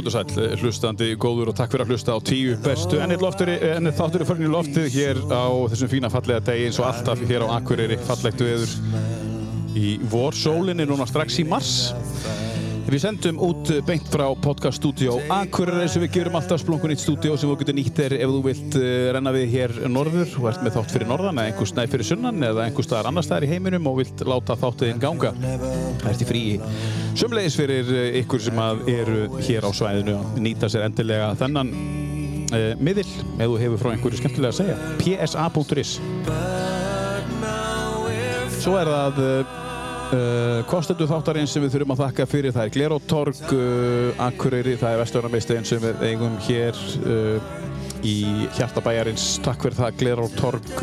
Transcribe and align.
Já, 0.00 0.02
kontur 0.02 0.14
sæl, 0.32 0.56
hlustandi 0.62 1.06
góður 1.20 1.50
og 1.50 1.56
takk 1.58 1.74
fyrir 1.74 1.84
að 1.84 1.90
hlusta 1.92 2.14
á 2.16 2.18
tíu 2.24 2.54
bestu 2.64 3.00
ennið 3.04 3.20
þáttur 3.98 4.22
er 4.24 4.40
í 4.40 4.48
loftið 4.48 4.86
hér 4.94 5.18
á 5.28 5.44
þessum 5.68 5.90
fína 5.92 6.08
fallega 6.08 6.40
degi 6.46 6.70
eins 6.70 6.78
og 6.80 6.86
alltaf 6.88 7.20
hér 7.28 7.44
á 7.44 7.52
Akureyri 7.58 7.98
fallegt 8.08 8.40
veður. 8.40 8.72
Í 9.76 9.98
vorsólinni 10.08 10.88
núna 10.88 11.04
strax 11.04 11.36
í 11.42 11.44
mars 11.44 11.90
Við 12.88 13.00
sendum 13.02 13.38
út 13.44 13.68
beint 13.86 14.06
frá 14.10 14.24
podcaststudió 14.40 15.18
Akureyri 15.30 15.88
sem 15.90 16.02
við 16.04 16.14
gerum 16.14 16.36
alltaf 16.38 16.62
splungun 16.62 16.94
eitt 16.94 17.02
stúdió 17.02 17.36
sem 17.38 17.50
þú 17.50 17.56
getur 17.60 17.76
nýtt 17.76 18.00
er 18.02 18.14
ef 18.16 18.32
þú 18.32 18.40
vilt 18.46 18.76
uh, 18.78 18.86
renna 19.14 19.32
við 19.34 19.46
hér 19.54 19.74
norður. 19.92 20.32
Og 20.40 20.48
ert 20.50 20.64
með 20.64 20.76
þátt 20.78 20.94
fyrir 20.96 21.10
norðan 21.10 21.40
eða 21.42 21.52
einhvers 21.52 21.74
næð 21.76 21.94
fyrir 21.94 22.08
sunnan 22.08 22.48
eða 22.48 22.64
einhvers 22.66 22.88
staðar 22.88 23.10
annar 23.10 23.26
staðar 23.26 23.46
í 23.46 23.50
heiminum 23.52 23.88
og 23.90 24.00
vilt 24.00 24.24
láta 24.26 24.56
þáttuðinn 24.60 25.02
ganga. 25.02 25.32
Það 25.40 26.10
ert 26.12 26.24
í 26.24 26.28
fríi 26.30 26.56
Sumleis 27.20 27.58
fyrir 27.60 27.94
uh, 27.94 28.02
ykkur 28.22 28.44
sem 28.48 28.62
eru 28.96 29.24
hér 29.38 29.68
á 29.68 29.70
svæðinu 29.76 30.18
að 30.18 30.42
nýta 30.48 30.72
sér 30.72 30.88
endilega 30.88 31.32
þennan 31.40 31.72
uh, 31.76 32.72
miðil 32.80 33.06
ef 33.06 33.44
þú 33.44 33.62
hefur 33.64 33.82
frá 33.84 33.94
einhverju 33.94 34.22
skemmtilega 34.24 34.54
að 34.54 34.60
segja. 34.62 34.76
Psa.is 35.00 35.98
Svo 38.60 38.76
er 38.76 38.88
það 38.92 39.20
Uh, 39.20 39.69
kostendu 40.70 41.06
þáttarinn 41.06 41.46
sem 41.50 41.62
við 41.62 41.76
þurfum 41.76 41.94
að 41.94 42.00
þakka 42.04 42.24
fyrir 42.30 42.54
það 42.54 42.64
er 42.66 42.72
Glerótorg, 42.74 43.42
uh, 43.54 44.22
Akureyri, 44.26 44.74
það 44.80 44.94
er 44.94 45.02
Vesturarnarmeisteginn 45.04 45.68
sem 45.68 45.82
við 45.84 46.02
eigum 46.08 46.38
hér 46.48 46.80
uh, 47.04 47.52
í 48.02 48.16
hjartabæjarins 48.56 49.36
takk 49.44 49.62
fyrir 49.66 49.78
það 49.78 50.00
Glerótorg 50.00 50.82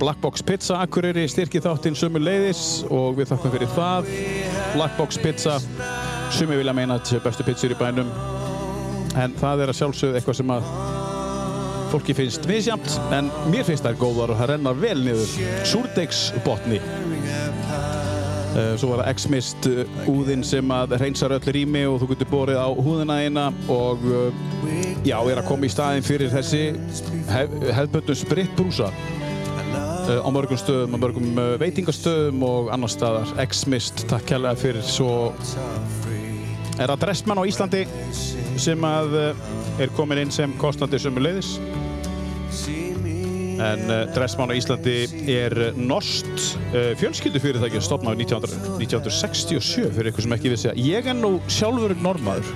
Blackbox 0.00 0.40
Pizza 0.48 0.78
Akureyri 0.80 1.26
styrkið 1.28 1.66
þáttinn 1.66 1.98
sömu 1.98 2.22
leiðis 2.22 2.86
og 2.88 3.18
við 3.18 3.34
þakkum 3.34 3.52
fyrir 3.52 3.72
það. 3.74 4.08
Blackbox 4.72 5.20
Pizza 5.20 5.58
sumi 6.32 6.56
vilja 6.56 6.72
meina 6.76 6.96
að 6.96 7.02
þetta 7.02 7.12
séu 7.12 7.24
bestu 7.26 7.46
pizzur 7.50 7.74
í 7.74 7.76
bænum 7.76 8.08
en 9.20 9.36
það 9.42 9.66
er 9.66 9.72
að 9.72 9.80
sjálfsögðu 9.80 10.20
eitthvað 10.20 10.38
sem 10.40 10.54
að 10.54 10.72
fólki 11.90 12.14
finnst 12.16 12.48
misjamt 12.48 12.96
en 13.12 13.28
mér 13.50 13.66
finnst 13.68 13.84
það 13.84 14.00
góðar 14.00 14.32
og 14.32 14.40
það 14.40 14.52
rennar 14.54 14.80
vel 14.80 14.98
niður. 15.04 15.38
Súrdegsbotni. 15.68 16.78
Uh, 16.80 17.09
svo 18.50 18.90
var 18.90 19.04
það 19.04 19.10
X-Mist 19.14 19.68
uh, 19.70 19.82
úðinn 20.10 20.42
sem 20.46 20.72
að 20.74 20.96
reynsar 21.00 21.34
öll 21.36 21.52
rými 21.54 21.84
og 21.86 22.00
þú 22.02 22.10
getur 22.12 22.30
borið 22.32 22.58
á 22.58 22.68
húðina 22.74 23.18
eina 23.22 23.46
og 23.70 24.02
uh, 24.10 24.40
já, 25.06 25.16
er 25.20 25.40
að 25.40 25.48
koma 25.48 25.68
í 25.68 25.72
staðin 25.72 26.06
fyrir 26.06 26.32
þessi 26.32 26.62
hef, 27.30 27.54
hefðböndum 27.78 28.18
spritbrúsa 28.18 28.90
á 30.10 30.26
mörgum 30.34 30.58
stöðum, 30.58 30.96
á 30.96 30.98
mörgum 30.98 31.36
veitingastöðum 31.60 32.40
og 32.42 32.70
annar 32.74 32.90
staðar. 32.90 33.30
X-Mist, 33.44 34.08
takk 34.10 34.26
kærlega 34.26 34.58
fyrir 34.58 34.82
svo 34.82 35.12
er 36.80 36.90
það 36.90 36.96
Dressmann 37.04 37.38
á 37.38 37.46
Íslandi 37.46 37.84
sem 38.58 38.88
að 38.88 39.14
er 39.78 39.94
komin 39.94 40.24
inn 40.24 40.34
sem 40.34 40.50
kostnandi 40.58 40.98
sömuleiðis 40.98 41.54
En 43.60 43.82
uh, 43.92 43.98
Dressmann 44.14 44.52
á 44.52 44.56
Íslandi 44.56 44.96
er 45.28 45.54
norskt 45.76 46.46
uh, 46.72 46.92
fjölskyldufyrirtæki 47.00 47.82
stopnaði 47.84 48.24
1967 48.24 49.90
fyrir 49.96 50.10
ykkur 50.12 50.24
sem 50.24 50.36
ekki 50.36 50.52
vissi 50.54 50.70
að 50.72 50.80
ég 50.86 51.10
er 51.12 51.18
nú 51.18 51.34
sjálfur 51.50 51.92
normaður 52.00 52.48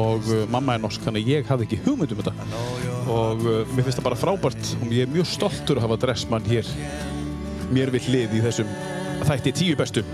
og 0.00 0.30
uh, 0.32 0.46
mamma 0.52 0.78
er 0.78 0.84
norsk 0.86 1.04
þannig 1.04 1.28
ég 1.28 1.50
hafði 1.50 1.68
ekki 1.68 1.82
hugmynd 1.84 2.16
um 2.16 2.22
þetta. 2.22 2.64
Og 3.12 3.44
mér 3.44 3.84
finnst 3.84 4.00
það 4.00 4.08
bara 4.08 4.18
frábært 4.18 4.72
og 4.80 4.90
ég 4.90 5.04
er 5.04 5.12
mjög 5.12 5.28
stoltur 5.30 5.78
að 5.78 5.86
hafa 5.86 6.00
Dressmann 6.06 6.48
hér. 6.48 6.72
Mér 7.70 7.92
vill 7.94 8.06
lið 8.16 8.38
í 8.38 8.42
þessum 8.48 8.72
þætti 9.26 9.54
tíu 9.60 9.78
bestu 9.78 10.06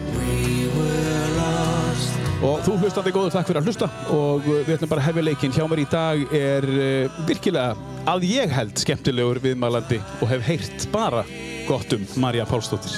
Og 2.43 2.59
þú 2.67 2.73
hlustandi 2.83 3.13
góður, 3.15 3.31
takk 3.31 3.47
fyrir 3.47 3.61
að 3.61 3.69
hlusta 3.71 3.87
og 4.11 4.47
við 4.49 4.73
ætlum 4.75 4.91
bara 4.91 5.03
að 5.05 5.13
hefja 5.13 5.23
leikinn. 5.23 5.53
Hjá 5.55 5.63
mér 5.71 5.81
í 5.85 5.85
dag 5.93 6.33
er 6.35 6.65
uh, 6.67 7.21
virkilega 7.29 7.93
að 8.11 8.25
ég 8.27 8.51
held 8.51 8.83
skemmtilegur 8.83 9.39
viðmælandi 9.45 10.01
og 10.19 10.27
hef 10.27 10.43
heyrt 10.49 10.87
bara 10.91 11.23
gott 11.69 11.95
um 11.95 12.03
Marja 12.25 12.43
Pálsdóttir. 12.51 12.97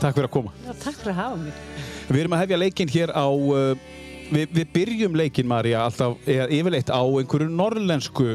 Takk 0.00 0.16
fyrir 0.16 0.30
að 0.30 0.32
koma. 0.38 0.54
Já, 0.64 0.72
takk 0.86 0.96
fyrir 0.96 1.12
að 1.12 1.20
hafa 1.20 1.42
mér. 1.42 1.60
Við 2.08 2.22
erum 2.22 2.36
að 2.38 2.42
hefja 2.46 2.60
leikinn 2.62 2.94
hér 2.94 3.12
á, 3.12 3.26
uh, 3.28 3.84
við, 4.32 4.56
við 4.56 4.72
byrjum 4.78 5.20
leikinn 5.20 5.52
Marja 5.52 5.84
alltaf, 5.84 6.16
yfirleitt 6.24 6.88
á 6.88 7.02
einhverju 7.04 7.52
norrlensku 7.52 8.30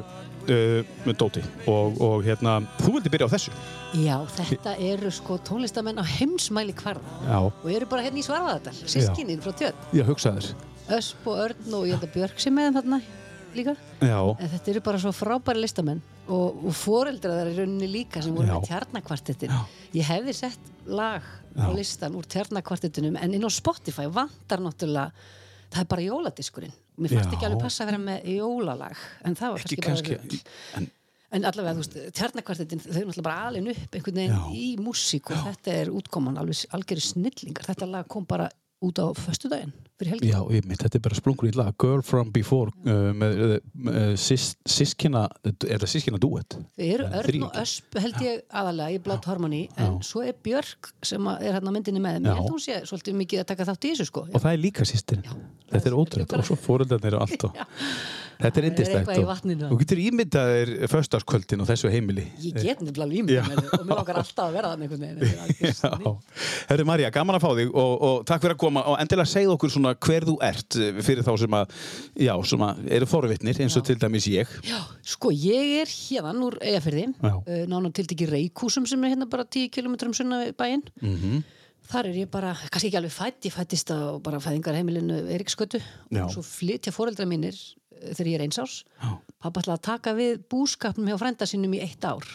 uh, 0.52 1.12
dóti 1.18 1.44
og, 1.72 2.00
og 2.02 2.24
hérna, 2.26 2.60
þú 2.82 2.96
vildi 2.98 3.12
byrja 3.14 3.30
á 3.30 3.34
þessu. 3.36 3.54
Já, 3.96 4.16
þetta 4.36 4.76
eru 4.92 5.12
sko 5.14 5.38
tónlistamenn 5.48 6.02
á 6.02 6.06
heimsmæli 6.06 6.76
kvarða 6.76 7.20
Já. 7.28 7.38
og 7.48 7.68
eru 7.72 7.88
bara 7.92 8.06
hérna 8.06 8.20
í 8.20 8.26
Svarfaðardal, 8.26 8.76
sískininn 8.84 9.44
frá 9.44 9.54
tjörn. 9.56 9.86
Já, 9.96 10.04
hugsaður. 10.08 10.50
Ösp 10.96 11.30
og 11.32 11.40
Örn 11.48 11.78
og 11.78 11.88
ég 11.88 11.96
held 11.96 12.06
að 12.06 12.18
Björk 12.18 12.42
sem 12.44 12.54
með 12.54 12.68
þeim 12.68 12.78
þarna 12.80 13.00
líka. 13.56 13.74
Já. 14.04 14.20
En 14.36 14.52
þetta 14.52 14.72
eru 14.74 14.84
bara 14.86 15.02
svo 15.02 15.14
frábæri 15.16 15.64
listamenn 15.64 16.04
og, 16.28 16.62
og 16.68 16.76
foreldra 16.76 17.40
þar 17.40 17.52
í 17.52 17.58
rauninni 17.60 17.90
líka 17.90 18.22
sem 18.22 18.36
voru 18.36 18.50
Já. 18.50 18.56
með 18.58 18.70
tjarnakvartettin. 18.70 19.56
Ég 19.96 20.10
hefði 20.10 20.36
sett 20.38 20.72
lag 20.86 21.26
á 21.56 21.68
listan 21.74 22.18
úr 22.18 22.28
tjarnakvartettinum 22.30 23.18
en 23.18 23.38
inn 23.38 23.48
á 23.48 23.52
Spotify 23.54 24.10
vantar 24.12 24.62
náttúrulega, 24.62 25.14
það 25.72 25.82
er 25.82 25.92
bara 25.96 26.06
jóladiskurinn. 26.06 26.76
Mér 26.96 27.12
fannst 27.16 27.32
Já. 27.32 27.36
ekki 27.36 27.48
alveg 27.50 27.64
passa 27.66 27.84
að 27.84 27.90
vera 27.92 28.04
með 28.06 28.30
jólalag 28.36 29.02
en 29.28 29.36
það 29.36 29.56
var 29.56 29.66
Ekki 29.66 29.82
kannski, 29.84 30.20
bara 30.20 30.80
en 30.80 30.92
En 31.36 31.44
allavega, 31.44 31.74
þú 31.76 31.82
veist, 31.82 31.96
tjarnakvartettin, 32.16 32.80
þau 32.84 32.92
eru 32.94 33.08
náttúrulega 33.10 33.26
bara 33.26 33.48
alin 33.50 33.72
upp 33.72 33.96
einhvern 33.98 34.20
veginn 34.22 34.36
Já. 34.36 34.44
í 34.56 34.68
músík 34.80 35.32
og 35.34 35.42
þetta 35.50 35.74
er 35.82 35.90
útkoman 35.92 36.38
alveg 36.40 36.62
algjörði 36.78 37.04
snillingar. 37.10 37.66
Þetta 37.68 37.90
lag 37.92 38.08
kom 38.08 38.28
bara 38.30 38.46
út 38.86 39.02
á 39.02 39.08
fyrir 39.18 39.56
helgi. 39.58 39.74
Já, 39.96 40.42
ég 40.52 40.66
mitt, 40.68 40.82
þetta 40.82 40.98
er 40.98 41.04
bara 41.06 41.16
splungur 41.16 41.48
í 41.48 41.54
lag 41.56 41.76
Girl 41.80 42.02
From 42.04 42.34
Before 42.36 42.74
uh, 42.84 43.14
með 43.16 43.38
uh, 43.56 44.10
sis, 44.20 44.50
sískina, 44.68 45.22
er 45.48 45.80
það 45.80 45.88
sískina 45.94 46.20
duett? 46.20 46.58
Þau 46.76 46.84
eru 46.84 47.08
Örn 47.22 47.46
og 47.48 47.60
Ösp 47.62 47.96
held 48.04 48.20
ég 48.26 48.42
aðalega 48.52 48.98
í 48.98 49.00
Blood 49.06 49.30
Harmony 49.30 49.62
en 49.80 50.02
svo 50.04 50.26
er 50.28 50.36
Björk 50.44 50.92
sem 51.00 51.32
er 51.38 51.56
hérna 51.56 51.72
á 51.72 51.76
myndinni 51.78 52.04
með 52.04 52.20
þeim. 52.20 52.28
Já. 52.28 52.34
Ég 52.34 52.42
held 52.42 52.50
að 52.50 52.58
hún 52.58 52.66
sé 52.66 52.82
svolítið 52.92 53.18
mikið 53.22 53.46
að 53.46 53.50
taka 53.54 53.70
þátt 53.72 53.88
í 53.88 53.94
þessu 53.94 54.10
sko. 54.12 54.26
Og 54.28 54.44
það 54.44 54.52
er 54.52 54.64
líka 54.66 54.90
sýstirinn. 54.90 55.42
Þetta 55.72 55.92
er 55.92 55.98
ótrúlega. 56.02 56.44
Og 56.44 56.50
svo 56.52 56.60
fóröldarnir 56.60 57.16
og 57.16 57.26
allt. 57.26 57.48
Og... 57.48 57.64
Þetta 58.36 58.62
er 59.16 59.26
vatninu. 59.26 59.68
Þú 59.70 59.78
getur 59.80 60.02
ímyndaðir 60.02 60.72
föstaskvöldin 60.92 61.64
og 61.64 61.70
þessu 61.70 61.92
heimili. 61.92 62.26
Ég 62.44 62.58
get 62.60 62.82
nefnilega 62.84 63.46
þau 63.46 63.80
og 63.80 63.86
mér 63.88 64.02
okkar 64.02 64.20
alltaf 64.20 64.50
að 64.50 64.58
vera 64.58 64.72
þannig 64.74 64.90
er 64.92 65.16
Já. 65.76 66.12
Herri 66.70 66.88
Marja, 66.88 67.12
gaman 67.16 67.38
að 67.38 67.46
fá 67.46 67.50
þig 67.60 67.72
og, 67.72 67.94
og 68.10 68.26
takk 68.28 68.44
fyrir 68.44 68.58
að 68.58 68.62
koma 68.66 68.84
og 68.92 68.98
endilega 69.02 69.32
segð 69.32 69.54
okkur 69.56 69.72
svona 69.72 69.85
hver 69.94 70.26
þú 70.26 70.36
ert 70.44 70.78
eh, 70.82 71.02
fyrir 71.06 71.26
þá 71.26 71.34
sem 71.44 71.56
að, 71.58 71.74
já, 72.26 72.34
svona 72.50 72.72
eru 72.98 73.06
forvitnir 73.10 73.60
eins 73.62 73.76
og 73.78 73.86
til 73.86 73.98
dæmis 74.02 74.26
ég. 74.32 74.50
Já, 74.66 74.80
sko 75.06 75.30
ég 75.36 75.76
er 75.84 75.92
hérna 75.92 76.34
úr 76.48 76.58
Eyjafyrði, 76.62 77.06
Já. 77.22 77.36
uh, 77.36 77.62
nána 77.70 77.92
tiltekki 77.96 78.28
Reykúsum 78.32 78.88
sem 78.90 79.04
er 79.06 79.14
hérna 79.14 79.28
bara 79.30 79.46
10 79.46 79.70
km 79.76 79.96
sunna 80.16 80.42
við 80.46 80.56
bæinn. 80.58 80.86
Mhm. 81.02 81.44
Þar 81.86 82.08
er 82.10 82.16
ég 82.24 82.30
bara, 82.34 82.56
kannski 82.74 82.90
ekki 82.90 82.98
alveg 82.98 83.14
fætt, 83.14 83.46
ég 83.46 83.54
fættist 83.54 83.92
á 83.94 84.18
bara 84.18 84.40
fæðingarheimilinu 84.42 85.20
Eiríkskötu 85.30 85.78
Já. 86.10 86.24
og 86.26 86.32
svo 86.34 86.42
flytja 86.42 86.90
foreldra 86.96 87.28
mínir 87.30 87.54
uh, 87.54 88.10
þegar 88.16 88.32
ég 88.32 88.40
er 88.40 88.46
eins 88.48 88.58
árs. 88.58 88.80
Já. 88.98 89.12
Pappa 89.46 89.62
ætlaði 89.62 89.78
að 89.78 89.86
taka 89.92 90.16
við 90.18 90.40
búskapnum 90.50 91.12
hjá 91.12 91.20
frænda 91.22 91.46
sínum 91.46 91.76
í 91.78 91.84
eitt 91.86 92.02
ár. 92.10 92.26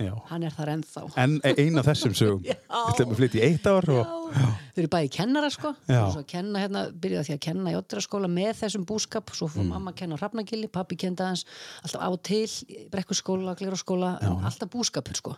Já. 0.00 0.12
Hann 0.30 0.42
er 0.46 0.54
þar 0.56 0.70
ennþá. 0.74 1.02
En 1.22 1.36
eina 1.44 1.82
þessum 1.86 2.14
sögum. 2.18 2.42
Við 2.46 2.56
ætlum 2.92 3.12
að 3.14 3.20
flytja 3.20 3.40
í 3.40 3.44
eitt 3.48 3.66
ár 3.70 3.88
og... 3.94 4.14
Þau 4.30 4.80
eru 4.84 4.90
bæði 4.92 5.10
kennara 5.16 5.50
sko. 5.50 5.72
Kenna 6.30 6.62
hérna, 6.62 6.82
byrjaði 7.02 7.28
því 7.30 7.36
að 7.36 7.42
kenna 7.48 7.72
í 7.72 7.78
ótturaskóla 7.80 8.30
með 8.30 8.52
þessum 8.62 8.84
búskap, 8.88 9.32
svo 9.34 9.48
Mm. 9.50 9.54
fór 9.56 9.68
mamma 9.72 9.90
að 9.92 9.98
kenna 10.02 10.16
á 10.16 10.20
Hrafnagili, 10.22 10.68
pappi 10.70 10.96
kenda 11.00 11.26
hans 11.32 11.42
alltaf 11.82 12.00
á 12.06 12.10
til, 12.22 12.46
í 12.70 12.84
brekkuskóla, 12.92 13.56
gleraskóla 13.58 14.12
alltaf 14.22 14.70
búskapur 14.70 15.16
sko. 15.18 15.34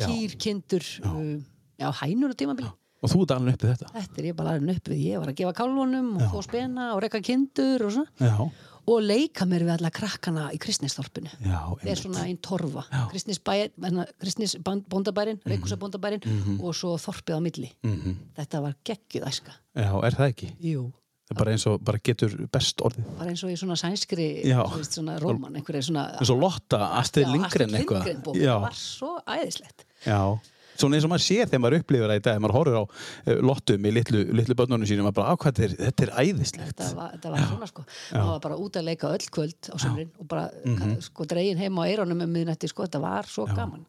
Kýr, 0.00 0.36
kindur, 0.40 0.80
já, 0.80 1.10
uh, 1.10 1.42
já 1.82 1.90
hænur 2.00 2.32
og 2.32 2.38
tímabili, 2.40 2.70
Og 3.00 3.08
þú 3.08 3.22
ert 3.24 3.30
alveg 3.32 3.54
uppið 3.56 3.70
þetta. 3.74 3.90
þetta 3.94 4.18
er 4.20 4.26
ég 4.28 4.34
bara 4.36 4.50
alveg 4.56 4.76
upp 4.76 4.88
við, 4.92 4.98
ég 5.08 5.20
var 5.22 5.30
að 5.30 5.36
gefa 5.38 5.52
kálfunum 5.56 6.08
og 6.20 6.24
þó 6.34 6.42
spena 6.44 6.88
og 6.94 6.98
rekka 7.04 7.20
kindur 7.24 7.84
og 7.86 7.94
svona. 7.94 8.10
Já. 8.20 8.50
Og 8.90 9.02
leika 9.06 9.46
mér 9.46 9.62
við 9.68 9.72
alla 9.76 9.90
krakkana 9.94 10.48
í 10.54 10.58
kristnisþorpinu 10.62 11.30
það 11.40 11.90
er 11.92 12.00
svona 12.00 12.24
einn 12.26 12.38
torfa. 12.42 12.82
Kristnisbærin, 13.12 14.00
kristnis 14.20 14.56
bóndabærin 14.64 15.38
Mhm. 15.40 15.50
reykúsabóndabærin 15.52 16.24
og 16.60 16.74
svo 16.74 16.96
þorpið 16.98 17.36
á 17.36 17.40
milli. 17.40 17.70
-hmm. 17.84 18.16
þetta 18.36 18.62
var 18.62 18.74
geggjuð 18.84 19.26
æska. 19.28 19.52
Já, 19.76 19.92
er 20.04 20.10
það 20.14 20.28
ekki? 20.32 20.52
Jú. 20.60 20.92
Það 21.30 21.36
er 21.36 21.44
bara 21.44 21.50
eins 21.52 21.66
og 21.66 21.84
bara 21.84 21.98
getur 22.02 22.48
best 22.52 22.80
orðið. 22.80 23.04
bara 23.18 23.30
eins 23.30 23.44
og 23.44 23.50
í 23.50 23.56
svona 23.56 23.76
sænskri 23.76 24.42
veist, 24.76 24.92
svona 24.98 25.18
róman, 25.20 25.54
einhverja 25.54 25.82
svona 25.82 26.18
eins 26.18 26.30
og 26.30 26.40
Lotta, 26.40 26.98
Astrid 26.98 27.26
Lindgren 27.28 27.70
Astrid 27.70 27.80
eitthvað. 27.86 28.04
Lindgren 28.04 28.22
bók, 28.22 28.34
það 28.36 28.60
var 28.60 28.72
svo 28.74 29.20
æðislegt. 29.28 29.84
Já 30.04 30.38
svona 30.80 30.98
eins 30.98 31.06
og 31.06 31.12
maður 31.12 31.24
sér 31.26 31.50
þegar 31.50 31.62
maður 31.64 31.78
upplifir 31.80 32.10
það 32.10 32.20
í 32.20 32.24
dag 32.26 32.40
maður 32.44 32.56
horfir 32.58 32.78
á 32.80 32.84
uh, 32.84 33.38
Lottu 33.50 33.78
með 33.84 33.96
litlu, 34.00 34.24
litlu 34.40 34.56
börnunum 34.58 34.88
sínum 34.90 35.06
maður 35.08 35.18
bara, 35.20 35.30
á 35.30 35.34
hvað 35.36 35.60
þetta 35.60 35.68
er, 35.68 35.76
þetta 35.86 36.06
er 36.08 36.12
æðislegt 36.24 36.74
þetta 36.80 36.90
var, 36.98 37.14
þetta 37.14 37.34
var 37.36 37.46
svona 37.52 37.70
sko 37.70 37.86
maður 37.86 38.32
var 38.34 38.42
bara 38.48 38.60
út 38.66 38.80
að 38.80 38.88
leika 38.90 39.14
öll 39.14 39.30
kvöld 39.38 39.70
á 39.70 39.76
sömrin 39.84 40.12
og 40.18 40.28
bara 40.34 40.48
Mhm. 40.64 40.98
sko 41.04 41.24
dregin 41.30 41.58
heim 41.60 41.78
á 41.78 41.82
eironum 41.86 42.20
um 42.26 42.30
miðnætti 42.34 42.68
sko, 42.72 42.84
þetta 42.88 43.00
var 43.02 43.28
svo 43.30 43.46
gaman 43.46 43.86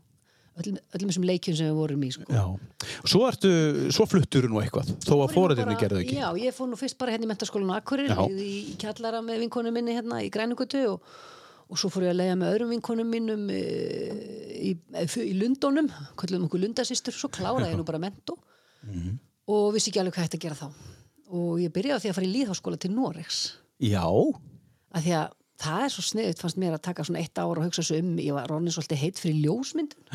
öllum, 0.62 0.78
öllum 0.94 1.10
þessum 1.12 1.26
leikjum 1.26 1.56
sem 1.58 1.70
við 1.72 1.78
vorum 1.78 2.02
í 2.04 2.10
sko. 2.12 2.26
Já. 2.28 2.44
Svo 3.08 3.22
svo 3.96 4.06
fluttur 4.10 4.48
nú 4.52 4.60
eitthvað, 4.62 4.92
þó 5.08 5.14
að 5.24 5.34
fóræðinni 5.36 5.74
Bara- 5.74 5.80
gerðu 5.80 6.02
ekki. 6.04 6.18
Já, 6.20 6.28
ég 6.44 6.54
fór 6.58 6.68
nú 6.70 6.78
fyrst 6.78 6.98
bara 7.00 7.12
hérna 7.16 7.26
í 7.26 7.78
Akureyri 7.78 8.10
Já. 8.12 8.28
í, 8.28 8.74
í 8.74 8.76
kjallara 8.78 9.22
með 9.24 9.40
vinkonu 9.46 9.72
minni 9.72 9.96
hérna 9.96 10.20
í 10.22 10.30
Grænugutu 10.30 10.84
og, 10.92 11.02
og 11.72 11.80
svo 11.80 11.90
fór 11.94 12.04
ég 12.10 12.12
að 12.14 12.20
leiða 12.20 12.38
með 12.42 12.54
öðrum 12.54 12.72
vinkonum 12.76 13.08
mínum 13.16 13.44
e, 13.56 13.60
í, 14.70 14.72
e, 15.00 15.06
í 15.24 15.34
Lundónum 15.40 15.88
kallum 16.20 16.46
okkur 16.50 16.62
Lundasýstur, 16.66 17.16
svo 17.16 17.30
kláraði 17.32 17.72
ég 17.74 17.80
nú 17.80 17.86
bara 17.88 18.02
mentó. 18.04 18.38
Mhm. 18.84 19.20
og 19.52 19.74
vissi 19.76 19.90
ekki 19.92 20.00
alveg 20.02 20.16
hvað 20.16 20.26
hægt 20.28 20.36
að 20.38 20.44
gera 20.46 20.56
þá. 20.56 20.68
Og 21.32 21.60
ég 21.62 21.72
byrjaði 21.74 21.98
á 21.98 22.02
því 22.04 22.10
að 22.12 22.16
fara 22.18 22.28
í 22.28 22.34
líðháskóla 22.36 22.78
til 22.80 22.92
Noregs. 22.96 23.40
Já, 23.84 24.04
að 24.96 25.04
því 25.08 25.14
að 25.18 25.34
það 25.62 25.84
er 25.86 25.92
svo 25.94 26.04
sniðut 26.08 26.40
fannst 26.42 26.60
mér 26.62 26.76
að 26.78 26.84
taka 26.88 27.04
svona 27.08 27.20
eitt 27.22 27.38
ár 27.42 27.60
og 27.60 27.66
hugsa 27.66 27.84
svo 27.86 27.98
um 28.02 28.14
ég 28.22 28.34
var 28.36 28.48
ronin 28.50 28.74
svolítið 28.74 29.02
heitt 29.04 29.20
fyrir 29.22 29.42
ljósmyndun. 29.46 30.06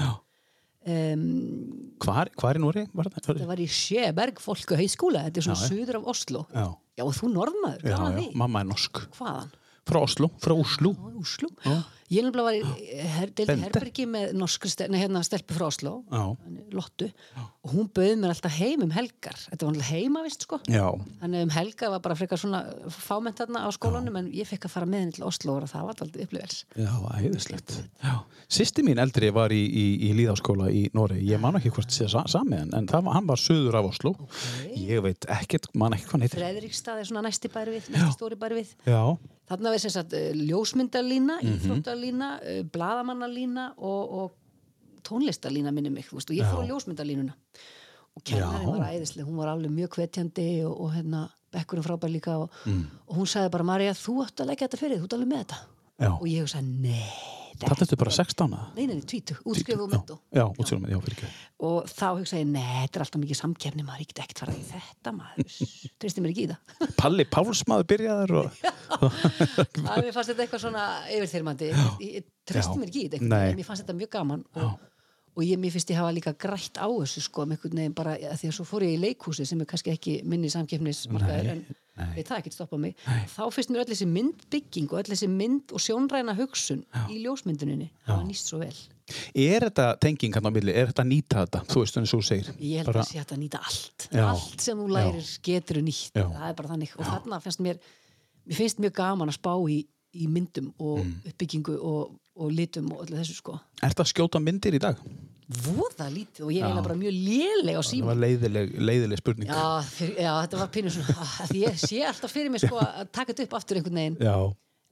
Um, 0.87 1.95
Hvar, 1.99 2.29
hvar 2.39 2.55
í 2.59 2.61
Nóri 2.63 2.85
var 2.95 3.09
það? 3.11 3.41
það 3.41 3.49
var 3.51 3.59
í 3.59 3.67
Sjeberg 3.67 4.39
fólku 4.39 4.77
hauskóla, 4.79 5.25
þetta 5.27 5.41
er 5.41 5.47
svona 5.49 5.59
Já, 5.59 5.71
suður 5.73 5.97
af 5.99 6.05
Oslo 6.13 6.43
Já, 6.55 6.67
já 7.01 7.03
og 7.03 7.15
þú 7.17 7.31
norðmaður, 7.33 7.81
gaman 7.89 8.13
já, 8.15 8.19
því. 8.21 8.27
Mamma 8.39 8.63
er 8.63 8.69
norsk. 8.69 9.01
hvaðan? 9.19 9.51
Frá 9.87 10.01
Oslo, 10.01 10.33
frá 10.39 10.53
Oslo. 10.53 10.97
Á 10.99 11.15
Úslu. 11.15 11.49
Ég 12.13 12.23
nefnilega 12.23 12.45
var 12.47 12.55
í 12.55 12.61
her, 13.17 13.31
herbergi 13.65 14.05
með 14.07 14.35
norskri 14.39 14.71
hérna, 14.95 15.23
stelpu 15.27 15.57
frá 15.57 15.67
Oslo, 15.67 16.05
Já, 16.13 16.23
Lottu, 16.77 17.09
og 17.67 17.73
hún 17.73 17.89
bauði 17.91 18.15
mér 18.21 18.35
alltaf 18.35 18.55
heim 18.61 18.85
um 18.87 18.93
helgar. 18.95 19.35
Þetta 19.51 19.67
var 19.67 19.73
alltaf 19.75 19.91
heima, 19.91 20.23
vist, 20.27 20.45
sko. 20.47 20.61
já, 20.71 20.85
Þannig 21.23 21.43
um 21.49 21.53
helga 21.57 21.91
var 21.97 22.03
bara 22.05 22.15
frekar 22.19 22.39
svona 22.39 22.61
fámennt 22.95 23.41
þarna 23.43 23.65
á 23.67 23.69
skólanum, 23.75 24.17
en 24.21 24.31
ég 24.37 24.47
fekk 24.47 24.69
að 24.69 24.75
fara 24.77 24.87
með 24.91 25.03
henni 25.05 25.17
til 25.19 25.27
Oslo 25.27 25.57
og 25.59 25.67
það 25.71 25.87
var 25.89 25.95
alltaf 25.97 26.23
upplifels. 26.27 26.61
já, 26.79 26.93
æðislegt. 27.19 27.77
Já. 28.05 28.15
Sýsti 28.47 28.85
mín 28.87 29.01
eldri 29.03 29.33
var 29.35 29.51
í, 29.51 29.63
í, 29.67 29.87
í 30.07 30.13
líðáskóla 30.21 30.69
í 30.71 30.85
Nóri. 30.95 31.19
Ég 31.27 31.41
man 31.43 31.59
ekki 31.59 31.73
hvort 31.75 31.91
sé 31.91 32.07
sa- 32.13 32.27
sami 32.31 32.61
en, 32.61 32.71
en 32.79 32.87
það, 32.87 33.03
var- 33.09 33.17
hann 33.19 33.27
var 33.27 33.43
söður 33.43 33.81
af 33.81 33.91
Oslo. 33.91 34.15
Ég 34.77 35.03
veit 35.03 35.27
ekkert, 35.27 35.67
man 35.75 35.97
ekki 35.97 36.07
hvað 36.07 36.13
hann 36.21 36.27
heitir. 36.29 36.45
Fredrikstad 36.45 37.01
er 37.03 37.09
svona 37.11 37.25
næsti 37.27 37.51
bæri 37.51 37.75
við, 37.81 37.91
næsti 37.97 38.15
stóri 38.15 38.39
bæri 38.39 38.61
við. 38.63 38.77
Já, 38.87 39.01
Þarna 39.47 39.71
var 39.71 39.79
sem 39.79 39.93
sagt 39.95 40.11
uh, 40.19 40.33
ljósmyndalína, 40.35 41.37
Mhm. 41.39 41.51
íþróttalína, 41.55 41.96
uh, 42.05 42.63
bladamannalína 42.73 43.71
og, 43.79 44.13
og 44.19 44.33
tónlistarlína 45.07 45.73
minni 45.75 45.91
mig, 45.91 46.07
þú 46.09 46.19
veist, 46.19 46.31
og 46.31 46.37
ég 46.37 46.49
fór 46.51 46.65
á 46.65 46.69
ljósmyndalínuna. 46.71 47.35
Og 48.17 48.23
kennarinn 48.25 48.71
var 48.73 48.93
æðislega, 48.95 49.27
hún 49.29 49.37
var 49.37 49.49
alveg 49.53 49.71
mjög 49.77 49.97
hvetjandi 49.99 50.47
og, 50.67 50.81
og 50.81 50.93
hérna, 50.97 51.25
bekkurinn 51.53 51.85
frábær 51.85 52.11
líka 52.11 52.39
og, 52.43 52.51
Mm. 52.67 52.85
og 53.09 53.17
hún 53.21 53.27
sagði 53.29 53.51
bara, 53.51 53.65
Marja, 53.65 53.93
þú 53.93 54.15
ætti 54.27 54.43
að 54.43 54.49
leggja 54.51 54.69
þetta 54.69 54.81
fyrir, 54.81 54.99
þú 54.99 55.05
ert 55.05 55.13
alveg 55.19 55.29
með 55.29 55.43
þetta. 55.45 55.59
já. 56.01 56.11
Og 56.21 56.27
ég 56.27 56.49
sagði, 56.49 56.81
nei, 56.81 57.46
Það 57.61 57.83
ertu 57.87 57.99
bara 58.01 58.13
16 58.15 58.55
að? 58.57 58.65
nei, 58.77 58.87
nei, 58.87 58.95
nei, 58.99 59.05
tvítu, 59.09 59.37
útskrifu 59.49 59.85
og 59.87 59.91
Já, 59.91 59.97
mentó. 59.97 60.17
Já, 60.35 60.45
útskrifum, 60.47 60.87
já, 60.91 60.99
fyrir 61.05 61.17
ekki. 61.17 61.31
Og 61.69 61.91
þá 61.91 62.07
hugsaði 62.11 62.43
ég, 62.43 62.49
nei, 62.53 62.65
þetta 62.83 62.99
er 62.99 63.05
alltaf 63.07 63.23
mikið 63.23 63.41
samkefni, 63.41 63.85
maður, 63.87 64.03
ég 64.05 64.11
get 64.11 64.23
ekkert 64.25 64.43
farað 64.43 64.59
í 64.59 64.65
þetta, 64.71 65.15
maður, 65.17 65.55
tristi 66.03 66.25
mér 66.25 66.35
ekki 66.35 66.45
í 66.45 66.51
það. 66.53 66.91
Palli 67.01 67.27
Pálsmaður 67.37 67.89
byrjaður 67.95 68.35
og... 68.43 68.61
að 69.95 70.03
mér 70.05 70.13
fannst 70.17 70.33
þetta 70.33 70.45
eitthvað 70.47 70.65
svona 70.67 70.85
yfirþyrmandi. 71.17 71.71
Ég, 71.73 72.05
ég 72.21 72.29
tristi 72.47 72.77
Já. 72.77 72.81
mér 72.83 72.93
ekki 72.93 73.07
í 73.07 73.09
þetta 73.15 73.41
mér 73.57 73.67
fannst 73.67 73.85
þetta 73.85 73.97
mjög 73.97 74.13
gaman 74.13 74.45
og, 74.61 74.77
og 75.37 75.47
ég, 75.47 75.59
mér 75.61 75.75
finnst 75.75 75.91
ég 75.91 75.99
hafa 76.01 76.15
líka 76.15 76.35
grætt 76.39 76.79
á 76.79 76.87
þessu 76.87 77.25
sko, 77.25 77.47
með 77.47 77.59
einhvern 77.59 77.81
veginn 77.83 77.97
bara, 77.97 78.15
því 78.21 78.51
að 78.53 78.55
svo 78.59 78.69
fór 78.69 78.87
ég 78.87 78.95
í 78.97 79.03
leikhúsi 79.03 79.47
sem 79.49 79.63
er 79.63 79.71
kannski 79.71 79.95
ekki 79.95 80.21
minni 80.29 80.53
samkeppnismarkaður 80.53 81.53
en 81.57 81.65
veit 81.97 82.27
það 82.29 82.39
ekki 82.43 82.53
stoppa 82.53 82.77
mig 82.79 82.95
þá 83.33 83.43
finnst 83.55 83.71
mér 83.73 83.83
öll 83.85 83.91
þessi 83.93 84.07
myndbygging 84.11 84.91
og 84.93 84.99
öll 85.01 85.11
þessi 85.13 85.29
mynd 85.33 85.73
og 85.73 85.81
sjónræna 85.81 86.35
hugsun 86.37 86.85
í 87.09 87.23
ljósmynduninni, 87.25 87.91
það 88.07 88.17
var 88.21 88.27
nýst 88.29 88.51
svo 88.53 88.61
vel 88.61 88.75
Er 89.39 89.63
þetta 89.63 89.85
tenging 90.03 90.35
hann 90.35 90.49
á 90.49 90.51
milli? 90.51 90.73
Er 90.75 90.89
þetta 90.91 91.05
að 91.05 91.11
nýta 91.13 91.43
þetta? 91.45 91.61
Þú 91.71 91.79
veist, 91.85 91.97
og 92.01 92.07
þú 92.11 92.19
segir. 92.27 92.49
ég 92.59 92.81
held 92.83 92.87
Bara- 92.91 93.05
að 93.05 93.13
að 93.37 93.39
nýta 93.39 93.61
allt 93.63 94.09
Já. 94.11 94.25
allt 94.33 94.61
sem 94.65 94.79
þú 94.83 94.87
lærir 94.91 95.29
getur 95.47 95.79
nýtt 95.87 96.11
Já. 96.19 96.25
það 96.27 96.49
er 96.49 96.55
bara 96.59 96.69
þannig 96.73 96.97
og 96.99 97.05
þarna 97.07 97.39
finnst 97.45 97.61
mér 97.63 97.79
mér 98.49 98.57
finnst 98.59 98.79
mjög 98.83 98.93
gaman 98.99 99.29
að 99.31 99.39
spá 99.39 99.55
í, 99.71 99.79
í 100.17 100.27
myndum 100.27 100.73
og 100.81 100.99
Mm. 101.05 101.15
uppbyggingu 101.31 101.79
og, 101.81 102.17
og 102.37 102.51
litum 102.51 102.91
og 102.93 103.07
öllu 103.07 103.17
þessu 103.23 103.35
sko 103.39 103.61
Er 103.83 103.91
þetta 103.95 104.03
að 104.03 104.13
skjóta 104.13 104.43
myndir 104.43 104.75
í 104.75 104.79
dag? 104.83 104.97
Voða 105.47 106.09
lítið 106.11 106.43
og 106.43 106.51
ég 106.51 106.59
er 106.59 106.67
eiginlega 106.67 106.87
bara 106.89 106.99
mjög 106.99 107.17
léleg 107.23 107.77
á 107.79 107.83
Það 107.83 107.89
síma 107.93 108.07
var 108.11 108.17
leiðileg, 108.25 108.77
leiðileg 108.83 109.21
spurning. 109.21 109.49
já, 109.49 109.65
fyrir, 109.95 110.15
já, 110.25 110.31
þetta 110.43 110.61
var 110.63 110.71
pínu 110.75 110.91
svona 110.91 111.17
ah, 111.23 111.35
því 111.47 111.61
ég 111.63 111.77
sé 111.87 112.01
alltaf 112.09 112.33
fyrir 112.35 112.51
mig 112.51 112.65
sko 112.67 112.81
að 112.83 113.11
taka 113.15 113.33
þetta 113.33 113.45
upp 113.47 113.59
aftur 113.61 113.79
einhvern 113.79 114.01
veginn, 114.01 114.17
Já. 114.27 114.37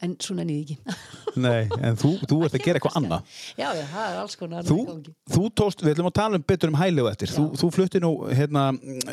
en 0.06 0.14
svo 0.22 0.36
nenni 0.38 0.58
ég 0.60 0.74
ekki 0.76 0.76
Nei, 1.44 1.64
en 1.82 1.96
þú, 1.98 2.12
þú 2.30 2.36
ert 2.46 2.54
að 2.54 2.62
gera 2.68 2.78
eitthvað 2.78 2.98
annað. 3.00 3.32
já, 3.58 3.66
já, 3.74 3.82
það 3.90 4.04
er 4.12 4.18
alls 4.20 4.36
konar 4.38 4.68
Þú, 4.68 4.76
þú 5.34 5.42
tóst, 5.58 5.82
við 5.82 5.96
ætlum 5.96 6.10
að 6.12 6.14
tala 6.20 6.38
um 6.38 6.44
betur 6.46 6.70
um 6.70 6.78
hæli 6.78 7.02
og 7.02 7.08
eftir. 7.10 7.32
Þú, 7.34 7.46
þú 7.58 7.70
flutti 7.74 8.02
nú 8.04 8.12
hérna 8.30 8.68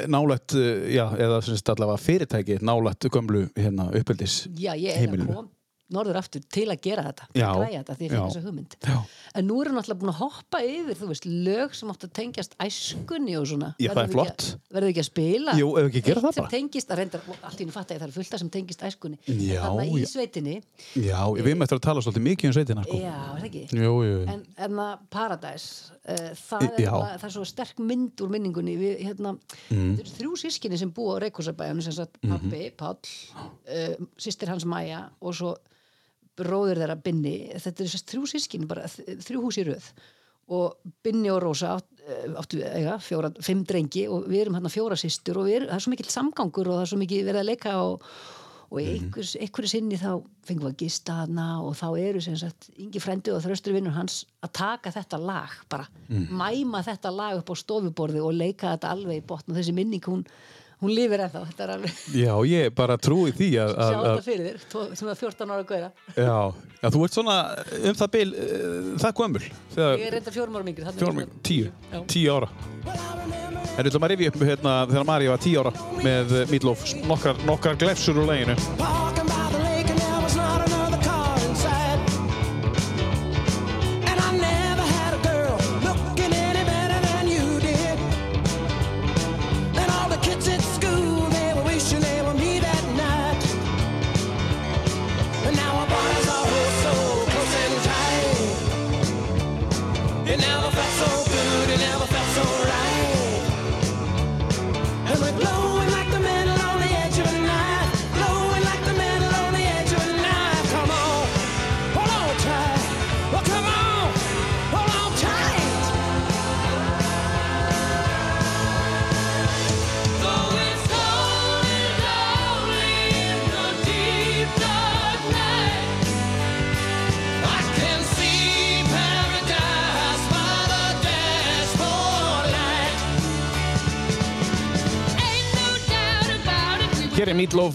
nálægt, 0.06 0.54
uh, 0.54 0.86
já, 0.94 1.08
eða 1.18 1.40
allavega 1.74 1.98
fyrirtæki 2.06 2.60
nálægt 2.62 3.10
gömlu 3.10 3.48
hérna 3.58 3.88
uppeldis. 3.98 4.44
já, 4.54 4.76
ég 4.78 4.94
er 4.94 5.02
heimilinu. 5.02 5.32
að 5.32 5.42
kom 5.42 5.50
norður 5.92 6.18
aftur 6.22 6.42
til 6.52 6.66
að 6.72 6.80
gera 6.86 7.04
þetta 7.10 7.28
Já. 7.36 7.48
að 7.52 7.60
græja 7.62 7.80
þetta 7.84 7.96
því 8.00 8.06
ég 8.06 8.12
Já. 8.12 8.16
fikk 8.22 8.32
þessa 8.32 8.44
hugmynd 8.48 8.76
Já. 8.88 8.98
en 9.36 9.48
nú 9.48 9.58
erum 9.62 9.76
náttúrulega 9.78 10.02
búin 10.02 10.12
að 10.14 10.20
hoppa 10.22 10.62
yfir 10.66 10.96
þú 11.02 11.10
veist, 11.12 11.26
lög 11.28 11.76
sem 11.76 11.92
átt 11.94 12.06
að 12.08 12.14
tengjast 12.20 12.56
æskunni 12.64 13.36
og 13.40 13.46
svona 13.52 13.70
Já, 13.80 13.92
það 13.92 14.02
er 14.04 14.12
Verðum 14.12 14.18
við 14.18 14.32
ekki 14.32 14.48
að- 14.48 14.74
verðum 14.76 14.88
við 14.88 14.94
ekki 14.96 15.04
að 15.04 15.10
spila 15.12 15.56
Jú, 15.62 15.68
ef 15.78 15.90
ekki 15.92 16.04
gera 16.10 16.22
það 16.22 16.36
bara. 16.42 16.50
tengist, 16.56 16.90
að 16.92 16.98
reyndar, 17.02 17.22
allt 17.44 17.56
í 17.56 17.64
henni 17.66 17.76
fatta 17.76 17.94
ég 17.96 18.02
það 18.02 18.08
er 18.08 18.16
fullt 18.18 18.34
af 18.34 18.40
sem 18.40 18.50
tengist 18.50 18.82
æskunni 18.88 19.18
þannig 19.28 19.92
í 19.92 20.02
já. 20.02 20.10
sveitinni 20.12 20.56
Já, 20.96 21.20
við 21.36 21.48
erum 21.52 21.62
eftir 21.68 21.78
að 21.78 21.86
tala 21.88 22.02
svolítið 22.02 22.26
mikið 22.28 22.46
um 22.52 22.54
sveitina, 22.58 22.84
sko. 22.88 22.98
já, 22.98 23.16
er 23.36 23.42
það 23.42 23.50
ekki 23.52 23.64
Jú, 23.82 23.94
jú. 24.08 24.20
en, 24.32 24.46
en 24.58 24.72
það 24.82 25.00
Paradise 25.10 25.92
uh, 26.02 26.32
það, 26.36 26.62
er, 26.68 26.90
bara- 26.92 27.18
það 27.22 27.28
er 27.30 27.36
svo 27.36 27.46
sterk 27.46 27.80
mynd 27.80 28.22
úr 28.22 28.30
minningunni 28.30 28.78
við, 28.80 28.98
hérna, 29.06 29.38
Mm. 29.72 29.96
þrjú 30.04 30.34
sískinni 30.38 30.78
sem 30.78 30.92
búa 30.92 31.16
á 31.16 31.22
Reykjusabæðinu 31.24 31.82
bróður 36.42 36.82
þeirra 36.82 36.98
Binni 37.06 37.36
þetta 37.56 37.86
eru 37.86 38.02
þrjú 38.12 38.26
sískinni, 38.34 38.70
bara 38.70 38.90
þrjú 38.90 39.46
hús 39.46 39.62
í 39.62 39.68
röð. 39.68 39.88
Og 40.52 40.92
Binni 41.06 41.32
og 41.32 41.40
Rósa 41.44 41.78
átt, 41.78 41.88
eh, 42.04 42.28
áttu 42.36 42.60
eiga, 42.66 42.98
fjóra, 43.00 43.32
fimm 43.44 43.64
drengi 43.64 44.08
og 44.12 44.28
við 44.28 44.46
erum 44.46 44.60
hérna 44.60 44.74
fjóra 44.74 44.98
sýstur 45.00 45.40
og 45.40 45.50
erum, 45.50 45.70
það 45.70 45.78
er 45.78 45.86
svo 45.86 45.94
mikill 45.94 46.12
samgangur 46.12 46.68
og 46.68 46.80
það 46.80 46.86
er 46.86 46.92
svo 46.92 47.02
mikið 47.02 47.28
verið 47.30 47.42
að 47.42 47.50
leika 47.52 47.76
og, 47.86 48.08
og 48.72 48.80
einhvers, 48.82 49.36
einhverju 49.40 49.72
sinni 49.72 50.00
þá 50.02 50.10
fengum 50.48 50.68
við 50.68 50.74
að 50.74 50.82
gista 50.82 51.18
hana 51.22 51.48
og 51.64 51.76
þá 51.80 51.88
eru 52.02 52.24
sem 52.26 52.36
sagt 52.40 52.70
Ingi 52.82 53.00
Frendi 53.04 53.32
og 53.32 53.44
þröstur 53.46 53.78
vinnur 53.78 53.96
hans 53.96 54.26
að 54.44 54.54
taka 54.60 54.92
þetta 54.92 55.22
lag 55.22 55.56
bara, 55.72 55.88
mæma 56.10 56.84
þetta 56.84 57.14
lag 57.16 57.40
upp 57.40 57.54
á 57.54 57.56
stofuborði 57.62 58.20
og 58.20 58.36
leika 58.36 58.74
þetta 58.74 58.92
alveg 58.92 59.22
í 59.22 59.28
botn 59.28 59.54
og 59.54 59.60
þessi 59.62 59.76
minning 59.78 60.04
hún, 60.10 60.26
hún 60.82 60.94
lifir 60.96 61.22
ennþá, 61.26 61.44
þetta 61.52 61.66
er 61.66 61.74
alveg 61.76 62.00
Já, 62.18 62.34
ég 62.50 62.74
bara 62.78 62.98
trúi 63.02 63.34
því 63.38 63.50
að... 63.64 63.74
sjá 63.78 64.00
þetta 64.02 64.26
fyrir 64.26 64.48
þér, 64.50 64.96
sem 64.98 65.12
er 65.12 65.20
14 65.22 65.54
ára 65.56 65.68
gauða 65.70 65.92
já, 66.16 66.40
já, 66.82 66.88
þú 66.88 67.04
ert 67.06 67.18
svona 67.18 67.38
um 67.82 68.00
það 68.02 68.12
bil, 68.18 68.26
uh, 68.32 68.90
það 69.04 69.16
gömul. 69.22 69.44
Þegar, 69.76 69.94
ég 70.02 70.08
er 70.08 70.18
reynda 70.18 70.36
fjórum 70.38 70.60
ára 70.60 70.68
mingri 70.68 70.98
fjórum, 70.98 71.38
tíu, 71.46 71.72
Já. 71.92 72.02
tíu 72.16 72.36
ára. 72.36 72.52
En 73.72 73.86
við 73.86 73.92
ætlum 73.92 74.06
að 74.08 74.14
rifja 74.16 74.34
upp 74.34 74.44
hérna 74.50 74.76
þegar 74.90 75.08
Mari 75.12 75.32
var 75.32 75.46
tíu 75.46 75.64
ára 75.64 75.74
með 76.02 76.36
uh, 76.42 76.44
Meatloaf, 76.52 76.86
nokkar, 77.08 77.42
nokkar 77.48 77.80
glefsur 77.82 78.22
úr 78.24 78.32
leginu. 78.34 78.58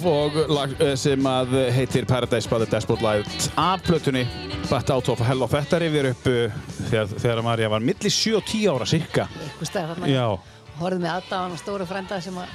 Og 0.06 0.36
lag 0.50 0.72
eh, 0.82 0.94
sem 0.98 1.26
að 1.30 1.54
heitir 1.74 2.06
Paradise 2.08 2.48
by 2.50 2.60
the 2.62 2.68
Dashboard 2.70 3.02
Light 3.04 3.48
af 3.58 3.82
plötunni. 3.86 4.26
Batt 4.70 4.90
out 4.94 5.08
of 5.12 5.22
hell 5.22 5.42
og 5.42 5.50
þetta 5.52 5.80
rifir 5.82 6.10
upp 6.12 6.28
uh, 6.30 6.60
þegar, 6.90 7.10
þegar 7.14 7.42
Marja 7.46 7.70
var 7.70 7.84
milli 7.84 8.10
7 8.10 8.36
og 8.38 8.46
10 8.46 8.70
ára 8.72 8.88
cirka 8.90 9.26
eitthvað 9.30 9.70
stæð 9.70 9.90
þarna. 9.92 10.10
Já, 10.10 10.26
horfði 10.80 11.02
með 11.02 11.12
aðdáðan 11.12 11.56
og 11.56 11.62
stóra 11.62 11.88
frænda 11.90 12.20
sem 12.24 12.38
að 12.42 12.54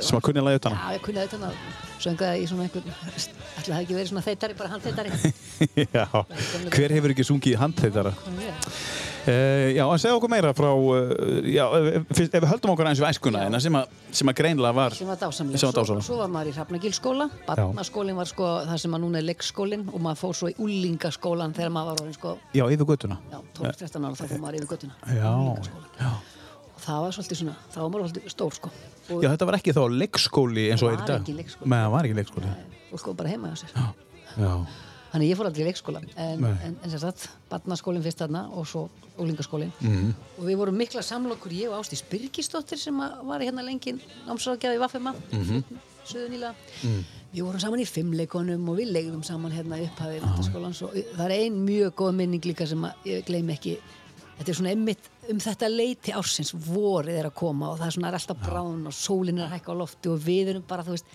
sem 0.00 0.16
að 0.16 0.24
kunni 0.26 0.40
að 0.40 0.48
leiða 0.48 0.60
utan 0.62 0.76
já, 0.76 0.84
ég 0.94 1.04
kunni 1.04 1.20
auðvitað 1.20 1.46
að 1.48 1.58
söngaði 2.00 2.40
í 2.40 2.48
svona 2.48 2.66
einhvern 2.66 2.94
ætla 2.94 3.74
það 3.74 3.80
ekki 3.82 3.96
verið 3.96 4.10
svona 4.10 4.24
þeitari, 4.24 4.56
bara 4.56 4.72
hann 4.72 4.84
þeitari 4.84 5.34
Já, 5.98 6.06
hver 6.72 6.94
hefur 6.96 7.14
ekki 7.14 7.26
sungið 7.28 7.60
handheitara? 7.60 8.14
Uh, 9.20 9.74
já, 9.76 9.82
en 9.84 10.00
segja 10.00 10.16
okkur 10.16 10.30
meira 10.32 10.50
frá 10.56 10.70
uh, 10.72 11.10
já, 11.44 11.66
ef, 11.76 12.06
ef 12.08 12.20
við 12.32 12.46
höldum 12.48 12.72
okkur 12.72 12.88
eins 12.88 13.02
við 13.02 13.10
æskuna 13.10 13.42
hérna 13.44 13.58
sem, 13.60 13.76
sem 14.16 14.30
að 14.32 14.38
greinlega 14.38 14.72
var 14.78 14.96
sem 14.96 15.10
var 15.10 15.18
dásamlega 15.20 15.58
var 15.58 15.60
Svo, 15.60 15.72
dásamleg. 15.76 16.06
svo 16.06 16.16
var 16.22 16.30
maður 16.32 16.48
í 16.48 16.54
Hrafnagilskóla 16.56 17.26
barnaskólinn 17.44 18.16
var 18.16 18.30
sko 18.30 18.48
það 18.70 18.80
sem 18.80 18.96
að 18.96 19.04
núna 19.04 19.20
er 19.20 19.26
leikskólinn 19.28 19.84
og 19.92 20.00
maður 20.06 20.20
fór 20.22 20.38
svo 20.40 20.48
í 20.48 20.56
úlingaskólan 20.64 21.52
þegar 21.58 21.74
maður 21.76 21.90
var 21.92 22.02
orðin 22.06 22.16
sko 22.16 22.32
Já, 22.56 22.64
yfir 22.72 22.88
göttuna 22.94 23.20
já, 23.28 23.38
12-13 23.60 24.08
ára 24.08 24.16
þá 24.16 24.24
fór 24.32 24.42
maður 24.46 24.58
yfir 24.62 24.72
göttuna 24.72 24.96
Já, 25.20 25.34
já. 26.00 26.10
og 26.72 26.80
það 26.86 27.04
var 27.04 27.16
svolítið 27.18 27.40
svona, 27.42 27.56
þá 27.68 27.78
var 27.84 27.90
maður 27.92 28.06
svolítið 28.08 28.32
stór 28.38 28.56
sko. 28.56 28.70
Og, 29.10 29.18
Já, 29.20 29.28
þetta 29.34 29.48
var 29.50 29.56
ekki 29.60 29.74
þá 29.76 29.82
leikskóli 30.00 30.68
eins 30.72 30.80
og 30.86 30.94
er 30.94 30.96
í 30.96 31.00
Var 31.02 31.10
dag. 31.10 31.28
Nei, 31.36 31.76
það 31.76 31.90
var 31.92 32.08
ekki 32.08 32.16
leikskóli. 32.16 32.52
Og 32.90 33.02
sko 33.02 33.12
bara 33.18 33.32
heima 33.34 33.50
hjá 33.52 33.66
sér. 33.66 33.74
Já, 34.40 34.54
þannig 35.12 35.30
ég 35.30 35.36
fór 35.38 35.46
aldrei 35.50 35.64
í 35.64 35.68
leikskóla 35.68 36.00
en, 36.16 36.44
en, 36.44 36.76
en 36.82 36.90
sem 36.90 36.98
sagt, 37.02 37.28
barnaskólinn 37.50 38.02
fyrst 38.02 38.18
þarna 38.22 38.44
og 38.54 38.66
svo 38.66 38.88
úlingaskólinn 39.18 39.72
Mhm. 39.80 39.94
-hmm. 39.96 40.12
og 40.38 40.44
við 40.46 40.56
vorum 40.56 40.76
mikla 40.76 41.02
samlokur, 41.02 41.52
ég 41.52 41.68
og 41.70 41.80
Ástís 41.84 42.02
Birgisdóttir 42.10 42.78
sem 42.78 42.96
var 42.98 43.40
hérna 43.40 43.62
lengi 43.62 43.98
námsráðgjafi 44.26 44.76
í 44.76 44.78
Vaffema 44.80 45.14
mm. 45.32 45.42
-hmm. 45.42 45.62
Suðuníla 46.04 46.54
við 47.34 47.44
vorum 47.44 47.60
saman 47.60 47.80
í 47.80 47.86
fimmleikonum 47.86 48.68
og 48.68 48.76
við 48.78 48.90
legðum 48.92 49.22
saman 49.22 49.52
hérna 49.52 49.78
í 49.78 49.84
upphafi 49.86 50.20
menntaskólans 50.20 50.82
og 50.82 50.90
það 51.16 51.24
er 51.24 51.30
ein 51.30 51.64
mjög 51.66 51.94
góð 51.94 52.12
minning 52.14 52.44
líka 52.44 52.66
sem 52.66 52.82
ég 53.04 53.24
gleym 53.26 53.50
ekki 53.50 53.78
þetta 54.38 54.48
er 54.48 54.54
svona 54.54 54.70
einmitt 54.70 55.10
um 55.28 55.38
þetta 55.38 55.68
leiti 55.68 56.12
ársins 56.12 56.52
vorið 56.54 57.18
er 57.18 57.26
að 57.26 57.34
koma 57.34 57.70
og 57.70 57.78
það 57.78 57.86
er 57.86 57.90
svona 57.90 58.08
er 58.08 58.14
alltaf 58.14 58.36
brán 58.40 58.86
og 58.86 58.92
sólin 58.92 59.38
er 59.38 59.46
að 59.46 59.52
hækka 59.52 59.72
á 59.72 59.80
lofti 59.80 60.08
og 60.08 60.18
við 60.18 60.48
erum 60.48 60.62
bara 60.66 60.82
þú 60.82 60.90
veist 60.90 61.06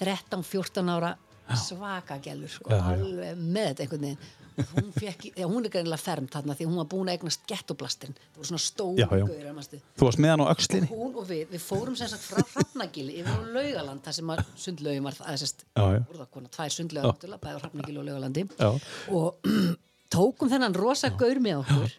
13-14 0.00 0.90
ára 0.90 1.16
svaka 1.60 2.18
gælur 2.24 2.48
sko, 2.48 2.70
Já, 2.70 2.78
já. 2.78 2.94
alveg 2.94 3.42
með 3.42 3.68
þetta 3.72 3.84
einhvern 3.86 4.06
veginn 4.06 4.18
hún, 4.52 4.88
fekk, 4.92 5.22
já, 5.40 5.46
hún 5.48 5.64
er 5.64 5.70
greinilega 5.72 5.96
fermt 6.02 6.34
þarna 6.34 6.54
því 6.58 6.66
hún 6.68 6.76
var 6.82 6.88
búin 6.92 7.08
að 7.08 7.14
eignast 7.16 7.44
gettoblastin 7.48 8.12
það 8.18 8.36
voru 8.36 8.48
svona 8.50 8.62
Já, 9.00 9.06
já. 9.16 9.24
manstu. 9.56 9.78
þú 9.96 10.08
varst 10.08 10.20
með 10.20 10.32
hann 10.34 10.42
á 10.44 10.52
öxlinni 10.52 10.90
hún 10.90 11.14
og 11.22 11.28
við, 11.30 11.44
við 11.54 11.62
fórum 11.64 11.96
sem 11.96 12.10
sagt 12.12 12.26
frá 12.26 12.42
Hrafnagili 12.52 13.16
yfir 13.22 13.32
á 13.32 13.40
Laugaland 13.56 14.04
þar 14.04 14.18
sem 14.18 14.34
sundlaugin 14.66 15.06
var 15.08 15.16
það 15.16 15.30
Já, 15.72 15.84
já. 15.96 16.02
voru 16.04 16.20
það 16.20 16.30
konar, 16.36 16.52
tvær 16.58 16.76
sundlaugar 16.76 17.16
á 17.56 17.60
Hrafnagili 17.62 17.98
og 18.02 18.08
Laugalandi 18.10 18.44
Já. 18.60 18.70
og 19.08 19.50
tókum 20.18 20.52
þennan 20.52 20.76
rosa 20.76 21.08
gaur 21.16 21.40
með 21.40 21.62
okkur 21.64 21.96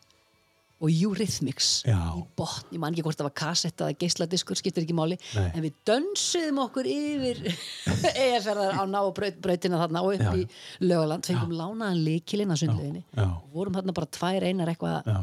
og 0.81 0.89
Eurythmics 0.91 1.69
Já. 1.87 1.97
í 2.17 2.23
botn, 2.37 2.71
ég 2.75 2.81
man 2.81 2.95
ekki 2.95 3.05
hvort 3.05 3.19
það 3.19 3.29
var 3.29 3.35
kassetta 3.43 3.87
eða 3.87 3.99
geisladiskur, 4.03 4.59
skiptir 4.59 4.83
ekki 4.83 4.95
máli 4.97 5.19
Nei. 5.35 5.45
en 5.53 5.61
við 5.63 5.77
dönsuðum 5.87 6.63
okkur 6.65 6.89
yfir 6.91 7.43
eferðar 8.27 8.81
á 8.81 8.83
ná 8.89 8.99
braut, 9.15 9.37
brautina 9.43 9.79
þarna 9.83 10.03
og 10.03 10.17
upp 10.17 10.25
Já. 10.25 10.33
í 10.41 10.83
lögaland 10.83 11.29
fengum 11.29 11.55
lánaðan 11.55 12.03
líkilinn 12.03 12.51
að 12.55 12.65
sundlauginni 12.65 13.05
Já. 13.13 13.29
og 13.29 13.47
vorum 13.55 13.79
þarna 13.79 13.95
bara 14.01 14.11
tvær 14.19 14.49
einar 14.49 14.73
eitthvað 14.73 15.07
Já 15.07 15.21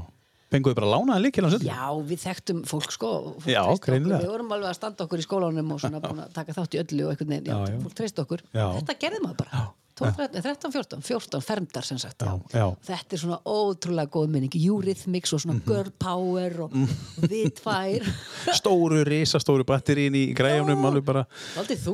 Fenguðu 0.51 0.75
bara 0.81 0.89
lánaði 0.91 1.23
líkil 1.29 1.45
á 1.47 1.51
sundlu? 1.53 1.69
Já, 1.71 1.89
við 2.11 2.23
þekktum 2.25 2.63
fólk 2.67 2.91
sko 2.91 3.11
og 3.11 3.35
fólk 3.45 3.53
Já, 3.53 3.61
greinilega. 3.85 4.25
Við 4.25 4.33
vorum 4.33 4.55
alveg 4.57 4.73
að 4.73 4.79
standa 4.81 5.05
okkur 5.07 5.23
í 5.23 5.27
skólanum 5.27 5.75
og 5.77 5.83
svona 5.83 6.01
búin 6.03 6.23
að 6.25 6.33
taka 6.35 6.57
þátt 6.57 6.75
í 6.75 6.81
öllu 6.83 7.07
og 7.07 7.21
já, 7.23 7.37
Já, 7.39 7.59
já. 7.71 7.77
fólk 7.85 7.95
treyst 8.01 8.19
okkur 8.19 8.43
Já. 8.51 8.65
Þetta 8.81 8.97
gerði 9.05 9.21
maður 9.23 9.39
bara 9.45 9.61
12, 10.01 10.17
13, 10.17 10.43
13, 10.43 10.73
14, 10.73 11.03
14 11.05 11.45
fermdar 11.45 11.87
sem 11.87 11.99
sagt. 12.01 12.25
Já, 12.25 12.39
já. 12.57 12.67
Þetta 12.89 13.17
er 13.17 13.23
svona 13.23 13.41
ótrúlega 13.45 14.13
góð 14.17 14.31
minning. 14.33 14.57
Eurythmics 14.61 15.35
og 15.37 15.45
svona 15.45 15.61
girl 15.67 15.93
power 16.01 16.57
og, 16.67 16.77
og 17.21 17.29
við 17.31 17.53
tvær 17.61 18.09
Stóru, 18.57 19.03
risastóru 19.07 19.67
batterín 19.69 20.17
í 20.19 20.31
græjunum 20.37 20.89
alveg 20.89 21.07
bara 21.07 21.27
Svolítið 21.55 21.85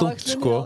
þungt 0.00 0.34
sko. 0.34 0.56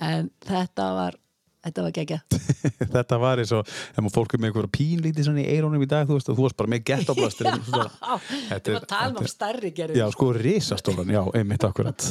En 0.00 0.30
þetta 0.46 0.86
var 0.96 1.18
Þetta 1.60 1.84
var 1.84 1.92
geggja 1.92 2.18
Þetta 2.94 3.18
var 3.20 3.42
eins 3.42 3.52
og 3.52 3.68
ef 3.68 3.98
maður 4.00 4.14
fólk 4.14 4.34
er 4.34 4.40
með 4.40 4.50
einhverja 4.50 4.72
pínlítið 4.76 5.40
í 5.42 5.46
eirónum 5.52 5.84
í 5.84 5.88
dag 5.90 6.08
þú 6.08 6.16
veist 6.16 6.30
og 6.32 6.38
þú 6.38 6.46
varst 6.46 6.58
bara 6.60 6.72
með 6.72 6.84
gettoblastir 6.90 7.50
Þetta 8.50 8.76
var 8.76 8.88
talum 8.94 9.20
af 9.20 9.30
stærri 9.30 9.72
gerði 9.76 10.00
Já, 10.00 10.06
sko, 10.14 10.30
risastóran, 10.36 11.12
já, 11.12 11.20
einmitt 11.36 11.66
akkurat. 11.68 12.06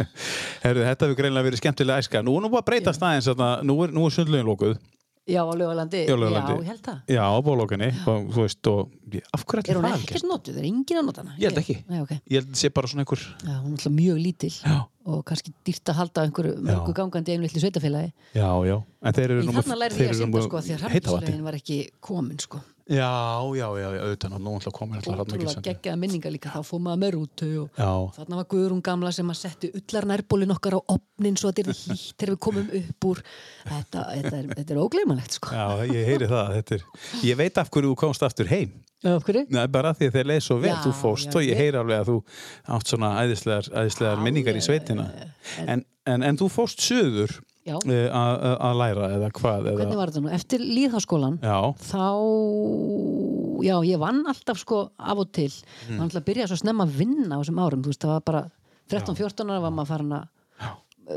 Herru, 0.64 0.84
þetta 0.86 1.08
hefur 1.08 1.18
greinlega 1.18 1.48
verið 1.48 1.62
skemmtilega 1.62 2.04
æska. 2.04 2.22
Nú 2.24 2.36
er 2.38 2.46
nú 2.46 2.52
að 2.54 2.66
breyta 2.68 2.94
staðins 2.94 3.30
nú 3.66 3.78
er, 3.84 3.94
er 3.94 4.14
sundlegin 4.14 4.48
lókuð 4.48 4.78
Já, 5.24 5.40
á 5.40 5.52
Laugalandi 5.56 6.02
Já, 6.04 6.14
ég 6.60 6.66
held 6.68 6.80
það 6.84 6.98
Já, 7.08 7.22
á 7.24 7.38
bólókinni 7.40 7.86
og 8.12 8.26
þú 8.34 8.42
veist, 8.44 8.68
og 8.68 8.90
af 9.32 9.44
hverju 9.48 9.70
Er 9.72 9.78
hún 9.78 9.86
það 9.86 9.94
hafi 9.94 10.04
ekkert 10.04 10.18
gerst? 10.18 10.26
notuð? 10.28 10.58
Er 10.60 10.66
engin 10.68 10.98
að 11.00 11.06
nota 11.08 11.22
hana? 11.24 11.36
Ég 11.40 11.48
held 11.48 11.60
ekki. 11.62 11.76
Nei, 11.88 12.00
ok 12.04 12.12
Ég 12.12 12.36
held 12.42 12.50
að 12.52 12.60
sé 12.60 12.70
bara 12.76 12.90
svona 12.92 13.06
einhver 13.06 13.22
Já, 13.24 13.54
hún 13.62 13.72
er 13.72 13.78
alltaf 13.78 13.94
mjög 13.96 14.18
lítil 14.20 14.52
Já. 14.58 14.76
og 15.08 15.24
kannski 15.24 15.54
dýrt 15.64 15.92
að 15.94 15.98
halda 16.02 16.26
einhverju 16.28 16.52
mörgu 16.68 16.92
gangandi 17.00 17.38
litlu 17.40 17.60
sveitafélagi. 17.64 18.12
Já, 18.36 18.48
já, 18.68 18.76
en 19.04 19.12
þeir 19.16 19.24
eru 19.30 19.40
En 19.40 19.46
nú 19.48 19.52
með- 19.56 19.64
þarna 19.64 19.80
lærði 19.80 19.96
þeir 19.96 20.12
ég 20.12 20.20
að 20.28 20.32
með 20.34 20.44
sko 20.48 20.60
því 20.64 20.74
að 20.76 20.84
hrafnislögin 20.84 21.42
var 21.48 21.54
ekki 21.58 21.78
komin 22.04 22.38
sko. 22.44 22.60
Já, 22.84 23.40
já, 23.56 23.64
já, 23.80 23.86
auðvitað, 24.04 24.32
nú 24.44 24.50
ætla 24.58 24.68
að 24.68 24.74
koma 24.76 24.98
hann 24.98 25.20
Ótrúlega 25.22 25.62
geggjaða 25.64 25.96
minningar 26.02 26.32
líka, 26.34 26.50
þá 26.52 26.66
fór 26.68 26.82
maður 26.84 26.98
með 27.00 27.12
rútu 27.14 27.46
og 27.62 27.78
Já, 27.80 27.92
þarna 28.18 28.40
var 28.42 28.48
Guðrún 28.52 28.82
gamla 28.84 29.12
sem 29.16 29.30
að 29.32 29.38
settu 29.38 29.70
ullar 29.80 30.06
nærbólin 30.10 30.52
okkar 30.52 30.76
á 30.76 30.80
opnin 30.92 31.38
svo 31.40 31.48
að 31.48 31.62
þetta 31.62 31.72
er 31.72 31.78
hlýtt 31.80 32.18
þegar 32.20 32.32
við 32.34 32.40
komum 32.44 32.66
upp 32.80 33.06
úr. 33.08 33.22
Þetta, 33.70 34.02
þetta 34.10 34.42
er, 34.42 34.66
er 34.66 34.82
ógleymanlegt 34.82 35.38
sko. 35.38 35.54
já, 35.56 35.94
ég 35.94 36.10
heyri 36.10 36.28
það 36.28 36.52
þetta 36.58 36.76
er, 36.76 36.84
Ég 37.24 37.40
veit 37.40 37.62
af 37.64 37.72
hverju 37.72 37.94
þú 37.94 37.98
komst 38.04 38.26
aftur 38.28 38.52
heim 38.52 38.76
Já, 39.00 39.14
af 39.16 39.24
hverju? 39.24 39.46
Nei, 39.48 39.64
bara 39.72 39.94
því 39.96 40.10
að 40.10 40.18
þeir 40.18 40.30
leið 40.34 40.44
svo 40.44 40.58
vel, 40.60 40.74
Já, 40.74 40.78
þú 40.84 40.94
fóst 41.00 41.30
já, 41.32 41.38
og 41.40 41.48
ég 41.48 41.58
heyri 41.60 41.80
alveg 41.80 42.04
að 42.04 42.12
þú 42.12 42.18
átt 42.76 42.92
svona 42.92 43.14
æðislegar, 43.24 43.72
æðislegar 43.80 44.22
minningar 44.28 44.60
í 44.60 44.62
sveitina 44.64 45.08
en, 45.64 45.84
en, 46.04 46.28
en 46.28 46.40
þú 46.40 46.52
fóst 46.52 46.84
söður 46.84 47.32
að 47.72 48.42
að- 48.44 48.58
að 48.68 48.74
læra 48.80 49.06
eða 49.16 49.30
hvað 49.32 49.68
eða, 49.70 49.76
Hvernig 49.80 49.96
var 49.96 50.10
þetta 50.12 50.22
nú? 50.24 50.32
Eftir 50.36 50.58
líðháskólan 50.60 51.38
Já, 51.40 51.58
þá, 51.80 52.04
já, 53.64 53.76
ég 53.88 53.98
vann 54.02 54.22
alltaf 54.28 54.58
sko 54.60 54.82
af 54.98 55.18
og 55.24 55.32
til. 55.32 55.50
Mm. 55.88 55.96
var 55.98 56.04
alltaf 56.08 56.20
að 56.22 56.28
byrja 56.28 56.48
svo 56.50 56.58
snemma 56.60 56.84
að 56.86 56.96
vinna 57.00 57.36
á 57.36 57.40
þessum 57.40 57.60
árum, 57.64 57.82
þú 57.84 57.92
veist, 57.92 58.04
það 58.04 58.14
var 58.14 58.24
bara 58.28 58.42
13-14 58.92 59.50
ára 59.54 59.62
var 59.64 59.70
maður 59.72 59.92
farin 59.94 60.16
að 60.18 60.30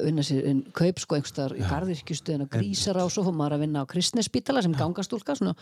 vinna 0.04 0.24
sér 0.28 0.46
inn 0.52 0.62
kaup 0.76 1.00
sko 1.00 1.16
einhverstaðar 1.16 1.54
í 1.56 1.64
garðirkjustuðin 1.68 2.42
og 2.44 2.50
grísar 2.52 2.98
á 3.00 3.06
svo 3.08 3.24
fór 3.24 3.36
maður 3.40 3.56
að 3.58 3.62
vinna 3.66 3.84
á 3.84 3.90
kristnespítala 3.92 4.62
sem 4.64 4.74
gangastúlka 4.76 5.36
svona 5.40 5.54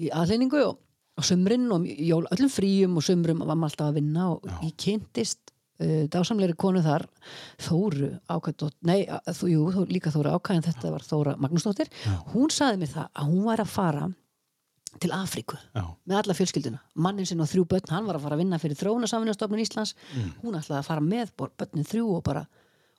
í 0.00 0.08
aðleiningu 0.08 0.60
og, 0.70 0.78
og 1.20 1.24
sumrin 1.28 1.66
og 1.72 1.84
jól, 1.84 2.24
öllum 2.32 2.48
fríum 2.52 2.96
og 2.96 3.04
sumrum 3.04 3.42
var 3.44 3.56
maður 3.56 3.74
alltaf 3.76 3.90
að 3.92 3.98
vinna 4.00 4.30
og 4.32 4.48
ég 4.64 4.72
kynntist 4.80 5.52
uh, 5.82 6.06
dásamleiri 6.12 6.54
konu 6.58 6.82
þar 6.84 7.04
Þóru 7.62 8.08
ákvæðdótt, 8.30 8.76
nei, 8.88 9.02
þú, 9.28 9.50
jú, 9.52 9.66
Þó- 9.74 9.90
líka 9.92 10.12
Þóru 10.14 10.32
ákvæðin 10.38 10.66
þetta 10.70 10.92
var 10.94 11.06
Þóra 11.06 11.36
Magnúsdóttir. 11.42 11.90
Hún 12.32 12.50
saði 12.54 12.80
mér 12.82 12.92
það 12.94 13.08
að 13.12 13.30
hún 13.32 13.46
væri 13.50 13.66
að 13.66 13.72
fara 13.74 14.08
til 15.02 15.10
Afríku 15.16 15.56
já, 15.72 15.84
með 16.06 16.18
alla 16.18 16.34
fjölskylduna. 16.36 16.80
Mannin 17.00 17.26
sinn 17.28 17.40
og 17.40 17.48
þrjú 17.48 17.64
börn, 17.70 17.88
hann 17.94 18.08
var 18.08 18.18
að 18.18 18.26
fara 18.26 18.36
að 18.36 18.42
vinna 18.44 18.58
fyrir 18.60 18.76
þróunarsamvinnastofnun 18.80 19.62
Íslands. 19.62 19.94
Mm. 20.12 20.32
hún 20.42 20.58
ætlaði 20.58 20.78
að 20.82 20.88
fara 20.90 21.04
með 21.06 21.32
börnin 21.40 21.88
þrjú 21.88 22.08
og 22.18 22.22
bara 22.26 22.42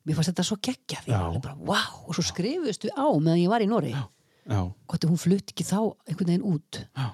mér 0.04 0.18
fannst 0.18 0.34
þetta 0.34 0.46
svo 0.48 0.58
geggja 0.58 1.04
því. 1.06 1.14
Já. 1.14 1.42
bara, 1.44 1.56
wow, 1.70 2.00
og 2.08 2.18
svo 2.18 2.26
skrifuðust 2.26 2.88
við 2.88 2.98
á 2.98 3.08
meðan 3.14 3.44
ég 3.44 3.52
var 3.54 3.62
í 3.64 3.70
já, 4.50 4.60
hvort 4.90 5.06
hún 5.08 5.22
flutt 5.22 5.54
ekki 5.54 5.64
þá 5.64 5.78
einhvern 6.10 6.32
veginn 6.34 6.48
út. 6.50 6.82
Já. 6.98 7.06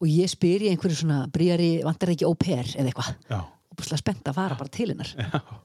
og 0.00 0.08
ég 0.08 0.30
spyr 0.32 0.62
í 0.64 0.70
einhverju 0.72 0.96
svona 1.02 1.26
bríari, 1.28 1.82
vantar 1.84 2.14
ekki 2.14 2.24
au 2.24 2.34
pair 2.38 2.64
eða 2.72 2.88
eitthvað 2.88 3.18
og 3.70 3.78
bara 3.78 3.98
spennt 4.00 4.30
að 4.30 4.38
fara 4.38 4.58
bara 4.58 4.72
til 4.74 4.90
hennar. 4.92 5.10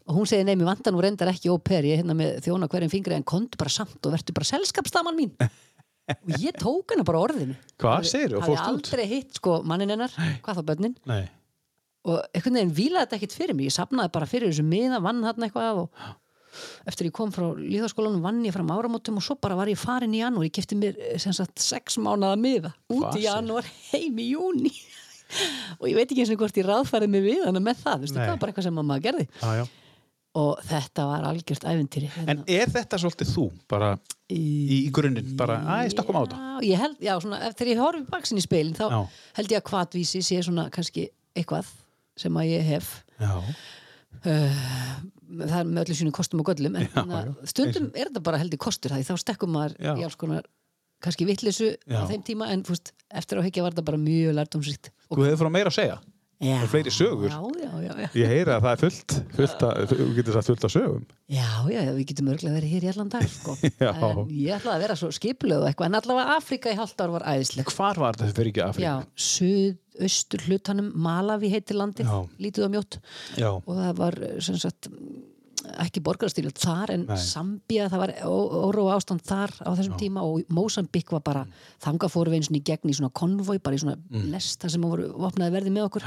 Og 0.06 0.18
hún 0.20 0.28
segir, 0.30 0.46
nei, 0.48 0.56
mér 0.58 0.70
vantar 0.70 0.94
nú 0.94 1.02
reyndar 1.04 1.32
ekki 1.32 1.54
pair 1.66 1.88
ég 1.88 1.98
er 1.98 2.04
hérna 2.04 2.18
með 2.18 2.44
þjóna 2.46 2.70
hverjum 2.72 2.92
fingri 2.94 3.18
en 3.18 3.26
kontu 3.26 3.58
bara 3.62 3.74
samt 3.74 3.98
og 4.06 4.14
verður 4.14 4.38
bara 4.38 4.50
selskapstaman 4.52 5.18
mín. 5.18 5.32
Og 6.14 6.36
ég 6.38 6.54
tók 6.62 6.94
hennar 6.94 7.08
bara 7.08 7.24
orðinu. 7.26 7.56
Hvað? 7.82 8.06
Og 8.06 8.12
Hafði 8.14 8.44
fórstu 8.44 8.54
út? 8.54 8.68
aldrei 8.70 9.06
hitt 9.10 9.40
sko 9.40 9.56
mannin 9.66 9.90
hennar, 9.96 10.14
hvað 10.46 10.60
þá 10.60 10.68
börnin? 10.70 10.94
Nei, 11.10 11.24
og 12.06 12.22
einhvern 12.30 12.60
veginn 12.60 12.76
vílaði 12.78 13.08
þetta 13.08 13.18
ekkit 13.18 13.36
fyrir 13.40 13.58
mig. 13.58 13.72
Ég 13.72 13.76
sapnaði 13.76 14.14
bara 14.14 14.30
fyrir 14.30 14.52
þessu 14.52 14.66
miða, 14.68 15.02
vann 15.02 15.24
þarna 15.26 15.50
eitthvað 15.50 15.82
og 15.82 16.06
eftir 16.88 17.10
ég 17.10 17.16
kom 17.16 17.32
frá 17.36 17.48
líðaskólanum 17.58 18.24
vann 18.24 18.44
ég 18.46 18.54
fram 18.56 18.70
áramótum 18.72 19.18
og 19.20 19.26
svo 19.26 19.36
bara 19.42 19.58
var 19.60 19.72
ég 19.72 19.80
farin 19.80 20.14
í 20.16 20.22
janúar, 20.22 20.48
ég 20.48 20.56
kefti 20.56 20.78
mér 20.80 20.96
eh, 20.96 21.18
sem 21.22 21.34
sagt 21.36 21.60
sex 21.60 21.98
mánaða 22.00 22.38
miða 22.40 22.72
út 22.94 23.18
í 23.18 23.26
janúar 23.26 23.68
heim 23.90 24.22
í 24.22 24.30
júni 24.32 24.72
og 25.80 25.88
ég 25.90 25.96
veit 25.98 26.06
ekki 26.12 26.22
eins 26.26 26.34
og 26.36 26.42
hvort 26.44 26.60
ég 26.62 26.68
ráðfærið 26.70 27.12
mig 27.16 27.26
við 27.26 27.42
hana 27.48 27.62
með 27.64 27.82
það, 27.84 28.04
veistu, 28.06 28.18
Nei. 28.20 28.24
það 28.26 28.34
var 28.36 28.42
bara 28.44 28.54
eitthvað 28.54 28.68
sem 28.70 28.80
maður 28.82 29.04
gerði. 29.08 29.26
Já, 29.42 29.50
já. 29.62 29.66
Og 30.36 30.60
þetta 30.68 31.04
var 31.08 31.24
algjört 31.30 31.64
æventýri 31.72 32.10
En 32.28 32.42
er 32.52 32.68
þetta 32.74 32.98
svolítið 33.00 33.30
þú, 33.32 33.44
bara 33.72 33.94
í, 34.28 34.40
í 34.76 34.80
grunninn, 34.92 35.30
bara, 35.40 35.62
æ, 35.64 35.86
stokkum 35.94 36.18
á 36.20 36.22
þetta 36.26 36.40
Já, 36.42 36.66
ég 36.74 36.82
held, 36.82 36.98
já, 37.08 37.14
svona, 37.24 37.40
þegar 37.54 37.72
ég 37.72 37.80
horfi 37.86 38.04
baksin 38.12 38.42
í 38.42 38.44
speilin 38.44 38.76
þá 38.76 38.84
held 39.38 39.54
ég 39.56 39.62
að 39.62 39.70
hvatvísi 39.72 40.20
sé 40.28 40.42
svona 40.44 40.68
kannski 40.76 41.06
eitthvað 41.40 41.70
sem 42.20 42.36
að 42.40 42.50
ég 42.52 42.68
hef. 42.68 42.92
Já, 43.20 43.32
það 44.26 45.56
er 45.60 45.68
með 45.70 45.82
öllu 45.86 45.98
sínum 46.00 46.14
kostum 46.16 46.42
og 46.44 46.50
göllum 46.52 46.76
en 46.80 46.86
Já, 46.88 47.04
já. 47.04 47.32
stundum 47.52 47.88
er 47.94 48.10
þetta 48.10 48.24
bara 48.28 48.40
heldur 48.42 48.62
kostur 48.62 48.94
það 48.94 49.08
þá 49.10 49.22
stekkum 49.24 49.56
maður 49.56 49.76
í 50.00 50.06
alls 50.06 50.18
konar 50.20 50.46
kannski 51.04 51.28
vittlisu 51.28 51.72
á 51.92 52.04
þeim 52.10 52.24
tíma 52.26 52.50
en 52.54 52.64
fúst, 52.68 52.94
eftir 53.14 53.40
á 53.40 53.46
higgja 53.46 53.64
var 53.66 53.76
það 53.78 53.88
bara 53.92 54.02
mjög 54.02 54.36
lærdomsrikt 54.40 54.92
Þú 55.12 55.24
hefur 55.28 55.42
frá 55.46 55.52
meira 55.54 55.72
að 55.74 55.78
segja 55.80 55.98
já, 56.44 56.56
og 56.60 56.68
fleiri 56.72 56.92
sögur. 56.92 57.32
já, 57.32 57.70
já. 57.86 58.08
Ég 58.20 58.28
heyri 58.28 58.52
að 58.52 58.66
það 58.66 58.72
er 58.74 58.80
fullt, 58.82 59.14
fullt 59.38 59.62
að, 59.66 59.84
þú 59.92 60.08
getur 60.18 60.36
sagt 60.36 60.50
fullt 60.50 60.66
af 60.68 60.74
sögum 60.74 61.06
Já, 61.32 61.48
já, 61.72 61.80
við 61.96 62.08
getum 62.12 62.32
örglega 62.34 62.58
verið 62.58 62.74
hér 62.76 62.88
í 62.88 62.90
allan 62.92 63.12
dag 63.14 63.28
sko. 63.32 63.56
En 63.86 64.34
ég 64.36 64.58
ætlaði 64.58 64.74
að 64.76 64.84
vera 64.86 64.98
svo 65.00 65.12
skipulög 65.16 65.68
eitthvað, 65.70 65.92
en 65.92 66.00
allavega 66.02 66.36
Afrika 66.36 66.74
í 66.74 66.80
halvt 66.80 67.06
ár 67.06 67.14
var 67.16 67.28
æðisleg 67.36 67.72
Hvar 67.72 68.02
var 68.04 68.20
þetta 68.20 68.36
fyrir 68.40 68.52
ekki 68.52 68.66
Afrík? 68.66 68.88
Já, 68.88 68.96
suðaustur 69.30 70.46
hlutanum 70.50 70.92
Malawi 71.06 71.54
heitir 71.56 71.80
landið, 71.80 72.12
lítið 72.42 72.68
og 72.68 72.76
mjótt 72.76 73.00
Já. 73.40 73.50
og 73.56 73.72
það 73.72 73.96
var 74.04 74.20
sem 74.44 74.60
sagt 74.60 74.92
ekki 75.86 76.02
borgarastýrjöld 76.06 76.60
þar 76.62 76.94
en 76.96 77.06
Nei. 77.10 77.18
Sambía, 77.22 77.88
það 77.92 78.02
var 78.04 78.14
óróa 78.26 78.96
ástand 78.98 79.24
þar 79.26 79.54
á 79.66 79.70
þessum 79.78 79.98
tíma 80.00 80.24
og 80.26 80.44
Mosambik 80.54 81.12
var 81.16 81.24
bara 81.26 81.46
þanga 81.84 82.10
fóru 82.12 82.32
við 82.34 82.40
eins 82.42 82.50
og 82.52 82.60
í 82.60 82.64
gegn 82.70 82.92
í 82.92 82.96
svona 82.98 83.12
konvoi, 83.16 83.58
bara 83.64 83.76
í 83.76 83.82
svona 83.84 83.98
Mm. 84.10 84.30
lesta 84.32 84.70
sem 84.70 84.82
voru 84.82 85.10
vopnaði 85.18 85.52
verði 85.58 85.72
með 85.76 85.88
okkur. 85.90 86.06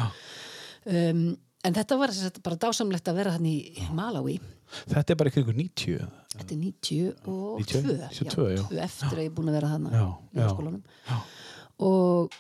Um, 0.88 1.36
en 1.64 1.74
þetta 1.74 1.98
var 1.98 2.12
sagt, 2.14 2.42
bara 2.42 2.56
dásamlegt 2.56 3.08
að 3.10 3.16
vera 3.18 3.32
hann 3.34 3.46
í 3.46 3.56
Malawi 3.92 4.38
Þetta 4.88 5.10
er 5.14 5.16
bara 5.16 5.30
ykkur 5.32 5.56
90 5.56 6.06
Þetta 6.36 6.54
er 6.54 6.58
92 6.60 7.14
90, 7.58 7.98
92, 8.12 8.46
já. 8.54 8.84
eftir 8.84 9.16
að 9.16 9.22
ég 9.24 9.30
er 9.30 9.34
búin 9.34 9.48
að 9.50 9.56
vera 9.58 9.72
Já, 9.90 10.04
í 10.36 10.48
skólanum 10.52 10.82
og 11.78 12.30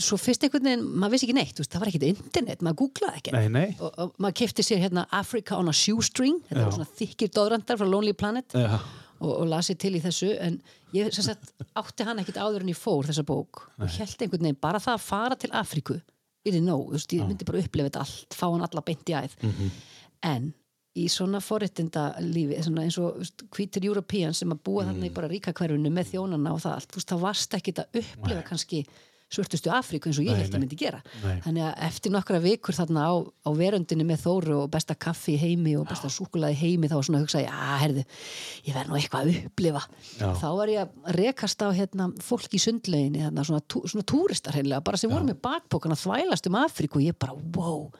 svo 0.00 0.16
fyrst 0.18 0.42
einhvern 0.42 0.66
veginn, 0.66 0.84
maður 0.98 1.14
vissi 1.14 1.26
ekki 1.28 1.36
neitt 1.36 1.60
veist, 1.60 1.70
það 1.70 1.82
var 1.84 1.90
ekkert 1.90 2.06
internet, 2.08 2.62
maður 2.66 2.78
googlaði 2.82 3.20
ekkert. 3.20 3.36
Nei, 3.36 3.48
nei. 3.52 3.76
Og, 3.78 3.92
og 4.02 4.16
maður 4.22 4.36
kefti 4.40 4.64
sér 4.66 4.82
hérna 4.82 5.04
Africa 5.14 5.58
on 5.60 5.70
a 5.70 5.74
shoestring 5.76 6.40
þetta 6.48 6.64
Já. 6.64 6.64
var 6.66 6.74
svona 6.78 6.96
þykir 6.98 7.30
dóðrandar 7.36 7.78
frá 7.78 7.86
Lonely 7.86 8.14
Planet 8.18 8.56
Já. 8.58 8.80
og, 9.20 9.30
og 9.30 9.46
lasi 9.52 9.76
til 9.78 9.94
í 9.94 10.02
þessu 10.02 10.32
en 10.42 10.58
ég 10.96 11.14
sagt, 11.14 11.54
átti 11.78 12.08
hann 12.08 12.24
ekkert 12.24 12.42
áður 12.42 12.66
en 12.66 12.74
ég 12.74 12.80
fór 12.80 13.06
þessa 13.06 13.26
bók 13.28 13.62
og 13.78 13.86
held 13.86 14.26
einhvern 14.26 14.48
veginn 14.48 14.60
bara 14.66 14.82
það 14.82 14.98
að 14.98 15.06
fara 15.06 15.38
til 15.38 15.54
Afríku. 15.54 16.00
Er 16.44 16.58
þið 16.58 16.66
nóg, 16.66 16.84
þú 16.90 16.98
veist, 16.98 17.14
ég 17.14 17.24
myndi 17.30 17.46
bara 17.48 17.62
upplifa 17.62 17.88
þetta 17.88 18.02
allt 18.04 18.36
fá 18.36 18.44
hann 18.50 18.66
alla 18.66 18.82
beint 18.84 19.08
í 19.08 19.16
æð. 19.16 19.38
Mhm. 19.46 19.72
en 20.24 20.52
í 20.94 21.08
svona 21.10 21.40
forréttinda 21.42 22.04
lífi 22.22 22.60
svona 22.62 22.84
eins 22.84 22.96
og 23.02 23.18
hvítir 23.54 23.84
European 23.88 24.34
sem 24.36 24.52
að 24.54 24.60
búa 24.66 24.84
þarna 24.86 25.08
í 25.08 25.14
bara 25.14 25.30
ríka 25.30 25.52
hverfunu 25.56 25.90
með 25.90 26.12
þjónana 26.12 26.52
og 26.54 26.62
það 26.62 26.76
allt, 26.76 26.92
þú 26.92 27.00
veist, 27.00 27.10
það 27.10 27.24
varst 27.24 27.56
ekki 27.58 27.74
að 27.74 27.98
upplifa 28.00 28.44
kannski 28.46 28.84
svörtustu 29.34 29.72
Afríku 29.74 30.10
eins 30.10 30.20
og 30.20 30.28
ég 30.28 30.38
held 30.38 30.54
ég 30.54 30.62
myndi 30.62 30.78
gera. 30.78 31.00
Nei. 31.22 31.38
þannig 31.44 31.66
að 31.68 31.82
eftir 31.88 32.14
nokkra 32.14 32.40
vikur 32.44 32.76
þarna 32.76 33.06
á, 33.08 33.12
á 33.22 33.50
veröndinni 33.56 34.06
með 34.08 34.22
Þóru 34.24 34.58
og 34.62 34.70
besta 34.72 34.96
kaffi 34.96 35.36
heimi 35.40 35.74
og 35.78 35.88
besta 35.90 36.10
súkulaði 36.12 36.58
heimi 36.62 36.90
þá 36.90 36.96
var 36.98 37.08
svona 37.08 37.20
að 37.20 37.26
hugsa, 37.26 37.42
já, 37.44 37.54
herðu 37.82 38.04
ég 38.64 38.78
verð 38.78 38.92
nú 38.92 38.98
eitthvað 39.00 39.26
að 39.26 39.40
upplifa. 39.50 39.84
Já. 40.20 40.28
þá 40.40 40.48
var 40.60 40.72
ég 40.72 40.84
að 40.84 41.18
rekast 41.18 41.66
á 41.66 41.68
hérna, 41.74 42.08
fólk 42.24 42.54
í 42.54 42.62
sundleginni, 42.62 43.24
hérna, 43.26 43.44
svona, 43.46 43.64
tú, 43.66 43.84
svona 43.90 44.06
túristar 44.06 44.56
hreinlega, 44.56 44.84
bara 44.86 45.00
sem 45.00 45.12
voru 45.12 45.28
með 45.28 45.42
bakbókan 45.44 45.94
að 45.94 46.04
þvælast 46.06 46.50
um 46.50 46.58
Afríku 46.62 47.00
og 47.00 47.06
ég 47.08 47.18
bara, 47.18 47.36
wow 47.58 47.90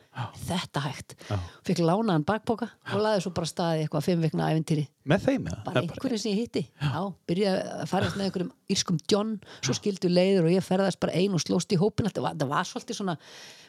þetta 0.47 0.83
hægt, 0.85 1.15
fikk 1.67 1.81
lánaðan 1.83 2.25
bakbóka 2.29 2.69
og 2.93 3.01
laði 3.03 3.25
svo 3.25 3.33
bara 3.35 3.49
staði 3.51 3.85
eitthvað 3.85 4.05
fimm 4.07 4.23
vikna 4.25 4.49
æfintýri 4.55 4.85
Með 5.11 5.25
þeim 5.27 5.49
eða? 5.51 5.61
bara 5.67 5.83
einhverjum 5.83 6.21
sem 6.23 6.33
ég 6.33 6.43
hitti. 6.45 6.63
Já, 6.81 7.01
byrjaði 7.29 7.63
að 7.75 7.87
farast 7.91 8.17
með 8.17 8.29
einhverjum 8.31 8.53
írskum 8.73 9.01
John, 9.11 9.35
svo 9.61 9.75
skildu 9.77 10.09
leiður 10.13 10.47
og 10.49 10.55
ég 10.55 10.65
ferðast 10.65 11.01
bara 11.03 11.17
ein 11.19 11.35
og 11.37 11.43
slóst 11.43 11.75
í 11.75 11.81
hópin 11.81 12.07
þetta 12.09 12.23
var, 12.25 12.39
var 12.55 12.69
svolítið 12.71 13.01
svona, 13.03 13.17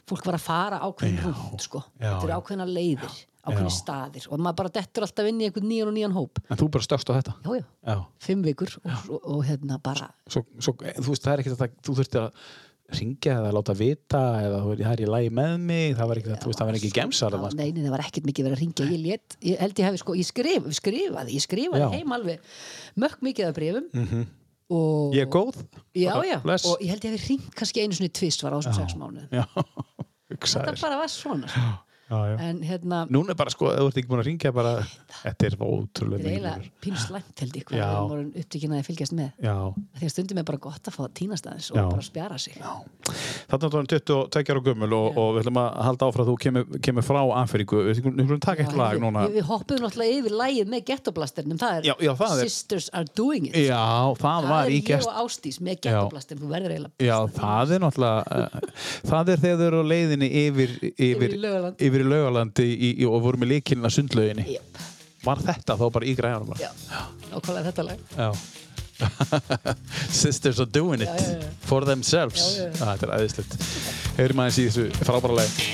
fólk 0.08 0.26
var 0.30 0.38
að 0.38 0.46
fara 0.46 0.80
ákveðin 0.86 1.24
rúnd, 1.26 1.66
sko, 1.66 1.82
Já, 2.00 2.14
þetta 2.14 2.30
já. 2.32 2.38
ákveðina 2.40 2.70
leiðir 2.70 3.18
ákveðin 3.46 3.68
Já. 3.70 3.76
staðir 3.78 4.24
og 4.34 4.40
maður 4.42 4.56
bara 4.64 4.72
dettur 4.74 5.04
alltaf 5.06 5.28
inn 5.30 5.42
í 5.44 5.46
einhvern 5.46 5.68
nýjan 5.70 5.90
og 5.92 5.94
nýjan 5.94 6.16
hóp. 6.16 6.40
En 6.50 6.58
þú 6.58 6.66
bara 6.74 6.86
stökkst 6.88 7.12
á 7.12 7.18
þetta? 7.20 7.34
já, 7.46 7.52
já, 7.60 7.66
Já. 7.92 8.00
fimm 8.26 8.42
vikur 8.48 8.72
og, 8.80 9.04
og, 9.14 9.28
og 9.36 9.44
hérna 9.46 9.78
bara 9.86 10.08
Svo, 10.26 10.42
svo, 10.58 10.74
þú 10.82 11.12
veist, 11.12 11.22
það 11.28 11.34
er 11.36 11.44
ekki 11.44 11.54
þetta, 11.54 11.68
þú 11.86 11.96
þurfti 12.00 12.22
að 12.24 12.48
ringja 12.94 13.40
eða 13.40 13.52
láta 13.56 13.74
vita 13.78 14.22
eða 14.44 14.60
það 14.68 14.92
er 14.92 15.02
í 15.02 15.10
lagi 15.10 15.30
með 15.34 15.54
mig, 15.66 15.96
það 15.98 16.10
var 16.12 16.20
ekki, 16.22 16.36
þú 16.42 16.50
veist, 16.52 16.60
það 16.60 16.70
var 16.70 16.78
ekki 16.80 16.92
gemsar 16.94 17.28
Já, 17.28 17.36
þarna, 17.36 17.50
sko. 17.50 17.60
nei, 17.60 17.72
nei, 17.74 17.84
það 17.86 17.96
var 17.96 18.04
ekkert 18.06 18.28
mikið 18.30 18.48
verið 18.48 18.58
að 18.58 18.62
ringja 18.62 18.88
ég, 18.92 19.00
lét, 19.06 19.38
ég 19.50 19.64
held 19.64 19.82
ég 19.82 19.90
hefði 19.90 20.02
sko, 20.02 20.18
ég 20.20 20.28
skrif, 20.30 20.68
skrifaði 20.80 21.38
ég 21.38 21.46
skrifaði 21.46 21.82
Já. 21.82 21.88
Heim 21.96 22.14
alveg 22.16 22.60
mökk 23.02 23.26
mikið 23.26 23.50
af 23.50 23.56
brefum 23.58 23.88
-hmm. 23.96 24.28
og 24.70 25.16
Ég 25.18 25.26
er 25.26 25.32
góð? 25.34 25.58
já, 25.96 26.14
já, 26.30 26.38
og 26.46 26.78
ég 26.82 26.90
held 26.94 27.06
ég 27.06 27.12
hefði 27.16 27.24
ringt 27.30 27.56
kannski 27.56 27.82
einu 27.82 27.98
svona 27.98 28.14
tvist 28.14 28.44
var 28.44 28.54
á 28.54 28.58
þessum 28.62 28.78
sex 28.78 28.94
Já, 29.34 29.46
þetta 30.30 30.82
bara 30.82 30.98
var 31.02 31.10
svona 31.10 31.48
sko. 31.48 31.66
Já, 32.06 32.18
já. 32.30 32.40
en 32.40 32.62
hérna, 32.62 33.08
Núna 33.10 33.34
er 33.34 33.38
bara, 33.40 33.50
sko, 33.50 33.66
þú 33.66 33.88
ert 33.90 33.98
ekki 33.98 34.10
búin 34.12 34.22
að 34.22 34.28
ringja 34.30 34.52
bara, 34.54 34.76
þetta 35.24 35.48
er 35.48 35.56
þetta 35.56 35.68
ótrúlega 35.76 36.20
er 36.20 36.30
eiginlega 36.30 36.58
mikilvægur. 36.60 36.82
pínu 36.86 37.00
slæmt 37.02 37.42
held 37.44 37.56
ég 37.60 37.66
hvað 37.70 37.80
við 37.80 38.10
vorum 38.12 38.32
upptíkin 38.42 38.74
að 38.76 38.84
fylgjast 38.90 39.16
með. 39.16 39.30
Að 39.46 40.10
stundum 40.14 40.38
er 40.42 40.46
bara 40.50 40.60
gott 40.66 40.90
að 40.90 40.96
fá 40.96 41.02
að 41.06 41.14
týnast 41.20 41.46
aðeins 41.50 41.70
og 41.72 41.78
Já. 41.80 41.86
bara 41.90 42.02
spjara 42.06 42.38
sig. 42.40 42.54
Þarna 43.50 43.66
er 43.66 44.00
22 44.00 44.52
ára 44.56 44.62
gömul 44.66 44.92
og, 44.96 45.18
og 45.18 45.28
við 45.36 45.42
ætlum 45.46 45.60
að 45.62 45.70
halda 45.86 46.10
áfram 46.10 46.24
að 46.26 46.30
þú 46.32 46.36
kemur, 46.46 46.64
kemur 46.88 47.06
frá 47.06 47.22
Afríku. 47.42 47.82
Við 47.86 48.02
ætlum 48.02 48.34
að 48.36 48.42
taka 48.46 48.66
eitt 48.66 48.76
lag 48.78 48.96
núna. 49.02 49.26
við, 49.30 49.44
hoppuðum 49.50 49.84
náttúrulega 49.86 50.20
yfir 50.20 50.34
lægið 50.42 50.68
með 50.74 50.82
gettoblasterinn 50.90 51.60
það 51.62 51.72
er, 51.80 51.84
Já, 51.86 51.96
já, 52.02 52.14
það 52.22 52.32
er- 52.36 52.50
Sisters 52.50 52.90
are 52.94 53.08
doing 53.16 53.46
it. 53.50 53.56
Já, 53.56 53.86
það 54.20 54.40
var 54.46 54.50
það 54.52 54.66
er 54.66 54.72
ég 54.76 54.86
gest. 54.86 55.08
og 55.08 55.14
Ástís 55.26 55.58
með 55.62 55.76
gettoblasterinn 55.86 56.44
þú 56.44 56.50
verður 56.52 56.72
eiginlega 56.76 56.94
Já, 57.06 57.18
það 57.40 57.72
er 57.76 57.80
náttúrulega, 57.86 58.20
uh, 58.32 58.50
það 59.06 59.30
er 59.30 59.38
þegar 59.46 59.58
þau 59.60 59.68
eru 59.68 59.80
á 59.82 59.86
leiðinni 59.86 60.30
yfir, 60.46 60.70
yfir, 60.96 61.32
yfir 61.80 62.04
Var 65.26 65.42
þetta 65.48 65.76
þá 65.80 65.86
bara 65.96 66.06
í 66.06 66.14
græðanum? 66.18 66.60
Já, 66.62 66.70
nákvæmlega 67.32 67.72
þetta 67.72 67.86
lag 67.90 68.00
Já. 68.16 68.30
Sisters 70.16 70.60
are 70.64 70.70
doing 70.72 71.02
it 71.02 71.10
Já, 71.10 71.16
já, 71.20 71.40
já. 71.42 71.50
for 71.68 71.84
themselves. 71.86 72.46
Ah, 72.80 72.94
þetta 72.96 73.10
er 73.10 73.14
æðislegt. 73.18 73.58
Heyrim 74.20 74.40
aðeins 74.46 74.60
í 74.62 74.68
þessu 74.70 74.86
frábæra 75.04 75.36
lagi. 75.42 75.66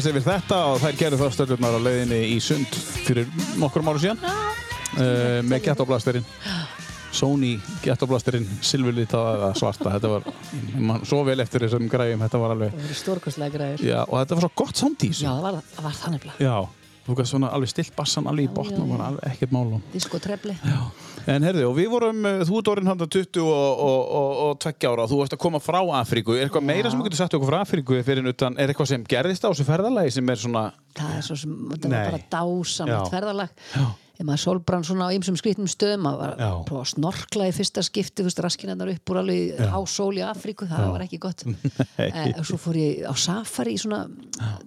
Sig 0.00 0.14
við 0.16 0.24
þetta 0.24 0.56
og 0.72 0.78
þær 0.80 0.96
gerðu 0.96 1.18
það 1.20 1.32
stöldurnar 1.36 1.76
á 1.76 1.80
leiðinni 1.84 2.20
í 2.32 2.38
sund 2.40 2.78
fyrir 3.04 3.28
nokkur 3.60 3.84
ára 3.84 4.00
síðan. 4.00 4.18
Uh, 4.92 5.40
með 5.48 5.62
gettoblasterinn 5.68 6.24
Sony 7.12 7.58
getablasturinn 7.84 8.46
silfurlita 8.64 9.18
eða 9.34 9.48
svarta. 9.60 9.90
Þetta 9.98 10.08
var, 10.14 10.22
man, 10.80 11.02
svo 11.04 11.18
vel 11.28 11.40
eftir 11.44 11.66
þessum 11.66 11.88
græjum. 11.92 12.22
Þetta 12.24 12.38
var 12.40 12.54
alveg, 12.54 12.72
Það 12.72 12.86
voru 12.86 12.96
stórkostlega 13.02 13.52
græður. 13.58 13.82
já, 13.84 13.98
og 14.08 14.14
þetta 14.22 14.38
var 14.38 14.46
svo 14.46 14.50
gott 14.62 14.80
samt 14.80 15.04
í 15.04 15.10
þessu. 15.12 15.26
Já, 15.26 15.32
það 15.36 15.42
var, 15.44 15.58
var 15.84 15.98
þannig 16.00 16.24
blá. 16.24 16.32
já, 16.40 16.54
þú 17.06 17.16
gæst 17.18 17.34
svona 17.34 17.50
alveg 17.54 17.70
stilt 17.72 17.94
bassan 17.96 18.28
alveg 18.30 18.48
í 18.48 18.52
botn 18.54 18.78
og 18.82 18.92
var 18.94 19.16
ekkert 19.30 19.54
málum 19.54 19.82
Disko 19.92 20.20
trefli. 20.22 20.54
En 21.30 21.44
herðu, 21.46 21.68
og 21.68 21.76
við 21.76 21.88
vorum, 21.92 22.24
uh, 22.26 22.42
þú 22.46 22.58
ert 22.58 22.70
orðin 22.72 22.90
hann 22.90 23.02
20 23.02 23.42
og, 23.42 23.82
og, 23.86 23.98
og, 24.18 24.30
og 24.46 24.56
20 24.64 24.88
ára 24.90 25.06
þú 25.10 25.18
varst 25.20 25.36
að 25.36 25.42
koma 25.44 25.60
frá 25.62 25.78
Afríku. 26.00 26.34
Er 26.34 26.48
eitthvað 26.48 26.66
meira 26.66 26.88
Já. 26.88 26.90
sem 26.90 27.02
þú 27.02 27.06
getur 27.06 27.20
sagt 27.20 27.36
okkur 27.38 27.50
frá 27.52 27.58
Afríku 27.62 27.98
fyrir 28.06 28.26
utan, 28.32 28.58
er 28.58 28.72
eitthvað 28.72 28.90
sem 28.90 29.04
gerðist 29.06 29.46
á 29.46 29.50
þessu 29.52 29.66
ferðalagi 29.68 30.14
sem 30.16 30.32
er 30.34 30.40
svona, 30.42 30.64
Það 30.98 31.12
er 31.18 31.26
svo 31.28 31.36
sem, 31.38 31.52
þetta 31.72 31.92
var 31.92 32.08
bara 32.10 32.22
dásamlegt 32.34 32.98
Já. 32.98 33.12
ferðalag. 33.14 33.54
Já. 33.76 33.86
Ef 34.22 34.26
maður 34.28 34.42
sólbrann 34.44 34.84
svona 34.86 35.08
á 35.10 35.14
ymsum 35.16 35.34
skrýtnum 35.38 35.66
stöðum, 35.70 36.04
maður 36.06 36.20
var 36.20 36.34
Já. 36.38 36.46
að 36.46 36.60
prófa 36.68 36.82
að 36.84 36.90
snorkla 36.92 37.46
í 37.50 37.54
fyrsta 37.56 37.82
skipti, 37.82 38.26
raskinarnar 38.46 38.92
upp 38.92 39.10
úr 39.10 39.18
alveg 39.18 39.58
á 39.58 39.78
sól 39.90 40.12
í 40.14 40.22
Afríku, 40.22 40.68
það 40.70 40.90
var 40.94 41.06
ekki 41.08 41.22
gott. 41.22 41.42
Eh, 42.02 42.32
og 42.38 42.44
svo 42.46 42.56
fór 42.60 42.76
ég 42.78 43.02
á 43.06 43.14
safari 43.18 43.74
í 43.76 43.80
svona 43.80 44.04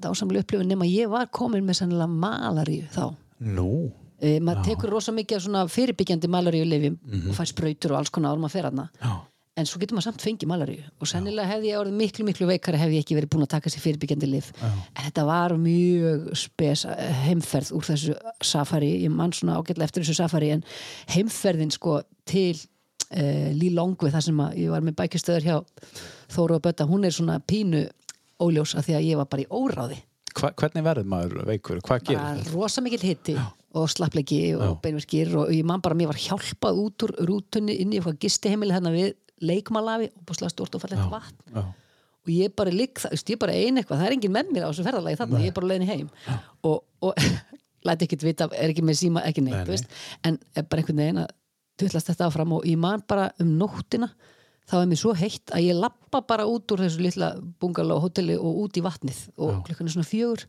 dásamlega 0.01 0.45
upplifin 0.45 0.69
nema 0.69 0.87
ég 0.87 1.09
var 1.11 1.27
komin 1.33 1.65
með 1.65 1.79
sennilega 1.81 2.07
malaríu 2.11 2.87
þá. 2.93 3.15
nú, 3.39 3.91
E, 4.15 4.39
maður 4.39 4.63
tekur 4.69 4.93
rosa 4.95 5.11
mikið 5.11 5.37
af 5.37 5.43
svona 5.43 5.61
fyrirbyggjandi 5.67 6.29
malaríu 6.31 6.65
lifjum 6.65 6.95
og 7.29 7.35
fær 7.35 7.49
sprautur 7.51 7.93
og 7.93 7.99
alls 7.99 8.11
konar 8.15 8.31
árum 8.31 8.47
að 8.47 8.53
fer 8.55 8.67
hana. 8.69 8.85
Já, 9.01 9.11
En 9.55 9.63
svo 9.63 9.79
getur 9.79 9.95
maður 9.95 10.09
samt 10.09 10.23
fengið 10.25 10.49
malaríu. 10.51 10.83
Og 10.99 11.07
sennilega 11.07 11.47
hefði 11.47 11.69
ég 11.69 11.79
orðið 11.79 11.99
miklu, 12.01 12.25
miklu 12.27 12.47
veikari 12.49 12.79
hefði 12.81 12.97
ég 12.97 13.05
ekki 13.05 13.15
verið 13.15 13.31
búin 13.31 13.45
að 13.45 13.53
taka 13.53 13.71
sér 13.71 13.85
fyrirbyggjandi 13.85 14.27
lif. 14.27 14.49
En 14.59 15.05
þetta 15.05 15.23
var 15.29 15.55
mjög 15.55 16.25
spes 16.41 16.83
eh, 16.91 17.21
heimferð 17.29 17.71
úr 17.77 17.87
þessu 17.87 18.17
safari, 18.43 18.91
ég 19.05 19.13
mann 19.15 19.31
svona 19.31 19.55
ágætlega 19.55 19.87
eftir 19.87 20.03
þessu 20.03 20.17
safari 20.19 20.51
en 20.57 20.65
heimferðin 21.13 21.71
sko 21.71 22.01
til 22.27 22.57
uh, 22.59 23.49
Lílongvi 23.55 24.11
þar 24.11 24.27
sem 24.27 24.43
að 24.43 24.59
ég 24.65 24.75
var 24.75 24.83
með 24.83 24.99
bækistöður 24.99 25.47
hjá 25.47 25.57
Þóru 26.35 26.59
og 26.59 26.67
Bötta, 26.67 26.89
hún 26.91 27.07
er 27.07 27.15
svona 27.15 27.39
pínu 27.39 27.87
óljós 28.43 28.75
af 28.75 28.89
því 28.89 28.99
að 28.99 29.07
ég 29.07 29.23
var 29.23 29.31
bara 29.31 29.45
í 29.45 29.51
óráði. 29.55 30.03
Hva, 30.35 30.51
hvernig 30.51 30.83
verður 30.83 31.13
maður 31.15 31.45
veikur, 31.47 31.79
hvað 31.79 32.09
gerir 32.09 32.41
þetta? 32.41 32.51
rosa 32.51 32.83
mikil 32.83 33.05
hitti 33.05 33.39
og 33.75 33.87
slappleiki 33.91 34.39
og 34.55 34.81
beinverkir 34.83 35.31
og 35.39 35.51
ég 35.55 35.63
man 35.67 35.83
bara 35.83 35.95
mér 35.95 36.11
var 36.11 36.19
hjálpað 36.19 36.81
út 36.81 37.05
úr 37.07 37.13
rútunni 37.27 37.75
inn 37.79 37.93
í 37.93 38.01
eitthvað 38.01 38.19
gistiheimili 38.23 38.75
hérna 38.75 38.91
við 38.91 39.13
leikmalafi 39.41 40.11
og 40.13 40.27
búið 40.29 40.51
stort 40.53 40.77
og 40.77 40.83
fallegt 40.83 41.11
vatn. 41.11 41.39
Já, 41.55 41.63
og 42.25 42.31
ég 42.33 42.53
bara 42.57 42.73
ligg 42.73 43.01
það, 43.01 43.17
ég 43.29 43.39
bara 43.41 43.53
ein 43.53 43.77
eitthvað, 43.81 43.99
það 44.01 44.07
er 44.07 44.15
engin 44.17 44.33
með 44.33 44.53
mér 44.53 44.65
á 44.65 44.69
þessu 44.71 44.85
ferðalagi 44.87 45.19
þarna, 45.21 45.41
ég 45.43 45.51
er 45.51 45.57
bara 45.59 45.71
leiðin 45.71 45.89
heim. 45.91 46.07
Og, 46.65 46.79
og 47.05 47.19
læti 47.85 48.07
ekkert 48.07 48.25
vita, 48.25 48.47
er 48.55 48.73
ekki 48.73 48.85
með 48.85 49.01
síma 49.03 49.25
ekki 49.29 49.43
neitt, 49.45 49.67
Nei, 49.69 49.77
nei. 49.77 50.15
en 50.25 50.39
bara 50.65 50.81
einhvern 50.81 51.03
veginn 51.03 51.21
að 51.25 51.35
tullast 51.79 52.09
þetta 52.09 52.29
áfram 52.29 52.55
og 52.55 52.65
ég 52.65 52.79
man 52.79 53.03
bara 53.07 53.27
um 53.43 53.51
nóttina 53.59 54.09
þá 54.65 54.79
er 54.79 54.87
mér 54.89 54.97
svo 54.97 55.13
heitt 55.17 55.51
að 55.53 55.67
ég 55.67 55.77
lappa 55.77 56.21
bara 56.25 56.47
út 56.49 56.71
úr 56.73 56.85
þessu 56.85 57.03
litla 57.03 57.33
bungaló 57.61 57.99
hotelli 58.01 58.37
og 58.39 58.61
út 58.63 58.79
í 58.79 58.83
vatnið 58.85 59.19
og 59.37 59.59
klukkan 59.67 59.89
er 59.89 59.93
svona 59.93 60.09
fjögur 60.09 60.45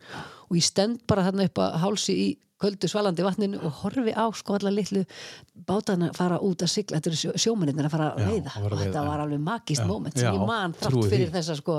og 0.46 0.56
ég 0.56 0.64
stend 0.64 1.02
bara 1.10 1.26
þarna 1.26 1.48
upp 1.50 1.60
að 1.60 1.76
hálsi 1.82 2.16
í 2.16 2.28
köldu 2.62 2.88
svalandi 2.88 3.24
vatninu 3.26 3.60
og 3.60 3.74
horfi 3.82 4.14
á 4.16 4.24
sko 4.36 4.56
allar 4.56 4.72
litlu 4.72 5.04
bátana 5.68 6.10
fara 6.16 6.38
út 6.44 6.64
að 6.64 6.72
sigla, 6.72 6.98
þetta 6.98 7.10
eru 7.12 7.20
sjó, 7.20 7.34
sjómennir 7.46 7.88
að 7.88 7.92
fara 7.92 8.08
að 8.14 8.22
Já, 8.22 8.28
veiða. 8.32 8.54
og 8.64 8.76
þetta 8.80 9.04
var 9.06 9.24
alveg 9.26 9.44
magist 9.44 9.84
Já, 9.84 9.88
moment 9.90 10.16
sem 10.16 10.28
já, 10.28 10.32
ég 10.34 10.48
man 10.48 10.76
þrátt 10.80 11.08
fyrir 11.12 11.30
því. 11.30 11.34
þessa 11.38 11.56
sko 11.60 11.78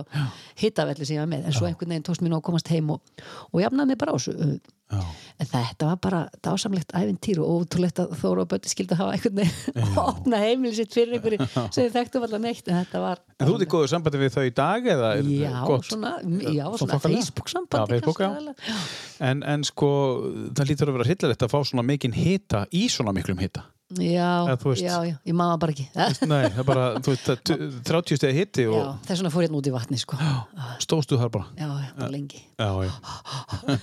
hittavelli 0.61 1.05
sem 1.09 1.17
ég 1.17 1.23
var 1.25 1.31
með. 1.33 1.45
En 1.49 1.57
svo 1.57 1.69
einhvern 1.69 1.93
veginn 1.95 2.07
tókst 2.07 2.25
mér 2.25 2.33
nú 2.33 2.41
að 2.41 2.47
komast 2.49 2.73
heim 2.73 2.89
og, 2.95 3.13
og 3.51 3.61
jafnaði 3.63 3.93
mig 3.93 4.01
bara 4.01 4.13
á 4.13 4.17
þessu. 4.17 4.59
Já, 4.87 5.01
en 5.43 5.47
þetta 5.51 5.87
var 5.89 5.97
bara 5.99 6.19
dásamlegt 6.45 6.93
ævintýr 6.95 7.41
og 7.43 7.65
ótrúlegt 7.65 7.97
að 7.99 8.13
Þóra 8.21 8.45
og 8.45 8.51
Bötti 8.53 8.69
skildi 8.71 8.95
að 8.95 9.01
hafa 9.01 9.17
einhvern 9.17 9.41
veginn 9.41 9.81
að 9.83 9.97
opna 10.13 10.39
heimili 10.39 10.77
sitt 10.77 10.95
fyrir 10.95 11.17
einhverju 11.17 11.47
sem 11.49 11.81
þið 11.81 11.97
þekktum 11.97 12.27
allar 12.27 12.43
neitt. 12.45 12.69
En 12.71 12.79
þetta 12.79 13.01
var 13.03 13.19
En 13.37 13.49
þú 13.49 13.57
ert 13.57 13.65
í 13.65 13.69
góðu 13.73 13.89
sambandi 13.91 14.21
við 14.21 14.31
þau 14.37 14.45
í 14.47 14.53
dag 14.55 14.87
eða 14.93 15.09
já, 15.27 15.51
svona, 15.89 16.13
já? 16.39 16.63
Facebook 17.03 17.51
sambandi 17.51 17.99
Já, 17.99 18.55
já. 18.63 18.79
En 19.51 19.65
sko, 19.67 19.89
það 20.55 20.66
lítur 20.69 20.89
að 20.91 20.97
vera 20.97 21.07
hryllilegt 21.09 21.43
að 21.47 21.51
fá 21.53 21.59
svona 21.67 21.83
mikinn 21.87 22.15
hita 22.17 22.65
í 22.75 22.85
svona 22.91 23.13
miklum 23.15 23.39
hita. 23.41 23.63
já, 23.87 24.43
veist- 24.59 24.83
já, 24.83 24.95
já, 25.07 25.13
ég 25.23 25.35
maður 25.37 25.59
bara 25.63 25.71
ekki 25.71 25.85
Nei, 26.27 26.41
það 26.51 26.57
er 26.59 26.65
bara, 26.67 26.87
þú 26.99 27.13
veist, 27.13 27.29
það 27.29 27.51
er 27.55 27.77
30 27.87 28.17
stegi 28.19 28.35
hitti 28.41 28.65
já, 28.65 28.71
og 28.75 28.97
þess 29.07 29.21
vegna 29.21 29.31
fór 29.31 29.45
hérna 29.45 29.61
út 29.61 29.69
í 29.69 29.73
vatni 29.77 29.99
sko. 30.01 30.17
já, 30.19 30.33
stóðstu 30.83 31.19
þar 31.21 31.31
bara. 31.31 31.45
já, 31.55 31.69
bara 31.95 32.09
lengi 32.11 32.41
Já, 32.59 32.69
já. 32.83 32.91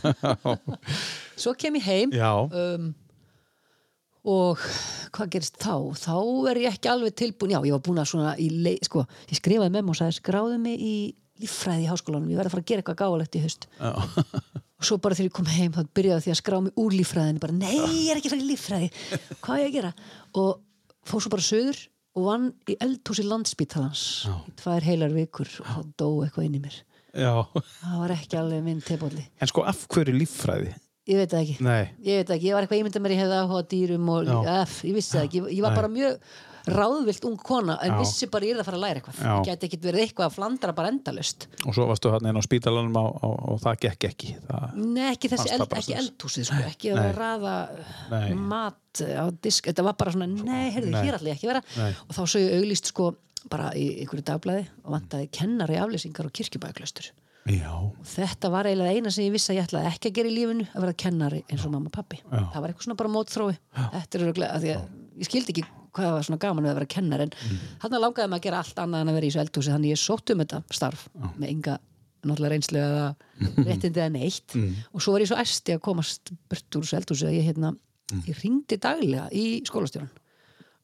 svo 1.45 1.55
kem 1.57 1.79
ég 1.81 1.87
heim 1.89 2.13
Já, 2.13 2.31
um, 2.45 2.91
og 4.25 4.61
hvað 5.17 5.33
gerist 5.33 5.57
þá? 5.61 5.75
Þá 6.01 6.15
er 6.53 6.61
ég 6.67 6.77
ekki 6.77 6.93
alveg 6.93 7.17
tilbúin 7.17 7.57
já, 7.57 7.61
ég 7.65 7.73
var 7.77 7.83
búin 7.85 8.01
að 8.05 8.11
svona 8.13 8.37
í 8.41 8.51
leið, 8.53 8.85
sko, 8.89 9.07
ég 9.33 9.41
skrifaði 9.41 9.73
með 9.73 9.85
mér 9.89 9.95
og 9.97 10.01
sagði 10.03 10.19
skráðu 10.21 10.61
mig 10.61 10.81
í 10.85 10.95
líffræði 11.43 11.85
í 11.85 11.91
háskólanum, 11.91 12.29
ég 12.31 12.39
verði 12.39 12.53
að 12.53 12.55
fara 12.55 12.65
að 12.65 12.71
gera 12.71 12.85
eitthvað 12.85 13.01
gáðalegt 13.03 13.37
í 13.37 13.43
já, 13.43 13.93
og 14.81 14.87
svo 14.89 14.99
bara 15.03 15.17
þegar 15.19 15.31
ég 15.31 15.37
kom 15.39 15.51
heim 15.55 15.75
þá 15.75 15.83
byrjaði 15.97 16.25
því 16.27 16.33
að 16.35 16.39
skrá 16.41 16.57
mig 16.65 16.79
úr 16.83 16.95
líffræðinu 16.99 17.43
bara 17.43 17.57
nei, 17.57 17.77
ég 17.79 18.13
er 18.13 18.21
ekki 18.21 18.31
að 18.31 18.35
fara 18.35 18.45
í 18.45 18.49
líffræði. 18.51 18.89
Hvað 19.45 19.55
á 19.55 19.63
ég 19.63 19.69
að 19.69 19.77
gera? 19.79 19.93
og 20.41 20.51
fór 21.09 21.25
svo 21.25 21.35
bara 21.35 21.47
söður 21.47 21.83
og 22.15 22.27
vann 22.29 22.49
í 22.71 22.77
eldhúsi 22.85 23.25
landsbítalans 23.27 24.05
í 24.49 24.55
tvær 24.61 24.87
heilar 24.87 25.15
vikur 25.15 25.51
og 25.63 25.69
þá 25.69 25.93
dó 25.99 26.09
eitthvað 26.25 26.49
inn 26.49 26.59
í 26.59 26.63
mér. 26.65 26.81
Já. 27.15 27.31
það 27.55 28.01
var 28.01 28.15
ekki 28.17 28.39
alveg 28.41 28.65
minn 28.67 28.81
tebóli 28.83 29.23
En 29.39 29.47
sko, 29.51 29.63
af 29.71 29.85
hverju 29.87 30.17
líffræði? 30.19 30.73
ég 31.11 31.21
veit 31.21 31.31
það 31.31 31.43
ekki. 31.45 31.55
Ég 32.09 32.19
veit 32.21 32.31
ekki, 32.35 32.49
ég 32.49 32.57
var 32.57 32.65
eitthvað 32.65 32.81
ímyndað 32.81 33.05
mér 33.05 33.15
ég 33.15 33.21
hefði 33.21 33.39
áhuga 33.43 33.65
dýrum 33.71 34.11
og. 34.15 34.31
F, 34.65 34.79
ég 34.89 34.97
vissi 34.97 35.13
það 35.19 35.27
ekki, 35.29 35.43
ég, 35.53 35.61
var 35.65 35.77
bara 35.77 35.91
mjög 35.93 36.15
ráðvilt 36.65 37.25
ung 37.29 37.37
kona 37.45 37.77
en 37.85 37.93
Já. 37.93 37.97
vissi 38.01 38.29
bara 38.33 38.47
ég 38.49 38.55
er 38.57 38.63
að 38.63 38.69
fara 38.69 38.79
að 38.79 38.85
læra 38.85 39.01
eitthvað. 39.01 39.19
Ég 39.25 39.49
geti 39.49 39.69
ekkit 39.69 39.83
verið 39.85 40.05
eitthvað 40.05 40.29
að 40.31 40.37
flandra 40.39 40.75
bara 40.77 40.93
endalust 40.93 41.49
og 41.65 41.77
svo 41.77 41.89
varstu 41.91 42.13
hann 42.15 42.29
inn 42.31 42.39
á 42.41 42.43
spítalanum 42.45 42.97
og, 43.01 43.19
og, 43.27 43.35
og 43.53 43.59
það 43.65 43.83
gekk 43.85 44.07
ekki. 44.11 44.31
Það, 44.49 44.79
Nei, 44.81 45.09
ekki 45.11 45.31
þessi 45.33 45.51
það 45.51 45.57
eld, 45.59 45.75
ekki 45.81 45.99
eldhúsið 46.01 46.49
sko, 46.49 46.61
ekki 46.71 46.95
að 46.95 47.11
raða 47.19 47.57
Nei. 48.15 48.31
mat 48.39 49.03
á 49.05 49.25
disk, 49.45 49.69
þetta 49.69 49.85
var 49.91 49.99
bara 50.01 50.15
svona 50.15 50.31
nei, 50.31 50.71
heyrðu, 50.73 50.95
hér 51.05 51.19
ég 51.29 51.37
ekki 51.37 51.51
vera. 51.51 51.61
Nei. 51.77 51.91
og 52.09 52.17
þá 52.17 52.23
svo 52.25 52.41
ég 52.41 52.57
auglýst 52.63 52.93
sko 52.95 53.11
bara 53.53 53.69
í 53.77 53.91
einhverju 54.01 54.25
dagblæði 54.25 54.65
og 54.87 54.97
vantaði 54.97 55.29
kennari 55.37 55.77
aflýsingar 55.77 56.31
og 56.31 56.33
kirkjubæklaustur 56.33 57.11
já, 57.53 57.73
og 57.77 58.07
þetta 58.09 58.49
var 58.55 58.71
eiginlega 58.71 58.97
eina 58.97 59.13
sem 59.13 59.27
ég 59.27 59.35
vissi 59.35 59.53
að 59.53 59.59
ég 59.59 59.67
ætlaði 59.69 59.91
ekki 59.91 60.09
að 60.09 60.17
gera 60.17 60.31
í 60.31 60.37
lífinu 60.39 60.65
að 60.71 60.87
vera 60.87 60.97
kennari 61.05 61.43
eins 61.45 61.67
og 61.67 61.75
mamma 61.75 61.93
og 61.93 61.97
pappi 61.99 62.23
Já. 62.23 62.41
það 62.55 62.61
var 62.63 62.73
eitthvað 62.73 62.87
svona 62.87 63.01
bara 63.03 63.13
mótþrói. 63.19 63.57
Er 64.65 64.89
ég 65.15 65.29
skildi 65.29 65.55
ekki 65.55 65.65
hvað 65.95 66.13
var 66.17 66.27
svona 66.27 66.43
gaman 66.43 66.69
að 66.69 66.79
vera 66.79 66.93
kennari 66.97 67.27
en 67.29 67.35
mm. 67.35 67.65
hann 67.85 67.99
langaði 67.99 68.31
mig 68.31 68.41
að 68.41 68.47
gera 68.49 68.63
allt 68.65 68.81
annað 68.83 69.05
en 69.05 69.13
að 69.13 69.19
vera 69.19 69.27
í 69.27 69.33
þessu 69.33 69.43
eldhúsi 69.45 69.75
þannig 69.75 69.95
ég 69.95 70.03
sótt 70.03 70.33
um 70.35 70.43
þetta 70.43 70.63
starf 70.75 71.07
með 71.37 71.49
enga 71.51 71.79
náttúrulega 72.25 72.53
reynslu 72.55 72.81
eða 72.81 73.07
réttindi 73.69 74.01
eða 74.01 74.13
neitt. 74.15 74.55
Og 74.93 75.03
svo 75.05 75.15
var 75.15 75.25
ég 75.25 75.31
svo 75.31 75.41
æsti 75.41 75.77
að 75.77 75.83
komast 75.85 76.33
burt 76.51 76.79
úr 76.79 76.87
þessu 76.87 76.99
eldhúsi 77.01 77.29
að 77.29 77.37
ég 77.39 77.49
hérna 77.51 77.75
ég 78.29 78.41
ringdi 78.43 78.79
daglega 78.81 79.29
í 79.33 79.47
skólastjóran 79.69 80.11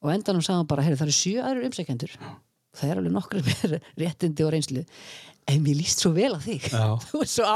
og 0.01 0.12
endanum 0.14 0.44
sagði 0.44 0.62
hann 0.62 0.70
bara, 0.70 0.85
heyrðu 0.85 1.01
það 1.01 1.11
eru 1.11 1.16
sjö 1.16 1.42
aðrir 1.44 1.66
umsækjendur 1.68 2.14
það 2.81 2.93
er 2.93 3.01
alveg 3.03 3.14
nokkru 3.14 3.43
með 3.47 3.77
réttindi 4.01 4.47
og 4.47 4.55
reynslu. 4.55 4.85
En 5.51 5.62
mér 5.64 5.79
líst 5.81 6.03
svo 6.03 6.12
vel 6.14 6.33
á 6.37 6.40
þig. 6.40 6.69
Já. 6.71 6.85
þú 7.11 7.23
er 7.25 7.31
svo 7.31 7.47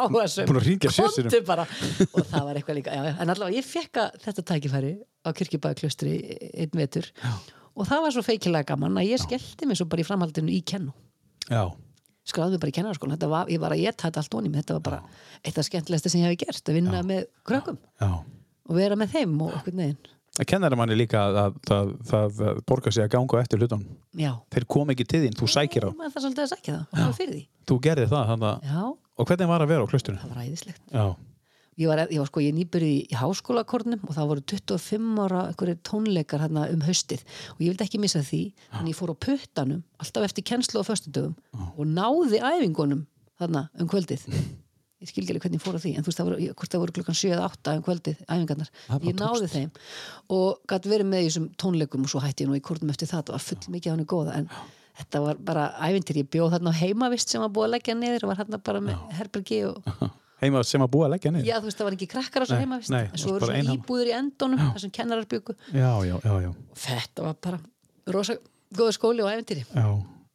bara. 1.47 1.67
Og 2.11 2.21
það 2.31 2.49
var 2.49 2.61
eitthvað 2.61 2.81
líka 2.81 2.97
já, 2.97 3.03
já. 3.11 3.15
en 3.23 3.35
allavega 3.35 3.61
ég 3.61 3.69
fekk 3.69 4.03
þetta 4.25 4.47
tækifæri 4.51 4.95
á 5.25 5.29
kirkjubæðaklustri 5.37 6.17
einn 6.65 6.81
vetur. 6.81 7.11
Já. 7.23 7.33
og 7.75 7.89
það 7.91 8.05
var 8.07 8.17
svo 8.17 8.25
feikilega 8.27 8.71
gaman 8.73 9.01
að 9.03 9.11
ég 9.13 9.23
skellti 9.23 9.69
mig 9.69 9.81
svo 9.81 9.89
bara 9.91 10.05
í 10.05 10.09
framhaldinu 10.09 10.53
í 10.55 10.61
kennu. 10.67 10.95
Já, 11.51 11.69
skráði 12.29 12.57
mig 12.57 12.63
bara 12.63 12.73
í 12.73 12.77
kennarskólan 12.79 13.19
þetta 13.19 13.31
var, 13.33 13.53
ég 13.53 13.61
var 13.61 13.75
að 13.75 13.85
geta 13.85 14.07
þetta 14.07 14.23
allt 14.23 14.37
onni 14.39 14.53
þetta 14.55 14.79
var 14.79 14.85
bara 14.87 15.01
eitt 15.45 15.59
af 15.61 15.67
skemmtilegsta 15.69 16.13
sem 16.13 16.23
ég 16.23 16.33
hef 16.33 16.41
gert 16.41 16.71
að 16.71 16.79
vinna 16.79 17.03
með 17.05 17.27
krökkum. 17.45 17.79
Já. 18.01 18.11
og 18.65 18.79
vera 18.79 18.97
með 18.97 19.17
þeim 19.19 19.35
og 19.45 19.57
okkur 19.59 19.77
neginn 19.77 20.14
Það 20.35 20.49
kennar 20.51 20.75
manni 20.75 20.97
líka 20.99 21.21
að, 21.29 21.37
að, 21.39 21.59
að, 21.71 21.91
að, 22.19 22.41
að 22.51 22.57
borga 22.67 22.91
sig 22.91 23.05
að 23.05 23.13
ganga 23.13 23.43
eftir 23.45 23.61
hlutunum. 23.63 23.85
já, 24.19 24.33
Þeir 24.51 24.65
kom 24.75 24.91
ekki 24.91 25.05
til 25.07 25.21
þín, 25.23 25.37
þú 25.39 25.51
sækir 25.53 25.87
á. 25.87 25.91
maður 25.95 26.17
það 26.17 26.25
svolítið 26.25 26.45
að 26.45 26.51
sækja 26.55 26.79
það 26.91 27.05
og 27.05 27.15
Þú 27.71 27.77
gerði 27.85 28.09
það, 28.11 28.33
að... 28.49 28.89
Og 29.15 29.29
hvernig 29.31 29.53
var 29.53 29.63
að 29.63 29.71
vera 29.71 29.87
á 29.87 29.91
klusturinn? 29.93 30.19
það 30.25 30.33
var 30.35 30.43
æðislegt. 30.43 30.83
Já, 30.91 31.05
ég 31.79 31.91
var, 31.91 32.03
ég 32.11 32.19
var 32.19 32.31
sko, 32.33 32.43
ég 32.43 32.57
nýbyrði 32.59 32.91
í, 32.91 33.05
háskólakornum 33.21 34.03
og 34.09 34.17
það 34.17 34.29
voru 34.33 34.45
25 34.51 35.23
ára 35.23 35.45
tónleikar 35.87 36.43
hérna 36.43 36.67
um 36.75 36.83
haustið. 36.83 37.23
Og 37.55 37.63
ég 37.63 37.71
vildi 37.71 37.87
ekki 37.87 38.03
missa 38.03 38.25
því 38.27 38.43
en 38.81 38.91
ég 38.91 38.99
fór 38.99 39.15
á 39.15 39.17
puttanum 39.29 39.85
alltaf 40.03 40.27
eftir 40.27 40.49
kennslu 40.51 40.83
á 40.83 40.89
föstudögum 40.91 41.39
og 41.79 41.87
náði 41.87 42.43
æfingunum 42.43 43.07
þarna 43.39 43.69
um 43.79 43.91
kvöldið 43.91 44.27
ég 45.05 45.11
skil 45.11 45.23
ekki 45.25 45.35
alveg 45.35 45.45
hvernig 45.45 45.61
ég 45.61 45.65
fór 45.65 45.77
á 45.77 45.81
því 45.85 45.93
en 45.95 46.05
þú 46.05 46.11
veist 46.11 46.21
það 46.21 46.29
voru, 46.31 46.37
hvort 46.59 46.73
það 46.75 46.83
voru 46.85 46.95
klukkan 46.99 47.19
7-8 47.21 47.75
um 47.79 47.85
kvöldið 47.85 48.17
æfingarnar, 48.25 48.71
ég 49.05 49.15
náði 49.21 49.51
þeim 49.53 49.71
og 50.39 50.49
gæti 50.73 50.93
verið 50.95 51.11
með 51.13 51.21
í 51.21 51.29
þessum 51.29 51.47
tónleikum 51.61 52.07
og 52.07 52.11
svo 52.15 52.23
hætti 52.25 52.47
ég 52.47 52.51
nú 52.51 52.57
í 52.59 52.65
kornum 52.65 52.93
eftir 52.95 53.11
það, 53.11 53.29
það 53.29 53.37
var 53.37 53.45
full 53.45 53.65
mikið 53.75 53.89
á 53.91 53.95
henni 53.95 54.09
góða 54.15 54.33
en 54.41 54.49
þetta 54.95 55.23
var 55.25 55.41
bara 55.53 55.65
æfintir, 55.85 56.21
ég 56.23 56.29
bjóð 56.33 56.53
þarna 56.57 56.71
á 56.73 56.81
heimavist 56.81 57.29
sem 57.33 57.43
var 57.45 57.53
búið 57.55 57.67
að 57.69 57.75
leggja 57.77 57.95
niður 57.99 58.25
og 58.25 58.31
var 58.33 58.41
hérna 58.43 58.59
bara 58.69 58.81
með 58.85 58.97
herbergi 59.19 59.61
og 59.69 59.77
heima 60.43 60.63
sem 60.67 60.83
að 60.85 60.91
búa 60.95 61.05
að 61.09 61.15
leggja 61.17 61.31
niður. 61.35 61.49
Já, 61.49 61.57
þú 61.59 61.67
veist, 61.69 61.79
það 61.81 61.89
var 61.89 61.97
ekki 61.99 62.09
krakkar 62.15 62.45
á 62.45 62.47
Nei, 62.47 62.59
heimavist 62.63 62.95
en 62.95 63.19
svo 63.19 63.35
bara 63.39 63.49
svona 63.51 63.75
íbúður 63.75 64.11
í 64.11 64.15
endunum 64.19 64.63
þar 64.63 64.81
sem 64.85 64.93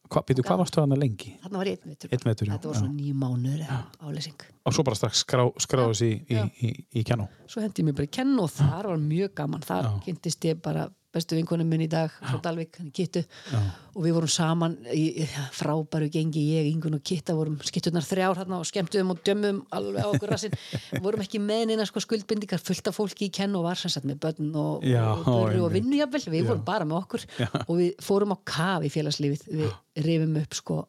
Hva, 0.10 0.24
býtu, 0.26 0.42
hvað 0.42 0.62
varstu 0.64 0.82
þarna 0.82 0.98
lengi? 0.98 1.36
þarna 1.44 1.60
var 1.62 1.68
ég 1.70 1.84
einn 1.86 1.92
já. 1.94 2.54
þetta 2.56 2.70
var 2.72 2.78
svona 2.80 2.94
nýjum 2.96 3.20
mánuður 3.22 3.60
eða 3.66 3.80
álesing 4.02 4.46
Og 4.66 4.74
svo 4.76 4.86
bara 4.86 4.98
strax 4.98 5.22
skrá, 5.24 5.44
skráðis 5.62 6.02
í, 6.06 6.12
í, 6.30 6.40
í, 6.66 6.72
í 7.00 7.04
kennó. 7.06 7.28
svo 7.50 7.62
hendi 7.62 7.84
ég 7.84 7.90
mér 7.90 7.98
bara 8.00 8.10
í 8.10 8.14
kenn 8.18 8.34
og 8.42 8.50
þar 8.54 8.90
var 8.92 9.04
mjög 9.04 9.36
gaman. 9.38 9.62
Þar 9.66 9.90
kynntist 10.06 10.46
ég 10.50 10.62
bara 10.66 10.88
bestu 11.14 11.38
vinkonum 11.38 11.66
minn 11.70 11.82
í 11.82 11.88
dag 11.90 12.12
frá 12.22 12.38
Dalvik, 12.44 12.78
hann 12.78 12.92
Kittu. 12.94 13.24
Já. 13.50 13.60
og 13.96 14.04
við 14.06 14.14
vorum 14.14 14.30
saman 14.30 14.76
í 14.94 15.26
frábæru 15.58 16.10
gengi 16.14 16.44
ég, 16.54 16.68
Ingun 16.70 17.00
og 17.00 17.04
Kitta 17.06 17.34
vorum 17.38 17.56
skitturnar 17.66 18.06
þrjár 18.06 18.38
hérna 18.44 18.60
og 18.62 18.68
skemmtuðum 18.70 19.16
og 19.16 19.24
dömmum 19.26 19.64
alveg 19.76 20.06
á 20.06 20.10
okkur 20.12 20.34
rassin. 20.36 20.54
Vorum 21.06 21.24
ekki 21.26 21.42
með 21.42 21.66
neina 21.72 21.88
sko 21.90 22.04
skuldbindingar 22.04 22.62
fullt 22.62 22.92
af 22.92 23.00
fólki 23.00 23.28
í 23.30 23.34
kenn 23.34 23.58
og 23.58 23.66
var 23.66 23.80
sem 23.82 23.92
sagt 23.94 24.06
með 24.06 24.22
börn 24.28 24.54
og, 24.54 24.86
Já, 24.86 25.04
og, 25.18 25.26
og 25.34 25.50
einmitt. 25.50 25.80
vinnu 25.80 26.00
jafnvel, 26.04 26.24
við 26.30 26.44
Já. 26.44 26.48
vorum 26.52 26.64
bara 26.70 26.88
með 26.88 27.02
okkur 27.02 27.26
og 27.66 27.74
við 27.82 27.92
fórum 28.06 28.36
á 28.36 28.38
kaf 28.46 28.86
í 28.86 28.94
félagslífið. 28.94 29.50
Við 29.50 30.06
rifum 30.06 30.40
upp 30.44 30.58
sko 30.62 30.80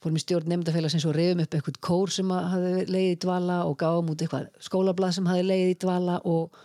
fórum 0.00 0.16
í 0.16 0.22
stjórn 0.24 0.48
nefndafélagsins 0.48 1.04
og 1.04 1.12
reyfum 1.12 1.42
upp 1.44 1.54
eitthvað 1.58 1.78
kór 1.84 2.12
sem 2.14 2.30
leiðið 2.32 3.12
í 3.12 3.20
dvala 3.20 3.58
og 3.68 3.76
gáum 3.82 4.08
út 4.14 4.22
eitthvað 4.24 4.46
skólablað 4.64 5.18
sem 5.18 5.28
hafði 5.28 5.44
leiðið 5.50 5.72
í 5.74 5.78
dvala 5.84 6.14
og 6.24 6.56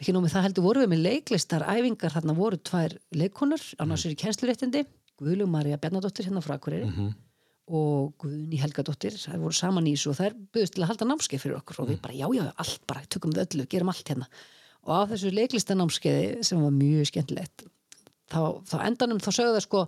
ekki 0.00 0.14
nómið 0.16 0.34
það 0.34 0.46
heldur 0.48 0.64
vorum 0.64 0.84
við 0.84 0.92
með 0.94 1.02
leiklistar 1.06 1.66
æfingar 1.68 2.14
þarna 2.14 2.36
voru 2.38 2.60
tvær 2.64 2.96
leikonur 3.12 3.64
annars 3.82 4.06
er 4.06 4.14
í 4.14 4.20
kennsluréttindi 4.20 4.86
Guðlug 5.20 5.50
Marja 5.52 5.76
Bjarnadóttir 5.80 6.28
hérna 6.28 6.40
frá 6.44 6.56
Akureyri 6.56 6.88
og 7.70 8.14
Guðni 8.18 8.58
Helgadóttir 8.58 9.14
þær 9.20 9.42
voru 9.44 9.56
saman 9.56 9.86
í 9.86 9.92
þessu 9.94 10.14
og 10.14 10.18
þær 10.18 10.38
byggðust 10.54 10.74
til 10.74 10.84
að 10.84 10.90
halda 10.90 11.10
námskeið 11.10 11.42
fyrir 11.44 11.58
okkur 11.60 11.82
og 11.84 11.90
við 11.92 12.00
bara 12.02 12.16
já 12.16 12.26
já 12.34 12.46
allt 12.48 12.86
bara 12.88 13.04
tökum 13.12 13.34
við 13.34 13.44
öllu, 13.44 13.66
gerum 13.70 13.92
allt 13.92 14.10
hérna. 14.10 14.26
Og 14.88 14.94
á 14.96 15.00
þessu 15.12 15.30
leiklistanámskeiði 15.36 16.46
sem 16.48 16.64
var 16.64 16.72
mjög 16.74 17.10
skemmtilegt 17.10 17.66
þá, 18.32 18.40
þá 18.66 18.76
endanum 18.86 19.20
þá 19.22 19.30
sögðu 19.36 19.54
það 19.58 19.64
sko 19.66 19.84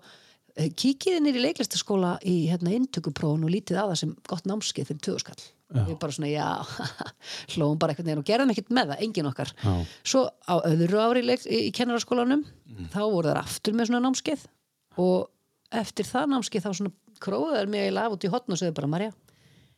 eh, 0.57 0.69
kíkið 0.69 1.19
inn 1.19 1.31
í 1.33 1.35
leiklistaskóla 1.41 2.13
í 2.29 2.37
hérna 2.53 2.77
inntökuprófun 2.77 3.49
og 3.49 3.55
lítið 3.55 3.81
það 3.81 3.97
sem 4.03 4.15
gott 4.29 4.49
námskeið 4.49 4.93
fyrir 4.93 5.05
töðuskall 5.09 5.41
við 5.73 5.99
bara 6.03 6.15
svona 6.17 6.31
já 6.31 6.49
hlóum 7.55 7.79
bara 7.81 7.95
einhvern 7.95 8.09
veginn 8.11 8.23
og 8.23 8.29
gerðum 8.29 8.53
ekkert 8.55 8.73
með 8.75 8.93
það, 8.93 9.03
engin 9.07 9.31
okkar. 9.31 9.53
Já. 9.63 9.73
svo 10.13 10.25
á 10.45 10.55
öðru 10.69 11.01
ári 11.03 11.23
í, 11.25 11.37
í, 11.47 11.61
í 11.69 11.73
kennaraskólanum 11.77 12.45
þá 12.93 13.01
voru 13.07 13.31
þær 13.31 13.41
aftur 13.43 13.77
með 13.79 13.91
svona 13.91 14.03
námskeið. 14.07 14.47
Og 15.03 15.29
eftir 15.83 16.09
það 16.09 16.31
námskeið 16.35 16.67
þá 16.67 16.71
svona 16.77 16.95
króðu 17.23 17.57
þær 17.57 17.73
mig 17.73 17.87
eiginlega 17.87 18.11
af 18.11 18.17
út 18.17 18.27
í 18.27 18.33
hotn 18.33 18.55
og 18.55 18.61
segðu 18.61 18.77
bara 18.77 18.93
Marja, 18.93 19.13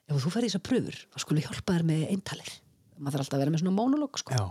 ef 0.09 0.21
þú 0.25 0.35
ferði 0.35 0.51
þessar 0.51 0.65
pröfur 0.69 1.01
þá 1.15 1.19
skulle 1.23 1.43
ég 1.43 1.49
hjálpa 1.51 1.79
þær 1.79 1.89
með 1.91 2.05
eintalir. 2.15 2.53
Maður 2.99 3.17
þarf 3.17 3.25
alltaf 3.25 3.39
að 3.39 3.43
vera 3.45 3.55
með 3.55 3.65
svona 3.65 3.77
mónulók 3.79 4.21
sko. 4.23 4.37
Já. 4.39 4.45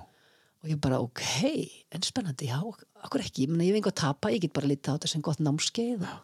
og 0.63 0.69
ég 0.71 0.79
bara 0.79 0.99
ok, 1.03 1.23
en 1.91 2.05
spennandi 2.07 2.47
já, 2.47 2.59
akkur 3.03 3.23
ekki, 3.23 3.47
ég, 3.47 3.55
ég 3.67 3.79
engu 3.79 3.91
að 3.91 3.99
tapa 3.99 4.31
ég 4.31 4.43
get 4.45 4.53
bara 4.55 4.69
litið 4.71 4.93
á 4.93 4.95
þetta 4.95 5.09
sem 5.11 5.23
gott 5.25 5.41
námskeið 5.43 6.05
og, 6.07 6.21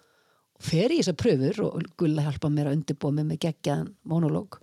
fer 0.60 0.92
í 0.92 1.00
þessar 1.00 1.18
pröfur 1.20 1.62
og 1.66 1.90
Gulla 2.00 2.26
hjálpa 2.26 2.52
mér 2.52 2.70
að 2.70 2.78
undirbúa 2.80 3.16
mig 3.16 3.28
með 3.30 3.42
geggjaðan 3.46 3.94
mónulóg 4.08 4.60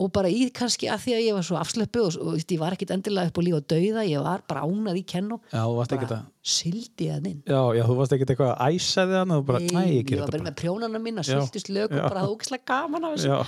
og 0.00 0.10
bara 0.14 0.30
í 0.30 0.48
kannski 0.54 0.88
að 0.90 1.04
því 1.04 1.14
að 1.16 1.24
ég 1.24 1.36
var 1.36 1.46
svo 1.46 1.58
afslöpu 1.60 2.04
og, 2.04 2.16
og 2.20 2.38
ég 2.40 2.60
var 2.60 2.74
ekkit 2.76 2.94
endilega 2.96 3.30
upp 3.30 3.38
á 3.38 3.42
líf 3.46 3.58
og 3.58 3.66
dauða 3.70 4.04
ég 4.08 4.24
var 4.24 4.44
bara 4.48 4.64
ánað 4.66 5.00
í 5.00 5.04
kennu 5.14 5.38
bara 5.52 6.18
að... 6.18 6.24
sildi 6.44 7.08
að 7.12 7.28
inn. 7.30 7.42
Já, 7.48 7.60
já, 7.76 7.82
þú 7.88 7.96
varst 7.98 8.14
ekkert 8.16 8.32
eitthvað 8.34 8.52
að 8.52 8.74
æsa 8.74 9.04
þig 9.08 9.18
hann 9.20 9.34
bara, 9.48 9.60
næ, 9.64 9.82
ég 9.88 10.10
ég 10.12 10.20
var 10.20 10.24
þetta 10.24 10.30
bara 10.34 10.46
með 10.48 10.56
prjónana 10.60 11.00
mína, 11.02 11.24
Já. 11.24 11.30
sviltist 11.38 11.70
lög 11.72 11.92
og 11.92 12.00
Já. 12.00 12.04
bara 12.06 12.24
það 12.24 12.34
ógislega 12.34 12.68
gaman 12.72 13.08
af 13.08 13.14
þessu. 13.14 13.30
Já. 13.30 13.38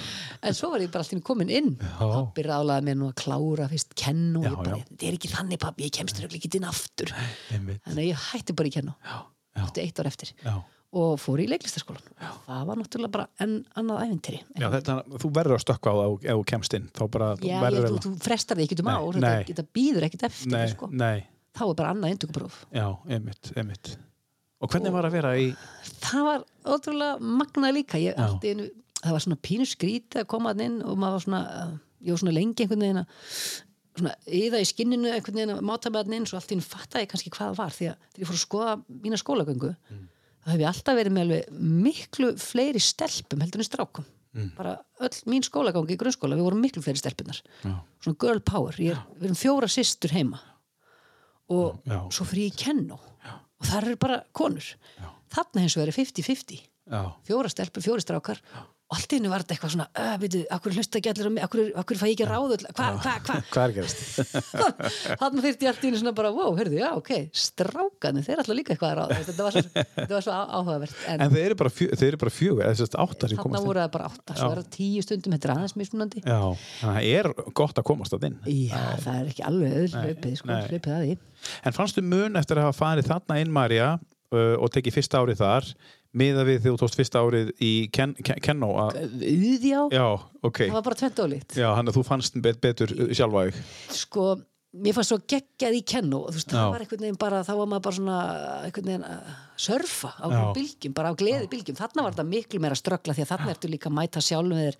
en 0.48 0.58
svo 0.60 0.70
var 0.72 0.84
ég 0.84 0.92
bara 0.94 1.06
alltaf 1.06 1.24
komin 1.26 1.52
inn. 1.52 1.72
Pappi 1.98 2.46
rálaði 2.46 2.88
mér 2.88 2.98
nú 3.00 3.10
að 3.10 3.18
klára 3.24 3.68
fyrst 3.72 3.96
kennu 3.98 4.42
og 4.42 4.46
Já, 4.46 4.52
ég 4.52 4.60
bara, 4.62 4.80
þetta 4.92 5.10
er 5.10 5.18
ekki 5.18 5.32
þannig 5.34 5.62
pappi, 5.66 5.88
ég 5.88 5.96
kemst 5.98 6.20
þér 6.20 6.38
ekki 6.40 6.52
inn 6.60 6.70
aftur. 6.70 7.12
Þannig 7.50 7.96
að 7.96 8.06
ég 8.06 8.24
hætti 8.30 8.56
bara 8.56 8.72
í 8.72 8.76
kennu 8.78 8.96
Já, 8.96 9.18
já, 9.26 9.62
eftir 9.66 9.84
eitt 9.84 10.00
ár 10.02 10.10
eftir. 10.12 10.32
Já. 10.40 10.56
Og 10.96 11.14
fór 11.20 11.42
í 11.42 11.46
leiklistaskólan 11.50 12.04
það 12.46 12.64
var 12.70 12.80
náttúrulega 12.80 13.12
bara 13.16 13.26
enn 13.44 13.54
annað 13.76 14.02
ævintýri. 14.06 14.40
Já, 14.60 14.66
þetta, 14.72 14.96
þú 15.22 15.30
verður 15.38 15.56
að 15.58 15.62
stökkva 15.66 15.92
á 15.92 15.96
það 16.00 16.14
ef- 16.16 16.36
þú 16.40 16.44
kemst 16.52 16.76
inn, 16.78 16.86
þá 16.96 17.02
bara, 17.16 17.28
þú 17.40 17.50
Já, 17.50 17.56
verður 17.66 17.88
þú, 17.92 18.00
þú 18.06 18.12
frestar 18.26 18.58
því 18.60 18.66
ekkert 18.68 18.82
um 18.84 18.90
ár 18.94 19.20
þetta, 19.50 19.66
býður 19.76 20.06
ekkert 20.08 20.26
eftir 20.30 20.52
Nei, 20.56 20.64
sko. 20.72 20.88
nei, 20.92 21.26
þá 21.56 21.62
er 21.68 21.74
bara 21.82 21.92
annað 21.94 22.14
indugupróf 22.16 22.58
já, 22.72 22.86
einmitt, 23.08 23.52
einmitt. 23.56 23.92
Og 24.64 24.72
hvernig 24.72 24.94
var 24.94 25.04
að 25.10 25.16
vera 25.18 25.34
í, 25.36 25.50
það 26.00 26.22
var 26.30 26.44
ótrúlega 26.64 27.20
magnað 27.20 27.74
líka. 27.76 27.98
Ég, 28.00 28.16
einu, 28.16 28.70
það 29.02 29.12
var 29.18 29.24
svona 29.26 29.36
pínu 29.44 29.66
skrítið 29.68 30.22
að 30.22 30.30
koma 30.32 30.54
inn 30.64 30.78
og 30.80 30.96
maður 30.96 31.18
var 31.18 31.24
svona 31.26 31.42
ég 32.06 32.14
var 32.14 32.22
svona 32.22 32.32
lengi 32.38 32.64
einhvern 32.64 32.84
veginn 32.86 33.02
að 33.02 33.28
svona 33.96 34.14
yða 34.38 34.58
í 34.60 34.66
skinninu 34.68 35.12
einhvern 35.12 35.36
veginn 35.38 35.52
að 35.58 35.60
máta 35.68 35.92
með 35.92 36.08
hann 36.08 36.16
inn 36.18 36.26
svo 36.28 36.36
allt 36.40 36.52
í 36.52 36.56
einu 36.56 36.64
fattaði 36.64 37.08
kannski 37.12 37.30
hvað 37.36 37.52
það 37.52 37.60
var 37.60 37.76
því 37.76 37.86
að 37.90 38.00
þegar 38.08 38.24
ég 38.24 38.30
fór 38.30 38.36
að 38.38 38.42
skoða 38.46 38.74
mína 39.04 39.20
skólagöngu 39.20 39.70
þá 40.46 40.52
hef 40.52 40.60
ég 40.62 40.68
alltaf 40.70 40.96
verið 40.98 41.14
með 41.16 41.24
alveg 41.26 41.56
miklu 41.86 42.28
fleiri 42.38 42.82
stelpum 42.82 43.42
heldur 43.42 43.62
en 43.64 43.66
strákum. 43.68 44.06
Bara 44.56 44.76
öll 45.00 45.18
mín 45.32 45.44
skólagangi 45.46 45.94
í 45.94 45.98
grunnskóla 45.98 46.36
við 46.36 46.44
vorum 46.44 46.60
miklu 46.60 46.82
fleiri 46.84 47.00
stelpunar 47.00 47.38
Já. 47.64 47.72
svona 48.04 48.18
girl 48.20 48.42
power, 48.44 48.76
er, 48.76 49.00
við 49.16 49.30
erum 49.30 49.38
fjóra 49.40 49.68
systur 49.72 50.12
heima. 50.12 50.42
Og 51.48 51.80
Já. 51.88 52.02
svo 52.12 52.26
fyrir 52.28 52.50
ég 52.50 52.58
kennu 52.60 52.98
og 52.98 53.64
það 53.64 53.78
eru 53.80 53.98
bara 54.04 54.18
konur. 54.36 54.68
Þarna 55.32 55.64
hins 55.64 55.76
vegar 55.78 55.90
er 55.90 55.96
50-50 55.96 56.60
já, 56.60 57.00
fjóra 57.26 57.50
stelpur, 57.50 57.82
fjóri 57.82 58.04
strákar 58.04 58.42
og 58.86 58.94
allt 58.94 59.12
í 59.12 59.18
hennu 59.18 59.30
var 59.32 59.42
þetta 59.42 59.54
eitthvað 59.56 59.72
svona 59.72 59.86
uh, 59.98 60.12
veitu, 60.22 60.40
akkur 60.54 60.74
hlusta 60.76 61.00
ekki 61.00 61.10
allir 61.10 61.26
á 61.26 61.32
mig, 61.34 61.44
akkur, 61.46 61.70
akkur 61.82 61.98
fæ 61.98 62.04
ég 62.06 62.12
ekki 62.14 62.26
ráð 62.28 62.52
hvað, 62.70 62.98
hvað, 63.02 63.16
hvað 63.26 63.48
hvað 63.50 63.64
er 63.64 63.74
gerast? 63.76 64.02
þannig 65.20 65.46
þyrfti 65.46 65.66
ég 65.66 65.72
allt 65.72 65.82
í 65.82 65.90
hennu 65.90 66.00
svona 66.02 66.14
bara 66.20 66.30
wow, 66.36 66.52
heyrðu, 66.54 66.78
já, 66.78 66.88
ok, 66.94 67.10
strákanu 67.34 68.22
þeir 68.22 68.42
alltaf 68.42 68.58
líka 68.58 68.76
eitthvað 68.76 68.92
að 68.92 69.00
ráð 69.00 69.26
þetta 69.32 69.48
var 69.48 69.56
svo, 69.56 69.64
þetta 69.96 70.14
var 70.14 70.26
svo 70.28 70.38
áhugavert 70.38 71.02
en, 71.10 71.24
En 71.26 71.34
þeir 71.34 71.48
eru 71.48 71.58
bara, 71.64 71.74
fjö, 71.80 71.90
fjögur, 72.36 72.62
eða 72.62 72.76
þess 72.78 72.86
að 72.86 72.98
átta 73.02 73.30
sem 73.30 73.34
þarna 73.34 73.42
komast 73.42 73.62
inn. 73.62 73.68
voru 73.72 73.82
það 73.82 73.92
bara 73.96 74.10
átta, 74.12 74.38
svo 74.38 74.50
er 74.52 74.62
það 74.62 74.72
tíu 74.76 75.04
stundum 75.06 75.36
þetta 75.36 75.48
er 75.48 75.54
aðeins 75.56 75.76
mismunandi. 75.80 76.22
Já, 76.22 76.40
þannig 76.80 76.90
að 76.90 76.96
það 76.96 77.10
er 77.18 77.52
gott 77.58 77.80
að 77.80 77.88
komast 77.90 78.14
það 78.14 78.28
inn. 78.30 78.38
já, 78.46 78.82
það 79.02 79.18
er 79.18 79.30
ekki 79.32 79.46
alveg 79.50 79.78
öll 79.82 79.94
hlaupið, 79.96 80.36
sko, 80.40 80.60
að 80.96 81.16
En 81.66 81.74
fannstu 81.76 82.02
mun 82.02 82.38
eftir 82.38 82.58
að 82.60 82.68
hafa 82.68 82.78
farið 82.78 83.10
þarna 83.10 83.38
inn, 83.42 83.52
Marja, 83.54 83.88
uh, 84.34 84.54
og 84.60 84.72
tekið 84.74 84.96
fyrsta 84.98 85.20
árið 85.22 85.42
þar, 85.42 85.68
miða 86.16 86.44
við 86.48 86.58
þegar 86.64 86.74
þú 86.76 86.80
tókst 86.82 86.98
fyrsta 87.00 87.20
árið 87.22 87.52
í 87.60 87.70
Ken, 87.92 88.14
Ken, 88.24 88.40
Kennó? 88.42 88.72
að- 88.86 88.98
Uðjá, 89.20 89.80
Já, 89.92 90.06
ok. 90.42 90.58
það 90.66 90.76
var 90.78 90.86
bara 90.90 91.00
tvent 91.02 91.22
ólíkt 91.26 91.56
Já, 91.60 91.68
hann 91.76 91.86
að 91.90 91.98
þú 92.00 92.04
fannst 92.08 92.38
bet, 92.42 92.60
betur 92.64 92.88
sjálfa 93.12 93.46
þig. 93.50 93.58
sko, 93.92 94.26
mér 94.76 94.92
fannst 94.96 95.12
svo 95.12 95.18
geggjað 95.24 95.76
í 95.78 95.82
þú 96.28 96.34
veist, 96.36 96.50
Já. 96.52 96.56
það 96.56 96.70
var 96.72 96.80
einhvern 96.84 97.04
veginn 97.06 97.20
bara 97.20 97.42
þá 97.44 97.52
var 97.56 97.66
maður 97.70 97.84
bara 97.86 97.96
svona 97.96 98.16
einhvern 98.66 98.88
veginn 98.90 99.04
að 99.08 99.30
surfa 99.56 100.10
á 100.20 100.26
Já. 100.32 100.42
bylgjum, 100.56 100.94
bara 100.94 101.12
á 101.12 101.14
gleði 101.16 101.48
bylgjum 101.52 101.76
þarna 101.80 102.02
var 102.04 102.12
þetta 102.16 102.28
miklu 102.32 102.60
meira 102.60 102.74
ströggla 102.76 103.14
því 103.16 103.22
að 103.24 103.30
þarna 103.32 103.54
ertu 103.54 103.70
líka 103.72 103.88
að 103.88 103.96
mæta 104.00 104.20
sjálfum 104.20 104.60
þér 104.60 104.76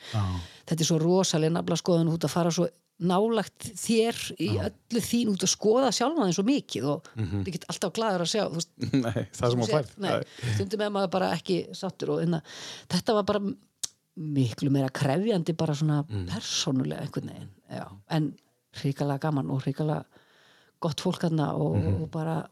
þetta 0.67 0.81
er 0.81 0.89
svo 0.91 0.99
rosalega 1.01 1.53
nafla 1.57 1.77
skoðun 1.81 2.13
út 2.13 2.25
að 2.29 2.35
fara 2.37 2.51
svo 2.53 2.69
nálagt 2.99 3.67
þér 3.77 4.19
í 4.41 4.49
öllu 4.57 5.01
þín 5.05 5.29
út 5.35 5.43
að 5.45 5.51
skoða 5.53 5.91
sjálfum 5.93 6.25
þeim 6.25 6.33
svo 6.37 6.45
mikið 6.49 6.85
og 6.95 7.09
mm 7.17 7.27
-hmm. 7.27 7.45
get 7.53 7.65
alltaf 7.69 7.93
glaður 7.93 8.25
að 8.25 8.31
sjá 8.33 8.45
veist, 8.55 8.71
Nei, 9.05 9.27
það 9.37 9.51
sem 9.51 9.61
hún 9.61 9.85
nei, 9.99 10.23
stundum 10.55 10.81
er 10.81 10.91
maður 10.91 11.11
bara 11.11 11.33
ekki 11.37 11.59
sáttur 11.77 12.11
og 12.17 12.23
inna, 12.23 12.41
þetta 12.89 13.15
var 13.19 13.25
bara 13.25 13.41
miklu 14.17 14.71
meira 14.73 14.89
krefjandi 14.89 15.53
bara 15.57 15.75
svona 15.75 16.05
Mm. 16.09 16.27
persónulega 16.27 17.03
einhvern 17.03 17.29
veginn 17.29 17.51
já. 17.71 17.85
en 18.09 18.35
hrikalega 18.81 19.19
gaman 19.21 19.51
og 19.51 19.63
hrikalega 19.63 20.05
gott 20.81 21.01
fólk 21.01 21.21
þarna 21.21 21.53
og, 21.55 21.77
Mhm. 21.77 22.03
og 22.03 22.11
bara 22.11 22.49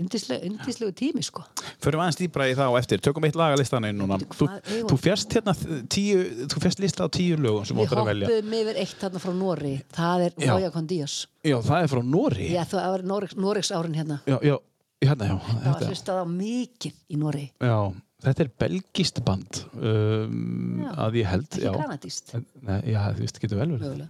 yndislegu, 0.00 0.90
tími 0.98 1.22
sko 1.24 1.44
Förum 1.84 2.02
aðeins 2.04 2.18
dýbra 2.20 2.46
í 2.50 2.54
það 2.56 2.70
á 2.70 2.78
eftir. 2.80 3.00
Tökum 3.04 3.24
eitt 3.28 3.36
lag 3.38 3.52
að 3.54 3.60
listan 3.62 3.84
inn 3.88 3.98
núna. 4.00 4.16
Þú, 4.24 4.46
þú 4.64 4.94
við? 4.94 5.02
fjast 5.04 5.34
hérna 5.36 5.54
tíu, 5.92 6.22
þú 6.50 6.62
fjast 6.64 6.80
lista 6.82 7.04
á 7.04 7.08
tíu 7.12 7.36
lögum 7.40 7.66
sem 7.68 7.76
við 7.76 7.86
áttur 7.88 8.00
að 8.02 8.08
velja. 8.12 8.30
hoppum 8.30 8.56
yfir 8.60 8.80
eitt 8.84 8.94
þarna 9.02 9.22
frá 9.24 9.32
Nóri 9.38 9.74
það 9.94 10.24
er 10.28 10.38
Já. 10.44 10.52
Voja 10.54 10.70
Condíos 10.74 11.16
Já, 11.44 11.56
það 11.66 11.82
er 11.84 11.92
frá 11.92 12.02
Nóri. 12.14 12.48
já, 12.54 12.62
það 12.70 12.88
var 12.94 13.04
Noregs, 13.12 13.36
Noregs 13.36 13.70
árin 13.76 13.94
hérna 13.98 14.20
Já, 14.26 14.38
já, 14.42 14.56
hérna, 15.04 15.28
já. 15.28 15.36
það 15.60 15.70
var 15.74 15.86
hlustað 15.90 16.20
á 16.20 16.26
mikið 16.32 16.98
í 17.12 17.20
Nóri 17.20 17.44
já, 17.60 17.76
þetta 18.24 18.44
er 18.46 18.50
belgist 18.64 19.20
band 19.26 19.60
um, 19.76 20.82
Já. 20.84 20.90
að 21.06 21.18
ég 21.20 21.30
held. 21.34 21.48
ekki 21.52 21.64
Já, 21.66 21.72
kanadíst 21.78 22.34
Nei, 22.64 22.80
já, 22.94 23.00
þú 23.12 23.24
veist, 23.26 23.40
getur 23.44 23.60
vel 23.60 23.70
verið. 23.76 24.04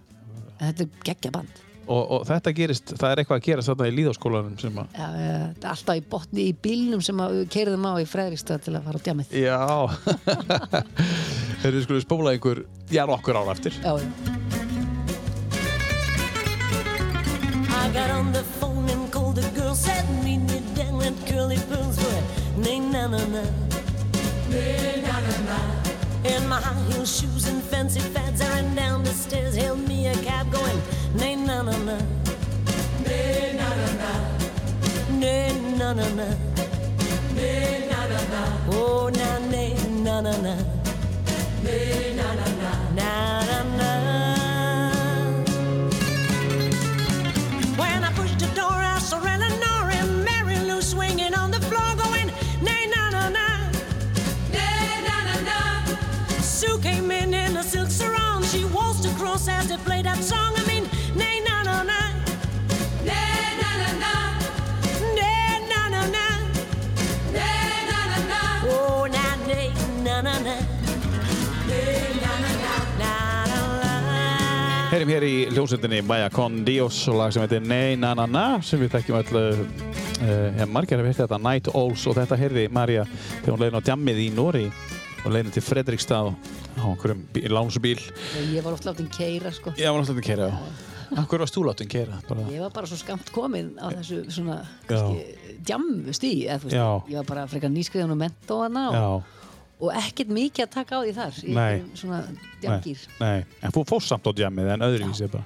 þetta 0.61 0.85
er 0.87 0.89
geggja 1.09 1.33
band 1.35 1.63
Og, 1.85 2.01
og 2.15 2.23
þetta 2.25 2.53
gerist, 2.57 2.93
það 2.97 3.11
er 3.11 3.21
eitthvað 3.21 3.39
að 3.39 3.45
gerast 3.45 3.69
þarna 3.69 3.89
í 3.89 3.95
líðaskólanum 3.99 4.55
sem 4.61 4.79
að... 4.81 4.95
Já, 4.97 5.05
eh, 5.05 5.43
þetta 5.53 5.67
er 5.67 5.73
alltaf 5.75 5.99
í 5.99 6.03
botni 6.15 6.45
í 6.49 6.55
bílnum 6.65 7.03
sem 7.05 7.21
að 7.21 7.35
við 7.35 7.51
keirðum 7.55 7.85
á 7.85 7.93
í 8.01 8.07
Fredriksstað 8.09 8.63
til 8.65 8.73
að 8.73 8.87
fara 8.87 9.01
á 9.01 9.05
djamið. 9.05 9.35
Já. 9.37 9.59
Þeir 11.61 11.69
eru 11.71 11.83
skulum 11.85 12.05
spóla 12.05 12.33
einhver, 12.33 12.63
já, 12.89 13.03
nokkur 13.09 13.37
ára 13.37 13.53
eftir. 13.53 13.77
Já, 13.85 13.93
já. 14.01 14.09
I 17.85 17.89
got 17.93 18.09
on 18.09 18.33
the 18.33 18.43
phone 18.57 18.89
and 18.89 19.11
called 19.13 19.35
the 19.37 19.47
girl, 19.53 19.75
said 19.75 20.05
me 20.23 20.41
down 20.73 21.01
at 21.03 21.13
Curly 21.27 21.59
Pearls 21.69 21.99
for 22.01 22.59
nay 22.59 22.79
na 22.79 23.07
na 23.07 23.21
na. 23.29 23.43
In 26.25 26.47
my 26.49 26.59
high 26.59 26.91
heel 26.91 27.05
shoes 27.05 27.47
and 27.47 27.61
fancy 27.63 27.99
fads, 27.99 28.41
na 35.85 35.93
na 35.93 36.09
na. 36.17 36.44
Heyrim 75.05 75.21
hér 75.21 75.25
í 75.27 75.53
hljómsveitinni 75.53 75.99
Maja 76.01 76.29
Con 76.33 76.63
Dios 76.65 76.95
og 77.11 77.19
lag 77.19 77.33
sem 77.33 77.43
heitir 77.43 77.61
Nei 77.61 77.93
Na 77.99 78.15
Na 78.17 78.23
Na 78.25 78.45
sem 78.65 78.79
við 78.81 78.95
þekkjum 78.95 79.17
öll 79.19 79.41
uh, 79.45 80.63
margir 80.65 80.97
hefur 80.97 81.05
heilt 81.11 81.19
þetta 81.19 81.37
Night 81.43 81.69
Owls 81.77 82.07
og 82.09 82.15
þetta 82.17 82.37
heyrði 82.41 82.63
Marja 82.73 83.03
þegar 83.11 83.51
hún 83.53 83.61
leiðin 83.61 83.77
á 83.77 83.85
djammið 83.85 84.21
í 84.23 84.25
Nóri 84.33 84.63
og 85.21 85.29
leiðin 85.35 85.53
til 85.53 85.61
Fredrikstad 85.67 86.31
á 86.33 86.85
einhverjum 86.87 87.21
bí- 87.35 87.45
lánsbíl 87.53 88.01
Ég 88.49 88.65
var 88.65 88.73
oft 88.73 88.89
látin 88.89 89.11
keira 89.13 89.53
sko. 89.53 89.75
Já, 89.77 89.91
var 89.93 90.01
náttúrulega 90.01 90.25
að 90.25 90.29
keira 90.31 90.49
Akkur 91.21 91.45
varst 91.45 91.53
þú 91.59 91.67
að 91.69 91.85
keira? 91.93 92.19
Bara... 92.25 92.49
Ég 92.49 92.65
var 92.65 92.73
bara 92.73 92.89
svo 92.89 92.97
skamt 92.97 93.29
komin 93.35 93.75
á 93.77 93.93
þessu 93.93 94.23
svona 94.33 94.63
Já. 94.89 95.03
Já. 96.73 96.87
ég 97.13 97.21
var 97.21 97.29
bara 97.29 97.45
frekar 97.51 97.69
nýskriðan 97.69 98.17
og 98.17 98.23
mentóana 98.25 98.89
og, 98.89 98.97
Já, 98.97 99.44
og 99.79 99.89
ekkert 99.99 100.29
mikið 100.31 100.63
að 100.67 100.73
taka 100.77 100.95
á 100.95 100.99
því 101.03 101.13
þar 101.17 101.39
í 101.41 101.55
svona 101.99 102.19
nei, 102.29 102.45
djamgýr 102.63 103.01
nei 103.19 103.39
En 103.65 103.73
þú 103.75 103.83
fórst 103.89 104.07
samt 104.13 104.27
á 104.27 104.31
djammið 104.37 104.69
en 104.75 104.85
öðruvísi 104.87 105.27
bara 105.33 105.43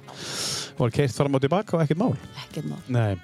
Var 0.78 0.94
keirt 0.94 1.16
fram 1.16 1.34
og 1.34 1.42
tilbaka 1.42 1.76
og 1.76 1.82
ekkert 1.82 1.98
mál 1.98 2.14
ekkert 2.46 2.68
mál 2.70 2.78
Nei. 2.88 3.16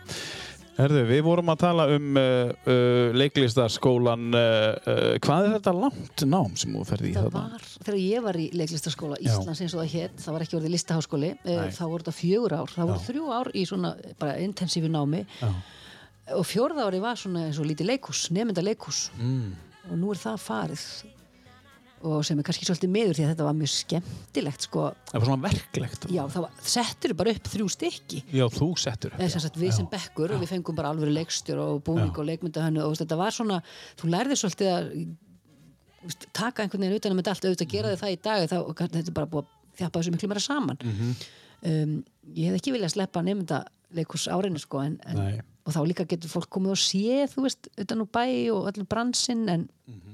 Herðu, 0.77 1.07
við 1.09 1.23
vorum 1.25 1.49
að 1.49 1.61
tala 1.62 1.85
um 1.88 2.19
uh, 2.21 2.51
uh, 2.69 3.14
leiklistaskólan. 3.16 4.27
Uh, 4.37 4.75
uh, 4.85 5.14
hvað 5.25 5.47
er 5.47 5.55
þetta 5.55 5.73
langt 5.73 6.25
nám 6.29 6.51
sem 6.61 6.75
þú 6.77 6.83
ferði 6.85 7.09
í 7.09 7.14
Það 7.16 7.29
þarna? 7.31 7.45
var, 7.55 7.62
þegar 7.87 7.97
ég 8.03 8.27
var 8.27 8.37
í 8.37 8.45
leiklistaskóla 8.61 9.16
Já. 9.23 9.31
Íslands 9.31 9.62
eins 9.64 9.73
og 9.73 9.81
það 9.81 9.95
hétt, 9.95 10.19
það 10.21 10.37
var 10.37 10.45
ekki 10.45 10.59
orðið 10.59 10.75
listaháskóli 10.75 11.31
Nei. 11.47 11.55
þá 11.79 11.81
voru 11.87 12.03
þetta 12.05 12.14
fjögur 12.19 12.57
ár, 12.59 12.75
það 12.75 12.90
voru 12.90 12.99
Já. 13.01 13.07
þrjú 13.07 13.31
ár 13.38 13.51
í 13.57 13.64
svona 13.73 13.95
bara 14.21 14.35
intensífu 14.45 14.90
námi 14.92 15.23
Já. 15.40 15.49
og 16.37 16.45
fjórða 16.51 16.85
ári 16.90 17.01
var 17.07 17.16
svona 17.25 17.47
eins 17.49 17.62
og 17.62 17.71
lítið 17.73 17.88
leikhús, 17.95 18.27
nefnda 18.37 18.66
leikhús 18.69 19.07
Mm. 19.16 19.55
Og 19.90 19.99
nú 20.01 20.11
er 20.14 20.18
það 20.20 20.40
farið 20.46 20.87
og 22.07 22.20
sem 22.29 22.38
er 22.38 22.44
kannski 22.44 22.66
svolítið 22.68 22.90
miður 22.92 23.16
því 23.16 23.22
að 23.25 23.31
þetta 23.33 23.44
var 23.46 23.55
mjög 23.57 23.70
skemmtilegt 23.72 24.64
sko, 24.66 24.83
Það 25.09 25.16
var 25.16 25.27
svona 25.31 25.42
verklegt. 25.49 26.03
já 26.12 26.22
var, 26.35 26.51
settur 26.62 27.14
bara 27.16 27.33
upp 27.33 27.49
þrjú 27.51 27.68
stykki 27.72 28.18
Já, 28.37 28.44
þú 28.53 28.68
settur. 28.79 29.14
eða 29.16 29.31
sem 29.33 29.40
sagt 29.46 29.57
við 29.59 29.72
sem 29.79 29.88
bekkur 29.90 30.35
og 30.37 30.42
við 30.44 30.51
fengum 30.53 30.77
bara 30.77 30.90
alvöru 30.92 31.14
leikstjór 31.16 31.59
og 31.64 31.81
búning 31.88 32.12
Já. 32.12 32.18
og 32.20 32.29
leikmyndahönnu 32.29 32.85
og 32.85 32.99
þetta 33.01 33.16
var 33.18 33.33
svona, 33.35 33.62
þú 33.96 34.11
lærði 34.12 34.37
svolítið 34.38 34.70
að 34.77 34.90
taka 36.37 36.62
einhvern 36.62 36.85
veginn 36.85 37.01
utan 37.01 37.12
um 37.16 37.18
þetta 37.22 37.33
allt 37.35 37.46
auðvitað 37.49 37.72
gera 37.72 37.94
þið 37.94 38.03
það 38.05 38.12
í 38.14 38.20
dag 38.29 38.44
þá, 38.53 38.57
þetta 38.85 39.01
er 39.03 39.16
bara 39.16 39.31
búið 39.33 39.46
að 39.46 39.81
þjapa 39.81 40.01
þessu 40.03 40.14
miklu 40.14 40.29
meira 40.31 40.44
saman 40.44 40.79
Mhm. 40.85 41.14
um, 41.66 41.96
ég 42.37 42.51
hef 42.53 42.61
ekki 42.61 42.72
viljað 42.77 42.92
sleppa 42.94 43.22
nefnda 43.27 43.64
leikus 43.94 44.27
árinu 44.29 44.59
sko 44.59 44.81
en, 44.83 44.99
en, 45.07 45.40
og 45.66 45.72
þá 45.75 45.81
líka 45.87 46.05
getur 46.09 46.29
fólk 46.31 46.49
komið 46.51 46.70
og 46.75 46.81
séð 46.83 47.33
þú 47.37 47.42
veist, 47.46 47.68
utan 47.79 48.01
úr 48.03 48.09
bæ 48.11 48.25
og 48.55 48.68
allir 48.72 48.87
bransinn 48.87 49.49
en 49.49 49.68
Mhm. 49.87 50.12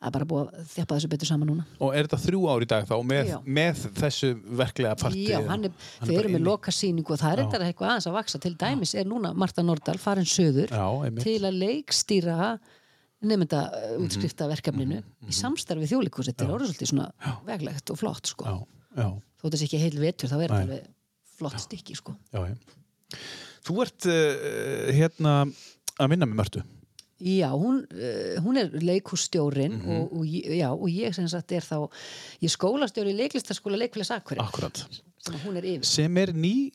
það 0.00 0.06
er 0.06 0.12
bara 0.12 0.24
búið 0.26 0.48
að 0.52 0.66
þjapa 0.74 0.96
þessu 0.98 1.08
betur 1.08 1.26
saman 1.26 1.48
núna 1.48 1.64
Og 1.80 1.94
er 1.96 2.04
þetta 2.06 2.18
þrjú 2.26 2.40
ár 2.52 2.62
í 2.62 2.66
dag 2.68 2.84
þá 2.86 2.94
með, 3.02 3.26
Já. 3.30 3.38
með 3.46 3.74
þessu 3.96 4.30
verklega 4.44 4.96
parti? 5.00 5.26
Já, 5.30 5.40
hann 5.48 5.64
er, 5.64 5.70
þau 6.02 6.18
eru 6.18 6.28
með 6.28 6.44
lokasýningu 6.46 7.10
og 7.10 7.18
það 7.18 7.32
er 7.32 7.38
Já. 7.38 7.44
eitthvað 7.46 7.66
eitthvað 7.70 7.90
aðeins 7.90 8.06
að 8.10 8.16
vaksa 8.18 8.38
til 8.40 8.54
dæmis 8.60 8.94
er 8.94 9.04
núna 9.08 9.34
Marta 9.34 9.62
Nordal 9.62 9.98
farin 9.98 10.24
söður 10.28 10.68
Já, 10.70 11.22
til 11.22 11.38
að 11.40 11.58
leikstýra 11.62 12.58
nefnda 13.22 13.62
uh, 13.72 13.96
Mhm. 13.96 14.04
útskriftaverkefninu 14.06 15.02
í 15.26 15.32
samstarfi 15.32 15.88
þjólikús 15.88 16.28
þetta 16.28 16.44
er 16.44 16.52
orðið 16.54 16.74
svolítið 16.74 16.90
svona 16.92 17.12
veglegt 17.46 17.90
og 17.90 17.96
flott 17.98 18.26
sko. 18.26 18.44
Já, 18.44 18.66
já, 19.02 19.08
þó 19.40 19.56
sé 19.56 19.64
ekki 19.66 19.78
heil 19.80 19.98
vetur 19.98 20.28
þá 20.28 20.42
er 20.44 20.48
þetta 20.50 20.86
flott 21.38 21.58
stykki 21.64 21.96
sko. 21.96 22.14
já, 22.32 22.46
já. 22.52 22.54
Þú 23.66 23.76
ert 23.82 24.06
uh, 24.06 24.92
hérna 24.94 25.36
að 25.98 26.08
minna 26.12 26.26
með 26.28 26.38
Mörtu. 26.40 26.62
Já, 27.16 27.48
hún, 27.56 27.78
uh, 27.88 28.40
hún 28.44 28.58
er 28.60 28.74
leikhússtjórin 28.76 29.78
Mhm. 29.80 29.94
og, 29.96 30.12
og, 30.20 30.24
ég- 30.28 30.50
já, 30.58 30.68
og 30.72 30.88
ég 30.92 31.14
sem 31.16 31.28
sagt 31.32 31.52
er 31.52 31.64
þá 31.64 31.88
ég 32.42 32.52
skólastjóri 32.52 33.14
í 33.14 33.16
leiklistaskóla 33.22 33.78
leikfélags 33.80 34.10
Akureyri 34.18 34.44
Akkurat. 34.44 34.82
sem 35.24 35.56
er 35.56 35.84
Sem 35.84 36.16
er 36.18 36.32
ný, 36.36 36.70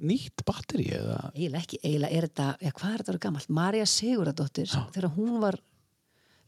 nýtt 0.00 0.44
batteri 0.46 0.86
eða? 0.94 1.32
eiginlega 1.34 1.64
ekki, 1.64 1.78
eiginlega 1.82 2.12
er 2.16 2.28
þetta 2.28 2.46
já, 2.62 2.70
hvað 2.72 2.92
er 2.94 2.98
þetta 2.98 3.10
að 3.10 3.12
vera 3.12 3.24
gammalt? 3.26 3.48
Marja 3.50 3.84
Siguradóttir 3.86 4.66
þegar 4.94 5.10
hún 5.16 5.40
var 5.40 5.58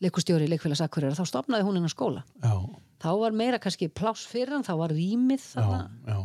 leikustjóri 0.01 0.47
í 0.47 0.51
leikfélags 0.53 0.81
Akureyri, 0.87 1.14
þá 1.18 1.27
stopnaði 1.27 1.66
hún 1.66 1.75
hennar 1.81 1.92
skóla 1.92 2.23
Já, 2.42 2.55
þá 3.03 3.11
var 3.21 3.33
meira 3.33 3.59
kannski 3.59 3.88
pláss 3.92 4.25
fyrir 4.27 4.55
hann 4.55 4.62
þá 4.64 4.77
var 4.79 4.90
rýmið 4.95 5.42
já, 5.42 5.59
þarna 5.59 5.90
já, 6.07 6.23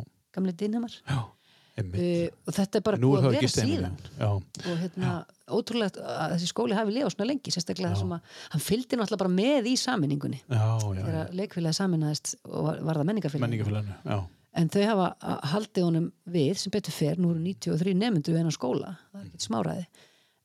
já, 1.78 1.84
uh, 1.86 2.38
og 2.48 2.56
þetta 2.58 2.80
er 2.80 2.86
bara 2.88 3.00
búið 3.02 3.28
að 3.28 3.36
vera 3.36 3.50
síðan. 3.54 3.98
Já, 4.18 4.30
og 4.32 4.80
hérna, 4.82 5.12
ótrúlega 5.48 6.16
að 6.16 6.34
þessi 6.36 6.50
skóli 6.50 6.78
hafi 6.78 6.96
lifað 6.96 7.14
svona 7.14 7.28
lengi, 7.30 7.54
sérstaklega 7.54 7.94
þessum 7.94 8.16
að 8.18 8.40
hann 8.54 8.64
fylgdi 8.64 8.98
náttúrulega 9.00 9.22
bara 9.24 9.36
með 9.36 9.70
í 9.72 9.76
saminningunni 9.80 10.40
já, 10.42 10.58
já, 10.58 10.88
já. 10.98 11.04
þegar 11.04 11.38
leikfélagi 11.40 11.80
saminaðist 11.80 12.34
og 12.48 12.68
var, 12.68 12.82
var 12.90 13.00
það 13.02 13.94
já. 14.10 14.18
en 14.62 14.74
þau 14.74 14.82
hafa 14.90 15.38
haldið 15.54 15.88
honum 15.88 16.10
við 16.36 16.52
sem 16.64 16.74
betur 16.74 16.98
fer, 16.98 17.22
nú 17.22 17.32
eru 17.36 17.46
93 17.46 17.96
nefndu 18.02 18.34
við 18.34 18.42
hennar 18.42 18.58
skóla, 18.58 18.98
það 19.14 19.22
er 19.22 19.30
ekkert 19.30 19.48
smáraði 19.48 19.88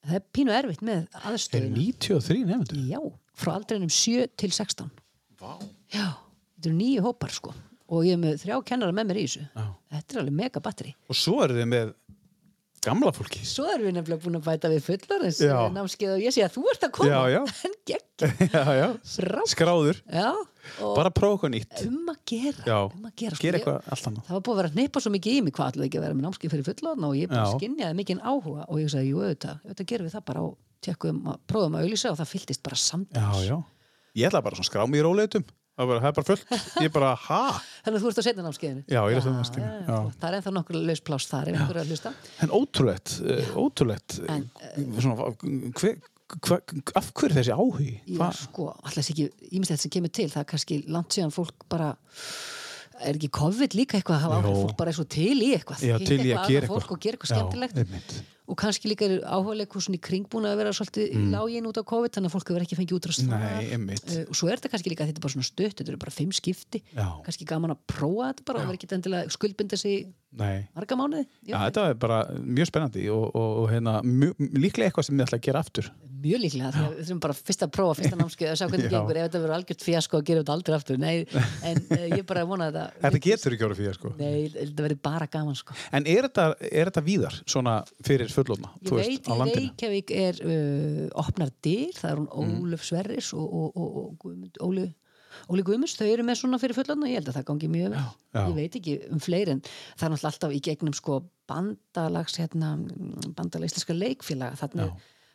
það 0.03 0.19
er 0.19 0.25
pínu 0.37 0.57
erfitt 0.59 0.87
með 0.87 1.03
Er 1.03 1.29
aðstöðuna 1.33 1.77
93 1.81 2.47
nefndur? 2.53 2.87
Já, 2.93 3.03
frá 3.43 3.55
aldrinum 3.57 3.93
7 3.93 4.31
til 4.39 4.53
16 4.53 4.95
Vá. 5.43 5.57
Já, 5.91 6.07
þetta 6.55 6.69
eru 6.71 6.79
nýju 6.79 7.07
hópar 7.09 7.35
sko 7.35 7.55
og 7.93 8.07
ég 8.09 8.17
er 8.17 8.23
með 8.23 8.39
þrjá 8.47 8.61
kennara 8.73 8.95
með 8.97 9.11
mér 9.13 9.21
í 9.23 9.27
þessu 9.29 9.43
Já. 9.53 9.67
Þetta 9.93 10.15
er 10.17 10.23
alveg 10.25 10.39
mega 10.43 10.63
batteri 10.65 10.95
Og 11.13 11.19
svo 11.19 11.43
eru 11.45 11.59
þið 11.61 11.69
með 11.73 11.91
gamla 12.83 13.13
fólki. 13.15 13.39
Svo 13.47 13.69
erum 13.71 13.85
við 13.87 13.93
nefnilega 13.95 14.23
búin 14.25 14.37
að 14.41 14.47
bæta 14.49 14.69
við 14.73 14.81
fullorins 14.89 15.37
Já. 15.39 15.55
námskeið 15.71 16.15
og 16.17 16.23
ég 16.25 16.35
sé 16.35 16.43
að 16.43 16.57
þú 16.57 16.63
ert 16.73 16.87
að 16.89 16.91
koma 16.97 17.11
Já, 17.13 17.21
já. 17.31 17.43
en 17.69 17.77
gegn 17.87 18.09
já, 18.57 18.63
já. 18.79 18.87
Frábært. 19.13 19.51
Skráður. 19.53 20.01
Já, 20.11 20.27
og 20.83 20.97
Bara 20.99 21.13
prófa 21.15 21.37
eitthvað 21.47 21.53
nýtt. 21.55 21.85
um 21.87 22.11
að 22.11 22.19
gera 22.33 22.65
Já. 22.67 22.79
um 22.89 23.07
að 23.07 23.15
gera, 23.23 23.37
sko. 23.39 23.43
Gera 23.47 23.59
Ég- 23.59 23.63
eitthvað 23.63 23.93
allt 23.95 24.09
annað. 24.11 24.27
Það 24.27 24.35
var 24.37 24.43
búið 24.49 24.53
að 24.57 24.61
vera 24.63 24.71
að 24.73 24.81
neipa 24.81 25.03
svo 25.05 25.13
mikið 25.15 25.37
í 25.39 25.41
mig 25.47 25.55
hvað 25.57 25.71
ætlaði 25.73 25.89
ekki 25.93 26.01
að 26.01 26.05
vera 26.09 26.19
með 26.19 26.27
námskeið 26.27 26.53
fyrir 26.57 26.67
fullorna 26.73 27.07
og 27.13 27.17
ég 27.23 27.31
bara 27.33 27.47
Já. 27.47 27.55
skinjaði 27.59 27.99
mikið 28.03 28.23
áhuga 28.33 28.67
og 28.67 28.83
ég 28.83 28.91
sagði, 28.97 29.11
jú, 29.13 29.23
auðvitað, 29.23 29.63
auðvitað 29.67 29.91
gerum 29.95 30.07
við 30.11 30.15
það 30.19 30.27
bara 30.33 30.45
og 30.49 30.53
tjekkum 30.83 31.23
að 31.31 31.41
prófum 31.51 31.79
að 31.79 31.87
auðlýsa 31.87 32.11
og 32.13 32.19
það 32.23 32.31
fylltist 32.35 32.63
bara 32.67 32.79
Já, 32.79 32.83
samtals 32.91 33.47
já. 33.47 33.57
Ég 34.19 34.27
ætla 34.31 34.43
bara 34.43 34.59
svona 34.59 34.67
að 34.67 34.71
skrá 34.73 34.87
mig 34.91 34.99
í 35.01 35.07
róleitum. 35.07 35.47
Það 35.73 35.83
er 35.83 35.89
bara, 35.89 36.01
það 36.03 36.09
er 36.11 36.17
bara 36.19 36.29
fullt. 36.29 36.43
Ég 36.53 36.87
er 36.89 36.93
bara, 36.93 37.11
ha? 37.27 37.41
Þannig 37.85 37.97
að 37.97 38.03
þú 38.03 38.11
ert 38.11 38.19
að 38.21 38.27
setja 38.27 38.45
námskeiðinu 38.45 38.83
Já, 38.93 38.99
ég 39.01 39.15
er 39.15 39.19
að 39.19 39.23
setja 39.25 39.37
námskeiðinu, 39.39 39.73
já, 39.73 39.85
já. 39.87 39.93
já. 39.93 40.17
Það 40.21 40.27
er 40.29 40.37
ennþá 40.39 40.53
nokkur 40.59 40.79
laus 40.91 41.03
pláss 41.09 41.31
þar 41.31 41.49
ef 41.49 41.57
einhver 41.57 41.79
er 41.79 41.83
að 41.83 41.93
hlusta 41.95 42.13
En 42.45 42.53
ótrúlegt, 42.59 43.15
uh, 43.25 43.55
ótrúlegt. 43.63 44.19
En, 44.35 44.45
svona, 44.99 45.31
hver, 45.81 45.97
hva, 46.45 46.59
af 47.01 47.09
hverju 47.17 47.39
þessi 47.39 47.57
áhugi? 47.57 47.95
Já, 48.19 48.27
sko, 48.37 48.69
alltaf 48.83 49.13
ekki 49.15 49.31
ímislegt 49.49 49.87
sem 49.87 49.95
kemur 49.97 50.13
til, 50.13 50.29
það 50.33 50.45
er 50.45 50.51
kannski 50.53 50.83
langt 50.93 51.17
síðan 51.17 51.33
fólk 51.35 51.65
bara 51.73 51.95
er 53.03 53.17
ekki 53.17 53.31
COVID 53.35 53.75
líka 53.77 53.99
eitthvað 53.99 54.19
að 54.19 54.25
hafa 54.27 54.41
Jó. 54.45 54.53
fólk 54.61 54.77
bara 54.79 54.93
er 54.93 54.97
svo 54.99 55.07
til 55.11 55.35
í 55.43 55.49
eitthvað 55.57 55.83
Já, 55.89 55.97
til 56.03 56.19
í 56.21 56.35
að 56.37 56.53
gera 56.53 56.69
fólk 56.69 56.85
eitthvað. 56.85 56.93
og 56.95 57.03
gera 57.03 57.17
eitthvað 57.19 57.33
Já, 57.33 57.37
skemmtilegt 57.39 57.81
einmitt. 57.83 58.15
Og 58.53 58.59
kannski 58.61 58.91
líka 58.91 59.07
er 59.09 59.23
áhugaleikursun 59.25 59.97
í 59.97 60.01
kring 60.03 60.29
búin 60.31 60.49
að 60.49 60.59
vera 60.61 60.75
svolítið 60.77 61.15
mm. 61.17 61.29
lágin 61.33 61.69
út 61.71 61.81
á 61.81 61.85
COVID 61.89 62.17
þannig 62.17 62.31
að 62.31 62.37
fólk 62.37 62.53
hefur 62.53 62.67
ekki 62.67 62.79
fengið 62.79 62.99
einmitt. 63.73 64.09
uh, 64.13 64.25
og 64.29 64.39
svo 64.39 64.51
er 64.51 64.61
þetta 64.61 64.73
kannski 64.75 64.93
líka 64.93 65.07
að 65.07 65.13
þetta 65.13 65.23
er 65.23 65.27
bara 65.27 65.37
svona 65.37 65.49
stutt 65.49 65.79
þetta 65.79 65.95
eru 65.95 66.03
bara 66.03 66.15
fimm 66.15 66.35
skipti 66.37 66.83
Já. 66.93 67.07
kannski 67.25 67.49
gaman 67.49 67.75
að 67.75 67.85
prófa 67.95 68.33
þetta 68.33 68.49
bara 68.51 68.63
og 68.63 68.69
vera 68.69 68.81
ekki 68.81 68.93
endilega 68.99 69.33
skuldbinda 69.33 69.81
sig 69.81 70.13
Nei. 70.33 70.65
marga 70.73 70.97
mánuði 70.97 71.27
Já, 71.45 71.59
þetta 71.67 71.89
er 71.91 71.99
bara 72.01 72.23
mjög 72.41 72.71
spennandi 72.71 73.05
og, 73.13 73.27
og, 73.37 73.51
og 73.63 73.67
hérna, 73.73 73.99
mjög, 74.07 74.39
líklega 74.57 74.89
eitthvað 74.89 75.09
sem 75.09 75.21
ég 75.21 75.29
ætla 75.29 75.39
að 75.39 75.45
gera 75.45 75.61
aftur. 75.61 75.91
mjög 76.23 76.41
líklega 76.45 76.71
að 76.71 76.95
við 76.97 77.03
þurfum 77.03 77.21
bara 77.27 77.37
fyrst 77.37 77.65
að 77.67 77.73
prófa 77.77 77.97
fyrsta 77.99 78.19
námskeið 78.21 78.53
að 78.53 78.57
sjá 78.61 78.65
hvernig 78.71 78.87
Já. 78.87 78.93
gengur 78.95 79.19
ef 79.19 79.27
þetta 79.27 79.43
verður 79.43 79.57
algjört 79.59 79.85
fjasko 79.85 80.21
að 80.21 80.25
gera 80.31 80.43
þetta 80.45 80.57
aldrei 80.57 80.77
aftur 80.79 81.01
Nei, 81.03 81.15
en 81.69 81.83
uh, 81.83 82.07
ég 82.17 82.25
bara 82.29 82.47
vona 82.49 82.71
að 82.71 82.79
þetta 82.79 83.03
Þetta 83.03 83.23
getur 83.27 83.57
ekki 83.57 83.67
ára 83.69 83.79
fyrir, 83.81 83.99
sko. 83.99 84.13
Nei, 84.21 84.37
þetta 84.55 84.87
verður 84.87 85.03
bara 85.11 85.29
gaman 85.37 85.59
sko. 85.59 85.77
En 85.93 86.09
er 86.09 86.29
þetta, 86.29 86.47
er 86.71 86.91
þetta 86.93 87.05
víðar, 87.11 87.39
svona 87.45 87.77
fyrir 88.07 88.33
fullóna, 88.43 88.73
Ég 88.83 88.97
veit, 88.99 89.31
á 89.31 89.35
í? 89.47 89.55
Reykjavík 89.59 90.13
er 90.19 90.41
uh, 90.45 91.07
opnar 91.23 91.53
dyr, 91.65 91.95
það 91.99 92.11
er 92.11 92.21
hún 92.23 92.59
Ólöf 92.67 92.85
Sverris 92.89 93.33
og, 93.39 93.47
og, 93.47 93.79
og, 93.79 94.19
og 94.27 94.67
Óli, 94.69 94.89
Óli 95.49 95.65
Guðmunds, 95.65 95.95
þau 95.97 96.09
eru 96.11 96.27
með 96.29 96.43
svona 96.43 96.61
fyrir 96.61 96.77
fullan 96.77 97.07
og 97.07 97.09
ég 97.09 97.21
held 97.23 97.31
að 97.33 97.39
það 97.41 97.49
gangi 97.53 97.71
mjög 97.73 97.95
vel. 97.95 98.03
já. 98.35 98.43
Ég 98.43 98.59
veit 98.59 98.77
ekki 98.83 98.99
um 99.09 99.23
fleiri 99.23 99.57
en 99.57 99.63
það 99.65 100.05
er 100.09 100.13
náttúrulega 100.13 100.33
alltaf 100.35 100.53
í 100.53 100.61
gegnum 100.69 100.99
sko 100.99 101.23
bandalags, 101.49 102.37
hérna, 102.41 102.75
bandalags 103.37 103.73
íslenska 103.73 103.97
leikfélaga, 103.97 104.61
þannig 104.61 104.93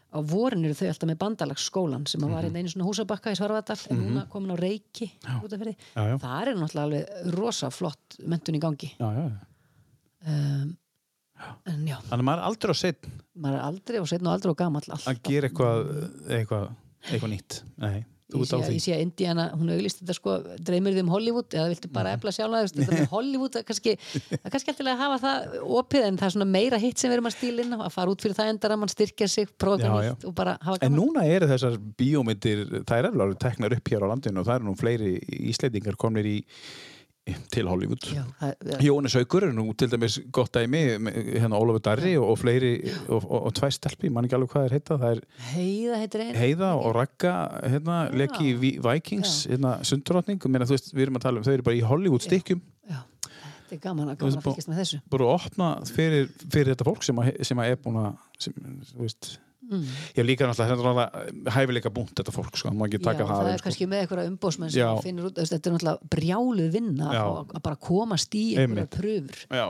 á 0.08 0.20
vorin 0.24 0.64
eru 0.64 0.76
þau 0.78 0.88
alltaf 0.88 1.10
með 1.10 1.18
bandalagsskólan 1.20 2.06
sem 2.08 2.24
að 2.24 2.32
var 2.32 2.46
hérna 2.48 2.62
einu 2.62 2.72
svona 2.72 2.86
húsabakka 2.88 3.34
í 3.34 3.38
Svarfadal 3.38 3.76
en 3.92 4.00
núna 4.00 4.22
komin 4.32 4.54
á 4.56 4.58
Reiki 4.58 5.10
út 5.44 5.52
af 5.52 5.60
fyrir 5.60 5.76
Já, 5.76 6.02
já. 6.08 6.16
það 6.24 6.38
er 6.40 6.52
náttúrulega 6.62 6.86
alveg 6.88 7.34
rosa 7.36 7.70
flott 7.76 8.16
mentun 8.24 8.56
í 8.56 8.62
gangi 8.64 8.94
já, 8.96 9.10
já. 9.18 9.26
um, 9.28 10.72
já, 10.72 10.87
Þannig 11.68 11.96
að 12.12 12.26
maður 12.26 12.42
er 12.44 12.50
aldrei 12.50 12.74
á 12.74 12.78
setn 12.84 13.16
maður 13.38 13.58
er 13.60 13.66
aldrei 13.70 13.98
og 14.02 14.12
setn 14.12 14.28
og 14.28 14.34
aldrei 14.38 14.52
og 14.54 14.60
gamall 14.64 14.94
að 14.98 15.24
gera 15.28 15.50
eitthvað, 15.52 15.90
eitthvað, 16.34 16.70
eitthvað 17.12 17.34
nýtt. 17.36 17.58
Nei, 17.78 17.98
ég 18.34 18.42
á 18.42 18.44
sé, 18.50 18.72
ég 18.74 18.82
sé 18.84 18.96
að 18.96 19.04
Indiana, 19.06 19.44
hún 19.56 19.70
auglist 19.72 20.02
þetta 20.02 20.16
sko 20.18 20.34
dreymir 20.68 20.96
þið 20.98 21.04
um 21.06 21.12
Hollywood 21.14 21.54
eða 21.56 21.68
viltu 21.72 21.92
bara 21.94 22.16
efla 22.18 22.34
sjálfa 22.36 22.60
þú 22.60 22.66
veist, 22.66 22.80
þetta 22.82 22.98
með 22.98 23.12
Hollywood, 23.14 23.54
það 23.54 23.62
er 23.62 23.68
kannski, 23.70 23.94
það 24.34 24.42
er 24.50 24.54
kannski 24.56 24.74
alltaf 24.74 24.90
að 24.92 25.04
hafa 25.04 25.20
það 25.24 25.56
opið 25.78 26.08
en 26.10 26.18
það 26.20 26.28
er 26.28 26.36
svona 26.36 26.50
meira 26.58 26.82
hitt 26.82 27.00
sem 27.00 27.12
við 27.14 27.18
erum 27.20 27.30
að 27.30 27.38
stíla 27.38 27.64
inn 27.68 27.78
á 27.78 27.80
að 27.86 27.94
fara 27.96 28.16
út 28.16 28.26
fyrir 28.26 28.40
það 28.42 28.52
endar 28.56 28.76
að 28.76 28.82
mann 28.84 28.92
styrkja 28.96 29.30
sig 29.32 29.54
prófa 29.62 29.94
nýtt 29.94 30.28
og 30.28 30.36
bara 30.42 30.58
hafa 30.60 30.82
En 30.82 30.90
gaman. 30.90 31.00
núna 31.00 31.24
eru 31.38 31.48
þessar 31.54 31.80
bíómyndir, 32.02 32.66
það 32.84 32.98
er 33.04 33.10
eflagur 33.14 33.40
teknar 33.46 33.78
upp 33.78 33.94
hér 33.94 34.04
á 34.04 34.12
landinu 34.12 34.42
og 34.44 34.50
það 34.50 34.60
eru 34.60 34.68
nú 34.72 34.76
fleiri 34.82 35.14
íslendingar 35.54 35.96
komnir 36.02 36.28
í, 36.28 36.38
til 37.52 37.68
Hollywood. 37.68 38.06
Já, 38.14 38.24
Jónis 38.84 39.16
Haukur 39.18 39.46
er 39.48 39.54
nú 39.56 39.66
til 39.78 39.90
dæmis 39.92 40.18
gott 40.34 40.54
dæmi, 40.56 40.82
hérna 41.38 41.60
Ólafur 41.60 41.82
Darri 41.84 42.14
og, 42.20 42.30
og 42.34 42.40
fleiri, 42.42 42.72
og, 43.08 43.24
og, 43.24 43.48
og 43.50 43.56
tvær 43.58 43.74
stelpi, 43.76 44.12
mann 44.14 44.28
ekki 44.28 44.38
alveg 44.38 44.54
hvað 44.54 44.68
er 44.70 44.76
heita, 44.78 44.98
það 45.02 45.16
er 45.16 45.22
heiða 45.52 46.02
heitir 46.04 46.24
einu 46.26 46.42
Heiða 46.42 46.72
og 46.80 46.96
Ragga, 46.98 47.34
hérna, 47.74 47.98
leki 48.16 48.54
Vikings, 48.60 49.36
hérna, 49.52 49.78
meina, 50.48 50.68
þú 50.68 50.78
veist, 50.78 50.94
við 50.94 51.08
erum 51.08 51.20
að 51.20 51.26
tala 51.28 51.42
um, 51.42 51.48
þau 51.48 51.54
eru 51.56 51.68
bara 51.68 51.80
í 51.80 51.84
Hollywood 51.88 52.26
stikkjum, 52.28 52.62
Já, 52.88 53.02
þetta 53.24 53.76
er 53.76 53.84
gaman 53.84 54.14
að, 54.14 54.20
gaman 54.22 54.40
að 54.40 54.48
fylgjast 54.48 54.72
með 54.72 54.82
þessu. 54.84 55.02
bara 55.12 55.28
að 55.28 55.36
opna 55.40 55.72
fyrir, 55.90 56.32
fyrir 56.46 56.72
þetta 56.74 56.88
fólk 56.88 57.04
sem, 57.08 57.20
að, 57.24 57.34
sem 57.50 57.64
að 57.64 57.74
er 57.74 57.84
búin 57.84 58.00
að, 58.06 58.24
sem, 58.48 58.56
þú 58.94 59.04
veist, 59.04 59.34
mm. 59.70 59.96
ég 60.14 60.20
hef 60.22 60.28
líka 60.28 60.50
náttúrulega, 60.50 61.08
hæfileika 61.56 61.92
búnt 61.94 62.14
þetta 62.18 62.36
fólk, 62.36 62.58
sko, 62.60 62.74
Já, 62.74 62.78
það 62.78 63.32
það, 63.32 63.52
er 63.52 63.62
sko. 63.62 63.68
kannski 63.68 63.90
með 63.90 64.04
einhverja 64.04 64.32
umbósmenn 64.32 64.74
sem 64.74 65.02
finnur 65.06 65.30
út, 65.30 65.42
þetta 65.42 65.58
er 65.58 65.76
náttúrulega 65.78 66.12
brjáluð 66.16 66.72
vinna 66.78 67.12
að, 67.14 67.54
bara 67.68 67.82
komast 67.90 68.38
í 68.38 68.46
einhverja 68.58 68.90
pröfur. 68.98 69.44
Já, 69.52 69.68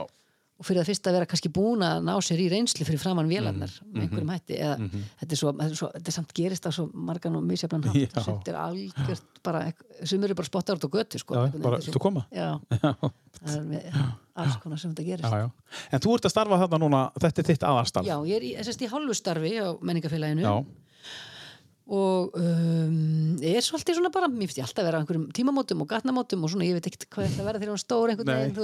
og 0.58 0.66
fyrir 0.66 0.80
það 0.82 0.88
fyrst 0.90 1.06
að 1.06 1.14
vera 1.14 1.26
kannski 1.30 1.50
búin 1.54 1.82
að 1.86 2.00
ná 2.02 2.14
sér 2.26 2.40
í 2.42 2.48
reynslu 2.50 2.82
fyrir 2.88 2.98
framann 2.98 3.28
vélarnar 3.30 3.70
Mhm. 3.78 3.92
með 3.94 4.02
einhverjum 4.08 4.32
hætti 4.34 4.56
eða 4.58 4.76
þetta, 5.20 5.30
er 5.30 5.38
svo, 5.38 5.52
þetta, 5.52 5.68
er 5.70 5.76
svo, 5.78 5.88
þetta 5.94 6.08
er 6.10 6.16
samt 6.16 6.32
gerist 6.34 6.66
á 6.66 6.70
svo 6.74 6.86
margan 6.94 7.36
og 7.38 7.44
misjafnan 7.46 7.84
hátt 7.86 7.94
Já. 7.94 8.22
þetta 8.26 8.48
er 8.50 8.58
algjört 8.58 9.42
bara 9.46 9.60
sem 10.04 10.24
eru 10.26 10.34
bara 10.34 10.46
spottar 10.50 10.74
út 10.80 10.82
á 10.82 10.90
götu 10.90 11.18
sko, 11.22 11.34
já, 11.38 11.52
bara, 11.62 11.78
veginn, 11.78 11.94
þú 11.94 12.02
koma? 12.02 12.24
já, 12.34 12.48
er 13.54 13.62
með 13.70 13.86
alls 14.34 14.56
konar 14.62 14.78
sem 14.82 14.90
þetta 14.94 15.06
gerist 15.06 15.30
Já, 15.30 15.46
já. 15.46 15.50
En 15.94 16.00
þú 16.02 16.14
ert 16.18 16.26
að 16.26 16.34
starfa 16.34 16.58
þarna 16.64 16.78
núna, 16.82 17.04
þetta 17.22 17.38
er 17.42 17.48
þitt 17.52 17.64
aðarstarf. 17.70 18.06
Já, 18.10 18.16
ég 18.26 18.36
er 18.36 18.42
í, 18.42 18.52
í 18.58 18.90
hálfu 18.90 19.14
starfi 19.14 19.52
á 19.62 19.68
menningafélaginu 19.78 20.42
Já, 20.42 20.54
og 21.88 22.34
um, 22.36 23.36
er 23.40 23.62
svolítið 23.64 23.96
svona 23.96 24.10
bara, 24.12 24.28
mér 24.28 24.50
finnst 24.50 24.58
ég 24.60 24.66
alltaf 24.66 24.82
að 24.82 24.88
vera 24.90 24.98
á 24.98 25.00
einhverjum 25.00 25.28
tímamótum 25.38 25.80
og 25.84 25.88
gatnamótum 25.88 26.42
og 26.44 26.50
svona, 26.52 26.66
ég 26.68 26.76
veit 26.76 26.88
ekkert 26.90 27.06
hvað 27.14 27.30
þetta 27.30 27.46
verða 27.46 27.62
þegar 27.62 27.72
hún 27.72 27.80
stór 27.80 28.12
einhvern 28.12 28.34
veginn, 28.34 28.58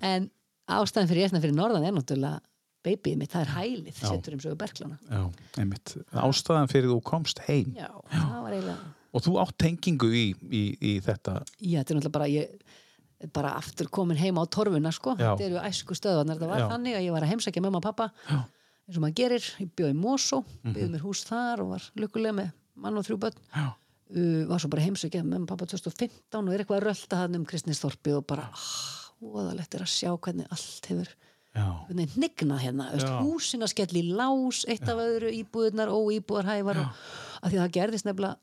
er 0.06 0.14
en 0.14 0.30
ástæðan 0.68 1.08
fyrir 1.10 1.26
ég 1.26 1.40
fyrir 1.42 1.54
norðan 1.56 1.84
er 1.88 1.92
náttúrulega 1.96 2.40
babyið 2.82 3.16
mitt, 3.18 3.30
það 3.30 3.42
er 3.46 3.50
hælið, 3.56 3.94
Já. 4.02 4.08
setur 4.10 4.34
um 4.34 4.40
sögu 4.42 4.56
berglana 4.58 4.98
Já, 5.10 5.22
einmitt. 5.62 5.96
Ástæðan 6.12 6.70
fyrir 6.70 6.90
þú 6.90 7.00
komst 7.06 7.38
heim 7.48 7.74
Já, 7.78 7.88
það 8.10 8.42
var 8.42 8.52
eiginlega 8.52 8.78
og 9.12 9.20
þú 9.22 9.34
átt 9.42 9.58
tengingu 9.60 10.08
í, 10.16 10.22
í, 10.50 10.62
í 10.80 10.92
þetta. 11.04 11.42
Já, 11.60 11.82
þetta 11.82 11.92
er 11.92 11.98
náttúrulega 11.98 12.12
bara 12.16 12.28
ég 12.32 13.28
bara 13.32 13.50
aftur 13.54 13.86
komin 13.92 14.16
heim 14.18 14.38
á 14.40 14.44
torfuna 14.50 14.90
sko 14.90 15.12
Já. 15.14 15.36
þetta 15.36 15.44
eru 15.46 15.60
æsku 15.62 15.94
stöðvarnar, 15.94 16.38
þetta 16.40 16.48
var 16.50 16.58
Já. 16.64 16.68
þannig 16.72 16.96
að 16.98 17.04
ég 17.06 17.12
var 17.12 17.22
að 17.26 17.32
heimsækja 17.34 17.62
mamma 17.62 17.78
og 17.78 17.84
pappa 17.86 18.08
Já. 18.26 18.40
eins 18.88 18.96
og 18.98 19.02
maður 19.04 19.14
gerir, 19.20 19.44
ég 19.62 19.70
bjóði 19.78 19.94
Mhm. 20.64 20.72
byggði 20.74 20.90
mér 20.96 21.04
hús 21.06 21.22
þar 21.28 21.60
og 21.62 21.68
var 21.76 21.82
lukkulega 21.96 22.34
með 22.40 22.50
mann 22.74 22.96
og 22.98 23.04
þrjú 23.06 23.18
börn 23.22 23.38
Já. 23.54 23.66
uh, 24.16 24.46
var 24.48 24.58
svo 24.58 24.68
bara 24.72 24.82
heimsækja 24.82 25.22
mamma 25.22 25.44
og 25.44 25.48
pappa 25.52 25.66
2015 25.70 26.48
og 26.48 26.54
er 26.54 26.64
eitthvað 26.64 26.80
að 26.80 26.88
rölda 26.88 27.16
hann 27.20 27.36
um 27.36 27.44
Kristnisþorpi 27.46 28.16
og 28.16 28.26
bara, 28.26 28.48
óðalegt 29.22 29.74
er 29.76 29.84
að 29.84 29.92
sjá 29.92 30.10
hvernig 30.16 30.48
allt 30.52 30.88
hefur 30.90 31.12
hnignað 31.52 32.62
hérna, 32.62 32.86
veist, 32.94 33.08
Já. 33.08 33.18
húsin 33.20 33.64
að 33.64 33.72
skella 33.74 34.00
í 34.00 34.06
lás, 34.16 34.62
eitt 34.72 34.88
af 34.88 35.02
öðru 35.02 35.32
íbúðunar 35.36 35.92
og 35.92 36.08
íbúðarhæfar 36.16 36.80
og 36.80 36.86
að 37.42 37.52
því 37.52 37.58
að 37.58 37.60
það 37.60 37.74
gerðist 37.76 38.08
nefnilega 38.08 38.38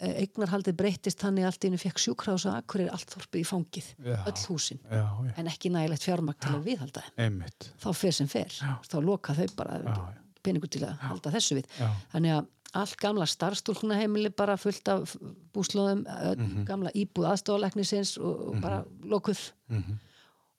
eh, 0.00 0.14
eignarhaldið 0.22 0.78
breyttist 0.80 1.20
þannig 1.20 1.48
allt 1.48 1.66
í 1.66 1.68
hennu 1.68 1.82
fekk 1.82 2.00
sjúkrahús 2.00 2.46
að 2.48 2.56
akkur 2.62 2.84
er 2.86 2.94
allt 2.96 3.12
þorpið 3.12 3.42
í 3.42 3.44
fangið 3.50 3.90
Já. 3.98 4.16
öll 4.32 4.46
húsin, 4.48 4.80
já, 4.88 5.04
já, 5.04 5.34
en 5.36 5.52
ekki 5.52 5.74
nægilegt 5.74 6.08
fjármagn 6.08 6.40
til 6.40 6.54
að 6.56 6.66
viðhalda 6.70 7.04
þeim, 7.20 7.38
þá 7.84 7.88
fer 8.00 8.16
sem 8.16 8.32
fer. 8.32 8.58
Þá 8.88 8.98
loka 9.04 9.36
þau 9.36 9.46
bara 9.60 10.08
peningur 10.42 10.72
til 10.72 10.86
að 10.88 11.04
halda 11.04 11.36
þessu 11.36 11.60
við. 11.60 11.68
Þannig 12.14 12.38
að 12.38 12.51
allt 12.74 12.96
gamla 13.00 13.26
starfstúlkunaheimili 13.28 14.30
bara 14.36 14.56
fullt 14.56 14.88
af 14.88 15.16
búslóðum 15.54 16.04
Mhm. 16.06 16.64
gamla 16.68 16.90
íbúð 16.94 17.28
aðstofaleknisins 17.32 18.16
og, 18.18 18.48
og 18.48 18.60
bara 18.62 18.84
lokuð. 19.04 19.52
Mhm. 19.68 19.98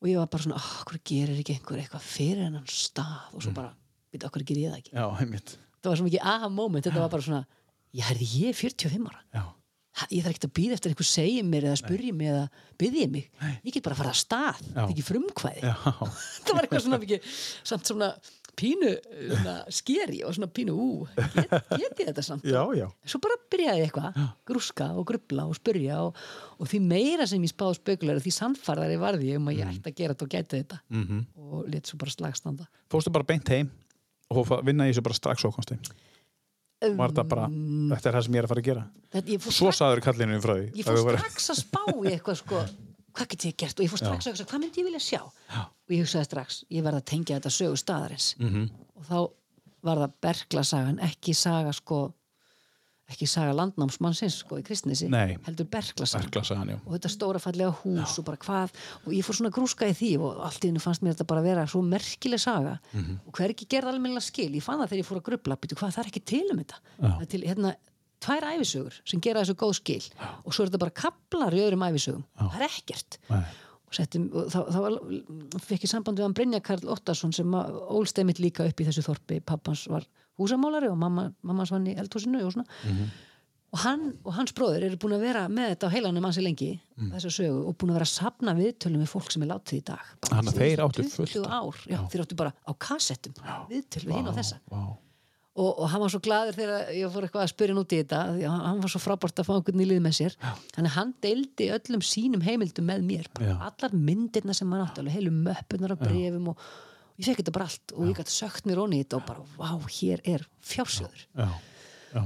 og 0.03 0.09
ég 0.09 0.17
var 0.19 0.27
bara 0.27 0.43
svona, 0.43 0.55
oh, 0.59 0.83
hvað 0.85 0.99
gerir 1.07 1.37
ekki 1.39 1.53
einhver 1.55 1.79
eitthvað 1.79 2.01
fyrir 2.03 2.43
hennan 2.43 2.65
stað? 2.67 3.21
Og 3.33 3.39
Mhm. 3.39 3.41
svo 3.45 3.53
bara, 3.53 3.73
veit 4.11 4.23
okkur 4.27 4.43
gerir 4.43 4.67
ég 4.67 4.71
það 4.73 4.79
ekki? 4.81 4.91
Já, 4.93 5.49
það 5.81 5.89
var 5.89 5.95
svo 5.97 6.05
mikið 6.09 6.19
aha 6.21 6.49
moment, 6.49 6.85
þetta 6.85 6.99
var 6.99 7.09
bara 7.09 7.21
svona 7.23 7.45
ég 7.95 8.01
herði 8.03 8.27
ég 8.41 8.49
er 8.49 8.53
45 8.53 9.07
ára. 9.07 9.19
Já, 9.33 9.41
ha, 9.95 10.07
ég 10.11 10.23
þarf 10.23 10.33
ekkert 10.33 10.47
að 10.49 10.53
býða 10.59 10.73
eftir 10.73 10.91
einhver 10.91 11.07
segi 11.07 11.41
mér 11.43 11.63
eða 11.63 11.77
spurji 11.77 12.11
mig 12.13 12.27
eða 12.27 12.49
byðji 12.77 13.09
mig. 13.11 13.29
Ég 13.63 13.71
get 13.73 13.83
bara 13.83 13.95
að 13.95 14.01
fara 14.03 14.09
að 14.11 14.21
stað, 14.25 14.61
þetta 14.73 14.83
er 14.83 14.93
ekki 14.93 15.07
frumkvæði. 15.07 15.61
Það 16.43 16.53
var 16.53 16.63
eitthvað 16.67 16.81
svona 16.83 16.99
mikið 16.99 17.19
samt 17.63 17.85
svona 17.87 18.13
pínu 18.59 18.91
skeri 19.73 20.21
og 20.23 20.35
svona 20.35 20.49
pínu 20.53 20.75
ú 20.75 20.87
get, 21.35 21.53
get 21.73 22.01
ég 22.03 22.09
þetta 22.11 22.25
samt 22.25 22.47
já, 22.47 22.61
já. 22.77 22.87
svo 23.05 23.21
bara 23.23 23.39
byrjaði 23.53 23.83
ég 23.83 23.89
eitthvað, 23.89 24.19
grúska 24.49 24.89
og 24.93 25.07
grubla 25.09 25.47
og 25.49 25.57
spurja 25.57 26.01
og, 26.05 26.19
og 26.59 26.69
því 26.69 26.81
meira 26.85 27.27
sem 27.29 27.43
ég 27.43 27.53
spáði 27.53 27.79
spökulega 27.81 28.23
því 28.23 28.35
sannfarðari 28.37 28.99
varði 29.01 29.33
ég 29.33 29.41
um 29.41 29.49
að 29.51 29.59
ég 29.61 29.73
ætti 29.73 29.93
að 29.93 29.99
gera 30.01 30.17
þetta 30.17 30.27
og 30.29 30.35
gæti 30.35 30.61
þetta 30.61 30.81
Mm 30.93 31.03
-hmm. 31.07 31.21
og 31.35 31.69
let 31.69 31.87
svo 31.87 31.97
bara 31.97 32.11
slagstanda 32.11 32.65
Fórstu 32.91 33.09
bara 33.11 33.23
beint 33.23 33.49
heim 33.49 33.71
og 34.29 34.65
vinna 34.65 34.87
í 34.87 34.93
þessu 34.93 35.03
bara 35.05 35.17
strax 35.17 35.43
heim. 35.43 36.97
Var 36.97 37.13
þetta 37.13 37.23
bara, 37.31 37.45
þetta 37.47 38.09
er 38.09 38.17
það 38.17 38.25
sem 38.25 38.35
ég 38.35 38.41
er 38.41 38.45
að 38.47 38.51
fara 38.51 38.61
að 38.63 38.67
gera. 38.67 38.81
Þetta, 39.13 39.31
ég 39.31 39.45
Svo 39.45 39.53
strax, 39.53 39.77
saður 39.79 40.01
kallinu 40.03 40.39
frá 40.43 40.53
því. 40.57 40.65
ég 40.75 40.87
fór 40.87 41.19
strax 41.19 41.45
að 41.53 41.59
spá 41.61 41.81
í 41.93 42.11
eitthvað 42.11 42.39
sko, 42.41 42.63
hvað 43.13 43.29
get 43.33 43.45
ég 43.49 43.55
gert? 43.57 43.79
Og 43.79 43.85
ég 43.85 43.91
fór 43.93 44.01
strax 44.01 44.25
að 44.27 44.33
hugsa, 44.33 44.45
hvað 44.49 44.63
myndi 44.63 44.81
ég 44.81 44.89
vilja 44.89 45.03
sjá? 45.03 45.21
Og 45.23 45.93
ég 45.93 46.03
hugsaði 46.03 46.25
strax, 46.29 46.63
ég 46.73 46.83
verði 46.85 47.01
að 47.03 47.07
tengja 47.13 47.37
þetta 47.39 47.53
sögu 47.59 47.77
staðarins. 47.77 48.33
Mhm. 48.39 48.69
og 48.97 49.05
þá 49.09 49.17
var 49.83 49.97
það 49.97 50.13
Berglasagan, 50.23 50.99
ekki 51.03 51.33
saga 51.35 51.73
sko 51.75 52.13
ekki 53.13 53.27
saga 53.27 53.51
landnámsmannsins 53.57 54.37
sko 54.41 54.57
í 54.57 54.63
kristnesi, 54.65 55.09
Nei. 55.11 55.35
heldur 55.45 55.67
Berglasagan 55.69 56.29
Berglasagan, 56.29 56.69
já. 56.71 56.77
og 56.85 56.93
þetta 56.95 57.09
stóra 57.11 57.41
fallega 57.43 57.73
hús 57.83 58.17
og 58.17 58.25
bara 58.25 58.37
hvað 58.37 58.71
og 59.05 59.09
ég 59.13 59.25
fór 59.27 59.35
svona 59.37 59.51
að 59.51 59.57
grúska 59.59 59.89
í 59.91 59.93
því 59.99 60.11
og 60.23 60.39
allt 60.47 60.63
í 60.63 60.71
hennu 60.71 60.79
fannst 60.81 61.03
mér 61.03 61.13
þetta 61.17 61.27
bara 61.27 61.43
vera 61.45 61.65
svo 61.67 61.81
merkileg 61.83 62.39
saga. 62.39 62.79
Mhm. 62.93 63.19
og 63.27 63.33
hver 63.33 63.49
ekki 63.53 63.67
gerði 63.67 63.91
almennilega 63.91 64.23
skil. 64.23 64.49
Ég 64.55 64.63
fann 64.63 64.79
það 64.79 64.89
þegar 64.93 65.03
ég 65.03 65.09
fór 65.11 65.19
að 65.19 65.27
grubla, 65.27 65.57
býtu 65.57 65.75
hvað 65.75 65.93
það 65.93 65.99
er 66.05 66.09
ekki 66.13 66.25
til 66.25 66.45
um 66.51 66.63
þetta. 66.63 67.27
Til 67.29 67.41
hérna 67.43 67.75
tvær 68.23 68.47
æfisögur 68.53 68.95
sem 69.03 69.21
gera 69.23 69.43
þessu 69.43 69.57
góð 69.59 69.75
skil 69.81 70.01
og 70.43 70.49
svo 70.53 70.63
er 70.63 70.71
þetta 70.71 70.81
bara 70.85 70.95
kaplar 71.03 71.55
í 71.57 71.61
öðrum 71.65 71.85
æfisögum 71.89 72.23
það 72.39 72.57
er 72.61 72.65
ekkert. 72.69 73.19
Nei. 73.29 73.43
og, 73.87 73.97
settum, 73.97 74.29
og 74.33 74.47
þá, 74.53 74.59
þá 74.73 74.79
var, 74.87 74.97
fekk 75.67 75.85
ég 75.87 75.91
samband 75.91 76.19
við 76.21 76.27
hann 76.27 76.37
Brynja 76.37 76.63
Karl 76.65 76.87
Óttarsson 76.95 77.35
sem 77.35 77.59
að 77.59 77.77
ólst 77.99 78.19
einmitt 78.23 78.41
líka 78.41 78.65
upp 78.69 78.81
í 78.81 78.87
þessu 78.87 79.03
þorpi. 79.05 79.41
Pappans 79.45 79.85
var 79.91 80.07
húsamálari 80.41 80.89
og 80.89 80.97
mamma, 80.97 81.27
mammans 81.45 81.73
vann 81.75 81.85
í 81.91 81.93
eldhúsinu 82.01 82.41
og 82.47 82.55
svona. 82.55 82.65
Og, 83.73 83.79
hann, 83.81 84.01
og 84.21 84.35
hans 84.37 84.53
bróður 84.53 84.83
eru 84.85 84.97
búin 85.01 85.15
að 85.15 85.23
vera 85.25 85.47
með 85.49 85.71
þetta 85.71 85.87
á 85.89 85.93
heilanum 85.95 86.25
ansi 86.29 86.41
lengi 86.45 86.67
þessa 87.15 87.31
sögu 87.33 87.63
og 87.71 87.77
búin 87.81 87.89
að 87.93 87.97
vera 87.97 88.05
að 88.05 88.11
sapna 88.11 88.53
viðtölum 88.57 89.01
við 89.01 89.09
fólk 89.09 89.31
sem 89.33 89.45
er 89.45 89.49
látið 89.49 89.79
í 89.79 89.85
dag. 89.87 90.11
Þannig 90.27 90.51
að 90.51 90.59
þeir 90.61 90.83
áttu 90.85 91.05
fullt 91.09 91.33
20 91.33 91.47
ár, 91.57 91.79
já, 91.89 91.97
þeir 92.13 92.23
áttu 92.25 92.37
bara 92.37 92.51
á 92.53 92.71
kassettum 92.85 93.33
viðtöl 93.71 94.03
við 94.05 94.13
hinn 94.19 94.29
og 94.29 94.37
þessa. 94.37 94.59
Vá. 94.69 94.83
Og, 95.53 95.67
og 95.83 95.89
hann 95.91 96.01
var 96.01 96.09
svo 96.13 96.19
glaður 96.25 96.55
þegar 96.57 96.87
ég 96.97 97.11
fór 97.13 97.27
eitthvað 97.27 97.43
að 97.45 97.51
spyrja 97.51 97.73
hann 97.75 97.81
út 97.83 97.93
í 97.93 97.99
þetta 98.01 98.21
hann 98.49 98.79
var 98.81 98.89
svo 98.93 99.01
frábært 99.03 99.41
að 99.43 99.49
fá 99.49 99.53
einhvern 99.59 99.83
í 99.83 99.89
lið 99.91 99.99
með 100.05 100.15
sér 100.17 100.37
að 100.49 100.87
hann 100.95 101.11
deildi 101.21 101.67
öllum 101.75 102.05
sínum 102.05 102.45
heimildum 102.45 102.87
með 102.89 103.03
mér, 103.09 103.27
bara 103.35 103.51
Já. 103.51 103.55
allar 103.69 103.93
myndirna 103.93 104.55
sem 104.57 104.71
hann 104.73 104.85
átti, 104.87 105.05
heilu 105.13 105.33
möppunar 105.35 105.93
af 105.93 106.01
brefum 106.01 106.47
og, 106.53 106.63
og 107.13 107.21
ég 107.21 107.27
fekk 107.29 107.43
þetta 107.43 107.53
bara 107.59 107.67
allt 107.69 107.93
og 107.93 108.07
ég 108.09 108.17
gæti 108.17 108.33
sökt 108.33 108.65
mér 108.69 108.81
onni 108.81 109.01
í 109.01 109.05
þetta 109.05 109.19
og 109.19 109.27
bara, 109.29 109.45
vá, 109.59 109.91
hér 109.99 110.23
er 110.33 110.47
fjársjóður 110.65 111.27
Já, 111.37 111.49
já. 112.17 112.23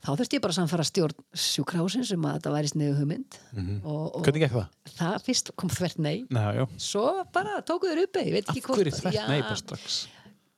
þá 0.00 0.10
þurfti 0.14 0.38
ég 0.38 0.44
bara 0.46 0.56
samfara 0.56 0.86
stjórn 0.88 1.18
sjúkrahúsin 1.44 2.06
sem 2.08 2.24
að 2.24 2.38
þetta 2.38 2.54
væri 2.56 2.70
sniðu 2.72 2.94
hugmynd 3.02 3.36
og, 3.84 4.06
og 4.16 4.24
Hvernig 4.24 4.46
gekk 4.46 4.56
það? 4.56 4.94
það 4.96 5.18
fyrst 5.28 5.52
kom 5.60 5.74
þvert 5.76 6.00
nei 6.08 6.16
já. 6.24 6.64
svo 6.80 7.04
bara 7.36 7.60
tóku 7.68 7.92
þér 7.92 8.06
uppi, 8.06 8.24
Af 8.40 8.54
ekki 8.54 8.64
hverju 8.64 8.96
þvert 8.96 9.18
Já, 9.20 9.26
nei 9.28 9.42
bara 9.44 9.60
strax? 9.60 10.00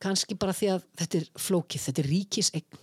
Kannski 0.03 0.37
bara 0.41 0.55
því 0.57 0.73
að 0.75 0.85
þetta 1.01 1.21
er 1.21 1.31
flókið, 1.47 1.87
þetta 1.87 2.03
er 2.03 2.11
ríkisegn 2.11 2.83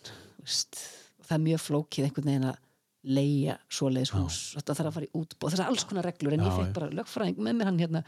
það 1.27 1.35
er 1.35 1.45
mjög 1.45 1.63
flókið 1.65 2.07
einhvern 2.07 2.31
veginn 2.31 2.49
að 2.49 2.65
leia 3.09 3.55
svoleiðis 3.71 4.11
hús, 4.11 4.39
þetta 4.57 4.75
þarf 4.75 4.89
að 4.89 4.95
fara 4.97 5.07
í 5.07 5.13
útbóð 5.15 5.53
það 5.53 5.61
er 5.63 5.69
alls 5.71 5.85
konar 5.87 6.09
reglur, 6.09 6.35
en 6.35 6.41
Já, 6.43 6.47
ég 6.47 6.57
fekk 6.57 6.73
bara 6.75 6.89
lögfræðing 6.99 7.43
með 7.45 7.59
mér 7.59 7.69
hann 7.71 7.83
hérna 7.83 8.03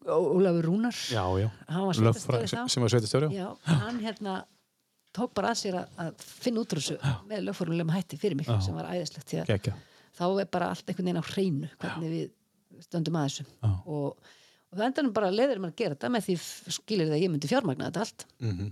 Ólafur 0.00 0.64
Rúnar. 0.64 0.96
Já, 1.12 1.20
já. 1.36 1.50
Var 1.68 1.98
þá. 2.16 2.46
sem, 2.72 2.82
var 2.82 2.88
sveitastjóri, 2.88 3.28
hann 3.68 3.98
hérna 4.00 4.38
tók 5.12 5.34
bara 5.36 5.52
að 5.52 5.60
sér 5.60 5.78
að, 5.82 5.94
að 6.00 6.24
finna 6.24 6.62
út 6.62 6.74
úr 6.74 6.80
þessu 6.80 7.14
með 7.28 7.46
lögformulegum 7.48 7.92
hætti 7.92 8.18
fyrir 8.20 8.38
mig 8.38 8.48
sem 8.48 8.76
var 8.76 8.88
æðislegt 8.94 9.34
þá 10.16 10.24
er 10.28 10.50
bara 10.50 10.70
allt 10.72 10.88
einhvern 10.88 11.10
veginn 11.10 11.22
á 11.22 11.30
hreinu 11.30 11.70
hvernig 11.80 12.14
við 12.14 12.84
stöndum 12.86 13.18
að 13.20 13.28
þessu. 13.28 13.46
Og, 13.84 14.32
og 14.70 14.78
það 14.78 14.86
endanum 14.86 15.16
bara 15.16 15.32
leiður 15.34 15.62
maður 15.62 15.74
að 15.74 15.82
gera 15.82 15.96
þetta 15.96 16.12
með 16.14 16.28
því 16.28 16.36
skilir 16.76 17.10
það 17.10 17.16
að 17.16 17.24
ég 17.24 17.32
myndi 17.32 17.50
fjármagna 17.50 17.88
þetta 17.90 18.04
allt. 18.06 18.26
-hmm. 18.44 18.70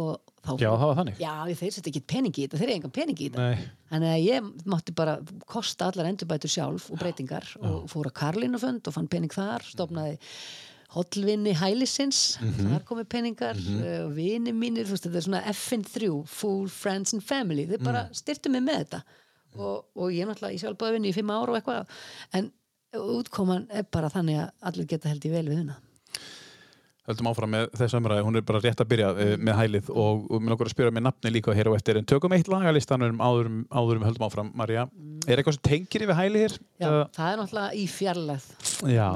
og 0.00 0.32
þá 0.40 0.50
Já, 0.62 0.70
það 0.70 0.86
var 0.86 0.98
þannig. 1.00 1.20
Já, 1.20 1.34
þeir 1.60 1.74
setja 1.76 1.90
ekki 1.90 2.02
pening 2.14 2.34
í 2.34 2.46
þetta, 2.46 2.58
þeir 2.60 2.68
eru 2.68 2.78
engan 2.78 2.96
pening 2.96 3.20
í 3.20 3.28
þetta. 3.28 3.68
Þannig 3.90 4.14
að 4.14 4.24
ég 4.24 4.50
mátti 4.74 4.96
bara 4.96 5.18
kosta 5.46 5.90
allar 5.90 6.10
endurbætur 6.10 6.50
sjálf 6.50 6.90
og 6.90 6.98
breytingar 7.02 7.46
og 7.60 7.86
fór 7.90 8.10
að 8.10 8.18
Karlinufönd 8.20 8.86
og 8.86 8.96
fann 8.96 9.10
pening 9.10 9.32
þar, 9.34 9.66
stofnaði 9.66 10.18
hollvinni 10.90 11.52
hælisins, 11.54 12.38
þar 12.40 12.84
komi 12.88 13.04
peningar 13.06 13.54
mm 13.54 13.82
og 14.06 14.14
vini 14.16 14.50
mínir, 14.50 14.88
þú 14.88 14.96
veist, 14.96 15.06
þetta 15.06 15.20
er 15.20 15.26
svona 15.26 15.42
FN3, 15.52 16.08
Full 16.26 16.68
Friends 16.68 17.14
and 17.14 17.22
Family, 17.22 17.66
þeir 17.70 17.84
bara 17.84 18.08
styrtu 18.16 18.50
mig 18.50 18.64
með 18.66 18.80
þetta. 18.84 19.02
Og, 19.58 19.84
og 19.98 20.10
ég 20.14 20.22
er 20.22 20.30
náttúrulega 20.30 20.54
í 20.54 20.60
sjálfbæðvinni 20.62 21.10
í 21.10 21.14
fimm 21.14 21.30
ára 21.34 21.50
og 21.50 21.58
eitthvað, 21.58 21.94
en 22.38 22.50
útkoman 22.96 23.66
er 23.70 23.84
bara 23.92 24.10
þannig 24.10 24.40
að 24.42 24.50
allir 24.70 24.86
geta 24.90 25.08
held 25.12 25.24
í 25.26 25.30
vel 25.32 25.46
við 25.48 25.60
huna. 25.62 25.76
Höldum 27.08 27.28
áfram 27.30 27.50
með 27.50 27.68
þessu 27.80 27.96
umræði, 27.98 28.22
hún 28.26 28.36
er 28.38 28.42
bara 28.46 28.60
rétt 28.62 28.80
að 28.84 28.88
byrja 28.92 29.06
uh, 29.14 29.30
með 29.40 29.56
hælið 29.58 29.88
og, 29.90 30.26
mér 30.36 30.52
langar 30.52 30.68
að 30.68 30.74
spyrja 30.74 30.92
með 30.94 31.04
nafni 31.08 31.32
líka 31.32 31.54
hér 31.56 31.70
og 31.72 31.78
eftir 31.78 31.98
en 31.98 32.04
tökum 32.06 32.34
eitt 32.36 32.50
lagalistanum 32.52 33.22
áðurum, 33.24 33.62
áðurum 33.72 34.04
höldum 34.06 34.26
áfram, 34.28 34.50
Marja. 34.54 34.84
Er 35.26 35.40
eitthvað 35.40 35.56
sem 35.56 35.64
tengir 35.70 36.04
yfir 36.06 36.18
hælið 36.20 36.44
hér? 36.44 36.58
Já, 36.78 36.86
Eða- 36.90 37.08
það 37.16 37.32
er 37.32 37.40
náttúrulega 37.40 37.80
í 37.80 37.86
fjarlæð. 37.90 38.46
Já, 38.94 39.08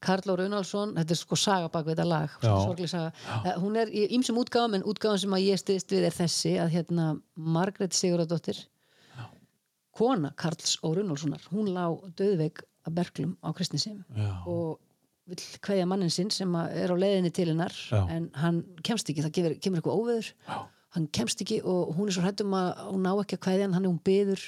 Karl 0.00 0.30
Óri 0.30 0.44
Unálsson, 0.46 0.94
þetta 0.94 1.10
er 1.10 1.18
sko 1.18 1.36
saga 1.36 1.68
bak 1.74 1.84
við 1.88 1.96
þetta 1.96 2.06
lag, 2.06 2.30
Já. 2.40 2.52
sorgleg 2.62 2.88
saga 2.88 3.12
Eh, 3.44 3.54
hún 3.58 3.76
er 3.76 3.88
í 3.90 4.06
ýmsum 4.14 4.38
útgáfum 4.38 4.76
en 4.78 4.84
útgáfum 4.86 5.18
sem 5.18 5.34
að 5.34 5.46
ég 5.48 5.58
stiðist 5.58 5.90
við 5.90 6.06
er 6.06 6.14
þessi 6.14 6.52
að 6.62 6.70
hérna 6.76 7.06
Margrét 7.36 7.92
Sigurðardóttir 7.98 8.60
kona 9.98 10.30
Karls 10.38 10.76
Óri 10.86 11.02
Unálssonar 11.02 11.42
hún 11.50 11.72
lá 11.74 11.88
döðveik 12.14 12.62
að 12.88 12.96
berglum 12.98 13.36
á 13.44 13.48
Kristnisim 13.56 14.00
Já. 14.16 14.30
og 14.48 14.78
vill 15.28 15.44
kveðja 15.64 15.86
mannin 15.88 16.12
sinn 16.12 16.30
sem 16.32 16.54
er 16.56 16.88
á 16.88 16.96
leiðinni 16.96 17.30
til 17.36 17.50
hennar 17.50 17.74
Já. 17.76 18.00
en 18.08 18.30
hann 18.40 18.62
kemst 18.86 19.10
ekki, 19.12 19.24
það 19.26 19.34
kemur, 19.38 19.56
kemur 19.60 19.80
eitthvað 19.82 20.00
óveður. 20.02 20.32
Já. 20.48 20.58
hann 20.96 21.06
kemst 21.12 21.42
ekki 21.44 21.60
og 21.68 21.94
hún 21.98 22.08
er 22.08 22.16
svo 22.16 22.24
hrættum 22.24 22.54
að 22.56 22.68
hún 22.88 23.04
ná 23.04 23.12
ekki 23.20 23.36
að 23.36 23.44
kveðja 23.46 23.66
hann, 23.68 23.76
hann 23.76 23.84
er 23.86 23.92
hún 23.92 24.02
byður 24.08 24.44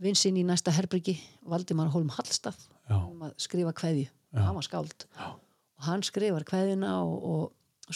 vinsinn 0.00 0.38
í 0.40 0.44
næsta 0.46 0.72
herbyrgi 0.72 1.16
Valdimar 1.50 1.90
Holm 1.92 2.08
Hallstað 2.14 2.56
um 2.90 3.26
að 3.26 3.34
skrifa 3.42 3.72
kveðju. 3.76 4.08
Hann 4.34 4.54
var 4.56 4.64
skáld. 4.66 5.04
Og 5.20 5.84
hann 5.88 6.02
skrifar 6.06 6.44
kveðjuna 6.48 6.94
og, 7.02 7.16
og 7.32 7.42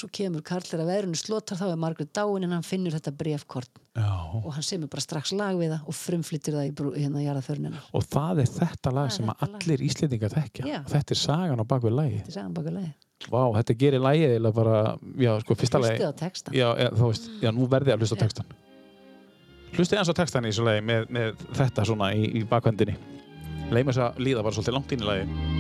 svo 0.00 0.08
kemur 0.12 0.42
Karl 0.46 0.64
þegar 0.66 0.86
veðrunu 0.88 1.18
slotar 1.18 1.58
þá 1.60 1.64
er 1.70 1.78
Margrét 1.80 2.10
dáin 2.16 2.44
en 2.46 2.52
hann 2.56 2.66
finnur 2.66 2.94
þetta 2.96 3.12
brefkort 3.18 3.80
og 3.94 4.48
hann 4.56 4.64
semur 4.66 4.90
bara 4.90 5.04
strax 5.04 5.32
lag 5.36 5.54
við 5.60 5.70
það 5.76 5.88
og 5.90 5.94
frumflyttir 5.98 6.56
það 6.56 6.68
í 6.68 6.72
brú, 6.74 6.92
hérna 6.98 7.22
jarðaförnina 7.22 7.80
Og 7.94 8.04
það 8.10 8.42
er 8.44 8.50
þetta 8.56 8.92
lag 8.96 9.08
Það 9.10 9.16
sem 9.16 9.30
að 9.30 9.38
þetta 9.38 9.52
lag. 9.52 9.62
allir 9.62 9.84
Íslendingar 9.86 10.34
þekkja. 10.34 10.66
Já. 10.66 10.78
Þetta 10.90 11.14
er 11.14 11.20
sagan 11.22 11.62
á 11.62 11.64
bakvið 11.74 11.96
lagi. 12.00 12.18
þetta 12.24 12.32
er 12.34 12.38
sagan 12.40 12.54
baka 12.58 12.74
lagi 12.74 12.92
Vá, 13.30 13.40
þetta 13.56 13.76
gerir 13.80 14.02
lagið 14.04 14.34
eða 14.36 14.52
bara, 14.52 14.76
já, 15.16 15.30
sko, 15.40 15.54
fyrsta 15.56 15.80
lagi. 15.80 16.02
á 16.04 16.12
Já, 16.52 16.68
veist, 16.98 17.30
já, 17.40 17.50
nú 17.54 17.68
verði 17.70 17.94
ég 17.94 17.96
að 17.96 18.02
hlusta 18.04 18.16
á 18.16 18.20
Já. 18.20 18.24
textan. 18.26 18.46
Hlustið 19.74 19.98
eins 20.02 20.10
á 20.12 20.14
textan 20.18 20.44
í 20.44 20.52
þessu 20.52 20.66
lagi 20.66 20.84
með, 20.84 21.08
með 21.08 21.46
þetta 21.56 21.86
svona 21.88 22.12
í, 22.14 22.26
í 22.42 22.44
bakvendinni. 22.50 22.98
Leima 23.72 23.94
þess 23.94 24.04
að 24.10 24.20
líða 24.26 24.42
bara 24.44 24.58
svolítið 24.58 24.76
langt 24.76 24.92
inn 24.92 25.06
í 25.06 25.08
lagi. 25.08 25.53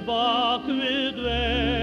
Bak 0.00 0.64
við 0.66 1.14
dvelur 1.18 1.81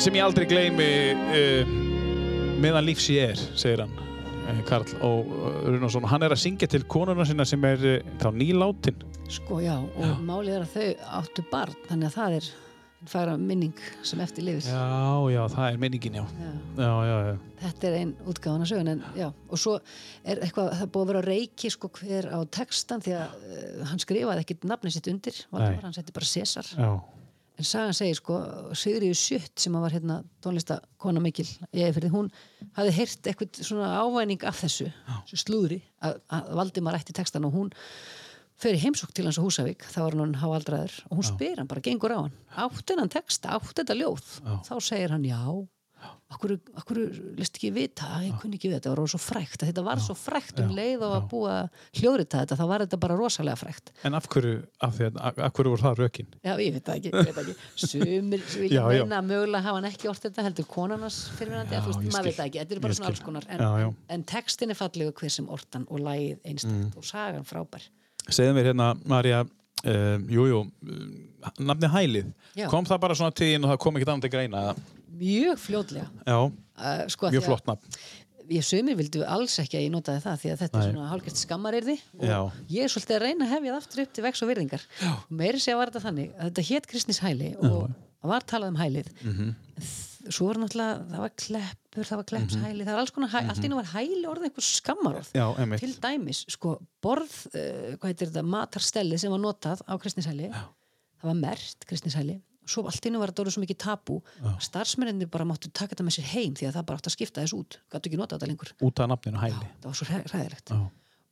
sem 0.00 0.16
ég 0.16 0.24
aldrei 0.24 0.46
gleymi 0.48 0.86
uh, 1.12 1.72
meðan 2.62 2.86
lífs 2.86 3.10
ég 3.12 3.34
er, 3.34 3.42
segir 3.58 3.82
hann 3.82 3.92
uh, 3.92 4.62
Karl 4.68 4.86
og 5.04 5.28
uh, 5.28 5.58
Runarsson 5.66 6.06
hann 6.08 6.24
er 6.24 6.32
að 6.32 6.40
syngja 6.40 6.70
til 6.72 6.86
konuna 6.88 7.26
sinna 7.28 7.44
sem 7.48 7.64
er 7.68 7.84
þá 8.22 8.30
nýlátin. 8.32 8.96
Sko 9.30 9.60
já 9.60 9.76
og 9.76 10.24
málið 10.24 10.56
er 10.56 10.64
að 10.64 10.72
þau 10.72 11.12
áttu 11.20 11.44
barn 11.52 11.76
þannig 11.90 12.08
að 12.08 12.16
það 12.16 12.38
er 12.38 12.48
færa 13.12 13.36
minning 13.40 13.84
sem 14.04 14.24
eftir 14.24 14.44
lifir. 14.44 14.72
Já, 14.72 15.28
já, 15.32 15.40
það 15.52 15.68
er 15.68 15.78
minningin, 15.84 16.18
já. 16.20 16.24
Já. 16.24 16.50
Já, 16.80 16.90
já, 17.10 17.14
já, 17.28 17.36
Þetta 17.60 17.88
er 17.90 18.00
einn 18.00 18.16
útgáfan 18.28 18.64
að 18.64 18.72
sögun 18.72 18.92
en 18.94 19.06
já, 19.16 19.28
og 19.28 19.60
svo 19.60 19.78
er 20.24 20.42
eitthvað, 20.44 20.74
það 20.80 20.92
búið 20.96 21.06
að 21.06 21.12
vera 21.14 21.24
reiki 21.28 21.70
sko 21.76 21.92
hver 22.00 22.28
á 22.32 22.38
textan 22.56 23.04
því 23.04 23.16
að 23.20 23.38
uh, 23.52 23.86
hann 23.92 24.04
skrifaði 24.04 24.44
ekkit 24.44 24.68
nafnið 24.68 24.96
sitt 24.96 25.12
undir 25.12 25.40
Nei. 25.52 25.72
Hann 25.84 25.96
setti 25.96 26.16
bara 26.16 26.28
César 26.32 26.76
já. 26.76 26.92
En 27.60 27.66
sagan 27.68 27.96
segir 27.96 28.16
sko, 28.18 28.38
Sigriður 28.78 29.18
Sjutt 29.18 29.60
sem 29.60 29.76
var 29.76 29.92
hérna 29.92 30.20
tónlistakona 30.44 31.20
mikil 31.22 31.46
ég 31.76 31.92
fyrir 31.96 32.12
hún 32.14 32.30
hafði 32.78 32.94
heyrt 32.96 33.28
eitthvað 33.28 33.60
svona 33.66 33.90
ávæning 34.00 34.46
af 34.48 34.62
þessu, 34.62 34.88
slúðri 35.34 35.82
að, 36.06 36.20
að 36.32 36.50
Valdimar 36.60 36.98
ætti 36.98 37.16
textan 37.16 37.46
og 37.48 37.56
hún 37.56 37.72
fer 38.60 38.76
í 38.76 38.80
heimsók 38.82 39.12
til 39.16 39.26
hans 39.26 39.40
á 39.40 39.44
Húsavík 39.44 39.84
þá 39.88 40.00
var 40.02 40.16
hann 40.20 40.38
háaldraður 40.40 40.96
og 41.08 41.20
hún 41.20 41.28
spyr 41.28 41.60
hann 41.60 41.68
bara, 41.70 41.84
gengur 41.84 42.12
á 42.16 42.20
hann 42.24 42.34
átti 42.64 42.94
hennan 42.94 43.12
texta, 43.12 43.56
átti 43.56 43.80
þetta 43.82 43.98
ljóð? 44.00 44.32
Þá 44.68 44.74
segir 44.84 45.14
hann 45.14 45.28
já 45.28 45.40
okkur, 46.30 46.52
okkur 46.80 46.98
list 47.38 47.56
ekki 47.58 47.70
vita 47.74 48.06
ég 48.24 48.36
kunni 48.40 48.56
ekki 48.58 48.68
við 48.70 48.76
þetta, 48.78 48.92
það 48.92 49.00
var 49.02 49.10
svo 49.12 49.20
frækt 49.20 49.64
þetta 49.66 49.82
var 49.84 50.00
svo 50.04 50.14
frækt 50.16 50.60
um 50.62 50.70
leið 50.76 51.02
og 51.06 51.14
að 51.16 51.24
búa 51.32 51.54
hljóðrita 51.98 52.40
þetta, 52.44 52.58
þá 52.60 52.64
var 52.70 52.84
þetta 52.84 52.98
bara 53.02 53.16
rosalega 53.18 53.58
frækt 53.60 53.92
En 54.08 54.14
af 54.18 54.28
hverju, 54.32 54.54
af, 54.86 54.94
því, 54.96 55.08
að- 55.10 55.40
af 55.48 55.52
hverju 55.58 55.72
voru 55.74 55.84
það 55.88 56.00
rökin? 56.04 56.28
Já, 56.46 56.52
ég 56.62 56.72
veit 56.76 56.84
það 56.86 56.96
ekki, 57.00 57.10
ég 57.10 57.28
veit 57.28 57.34
það 57.36 57.50
ekki. 57.50 57.56
Sumir 57.86 58.44
Já, 58.50 58.58
vilja 58.62 58.84
já. 58.94 59.02
meina 59.04 59.18
að 59.20 59.28
mögulega 59.32 59.62
hafa 59.66 59.80
hann 59.80 59.90
ekki 59.90 60.10
orðið 60.12 60.26
þetta 60.28 60.46
heldur 60.48 60.68
konarnas 60.76 61.18
fyrirvinandi, 61.38 61.74
Já, 61.74 61.80
ég 61.90 62.12
maður 62.14 62.30
veit 62.30 62.38
það 62.40 62.50
ekki, 62.50 62.62
þetta 62.64 62.76
er 62.78 62.84
bara 62.86 62.94
Ég 62.94 63.00
svona 63.00 63.12
alls 63.14 63.24
konar 63.28 63.48
en, 63.50 63.64
Já, 63.66 63.70
já. 63.84 63.88
en, 63.90 63.96
en 64.18 64.26
textin 64.34 64.70
er 64.74 64.78
fallegu 64.80 65.16
hver 65.20 65.34
sem 65.36 65.48
orðan 65.50 65.88
og 65.90 66.04
lagið 66.06 66.38
einstakt 66.44 66.76
Mm. 66.80 66.92
og 66.96 67.04
sagan 67.04 67.44
frábær 67.44 67.88
Segðu 68.30 68.52
mér 68.56 68.70
hérna, 68.70 68.92
Marja 69.10 69.40
uh, 69.42 70.16
Jú, 70.30 70.44
jú, 70.46 70.58
nafni 71.58 71.88
Hælið 71.90 72.30
Já. 72.58 72.66
Kom 72.70 72.84
það 72.88 72.98
bara 73.02 73.14
svona 73.18 73.34
tíðin 73.36 73.64
og 73.66 73.70
það 73.72 73.78
kom 73.84 73.96
ekki 73.98 74.06
annað 74.10 74.24
til 74.26 74.32
greina? 74.34 74.62
Mjög 75.20 75.60
fljótlega 75.60 76.08
Já, 76.26 76.38
uh, 76.40 77.04
sko, 77.12 77.30
mjög 77.30 77.42
að- 77.44 77.48
flott 77.50 77.70
nafn 77.70 78.02
Ég 78.50 78.64
sumir 78.66 78.96
vildu 78.98 79.20
alls 79.30 79.54
ekki 79.62 79.76
að 79.78 79.84
ég 79.86 79.90
notaði 79.94 80.22
það 80.24 80.38
því 80.42 80.48
að 80.50 80.60
þetta 80.64 80.78
Nei. 80.80 80.82
er 80.86 80.92
svona 80.94 81.10
hálfgert 81.12 81.38
skammarirði 81.38 81.94
Já. 82.18 82.38
og 82.42 82.52
ég 82.72 82.82
er 82.82 82.90
svolítið 82.90 83.16
að 83.16 83.22
reyna 83.22 83.44
að 83.46 83.52
hefja 83.54 83.70
það 83.70 83.76
aftur 83.84 84.02
upp 84.02 84.12
til 84.16 84.24
vex 84.26 84.42
og 84.42 84.48
virðingar 84.50 84.86
Já. 84.98 85.10
og 85.12 85.30
meiri 85.38 85.60
segja 85.62 85.76
var 85.78 85.90
þetta 85.92 86.02
þannig 86.08 86.32
að 86.34 86.48
þetta 86.50 86.64
hétt 86.70 86.88
Kristnis 86.90 87.20
hæli 87.22 87.50
og 87.62 87.92
var 88.26 88.42
talað 88.50 88.72
um 88.74 88.80
hælið 88.82 89.12
Mhm. 89.22 89.54
en 89.76 89.84
þ- 89.86 90.32
svo 90.34 90.46
var 90.50 90.58
náttúrulega 90.64 90.96
það 91.12 91.22
var 91.22 91.30
klepp 91.44 91.78
sleppur, 91.90 92.04
það 92.10 92.18
var 92.20 92.26
kleppshæli 92.30 92.82
það 92.84 92.92
var 92.94 93.00
alls 93.04 93.10
konar, 93.14 93.30
hæ, 93.30 93.38
allt 93.50 93.64
í 93.64 93.68
nú 93.70 93.74
var 93.78 93.88
hæli 93.94 94.26
orðið 94.30 94.44
einhver 94.50 94.66
skammarorð 94.66 95.30
Já, 95.34 95.46
einmitt. 95.58 95.80
til 95.80 95.94
dæmis, 96.02 96.44
sko, 96.50 96.74
borð 97.02 97.32
uh, 97.54 97.96
hvað 97.96 98.10
heitir 98.10 98.28
þetta, 98.30 98.44
matarstelli 98.46 99.18
sem 99.18 99.30
var 99.30 99.38
notað 99.42 99.80
á 99.88 99.94
kristnishæli, 99.98 100.50
það 100.50 101.22
var 101.30 101.34
mert 101.34 101.86
kristnishæli, 101.86 102.40
svo 102.70 102.84
allt 102.90 103.08
nú 103.10 103.20
var 103.22 103.32
þetta 103.32 103.42
orðið 103.44 103.56
svo 103.56 103.64
mikið 103.66 103.80
tabú, 103.84 104.18
starfsmenninni 104.62 105.26
bara 105.30 105.44
máttu 105.48 105.70
taka 105.72 105.94
þetta 105.94 106.06
með 106.08 106.18
sér 106.18 106.28
heim 106.34 106.54
því 106.58 106.68
að 106.70 106.76
það 106.78 106.86
bara 106.90 107.00
átti 107.02 107.10
að 107.10 107.16
skipta 107.18 107.42
þess 107.44 107.56
út. 107.58 107.78
Gætu 107.92 108.10
ekki 108.12 108.20
notað 108.20 108.38
þetta 108.38 108.50
lengur, 108.52 108.74
út 108.88 109.00
af 109.04 109.10
nafninu 109.14 109.42
hæli. 109.42 109.66
það 109.80 109.88
var 109.90 109.98
svo 110.00 110.06
hræ- 110.10 110.28
hræðilegt. 110.30 110.70
Já. 110.70 110.80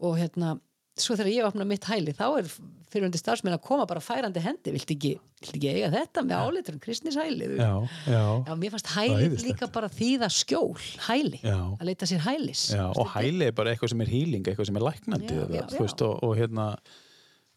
og 0.00 0.18
hérna, 0.18 0.58
svo 0.98 1.14
þegar 1.18 1.30
ég 1.30 1.46
opna 1.46 1.64
mitt 1.66 1.84
hæli 1.86 2.12
þá 2.14 2.24
er 2.40 2.48
fyrirhundi 2.90 3.18
starfsmenn 3.20 3.54
að 3.54 3.62
koma 3.62 3.84
bara 3.86 4.00
færandi 4.02 4.40
hendi, 4.42 4.72
viltu 4.74 4.94
ekki, 4.96 5.10
viltu 5.42 5.58
ekki 5.58 5.68
eiga 5.74 5.90
þetta 5.92 6.22
með 6.26 6.40
áleitur 6.42 6.74
um 6.74 6.80
kristnishæli 6.82 7.48
Já, 7.58 7.74
já, 8.08 8.22
Já, 8.48 8.54
mér 8.58 8.72
fannst 8.74 8.90
hæli 8.96 9.28
líka 9.44 9.68
bara 9.70 9.88
þýða 9.92 10.30
skjól, 10.32 10.74
hæli, 11.06 11.38
Já. 11.44 11.58
að 11.78 11.84
leita 11.90 12.06
sér 12.10 12.22
hælis. 12.24 12.64
já 12.74 12.86
og 12.90 13.06
hæli 13.14 13.46
er 13.46 13.52
bara 13.52 13.74
eitthvað 13.74 13.90
sem 13.94 14.00
er 14.00 14.10
hýling 14.10 14.42
eitthvað 14.48 14.66
sem 14.72 14.76
er 14.80 14.86
læknandi 14.88 15.34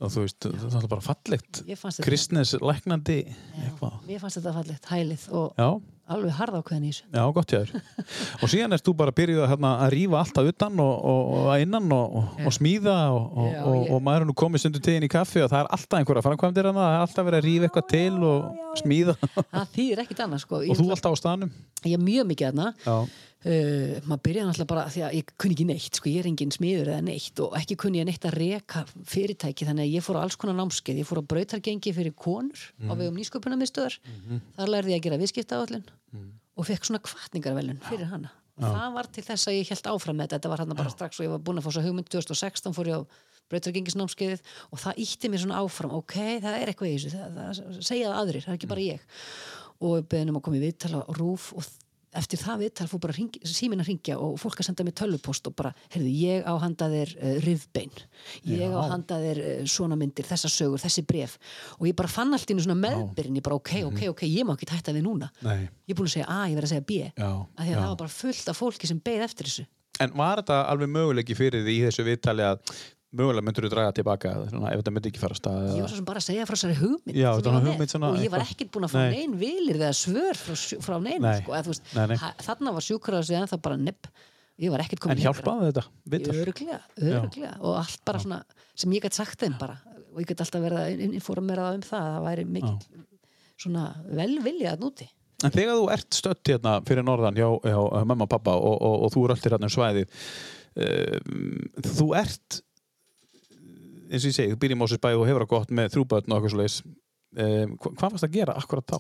og, 0.02 0.10
hérna 0.10 0.10
þú 0.12 0.26
veist, 0.26 0.50
það 0.58 0.78
er 0.84 0.92
bara 0.92 1.06
fallegt. 1.06 1.62
Ég 1.70 1.78
kristnes 2.06 2.56
læknandi 2.60 3.20
Mér 4.08 4.20
fannst 4.24 4.40
þetta 4.42 4.54
fallegt, 4.58 4.88
hælið 4.92 5.26
og 5.38 5.60
Já, 5.62 5.68
alveg 6.12 6.34
harða 6.36 6.60
ákveðin 6.64 6.88
í 6.88 6.92
þessu. 6.92 7.06
já, 7.14 7.22
gott 7.38 7.54
hjá 7.54 7.60
þér. 7.62 7.84
Og 8.42 8.50
síðan 8.52 8.76
erst 8.76 8.88
þú 8.90 8.94
bara 9.00 9.14
byrjuð 9.16 9.44
að, 9.46 9.50
hérna, 9.54 9.72
að 9.86 9.94
rífa 9.96 10.20
alltaf 10.24 10.50
utan 10.52 10.82
og, 10.84 10.94
og, 11.14 11.32
og 11.38 11.64
innan 11.64 11.94
og, 11.96 12.18
og, 12.42 12.52
smíða 12.58 12.98
og, 13.14 13.24
og, 13.38 13.48
Já, 13.54 13.62
og, 13.64 13.78
ég- 13.78 13.94
og 13.96 14.04
maður 14.10 14.26
er 14.26 14.30
nú 14.32 14.36
komið 14.42 14.64
stundu 14.66 14.82
tíðin 14.84 15.08
í 15.08 15.12
kaffi 15.14 15.44
og 15.46 15.52
það 15.54 15.64
er 15.64 15.72
alltaf 15.78 16.00
einhverja 16.02 16.26
framkvæmdir 16.28 16.72
hana, 16.72 16.84
það 16.88 16.98
er 16.98 17.06
alltaf 17.08 17.30
verið 17.30 17.40
að 17.44 17.48
rífa 17.48 17.70
eitthvað 17.70 17.90
til 17.96 18.30
og 18.34 18.78
smíða. 18.82 19.16
Það 19.54 19.72
þýðir 19.78 20.04
ekkit 20.06 20.24
annað, 20.26 20.44
sko. 20.48 20.62
og 20.66 20.82
þú 20.82 20.90
alltaf 20.98 21.16
á 21.16 21.22
staðnum? 21.22 21.54
Ég 21.86 21.96
er 21.98 22.04
mjög 22.10 22.28
mikið 22.34 22.52
þarna. 22.52 22.98
Uh, 23.42 23.96
maður 24.06 24.20
byrjaði 24.28 24.48
náttúrulega 24.52 24.70
bara 24.70 24.90
því 24.94 25.02
að 25.08 25.16
ég 25.18 25.32
kunni 25.42 25.56
ekki 25.56 25.66
neitt, 25.66 25.96
sko, 25.98 26.10
ég 26.12 26.22
er 26.22 26.28
engin 26.30 26.52
smiður 26.54 26.92
eða 26.94 27.06
neitt 27.08 27.40
og 27.42 27.56
ekki 27.58 27.78
kunni 27.82 27.98
ég 27.98 28.06
neitt 28.06 28.28
að 28.30 28.36
reka 28.38 28.84
fyrirtæki 29.10 29.66
þannig 29.66 29.88
að 29.88 29.96
ég 29.96 30.06
fór 30.06 30.20
á 30.22 30.24
alls 30.24 30.38
konar 30.38 30.60
námskeið, 30.60 31.00
ég 31.02 31.10
fór 31.10 31.24
á 31.26 31.30
brautargengi 31.34 31.96
fyrir 31.98 32.14
konur 32.14 32.68
á 32.86 32.94
vegum 32.94 33.18
nýsköpunarmiðstöðar 33.18 33.98
þar 34.60 34.74
lærði 34.76 34.94
ég 34.94 35.02
að 35.02 35.08
gera 35.08 35.20
viðskiptaáallin 35.24 35.90
og 36.54 36.70
fekk 36.70 36.86
svona 36.86 37.02
kvartningarvelun 37.02 37.82
fyrir 37.88 38.12
hana. 38.12 38.30
Og 38.62 38.68
það 38.68 38.96
var 38.96 39.10
til 39.10 39.24
þess 39.26 39.50
að 39.50 39.58
ég 39.58 39.70
held 39.72 39.88
áfram 39.90 40.18
með 40.20 40.28
þetta. 40.28 40.38
Þetta 40.38 40.52
var 40.52 40.62
hann 40.62 40.76
bara 40.78 40.94
strax 40.94 41.20
og 41.20 41.26
ég 41.26 41.32
var 41.34 41.44
búin 41.46 41.62
að 41.62 41.66
fá 41.66 41.72
svo 41.74 41.84
hugmynd. 41.86 42.10
2016 42.14 42.76
fór 42.78 42.90
ég 42.92 43.00
á 43.00 43.02
brautargengisnámskeiðið 43.52 44.44
og 44.70 44.82
það 44.84 45.00
ítti 45.06 45.32
mér 45.32 45.44
svona 45.44 45.62
áfram. 45.64 45.96
Ok, 45.98 46.18
það 46.44 46.58
er 46.60 46.72
eitthvað 46.72 46.92
í 46.92 46.98
þessu, 46.98 47.14
það, 47.16 47.40
það, 47.40 47.80
segja 47.88 48.12
það 48.12 48.20
aðrir 48.22 48.46
það 48.46 48.54
er 48.54 48.60
ekki 48.60 48.72
bara 48.72 48.86
ég. 48.86 49.08
Og 49.82 50.06
beðnum 50.12 50.38
að 50.38 50.46
koma 50.46 50.60
í 50.60 50.64
viðtala 50.68 51.02
á 51.02 51.12
rúf 51.18 51.48
og 51.58 51.72
eftir 52.18 52.40
það 52.42 52.64
viðtal 52.66 52.88
fór 52.92 53.02
bara 53.06 53.16
hring, 53.16 53.38
símin 53.48 53.82
að 53.84 53.92
ringja 53.92 54.18
og 54.20 54.38
fólk 54.42 54.60
að 54.60 54.68
senda 54.68 54.86
mér 54.88 54.96
tölvupost 55.00 55.48
og 55.48 55.56
bara, 55.60 55.72
heyrðu, 55.94 56.12
ég 56.20 56.48
á 56.48 56.54
handa 56.62 56.90
þér 56.92 57.14
uh, 57.18 57.34
rifbein, 57.46 57.94
ég 58.50 58.76
á 58.76 58.82
handa 58.92 59.20
þér 59.22 59.42
uh, 59.44 59.52
svona 59.72 59.98
myndir, 60.00 60.28
þessa 60.28 60.52
sögur, 60.52 60.82
þessi 60.82 61.06
bref 61.08 61.38
og 61.80 61.88
ég 61.90 61.98
bara 61.98 62.12
fann 62.12 62.34
allt 62.36 62.52
í 62.52 62.58
svona 62.60 62.78
meðbyrinn 62.80 63.40
ég 63.40 63.46
bara, 63.46 63.60
ok, 63.62 63.76
ok, 63.90 64.02
ok, 64.12 64.26
ég 64.28 64.48
má 64.48 64.56
ekki 64.58 64.72
hætta 64.72 64.96
við 64.96 65.08
núna. 65.08 65.32
Nei. 65.46 65.70
ég 65.88 65.96
er 65.96 66.00
búin 66.00 66.10
að 66.10 66.18
segja 66.18 66.32
A, 66.32 66.42
ég 66.52 66.58
verð 66.60 66.70
að 66.70 66.74
segja 66.76 66.88
B. 66.88 66.98
Já, 67.12 67.30
af 67.32 67.62
því 67.62 67.70
að 67.70 67.76
já. 67.76 67.82
það 67.82 67.92
var 67.92 68.02
bara 68.04 68.16
fullt 68.18 68.52
af 68.52 68.60
fólki 68.60 68.90
sem 68.90 69.04
beið 69.04 69.28
eftir 69.28 69.50
þessu. 69.50 69.68
En 70.02 70.16
var 70.18 70.42
þetta 70.42 70.64
alveg 70.72 70.92
möguleiki 70.92 71.38
fyrir 71.38 71.64
því 71.66 71.78
í 71.78 71.86
þessu 71.88 72.06
viðtali 72.08 72.48
að 72.48 72.76
mögulega 73.12 73.46
myndur 73.48 73.68
þú 73.68 73.72
draga 73.74 73.94
tilbaka 73.98 74.34
svona, 74.50 74.72
ef 74.72 74.82
þetta 74.82 74.94
myndi 74.96 75.12
ekki 75.12 75.22
fara 75.22 75.36
að 75.36 75.42
stað 75.42 75.70
ég 75.76 75.84
var 75.84 75.92
svo 75.92 76.00
sem 76.00 76.08
bara 76.08 76.22
að 76.22 76.28
segja 76.28 76.48
frá 76.48 76.56
þessari 76.56 76.78
hugmynd 76.80 77.20
Já, 77.20 77.30
hugmynd 77.36 77.94
svona 77.94 78.12
og 78.14 78.24
ég 78.24 78.34
var 78.34 78.46
ekkert 78.46 78.74
búin 78.74 78.88
að 78.88 78.96
fá 78.96 79.00
neinn 79.12 79.38
vilir 79.42 79.80
eða 79.82 79.94
svör 80.00 80.40
frá, 80.40 80.56
frá 80.88 80.98
Nei. 81.04 81.38
sko, 81.42 81.58
þarna 82.48 82.76
var 82.78 82.88
sjúkraðs 82.88 83.34
en 83.36 83.50
það 83.52 83.64
bara 83.68 83.80
nepp 83.82 84.12
ég 84.62 84.74
var 84.74 84.84
ekkert 84.86 85.04
komin 85.04 85.18
En 85.18 85.24
hjálpaði 85.26 85.72
þetta 85.72 86.36
öruglega, 86.42 86.82
öruglega 87.02 87.54
og 87.60 87.80
allt 87.82 88.04
bara 88.08 88.22
svona 88.24 88.42
sem 88.76 88.94
ég 88.96 89.04
gæti 89.04 89.20
sagt 89.20 89.42
þeim 89.42 89.58
bara. 89.60 89.80
Og 90.12 90.22
ég 90.22 90.30
gæti 90.30 90.44
alltaf 90.44 90.64
verið 90.64 90.82
að 90.82 91.04
informera 91.08 91.72
um 91.76 91.84
það 91.86 92.06
að 92.06 92.16
það 92.16 92.26
væri 92.28 92.46
mikil 92.58 93.04
svona 93.62 93.86
velvilja 94.12 94.76
að 94.76 94.86
núti 94.86 95.10
En 95.42 95.54
þegar 95.54 95.80
þú 95.80 95.86
ert 95.90 96.14
stött 96.14 96.50
hérna 96.52 96.74
fyrir 96.86 97.06
norðan 97.06 97.38
hjá, 97.38 97.48
hjá 97.66 97.78
uh, 97.82 98.02
mamma 98.06 98.28
og 98.28 98.30
pappa 98.30 98.54
og, 98.54 98.76
og, 98.78 99.06
og 99.08 99.14
þú 99.14 99.24
er 99.26 99.34
alltaf 99.34 99.56
hérna 99.56 99.70
um 99.70 99.74
svæðið 99.74 100.12
uh, 100.84 101.88
þú 101.88 102.08
ert 102.20 102.60
eins 104.12 104.26
og 104.26 104.30
ég 104.32 104.36
segi, 104.36 104.52
þú 104.54 104.60
býr 104.62 104.76
í 104.76 104.80
Mósusbæði 104.82 105.18
og 105.22 105.28
hefur 105.30 105.46
það 105.46 105.54
gott 105.56 105.72
með 105.80 105.90
þrjúbötn 105.96 106.32
og 106.32 106.38
eitthvað 106.38 106.54
svo 106.56 106.62
leis 106.62 106.78
uh, 106.84 107.66
hvað 107.80 108.12
varst 108.12 108.28
að 108.28 108.36
gera 108.38 108.58
akkurat 108.60 108.92
þá? 108.92 109.00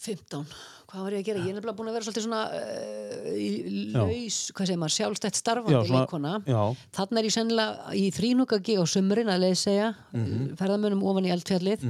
15, 0.00 0.46
hvað 0.88 1.02
var 1.04 1.12
ég 1.12 1.20
að 1.20 1.26
gera? 1.28 1.40
Ég 1.44 1.50
er 1.52 1.56
nefnilega 1.58 1.76
búin 1.76 1.90
að 1.90 1.96
vera 1.98 2.06
svolítið 2.06 2.24
svona 2.24 2.38
uh, 2.56 3.26
í 3.36 3.48
Já. 3.92 4.00
laus, 4.00 4.38
hvað 4.56 4.70
segir 4.70 4.78
maður, 4.80 4.94
sjálfstætt 4.96 5.36
starfandi 5.42 5.74
Já, 5.76 5.80
svona- 5.84 6.00
leikona 6.06 6.32
já. 6.48 6.60
þannig 6.96 7.20
er 7.20 7.28
ég 7.28 7.34
sennilega 7.36 7.92
í 8.00 8.04
þrínúkagi 8.16 8.76
á 8.80 8.84
sumrin 8.88 9.28
að 9.34 9.42
leið 9.44 9.58
segja 9.60 9.90
mm 9.92 10.24
Mhm. 10.24 10.46
ferðamönnum 10.56 11.04
ofan 11.10 11.28
í 11.28 11.34
eldfjallið 11.36 11.84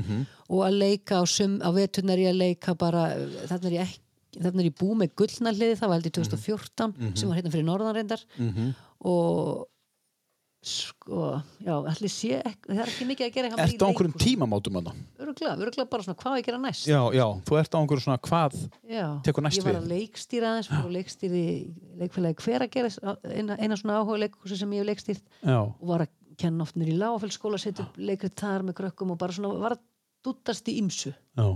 og 0.51 0.61
að 0.67 0.79
leika 0.83 1.23
á 1.23 1.25
á 1.63 1.71
veturnar 1.79 2.19
ég 2.19 2.33
að 2.35 2.41
leika 2.43 2.75
bara, 2.75 3.05
þannig 3.47 3.71
er 3.71 3.77
ég 3.79 3.87
ekki 3.87 4.43
þannig 4.43 4.61
er 4.65 4.71
ég 4.71 4.79
búið 4.79 4.99
með 5.05 5.15
gullnarliði, 5.19 5.79
það 5.79 5.89
var 5.89 5.97
held 6.01 6.07
í 6.11 6.15
2014 6.19 6.95
Mhm. 6.99 7.15
sem 7.17 7.29
var 7.31 7.39
hérna 7.39 7.51
fyrir 7.55 7.65
norðan 7.71 7.95
reyndar 7.95 8.23
og 9.07 9.67
sko, 10.61 11.41
já, 11.65 11.73
allir 11.73 12.11
sé 12.13 12.35
ekki, 12.37 12.69
það 12.69 12.81
er 12.85 12.91
ekki 12.93 13.07
mikið 13.09 13.27
að 13.27 13.35
gera 13.37 13.49
í 13.49 13.53
Ertu 13.65 13.81
á 13.81 13.89
einhverjum 13.89 14.13
leikhúsi. 14.13 14.25
tímamótum 14.27 14.77
hana? 14.77 14.93
Öruglega, 15.21 15.55
öruglega 15.57 15.89
bara 15.95 16.05
svona 16.05 16.19
hvað 16.21 16.37
ég 16.37 16.47
gera 16.51 16.61
næst? 16.61 16.85
Já, 16.91 17.01
já, 17.17 17.25
þú 17.49 17.59
ert 17.63 17.73
á 17.73 17.79
einhverjum 17.81 18.05
svona 18.05 18.21
hvað 18.29 18.59
Já, 18.91 19.07
Tekur 19.25 19.47
næst 19.47 19.57
ég 19.61 19.65
var 19.65 19.73
við? 19.73 19.81
að 19.81 19.89
leikstýra 19.95 20.51
aðeins 20.53 20.71
og 20.77 20.91
leikstýrði 20.99 21.45
leikfélagi 22.03 22.45
hver 22.45 22.67
að 22.67 22.73
gera 22.77 23.17
eina, 23.25 23.57
eina 23.57 23.81
svona 23.81 23.97
áhuga 24.03 24.21
leikhúsi 24.27 24.61
sem 24.61 24.77
ég 24.77 24.85
hef 24.85 24.91
leikstýrt. 24.93 25.25
Já, 25.41 25.59
og 25.65 25.87
var 25.95 26.05
að 26.05 26.13
kenna 26.41 26.65
oft 26.69 26.77
mér 26.77 26.93
í 26.93 26.99
lágafélskóla 27.01 27.59
setja 27.61 27.85
upp 27.89 27.97
leikrið 28.01 28.37
þar 28.37 28.69
með 28.69 28.79
krökkum 28.83 29.11
og 29.17 29.19
bara 29.21 29.33
svona 29.37 29.57
var 29.61 29.79
að 29.79 29.83
dúttast 30.25 30.69
í 30.69 30.77
ymsu 30.81 31.11
já, 31.13 31.17
já 31.41 31.49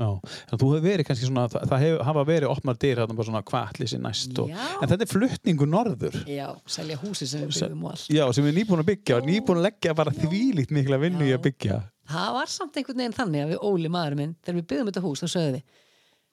þú 0.00 0.70
hefur 0.72 0.84
verið 0.84 1.06
kannski 1.08 1.28
svona, 1.28 1.46
það, 1.52 1.66
það 1.70 1.84
hef, 1.84 1.96
hafa 2.08 2.24
verið 2.28 2.52
opnar 2.54 2.78
dyr 2.80 3.02
hérna 3.02 3.16
bara 3.18 3.28
svona 3.28 3.42
allir 3.60 3.90
sér 3.92 4.02
næst 4.04 4.40
og, 4.40 4.50
Já. 4.52 4.62
en 4.80 4.92
þetta 4.92 5.06
er 5.06 5.10
fluttningu 5.12 5.68
norður. 5.68 6.16
Já, 6.30 6.46
selja 6.70 6.96
húsi 7.02 7.28
sem 7.28 7.44
við 7.44 7.52
byggjum 7.54 7.84
og 7.84 7.92
allt. 7.94 8.08
Já, 8.14 8.24
sem 8.32 8.46
við 8.46 8.52
erum 8.54 8.60
nýbúin 8.62 8.84
að 8.84 8.90
byggja. 8.94 9.18
Og 9.20 9.28
nýbúin 9.28 9.60
að 9.60 9.66
leggja 9.68 9.94
bara 10.00 10.14
þvílíkt 10.16 10.74
mikla 10.76 11.00
vinnu 11.02 11.28
í 11.28 11.34
að 11.36 11.44
byggja. 11.50 11.78
Það 12.10 12.32
var 12.38 12.50
samt 12.50 12.80
einhvern 12.80 13.04
veginn 13.04 13.18
þannig 13.20 13.44
að 13.44 13.52
við 13.52 13.62
Óli 13.68 13.92
maður 13.92 14.18
minn 14.18 14.34
þegar 14.40 14.58
við 14.58 14.68
byggðum 14.72 14.90
þetta 14.90 15.04
hús 15.04 15.22
þá 15.22 15.28
sögðum 15.30 15.58
við 15.60 15.78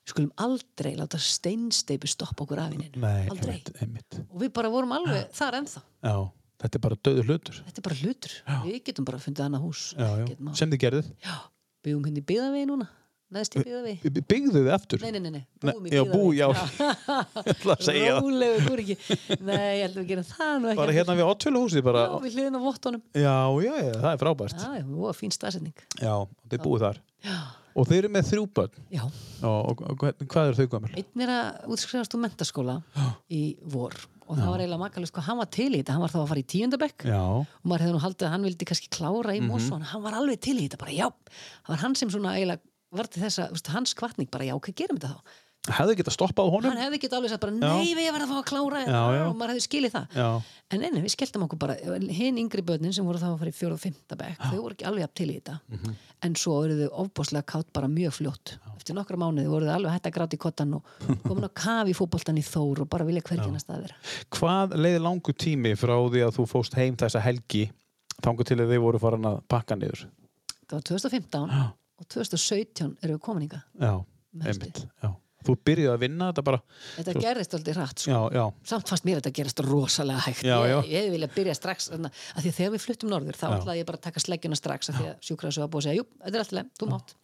við 0.08 0.14
skulum 0.14 0.32
aldrei 0.40 0.94
láta 0.96 1.20
steinsteipu 1.20 2.08
stoppa 2.08 2.46
okkur 2.46 2.62
af 2.64 2.76
Nei, 2.78 3.28
aldrei. 3.28 3.58
einmitt, 3.58 3.72
einmitt. 3.84 4.20
og 4.32 4.40
við 4.40 4.54
bara 4.56 4.72
vorum 4.72 4.94
alveg 4.96 5.28
þar 5.36 5.58
ennþá. 5.60 5.82
Já, 6.08 6.16
þetta 6.64 6.80
er 6.80 6.84
bara 6.86 7.00
döður 7.04 7.28
hlutur. 7.28 7.60
Þetta 7.68 7.82
er 7.82 7.88
bara 7.90 7.98
hlutur, 8.00 8.36
við 8.64 8.78
getum 8.88 9.08
bara 9.10 9.20
fundið 9.20 9.46
annað 9.50 9.66
hús. 9.68 9.82
Já, 9.98 10.08
já. 10.24 10.54
Sem 10.56 10.72
þið 10.72 10.82
gerðið 10.86 11.10
Já, 11.28 11.36
byggum 11.84 12.08
hérna 12.08 12.24
í 12.24 12.26
byggðavegi 12.32 12.70
núna 12.72 12.88
neðst 13.36 13.56
í 13.58 13.62
byggðavegi 13.64 14.12
B- 14.18 14.24
Byggðuð 14.32 14.58
þið 14.68 14.70
aftur? 14.78 15.02
Nei, 15.04 15.20
nei, 15.20 15.32
nei, 15.36 15.44
búum 15.64 15.88
í 15.88 15.94
já, 15.94 16.04
bú, 16.08 16.22
já. 16.38 16.48
byggðavegi 16.54 16.88
Ég 17.48 17.52
ætla 17.54 17.76
að 17.76 17.84
segja 17.88 18.14
það. 18.14 18.20
Rólegu, 18.24 18.64
þú 18.64 18.74
er 18.78 18.82
ekki. 18.84 18.98
Nei, 19.48 19.58
ég 19.58 19.84
held 19.84 19.94
að 19.94 20.02
við 20.02 20.10
gerum 20.14 20.28
það 20.32 20.56
nú 20.64 20.72
ekki. 20.72 20.80
Bara 20.82 20.96
hérna 20.98 21.18
við 21.20 21.30
Ottfjöluhúsið 21.34 21.86
bara. 21.88 22.06
Já, 22.08 22.18
við 22.26 22.38
hliðin 22.38 22.58
á 22.58 22.62
vottunum. 22.64 23.04
Já, 23.14 23.36
já, 23.68 23.74
já, 23.84 23.94
það 24.00 24.10
er 24.14 24.22
frábært. 24.24 24.58
Já, 24.64 24.68
já, 24.80 24.84
það 24.88 25.06
var 25.06 25.18
fín 25.22 25.36
staðsetning. 25.36 25.86
Já, 26.02 26.14
þið 26.54 26.66
búið 26.68 26.86
þar. 26.88 27.02
Já, 27.28 27.38
Og 27.78 27.86
þeir 27.86 28.00
eru 28.00 28.10
með 28.10 28.24
þrjú 28.32 28.44
börn. 28.58 28.78
Já. 28.90 29.04
Og, 29.46 29.82
og, 29.86 30.00
hvað- 30.02 30.48
eru 30.50 30.56
þau 30.58 30.70
gömul? 30.72 30.94
Einn 30.98 31.22
er 31.28 31.30
að 31.36 31.68
útskrifast 31.76 32.16
úr 32.18 32.24
mentaskóla 32.24 32.80
í 33.30 33.42
vor. 33.70 33.94
Og 34.28 34.34
það 34.36 34.50
var 34.50 34.64
eiginlega 34.64 34.82
makalust 34.82 35.14
hvað 35.16 35.28
hann 35.30 35.38
var 35.40 35.50
til 35.56 35.68
í 35.70 35.78
þetta, 35.78 35.94
hann 35.94 36.02
var 36.04 36.12
þá 36.12 36.18
að 36.24 36.26
fara 36.32 36.42
í 36.42 36.48
tíundabekk. 36.52 37.06
Já, 37.08 37.20
og 37.22 37.70
maður 37.70 37.84
hefði 37.86 37.94
nú 37.94 38.02
haldið 38.04 38.26
að 38.28 38.34
hann 38.34 38.48
vildi 38.50 38.68
kannski 38.68 38.90
klára 38.98 39.36
í 39.38 39.44
Mosó 39.46 39.78
en 39.78 39.86
hann 39.88 40.04
var 40.04 40.18
alveg 40.18 40.42
til 40.44 40.58
í 40.58 40.66
þetta, 40.66 40.80
bara 40.82 40.96
já. 40.98 41.06
Það 41.62 41.72
var 41.76 41.84
hann 41.86 41.96
sem 42.02 42.12
svona 42.12 42.34
eiginlega 42.36 42.67
var 42.92 43.10
til 43.12 43.24
þess 43.26 43.44
að 43.44 43.74
hans 43.76 43.94
kvartning 43.98 44.30
bara 44.32 44.48
já, 44.48 44.56
hvað 44.60 44.76
gerum 44.84 44.98
þetta 45.02 45.14
þá. 45.18 45.44
Hefðu 45.68 45.96
getað 46.00 46.14
stoppað 46.16 46.50
honum? 46.54 46.72
hann 46.72 46.80
hefði 46.80 46.98
getið 47.02 47.16
alveg 47.18 47.32
sagt 47.34 47.42
bara 47.44 47.52
nei, 47.52 47.90
við 47.92 48.06
verðum 48.16 48.30
að 48.30 48.32
fá 48.32 48.38
að 48.40 48.46
klára 48.48 48.82
Já, 48.86 49.00
já. 49.18 49.24
og 49.28 49.34
maður 49.36 49.52
hefði 49.52 49.64
skilið 49.66 49.92
það. 49.98 50.14
Já, 50.16 50.28
en 50.72 50.84
enni, 50.88 51.02
við 51.04 51.12
skelltum 51.12 51.44
okkur 51.44 51.60
bara 51.60 51.74
hinn 52.16 52.38
yngri 52.40 52.64
börnin 52.64 52.94
sem 52.96 53.04
voru 53.04 53.20
þá 53.20 53.26
að 53.34 53.40
fara 53.42 53.52
í 53.52 53.56
fjóra 53.58 53.76
og 53.76 53.82
fymta 53.84 54.16
bekk 54.16 54.46
þau 54.46 54.62
voru 54.62 54.78
ekki 54.78 54.86
alveg 54.88 55.04
jafn 55.04 55.16
til 55.20 55.28
í 55.28 55.36
þetta. 55.42 55.56
Mhm. 55.68 55.96
en 56.24 56.36
svo 56.40 56.54
eru 56.64 56.78
þau 56.80 57.02
ofbáslega 57.04 57.44
kátt 57.52 57.74
bara 57.74 57.88
mjög 57.92 58.14
fljótt. 58.16 58.54
Eftir 58.78 58.96
nokkra 58.96 59.18
mánuði 59.20 59.50
voru 59.52 59.68
þau 59.68 59.76
alveg 59.76 59.92
hætt 59.98 60.08
að 60.08 60.16
gráta 60.16 60.38
í 60.38 60.40
kottan 60.40 60.74
og 60.74 60.84
komin 61.28 61.46
á 61.46 61.52
kafi 61.52 61.92
í 61.92 61.98
fótboltan 62.00 62.40
í 62.40 62.46
Þór 62.48 62.86
og 62.86 62.90
bara 62.90 63.04
vilja 63.04 63.22
hverjana 63.28 63.60
stað 63.60 63.84
vera. 63.90 64.00
Hvað 64.32 64.78
leiði 64.80 65.04
langu 65.04 65.36
tími 65.36 65.76
frá 65.76 65.98
því 66.00 66.24
að 66.24 66.32
þú 66.40 66.48
fóst 66.48 66.80
heim 66.80 66.96
þessa 72.02 72.50
helgi 72.52 72.74
þangu 72.78 72.98
til 72.98 72.98
að 72.98 72.98
þið 72.98 72.98
voru 72.98 72.98
farin 72.98 72.98
að 72.98 72.98
pakka 72.98 72.98
niður? 72.98 72.98
það 72.98 72.98
var 72.98 72.98
2015 72.98 72.98
og 72.98 72.98
2017 72.98 72.98
erum 73.04 73.18
við 73.18 73.24
komin 73.28 73.48
inga 73.48 73.62
Já, 73.82 73.94
einmitt 74.48 74.84
já. 75.04 75.10
Þú 75.48 75.54
byrjuði 75.64 75.92
að 75.94 76.02
vinna 76.02 76.28
þetta 76.32 76.44
bara. 76.44 76.58
Þetta 76.98 77.14
gerðist 77.24 77.54
aldrei 77.56 77.76
hratt 77.78 78.02
sko. 78.04 78.10
Já, 78.12 78.20
já, 78.36 78.42
samt 78.68 78.90
fannst 78.90 79.06
mér 79.08 79.20
þetta 79.22 79.32
gerast 79.38 79.62
rosalega 79.64 80.24
hægt. 80.26 80.42
Ég, 80.44 80.90
ég 80.92 81.08
vilja 81.14 81.30
byrja 81.36 81.56
strax 81.56 81.88
þegar 81.94 82.74
við 82.74 82.84
fluttum 82.84 83.14
norður 83.14 83.38
þá 83.38 83.46
ætlaði 83.54 83.80
ég 83.80 83.88
bara 83.88 84.02
að 84.02 84.06
taka 84.10 84.24
sleggjuna 84.24 84.58
strax 84.60 84.92
því 84.92 85.06
að 85.14 85.24
sjúkraðsög 85.30 85.64
var 85.64 85.72
búið 85.72 85.84
að 85.84 85.88
segja, 85.88 86.02
jú, 86.02 86.08
þetta 86.26 86.34
er 86.34 86.44
alltaf 86.44 86.58
leið, 86.58 86.74
þú 86.82 86.90
mátt. 86.92 87.16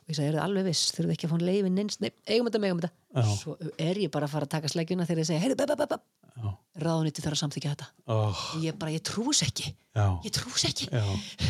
Og 0.00 0.10
ég 0.10 0.18
sagði, 0.18 0.30
er 0.30 0.38
það 0.40 0.46
alveg 0.48 0.68
viss, 0.70 0.84
þurfum 0.96 1.12
ekki 1.14 1.28
að 1.28 1.34
fá 1.34 1.38
leifin 1.50 1.76
neins, 1.76 2.00
nei, 2.00 2.10
eigum 2.26 2.48
þetta, 2.48 2.62
megum 2.64 2.80
þetta. 2.82 3.26
Svo 3.36 3.56
er 3.76 4.00
ég 4.00 4.10
bara 4.16 4.26
að 4.26 4.34
fara 4.34 4.48
að 4.48 4.54
taka 4.56 4.72
sleggjuna 4.72 5.06
þegar 5.06 5.22
ég 5.22 5.28
segja, 5.30 5.42
heyrðu, 5.44 5.60
bæ, 5.60 5.64
bæ, 5.68 5.74
bæ, 5.76 5.86
bæ 5.92 6.48
ráðuniti 6.84 7.22
þarf 7.24 7.36
að 7.36 7.42
samþykja 7.44 7.70
þetta. 7.74 7.88
Oh, 8.06 8.40
og 8.56 8.64
ég 8.64 8.78
bara, 8.80 8.90
ég 8.94 9.02
trús 9.06 9.42
ekki. 9.46 9.74
Já. 9.96 10.06
ég 10.24 10.30
trús 10.32 10.64
ekki. 10.68 10.86
Já, 10.92 11.02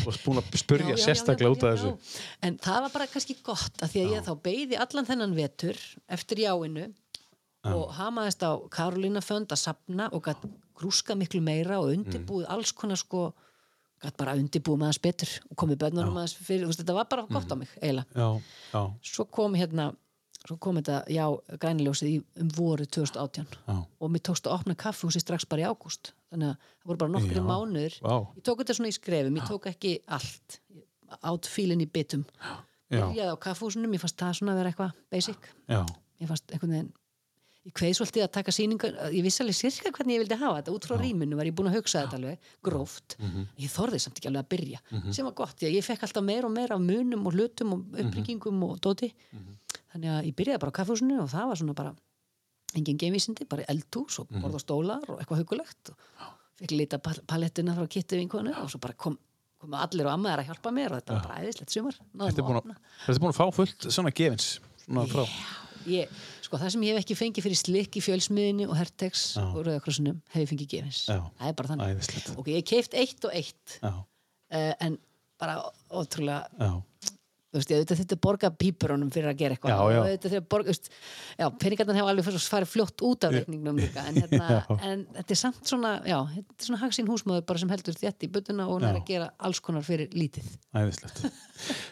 varst 0.07 0.23
búin 0.25 0.39
að 0.41 0.57
spurja 0.57 0.87
Já, 0.87 0.95
já, 0.95 0.97
já, 0.97 1.05
sérstaklega 1.05 1.51
já, 1.51 1.53
út 1.57 1.65
af 1.65 1.71
já, 1.71 1.77
þessu. 1.77 1.91
já. 1.91 2.23
en 2.49 2.57
það 2.65 2.79
var 2.87 2.91
bara 2.95 3.07
kannski 3.13 3.37
gott 3.45 3.83
af 3.85 3.91
því 3.93 4.01
að 4.05 4.15
ég 4.15 4.25
þá 4.25 4.33
beigði 4.47 4.79
allan 4.81 5.09
þennan 5.11 5.35
vetur 5.37 5.77
eftir 6.09 6.41
jáinu 6.47 6.87
og 7.69 7.91
hamaðist 7.99 8.41
á 8.41 8.51
Karolína 8.73 9.21
Fönd 9.21 9.53
að 9.53 9.61
sapna 9.61 10.09
og 10.17 10.25
gætt 10.25 10.47
grúska 10.81 11.13
miklu 11.15 11.43
meira 11.45 11.77
og 11.83 11.93
undirbúið 11.93 12.47
Mm. 12.49 12.53
alls 12.55 12.73
konar 12.73 12.97
sko 12.97 13.35
gætt 14.01 14.17
bara 14.17 14.33
undirbúið 14.41 14.87
hans 14.89 14.99
betur 14.99 15.29
og 15.51 15.57
komið 15.61 15.77
bönnunum 15.85 16.17
aðeins 16.17 16.39
fyrir, 16.41 16.67
þetta 16.73 16.95
var 16.97 17.05
bara 17.11 17.27
gott 17.29 17.45
Mm. 17.45 17.53
á 17.53 17.57
mig 17.61 17.69
eiginlega. 17.83 18.07
Já, 18.17 18.41
já, 18.73 18.83
svo 19.05 19.25
kom 19.31 19.53
hérna 19.55 19.95
svo 20.47 20.57
kom 20.59 20.77
þetta, 20.81 21.03
já, 21.13 21.25
græniljósið 21.61 22.23
um 22.41 22.49
voru 22.57 22.87
2018 22.87 23.47
já. 23.69 23.75
Og 24.01 24.11
mér 24.11 24.23
tókst 24.25 24.47
að 24.49 24.55
opna 24.59 24.75
kaffihúsi 24.75 25.21
strax 25.21 25.45
bara 25.51 25.63
í 25.63 25.69
ágúst. 25.69 26.13
Þannig 26.33 26.53
að 26.53 26.57
það 26.57 26.87
voru 26.91 26.99
bara 27.03 27.13
nokkri 27.13 27.37
Já. 27.37 27.45
mánuður 27.45 27.95
Vá. 28.01 28.15
ég 28.37 28.43
tók 28.47 28.63
þetta 28.63 28.75
svona 28.79 28.89
í 28.93 28.97
skrefum, 28.97 29.37
ég 29.37 29.49
tók 29.51 29.67
ekki 29.67 29.93
allt. 30.09 30.61
Ég 30.75 31.19
át 31.23 31.47
fílinn 31.51 31.83
í 31.83 31.91
bitum. 31.91 32.25
Já. 32.91 33.07
byrjaði 33.11 33.31
á 33.31 33.37
kaffihúsunum, 33.39 33.93
ég 33.95 34.01
fannst 34.03 34.17
það 34.19 34.33
svona 34.41 34.53
að 34.55 34.59
vera 34.63 34.71
eitthvað 34.73 34.93
basic, 35.11 35.45
Já, 35.69 35.85
ég 36.21 36.27
fannst 36.31 36.51
einhvern 36.51 36.73
veginn 36.75 36.93
ég 37.69 37.73
kveið 37.77 37.93
svolítið 37.99 38.23
að 38.25 38.31
taka 38.33 38.51
sýningar 38.57 38.95
ég 39.13 39.23
vissi 39.23 39.43
alveg 39.45 39.55
sirka 39.55 39.91
hvernig 39.93 40.17
ég 40.17 40.23
vildi 40.25 40.39
hafa 40.41 40.63
þetta. 40.63 40.73
Út 40.75 40.87
frá 40.89 40.97
rýminu 40.97 41.37
var 41.37 41.45
ég 41.45 41.55
búin 41.55 41.69
að 41.69 41.77
hugsa 41.77 42.01
þetta 42.07 42.17
alveg, 42.17 42.39
gróft. 42.65 43.17
Mhm. 43.21 43.45
ég 43.61 43.71
þorði 43.71 44.01
samt 44.01 44.17
ekki 44.19 44.31
alveg 44.31 44.43
að 44.47 44.49
byrja 44.49 45.13
sem 45.15 45.25
var 45.29 45.35
gott, 45.35 45.61
ég 45.61 45.85
fekk 45.85 46.03
alltaf 46.09 46.25
meira 46.25 46.47
og 46.49 46.53
meira 46.57 46.75
af 46.75 46.81
munum 46.81 47.27
og 47.27 47.35
hlutum 47.35 47.73
og 47.75 47.85
Mhm. 47.85 48.07
uppbyggingum 48.09 48.63
og 48.65 48.81
dóti 48.81 49.13
þannig 49.93 50.11
að 50.15 50.27
ég 50.31 50.37
byrjaði 50.39 50.61
bara 50.63 50.71
á 50.75 50.79
kaffehúsinu 50.81 51.21
og 51.23 51.31
það 51.33 51.49
var 51.51 51.57
svona 51.61 51.75
bara 51.75 51.95
engin 52.79 52.99
geimvísindi, 53.03 53.49
bara 53.51 53.65
eldhús 53.69 54.19
og 54.23 54.29
Mhm. 54.31 54.43
borð 54.45 54.55
og 54.55 54.63
stólar 54.63 55.09
og 55.11 55.19
eitthvað 55.21 55.41
hugulegt 55.43 55.91
og 55.91 55.97
fekk 56.61 56.71
lita 56.77 56.99
pal- 56.99 57.23
palettuna 57.27 57.75
frá 57.75 57.89
kittu 57.89 58.17
vinkonu 58.17 58.53
og 58.63 58.71
svo 58.71 58.79
bara 58.81 58.95
kom, 58.95 59.19
kom 59.59 59.75
allir 59.75 60.07
og 60.07 60.13
amma 60.13 60.37
þær 60.37 60.45
að 60.45 60.49
hjálpa 60.51 60.71
mér 60.73 60.93
og 60.93 61.01
þetta 61.03 61.15
var 61.17 61.23
bara 61.27 61.41
æðislegt 61.43 61.71
sumar. 61.71 61.97
Þetta 62.15 62.39
er 62.39 63.19
búin 63.19 63.33
að, 63.33 63.35
fá 63.35 63.51
fullt 63.53 63.89
svona 63.91 64.11
gefins? 64.15 64.61
Svona 64.87 65.07
frá 65.07 65.27
ég, 65.87 66.09
sko 66.45 66.59
það 66.61 66.71
sem 66.71 66.83
ég 66.83 66.95
hef 66.95 67.05
ekki 67.05 67.17
fengið 67.17 67.43
fyrir 67.47 67.57
slikk 67.59 67.97
í 67.97 68.03
fjölsmiðinni 68.05 68.69
og 68.69 68.77
hertex 68.77 69.37
Já. 69.37 69.43
og 69.49 69.65
rauðakrossunum 69.67 70.21
hef 70.31 70.43
ég 70.45 70.49
fengið 70.53 70.69
gefins. 70.69 71.07
Já. 71.09 71.19
það 71.41 71.49
er 71.49 71.53
bara 71.55 71.69
þannig. 71.69 71.97
Æðislegt. 71.97 72.39
ok, 72.39 72.47
ég 72.47 72.65
keift 72.69 72.95
eitt 72.95 73.25
og 73.25 73.33
eitt 73.33 73.79
Já, 73.83 73.93
uh, 74.53 74.75
en 74.81 74.99
bara 75.41 75.57
ótrúlega 75.91 76.47
já, 76.61 76.83
þú 77.51 77.59
veist, 77.59 77.71
ég 77.73 77.81
auðvitað 77.81 78.01
þetta 78.01 78.17
borga 78.23 78.51
pípurunum 78.55 79.09
fyrir 79.11 79.31
að 79.33 79.39
gera 79.41 79.57
eitthvað. 79.57 79.73
Já, 79.75 79.97
já. 79.97 80.19
þetta 80.25 80.41
borga, 80.55 80.71
veist, 80.71 80.91
já, 81.41 81.47
peningarnar 81.63 81.99
hefur 81.99 82.11
alveg 82.13 82.29
farið- 82.47 82.71
fljótt 82.71 83.05
út 83.09 83.27
af 83.27 83.35
reikningnum 83.35 83.81
líka 83.81 84.05
en, 84.07 84.19
hérna, 84.23 84.61
en 84.79 85.03
þetta 85.17 85.35
er 85.35 85.41
samt 85.41 85.73
svona 85.73 85.93
þetta 86.05 86.55
er 86.55 86.69
svona 86.69 86.81
hagsín 86.85 87.11
húsmaður 87.11 87.47
bara 87.49 87.63
sem 87.63 87.73
heldur 87.75 87.99
þétt 87.99 88.27
í 88.27 88.31
budduna 88.31 88.69
og 88.69 88.77
hún 88.79 88.87
er 88.87 89.01
að 89.01 89.09
gera 89.11 89.31
alls 89.43 89.59
konar 89.65 89.83
fyrir 89.87 90.15
lítið. 90.15 90.47
Æðislegt. 90.79 91.25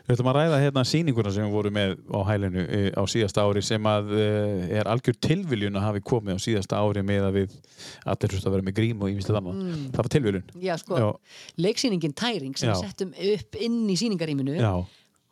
Við 0.06 0.14
ætlum 0.14 0.30
að 0.30 0.38
ræða 0.38 0.60
hérna 0.62 0.84
sýninguna 0.88 1.32
sem 1.34 1.44
við 1.44 1.56
vorum 1.58 1.74
með 1.76 1.96
á 2.14 2.18
hælinu 2.30 2.62
eh, 2.64 2.88
á 2.94 3.02
síðasta 3.10 3.42
ári 3.44 3.64
sem 3.66 3.88
að 3.90 4.14
eh, 4.16 4.78
er 4.78 4.88
algjör 4.88 5.18
tilviljun 5.26 5.76
að 5.76 5.86
hafi 5.88 6.04
komið 6.06 6.38
á 6.38 6.44
síðasta 6.46 6.78
ári 6.80 7.02
með 7.04 7.26
að 7.28 7.40
við 7.42 7.58
allir 8.08 8.32
hrjótt 8.32 8.46
að 8.48 8.56
vera 8.56 8.68
með 8.70 8.78
grím 8.78 9.02
og 9.02 9.12
ímislegt 9.12 9.40
annað. 9.42 9.58
Mm. 9.58 9.82
Það 9.92 10.00
var 10.00 10.10
tilviljun. 10.14 10.46
Já, 10.64 10.74
sko, 10.80 11.02
Já. 11.02 11.08
leiksýningin 11.66 12.16
Tæring 12.16 12.56
sem 12.56 12.72
við 12.72 12.86
settum 12.86 13.12
upp 13.34 13.60
inn 13.60 13.82
í 13.90 13.98
sýningarýminu 14.00 14.56
Já, 14.56 14.72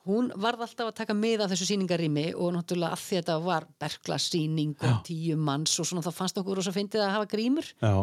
hún 0.07 0.31
varð 0.43 0.65
alltaf 0.67 0.91
að 0.91 0.97
taka 1.01 1.17
mið 1.19 1.45
af 1.45 1.53
þessu 1.53 1.69
sýningarými 1.73 2.27
og 2.35 2.55
náttúrulega 2.57 2.97
að 2.97 3.03
því 3.03 3.19
að 3.19 3.23
þetta 3.23 3.37
var 3.47 3.69
berklasýning 3.83 4.75
og 4.79 5.03
tíu 5.07 5.37
manns 5.39 5.77
og 5.83 5.89
svona 5.91 6.05
þá 6.07 6.13
fannst 6.21 6.41
okkur 6.41 6.61
rosa 6.61 6.75
fyndið 6.75 7.05
að 7.05 7.15
hafa 7.17 7.31
grímur. 7.35 7.71
Já, 7.83 7.95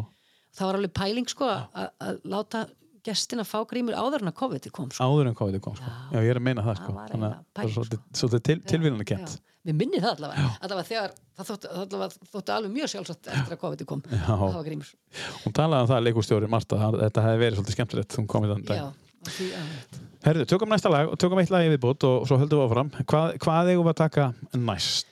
það 0.58 0.70
var 0.70 0.80
alveg 0.80 0.96
pæling 1.00 1.32
sko 1.32 1.50
að 1.50 1.92
að 2.08 2.24
láta 2.36 2.66
gestina 3.04 3.44
fá 3.48 3.58
grímur 3.68 3.98
áður 4.00 4.24
en 4.24 4.32
að 4.32 4.38
COVID 4.40 4.70
kom 4.76 4.92
sko. 4.92 5.04
áður 5.04 5.32
en 5.32 5.36
COVID 5.36 5.64
kom 5.64 5.76
sko. 5.76 5.96
Já, 6.14 6.20
ég 6.24 6.30
er 6.32 6.40
að 6.40 6.46
meina 6.48 6.64
það 6.64 6.78
sko. 6.80 6.94
Það 6.94 7.00
var 7.00 7.16
að 7.18 7.24
það 7.24 7.42
pæling, 7.60 7.74
svolítið, 8.14 8.44
til, 8.48 8.60
tilviljuna 8.72 9.08
kent 9.10 9.34
Já. 9.34 9.42
Mér 9.64 9.76
minni 9.80 10.00
það 10.04 10.18
allavega, 10.18 10.48
allavega 10.66 10.88
þegar 10.90 11.12
það 11.38 11.50
þótti, 11.50 11.70
það 11.72 11.84
allavega, 11.84 12.30
þótti 12.34 12.52
alveg 12.52 12.72
mjög 12.74 12.90
sjálfsagt 12.92 13.30
eftir 13.32 13.56
að 13.56 13.60
COVID 13.62 13.84
kom 13.88 14.02
Já. 14.10 14.18
að 14.26 14.42
hafa 14.42 14.64
grímur. 14.66 14.90
Hún 15.44 15.56
talaði 15.56 15.86
um 15.86 15.92
það, 15.94 16.02
leikustjóri 16.08 16.50
Marta, 16.52 16.80
að 16.84 16.98
þetta 17.06 17.24
hefði 17.28 17.42
verið 17.44 17.60
svolítið 17.60 17.78
skemmtilegt 17.78 18.18
hún 18.20 18.28
komið 18.34 18.54
þann 18.54 18.66
dag. 18.68 18.82
Já, 18.82 18.84
og 18.84 18.90
já. 18.90 19.13
Herðu, 20.24 20.46
tökum 20.48 20.72
næsta 20.72 20.88
lag 20.92 21.10
og 21.12 21.18
tökum 21.20 21.40
eitt 21.42 21.50
lag 21.52 21.66
í 21.68 21.72
viðbútt 21.74 22.06
og 22.08 22.28
svo 22.30 22.38
höldum 22.40 22.62
við 22.62 22.68
áfram. 22.70 22.92
Hvað, 23.12 23.34
hvað 23.44 23.72
eigum 23.74 23.88
við 23.90 23.92
að 23.92 24.00
taka 24.06 24.28
næst? 24.56 25.10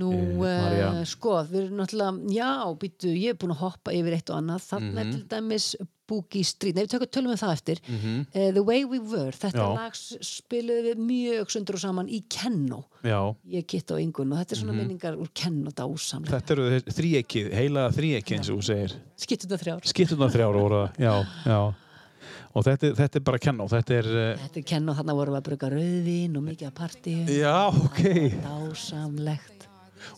Nú, 0.00 0.10
Eh, 0.12 0.60
María? 0.64 0.90
sko, 1.08 1.38
við 1.48 1.64
erum 1.66 1.78
náttúrulega 1.80 2.32
já, 2.32 2.50
býtu, 2.80 3.08
ég 3.16 3.30
er 3.30 3.38
búin 3.40 3.52
að 3.54 3.60
hoppa 3.64 3.92
yfir 3.92 4.16
eitt 4.16 4.30
og 4.30 4.36
annað 4.40 4.66
þannig 4.68 4.92
Mhm. 4.92 4.98
er 5.00 5.12
til 5.12 5.24
dæmis 5.28 5.74
Boogie 6.10 6.42
Street 6.44 6.74
Nei, 6.74 6.84
við 6.84 6.90
tökum 6.90 7.06
tölum 7.06 7.32
við 7.32 7.40
það 7.40 7.52
eftir 7.52 7.78
uh, 8.34 8.52
The 8.52 8.62
Way 8.62 8.84
We 8.84 8.98
Were, 8.98 9.30
þetta. 9.30 9.52
Já. 9.62 9.74
lag 9.76 9.92
spiluðum 9.94 10.86
við 10.88 10.96
mjög 11.06 11.50
sundur 11.54 11.74
og 11.74 11.80
saman 11.80 12.08
í 12.08 12.22
Kenno 12.28 12.84
Já, 13.04 13.34
ég 13.48 13.66
gitt 13.66 13.86
á 13.92 13.96
yngun 13.96 14.32
og 14.32 14.38
þetta 14.44 14.52
er 14.52 14.60
svona 14.60 14.74
minningar 14.76 15.16
úr 15.16 15.28
Kenno 15.32 15.70
dásamlega, 15.70 16.40
þetta 16.40 16.50
eru 16.50 16.80
þríekið, 16.80 17.52
heila 17.54 17.88
þríekið 17.90 18.36
eins 18.36 18.50
og 18.50 18.58
þú 18.58 18.64
segir. 18.64 18.92
skittum 19.16 19.50
það 19.50 19.62
þrjár 19.64 19.86
Skiptuna 19.86 20.28
þrjár 20.32 20.52
voru 20.60 20.80
það, 20.82 20.96
já, 20.98 21.26
já. 21.46 21.74
Og 22.50 22.64
þetta, 22.66 22.92
þetta 22.98 23.20
er 23.20 23.24
bara 23.26 23.38
kenn 23.38 23.60
og 23.62 23.68
þetta 23.70 23.96
er, 24.00 24.06
Þetta 24.44 24.58
er 24.58 24.64
Kenno, 24.66 24.94
þarna 24.98 25.14
vorum 25.14 25.36
við 25.36 25.40
að 25.40 25.48
bruka 25.48 25.68
rauðvín 25.70 26.38
og 26.40 26.46
mikið 26.48 26.70
að 26.70 26.78
partíu 26.80 27.36
já, 27.38 27.58
ok. 27.70 28.00
dásamlegt. 28.42 29.68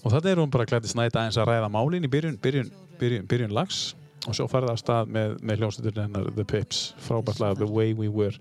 Og 0.00 0.14
þetta 0.14 0.30
er 0.30 0.40
hún 0.40 0.52
bara 0.52 0.68
klætti 0.68 0.92
snæta 0.92 1.26
eins 1.26 1.36
að 1.40 1.50
ræða 1.50 1.68
málin 1.72 2.06
í 2.06 2.10
byrjun, 2.12 2.38
byrjun, 2.40 2.70
byrjun, 3.00 3.26
byrjun 3.28 3.56
lags. 3.56 3.90
Og 4.22 4.36
svo 4.38 4.46
farið 4.46 4.70
af 4.70 4.78
stað 4.78 5.08
með, 5.10 5.32
með 5.42 5.62
hljómsveiturinn 5.62 6.04
hennar 6.06 6.28
The 6.36 6.44
Pips, 6.46 6.82
frábært 7.02 7.42
lag 7.42 7.56
The 7.58 7.66
Way 7.66 7.96
We 7.98 8.08
Were. 8.08 8.36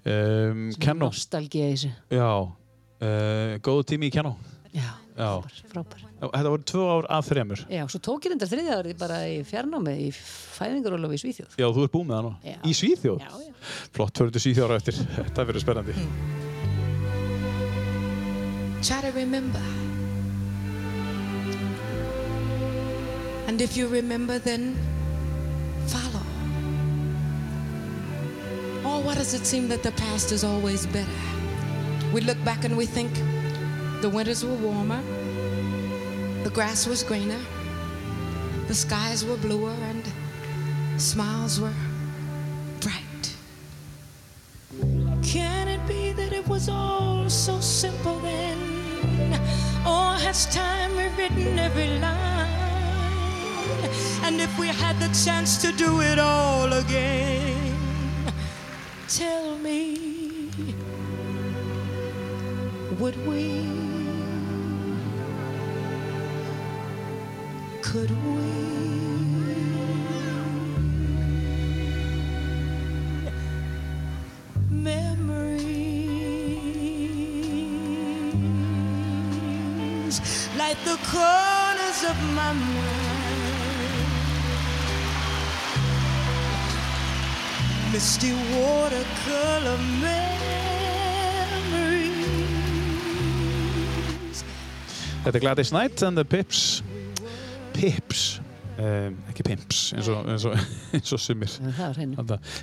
Um, 0.00 0.70
Kenno, 0.80 1.10
nostalgía 1.10 1.68
í 1.68 1.74
þessu. 1.76 1.90
Já, 2.16 2.30
uh, 2.48 3.58
góðu 3.60 3.84
tími 3.92 4.08
í 4.08 4.14
Kenno. 4.14 4.32
Já, 4.74 4.90
Já. 5.18 5.30
frábær, 5.42 5.54
frábær 5.72 6.04
Þetta 6.20 6.50
voru 6.52 6.62
tvö 6.70 6.84
ár 6.94 7.06
af 7.10 7.26
þremur. 7.26 7.62
Já, 7.72 7.82
svo 7.90 8.00
tók 8.06 8.24
ég 8.28 8.34
þetta 8.36 8.48
þriðja 8.52 8.76
árið 8.80 8.98
bara 9.00 9.18
í 9.26 9.40
fjarnámi 9.48 9.94
í 10.06 10.10
fæðingarólofi 10.14 11.18
í 11.18 11.22
Svíþjóð 11.24 11.56
Já, 11.58 11.66
þú 11.74 11.84
ert 11.86 11.94
búið 11.96 12.06
með 12.10 12.16
það 12.16 12.26
nú. 12.28 12.32
Í 12.70 12.74
Svíþjóð? 12.80 13.24
Já, 13.24 13.32
já. 13.40 13.52
Flott, 13.96 14.14
fyrir 14.20 14.32
til 14.36 14.42
Svíþjóðar 14.46 14.76
eftir. 14.78 15.00
Þetta 15.16 15.46
verður 15.50 15.64
spennandi. 15.64 15.94
Try 18.80 19.00
to 19.02 19.10
remember. 19.12 19.60
And 23.48 23.60
if 23.60 23.76
you 23.76 23.88
remember, 23.88 24.38
then 24.38 24.76
follow. 25.86 26.22
Or 28.84 29.02
why 29.02 29.14
does 29.14 29.34
it 29.34 29.44
seem 29.44 29.68
that 29.68 29.82
the 29.82 29.92
past 29.92 30.32
is 30.32 30.44
always 30.44 30.86
better? 30.86 31.10
We 32.14 32.20
look 32.22 32.42
back 32.44 32.64
and 32.64 32.76
we 32.76 32.86
think 32.86 33.10
the 34.00 34.08
winters 34.08 34.44
were 34.44 34.54
warmer, 34.54 35.02
the 36.42 36.50
grass 36.50 36.86
was 36.86 37.02
greener, 37.02 37.40
the 38.66 38.74
skies 38.74 39.24
were 39.26 39.36
bluer, 39.36 39.74
and 39.90 40.04
smiles 40.96 41.60
were 41.60 41.74
bright. 42.80 43.36
Can 45.22 45.68
it 45.68 45.86
be 45.86 46.12
that 46.12 46.32
it 46.32 46.48
was 46.48 46.68
all 46.70 47.28
so 47.28 47.60
simple 47.60 48.18
then? 48.20 48.58
Or 49.86 50.14
has 50.24 50.46
time 50.46 50.96
rewritten 50.96 51.58
every 51.58 51.98
line? 51.98 52.48
And 54.22 54.40
if 54.40 54.58
we 54.58 54.68
had 54.68 54.98
the 54.98 55.08
chance 55.24 55.60
to 55.62 55.72
do 55.72 56.00
it 56.00 56.18
all 56.18 56.72
again, 56.72 57.74
tell 59.08 59.58
me, 59.58 60.50
would 62.98 63.16
we? 63.26 63.79
Could 68.00 68.16
we? 68.24 68.40
Memories 74.70 75.50
like 80.56 80.78
the 80.84 80.96
corners 81.12 82.00
of 82.08 82.16
my 82.32 82.52
mind. 82.54 82.96
Misty 87.92 88.32
watercolor 88.56 89.78
memories. 90.00 90.40
Þetta 95.22 95.36
er 95.36 95.40
Gladys 95.40 95.70
Knight 95.70 96.00
and 96.02 96.16
the 96.16 96.24
Pips. 96.24 96.82
Pips. 97.80 98.40
Um, 98.80 99.16
ekki 99.28 99.44
Pimps, 99.44 99.90
eins 99.92 100.08
og, 100.08 100.24
eins 100.30 100.44
og, 100.48 100.54
eins 100.96 101.12
og 101.12 101.20
sumir. 101.20 101.52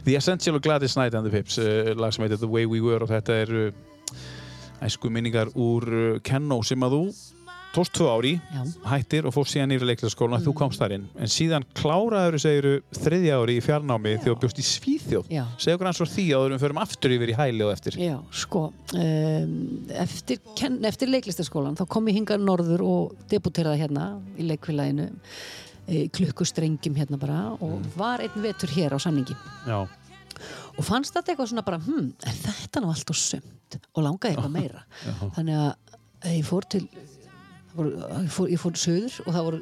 The 0.05 0.15
Essential 0.17 0.57
of 0.57 0.63
Gladys 0.65 0.95
Knight 0.97 1.13
and 1.13 1.27
the 1.27 1.33
Pips, 1.33 1.59
uh, 1.61 1.93
lag 1.97 2.13
sem 2.13 2.25
heitir 2.25 2.41
The 2.41 2.49
Way 2.49 2.65
We 2.65 2.81
Were 2.81 3.05
og 3.05 3.11
þetta 3.11 3.41
er 3.43 3.53
uh, 3.67 4.21
æsku 4.87 5.11
minningar 5.13 5.51
úr 5.53 5.89
uh, 5.89 6.19
Kenno 6.25 6.63
sem 6.65 6.85
að 6.85 6.97
þú 6.97 7.03
tókst 7.77 7.93
tvö 7.93 8.07
ári, 8.09 8.33
Já. 8.41 8.61
hættir 8.89 9.27
og 9.29 9.33
fórst 9.35 9.53
síðan 9.53 9.75
í 9.75 9.77
leiklæðaskólan 9.81 10.43
þú 10.45 10.53
komst 10.57 10.81
þar 10.81 10.95
inn, 10.97 11.05
en 11.17 11.31
síðan 11.31 11.65
kláraður 11.77 12.39
segiru 12.41 12.73
þriðja 12.97 13.37
ári 13.37 13.57
í 13.59 13.63
fjarnámi 13.63 14.15
þegar 14.17 14.33
þú 14.33 14.41
bjóst 14.43 14.61
í 14.61 14.65
Svíþjóð. 14.65 15.29
Já. 15.31 15.43
okkur 15.73 15.89
hans 15.89 16.01
frá 16.01 16.09
því 16.15 16.25
en 16.37 16.55
við 16.55 16.63
förum 16.65 16.81
aftur 16.81 17.13
yfir 17.13 17.33
í 17.33 17.37
hæli 17.37 17.65
og 17.67 17.73
eftir. 17.75 17.99
Já, 18.01 18.17
sko 18.33 18.63
um, 18.71 19.53
eftir, 20.05 20.41
eftir 20.89 21.11
leiklistaskólan 21.13 21.77
þá 21.77 21.85
kom 21.93 22.09
ég 22.09 22.17
hingað 22.17 22.45
norður 22.47 22.85
og 22.87 23.15
debuteraði 23.29 23.83
hérna 23.83 24.09
í 24.37 24.47
leikfélaginu 24.49 25.07
e, 25.87 26.07
klukkustrengjum 26.17 26.97
hérna 26.97 27.19
bara 27.21 27.43
og 27.61 27.85
var 27.97 28.25
einn 28.25 28.41
vetur 28.41 28.73
hér 28.73 28.97
á 28.97 28.99
samningi. 29.01 29.37
Já, 29.69 29.85
og 30.77 30.85
fannst 30.85 31.13
þetta 31.15 31.33
eitthvað 31.33 31.51
svona 31.53 31.65
bara 31.67 31.81
hm, 31.83 32.09
er 32.25 32.41
þetta 32.41 32.81
nú 32.81 32.91
allt 32.93 33.13
og 33.13 33.19
sumt? 33.19 33.77
Og 33.93 34.03
langaði 34.05 34.33
eitthvað 34.35 34.53
meira. 34.53 34.83
Þannig 35.35 35.61
að 35.61 36.35
ég 36.37 36.45
fór 36.47 36.67
til 36.71 36.85
voru, 37.77 37.91
ég, 38.23 38.31
fór, 38.33 38.49
ég 38.53 38.61
fór 38.63 38.79
söður 38.81 39.19
og 39.25 39.33
það 39.35 39.45
voru 39.51 39.61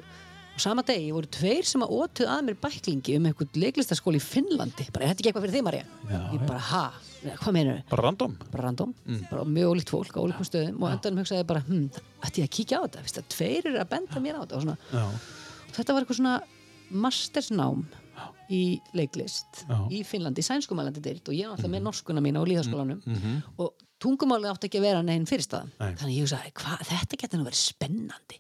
á 0.56 0.58
sama 0.64 0.84
degi 0.88 1.10
voru 1.12 1.28
tveir 1.36 1.66
sem 1.68 1.82
að 1.84 1.92
ótuð 1.98 2.30
að 2.32 2.44
mér 2.48 2.56
bæklingi 2.64 3.16
um 3.20 3.26
einhvern 3.28 3.58
leiklistaskóli 3.60 4.22
í 4.22 4.24
Finnlandi. 4.24 4.86
Bara, 4.96 5.04
er 5.04 5.12
þetta 5.12 5.20
ekki 5.20 5.30
eitthvað 5.34 5.46
fyrir 5.48 5.56
þig 5.58 5.66
Marja? 5.68 5.86
ég 6.32 6.46
bara, 6.48 6.60
ha, 6.72 6.84
hvað 7.42 7.56
meinar 7.58 7.82
bara 7.90 8.06
random. 8.08 8.38
Bara 8.54 8.64
random, 8.70 8.94
bara 9.30 9.44
mjög 9.44 9.74
ólíkt 9.76 9.92
fólk 9.92 10.16
á 10.16 10.24
ólíkum 10.24 10.48
stöðum 10.48 10.80
og 10.86 10.94
endanum 10.96 11.20
hugsaði 11.24 11.42
ég 11.44 11.50
bara 11.52 11.64
hm, 11.68 11.90
ætti 12.24 12.40
ég 12.44 12.48
að 12.48 12.54
kíkja 12.56 12.80
á 12.80 12.84
þetta, 12.88 13.04
Vist, 13.04 13.20
að 13.20 13.28
tveir 13.36 13.68
eru 13.74 13.82
að 13.84 13.92
benda 13.98 14.24
mér 14.24 14.40
á 14.40 14.42
þetta. 14.46 14.56
Og 14.56 14.64
svona, 14.64 14.78
Já, 14.96 15.06
þetta 15.76 15.94
var 15.98 16.06
eitthvað 16.06 16.20
svona 16.22 16.38
mastersnám 17.06 17.84
í 18.54 18.62
leiklist 18.96 19.64
Já. 19.68 19.78
í 19.92 20.04
Finnlandi, 20.08 20.40
í 20.44 20.46
sænskumælandi 20.48 21.02
deild 21.04 21.28
og 21.28 21.36
ég 21.36 21.48
er 21.48 21.52
náttúrulega 21.52 21.74
með 21.76 21.84
norskuna 21.90 22.22
mína 22.24 22.40
og 22.44 22.48
líðaskólanum 22.52 23.02
Mhm. 23.06 23.42
og 23.60 23.74
tungumálið 24.06 24.54
átti 24.54 24.70
ekki 24.70 24.82
að 24.82 24.88
vera 24.90 25.02
neginn 25.06 25.28
fyrirstaðan 25.30 25.74
Nei. 25.82 25.92
þannig 25.98 26.16
ég 26.16 26.28
hugsaði, 26.28 26.54
hva, 26.62 26.78
þetta 26.92 27.20
getur 27.24 27.42
nú 27.42 27.50
verið 27.50 27.62
spennandi. 27.64 28.40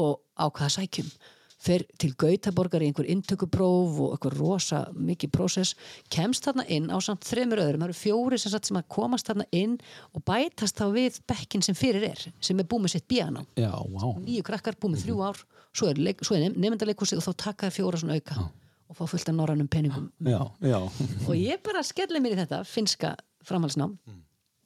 Og 0.00 0.18
á 0.40 0.44
hvaða 0.48 0.74
sækjum? 0.78 1.14
Fer 1.62 1.84
til 2.00 2.08
Gautaborgar 2.18 2.82
í 2.82 2.88
einhver 2.90 3.06
inntökupróf 3.06 3.98
og 4.02 4.14
eitthvað 4.16 4.40
rosa 4.40 4.80
mikið 4.98 5.30
prósess, 5.30 5.76
kemst 6.10 6.48
þarna 6.48 6.64
inn 6.74 6.88
á 6.90 6.98
samt 6.98 7.22
þremur 7.28 7.60
öðrum, 7.62 7.84
það 7.84 7.92
eru 7.92 7.98
fjóri 8.00 8.38
sem, 8.42 8.56
sem 8.56 8.80
að 8.80 8.88
komast 8.90 9.30
þarna 9.30 9.46
inn 9.54 9.76
og 10.10 10.24
bætast 10.26 10.80
þá 10.80 10.88
við 10.96 11.20
bekkin 11.30 11.62
sem 11.62 11.78
fyrir 11.78 12.08
er, 12.08 12.24
sem 12.42 12.58
er 12.58 12.66
búið 12.66 12.88
með 12.88 12.94
sitt 12.96 13.06
bíana 13.12 13.44
já, 13.54 13.70
vá. 13.70 14.08
Nýju 14.24 14.42
krakkar, 14.48 14.74
búið 14.82 14.96
með 14.96 15.04
þrjú 15.04 15.22
ár 15.28 15.44
svo 15.70 15.92
er, 15.92 16.02
leik, 16.02 16.26
svo 16.26 16.34
er 16.34 16.50
nefndaleikursi 16.50 17.20
og 17.20 17.24
þá 17.28 17.32
taka 17.46 17.70
þær 17.70 17.76
fjóra 17.78 18.02
svona 18.02 18.18
auka 18.18 18.40
og 18.42 18.98
fá 18.98 19.06
fullt 19.14 19.30
af 19.30 19.38
norrannum 19.38 19.70
peningum. 19.70 20.10
Já, 20.26 20.42
já, 20.66 20.80
og 20.82 21.32
ég 21.38 21.62
bara 21.64 21.86
skelli 21.86 22.20
mér 22.20 22.34
í 22.34 22.42
þetta 22.42 22.64
finska 22.66 23.14
framhalsnám 23.46 23.94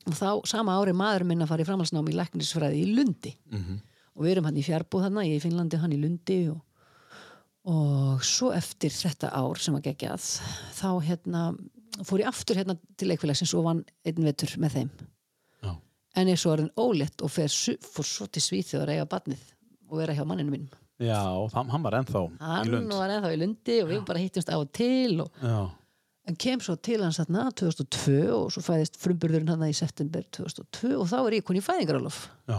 og 0.07 0.15
þá 0.15 0.31
sama 0.49 0.77
ári 0.79 0.95
maður 0.97 1.25
minn 1.29 1.43
að 1.43 1.51
fara 1.53 1.65
í 1.65 2.13
í 2.13 2.17
læknisfræði 2.17 2.83
í 2.83 2.95
Lundi. 2.95 3.35
Og 4.17 4.25
við 4.25 4.31
erum 4.33 4.47
hann 4.49 4.57
í 4.57 4.65
fjárbúð 4.65 5.03
þarna, 5.07 5.27
ég 5.27 5.37
í 5.37 5.43
Finnlandi, 5.45 5.77
hann 5.83 5.93
í 5.93 6.01
Lundi 6.01 6.39
og, 6.49 6.61
og 7.69 8.23
svo 8.25 8.53
eftir 8.57 8.95
þetta 8.95 9.33
ár 9.37 9.59
sem 9.61 9.75
að 9.77 9.91
geggjað 9.91 10.31
þá 10.79 10.89
hérna 11.05 11.43
fór 12.05 12.23
ég 12.23 12.31
aftur 12.31 12.57
hérna 12.61 12.77
til 12.97 13.11
leikfélagsins 13.11 13.53
og 13.57 13.67
vann 13.67 13.85
einn 14.07 14.25
vetur 14.25 14.55
með 14.63 14.79
þeim. 14.79 14.91
Já. 15.65 15.73
en 16.17 16.29
ég 16.33 16.41
svo 16.41 16.55
orðin 16.55 16.73
ólétt 16.81 17.23
og 17.25 17.33
fer, 17.33 17.53
fór 17.85 18.09
svo 18.09 18.27
til 18.29 18.43
Svíþjóð 18.45 18.83
að 18.83 18.91
reyja 18.91 19.09
barnið 19.11 19.45
og 19.91 20.01
vera 20.01 20.17
hjá 20.17 20.25
manninu 20.29 20.53
mínum. 20.55 20.83
Já 21.03 21.21
hann, 21.53 21.69
hann 21.69 21.83
var 21.85 21.99
ennþá 21.99 22.23
í 22.25 22.31
hann 22.41 22.71
Lund. 22.73 22.93
var 22.97 23.13
ennþá 23.13 23.33
í 23.35 23.41
Lundi 23.43 23.75
og 23.83 23.91
við 23.91 24.05
bara 24.09 24.23
hittumst 24.23 24.49
á 24.49 24.57
og 24.57 24.71
til 24.73 25.21
og 25.27 25.43
Já, 25.43 25.59
en 26.27 26.37
kem 26.39 26.63
svo 26.63 26.77
til 26.83 27.01
hans 27.05 27.21
þarna 27.21 27.49
2002 27.55 28.17
og 28.35 28.47
svo 28.55 28.63
fæðist 28.67 28.99
frumburðurinn 29.01 29.53
hann 29.53 29.67
í 29.69 29.75
september 29.77 30.27
2002 30.35 30.95
og 30.99 31.11
þá 31.11 31.19
er 31.23 31.39
ég 31.39 31.53
í 31.55 31.65
fæðingarálof 31.65 32.23
já, 32.51 32.59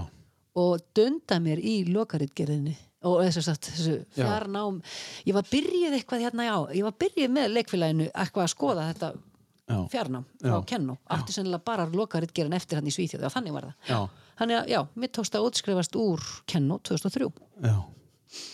og 0.57 0.85
dönda 0.97 1.39
mér 1.43 1.61
í 1.61 1.79
lokaritgerðinni 1.91 2.75
og 3.07 3.19
þess 3.27 3.51
að 3.51 3.59
þessu 3.67 3.95
fjarnám. 4.17 4.79
Ég 5.27 5.35
var 5.37 5.45
byrjuð 5.51 5.97
eitthvað 5.99 6.23
hérna 6.25 6.47
já 6.47 6.55
ég 6.79 6.87
var 6.87 6.95
byrjuð 7.03 7.33
með 7.35 7.51
leikfélaginu 7.57 8.07
eitthvað 8.09 8.47
að 8.47 8.53
skoða 8.55 8.87
þetta 8.91 9.11
já, 9.13 9.77
fjarnám 9.93 10.25
Já. 10.41 10.53
á 10.55 10.57
Kenno 10.71 10.97
átti 11.17 11.35
sennilega 11.35 11.67
bara 11.67 11.85
lokaritgerðin 11.91 12.57
eftir 12.57 12.79
hann 12.79 12.89
í 12.89 12.95
Svíþjóð 12.95 13.27
já 13.27 13.33
þannig 13.35 13.57
var 13.57 13.69
það. 13.69 13.91
Já, 13.91 13.99
þannig 14.41 14.59
að 14.61 14.73
já, 14.73 14.79
mitt 14.95 15.13
tókst 15.17 15.37
að 15.37 15.51
útskrifast 15.51 15.99
úr 15.99 16.25
Kenno 16.49 16.79
2003 16.89 17.29
já 17.67 17.77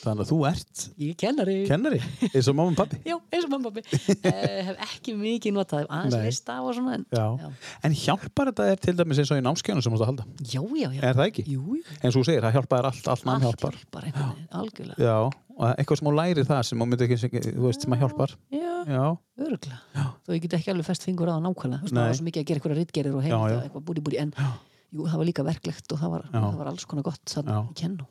Þannig 0.03 0.21
að 0.23 0.29
þú 0.29 0.37
ert 0.47 0.81
ég 1.01 1.09
er 1.13 1.17
kennari. 1.23 1.55
kennari, 1.67 1.99
eins 2.29 2.47
og 2.51 2.55
mamma 2.59 2.73
og 2.73 2.77
pappi 2.77 2.99
já, 3.09 3.15
eins 3.33 3.45
og 3.47 3.51
mamma 3.53 3.71
og 3.71 3.77
pabbi. 3.77 3.83
Uh, 4.13 4.59
hef 4.69 4.83
ekki 4.87 5.15
mikið 5.17 5.55
notað 5.57 5.87
aðeins 5.89 6.17
lista 6.27 6.57
og 6.61 6.75
svona 6.77 6.97
en, 6.99 7.05
Já. 7.09 7.25
já. 7.41 7.47
En 7.89 7.95
hjálpar 8.03 8.51
þetta 8.51 8.67
er 8.73 8.83
til 8.85 8.95
dæmis 8.99 9.21
eins 9.23 9.31
og 9.33 9.41
í 9.41 9.45
námskeiðunum 9.47 9.85
sem 9.85 9.93
þú 9.93 9.95
mást 9.97 10.05
að 10.05 10.11
halda? 10.11 10.27
já, 10.43 10.61
já, 10.83 10.89
já. 10.93 11.01
Er 11.09 11.17
það 11.17 11.31
ekki? 11.31 11.45
jú. 11.55 11.79
En 12.03 12.13
svo 12.13 12.21
þú 12.21 12.27
segir, 12.29 12.45
það 12.45 12.57
hjálpar 12.59 12.89
allt, 12.91 13.07
allt 13.15 13.25
nám 13.29 13.47
hjálpar. 13.47 13.79
hjálpar 13.81 14.07
einhvern 14.09 14.29
veginn, 14.33 14.51
algjörlega. 14.61 15.07
Já, 15.07 15.17
og 15.53 15.65
eitthvað 15.73 15.99
sem 15.99 16.07
þú 16.09 16.13
lærir 16.19 16.47
það 16.49 16.61
sem 16.69 16.83
þú 16.83 16.87
myndir 16.91 17.13
ekki, 17.17 17.41
þú 17.49 17.65
veist, 17.67 17.81
sem 17.87 17.95
að 17.97 18.03
hjálpar. 18.05 18.35
já, 18.53 18.69
Já, 18.83 19.15
öruglega 19.39 19.77
ég 20.35 20.41
get 20.43 20.55
ekki 20.57 20.71
alveg 20.73 20.87
fest 20.89 21.05
fingur 21.07 21.29
á 21.31 21.39
nákvæmlega 21.39 21.87
Þú 21.87 21.87
veist, 21.87 21.95
að 21.95 21.99
en 24.19 24.33
jú, 24.93 25.05
það 25.07 25.17
var 25.21 25.25
líka 25.29 25.45
verklegt 25.47 25.93
og 25.95 26.01
það 26.01 26.11
var, 26.13 26.25
það 26.33 26.57
var 26.59 26.67
alls 26.73 26.85
konar 26.89 27.05
gott 27.07 27.35
í 27.39 27.73
kennu 27.79 28.05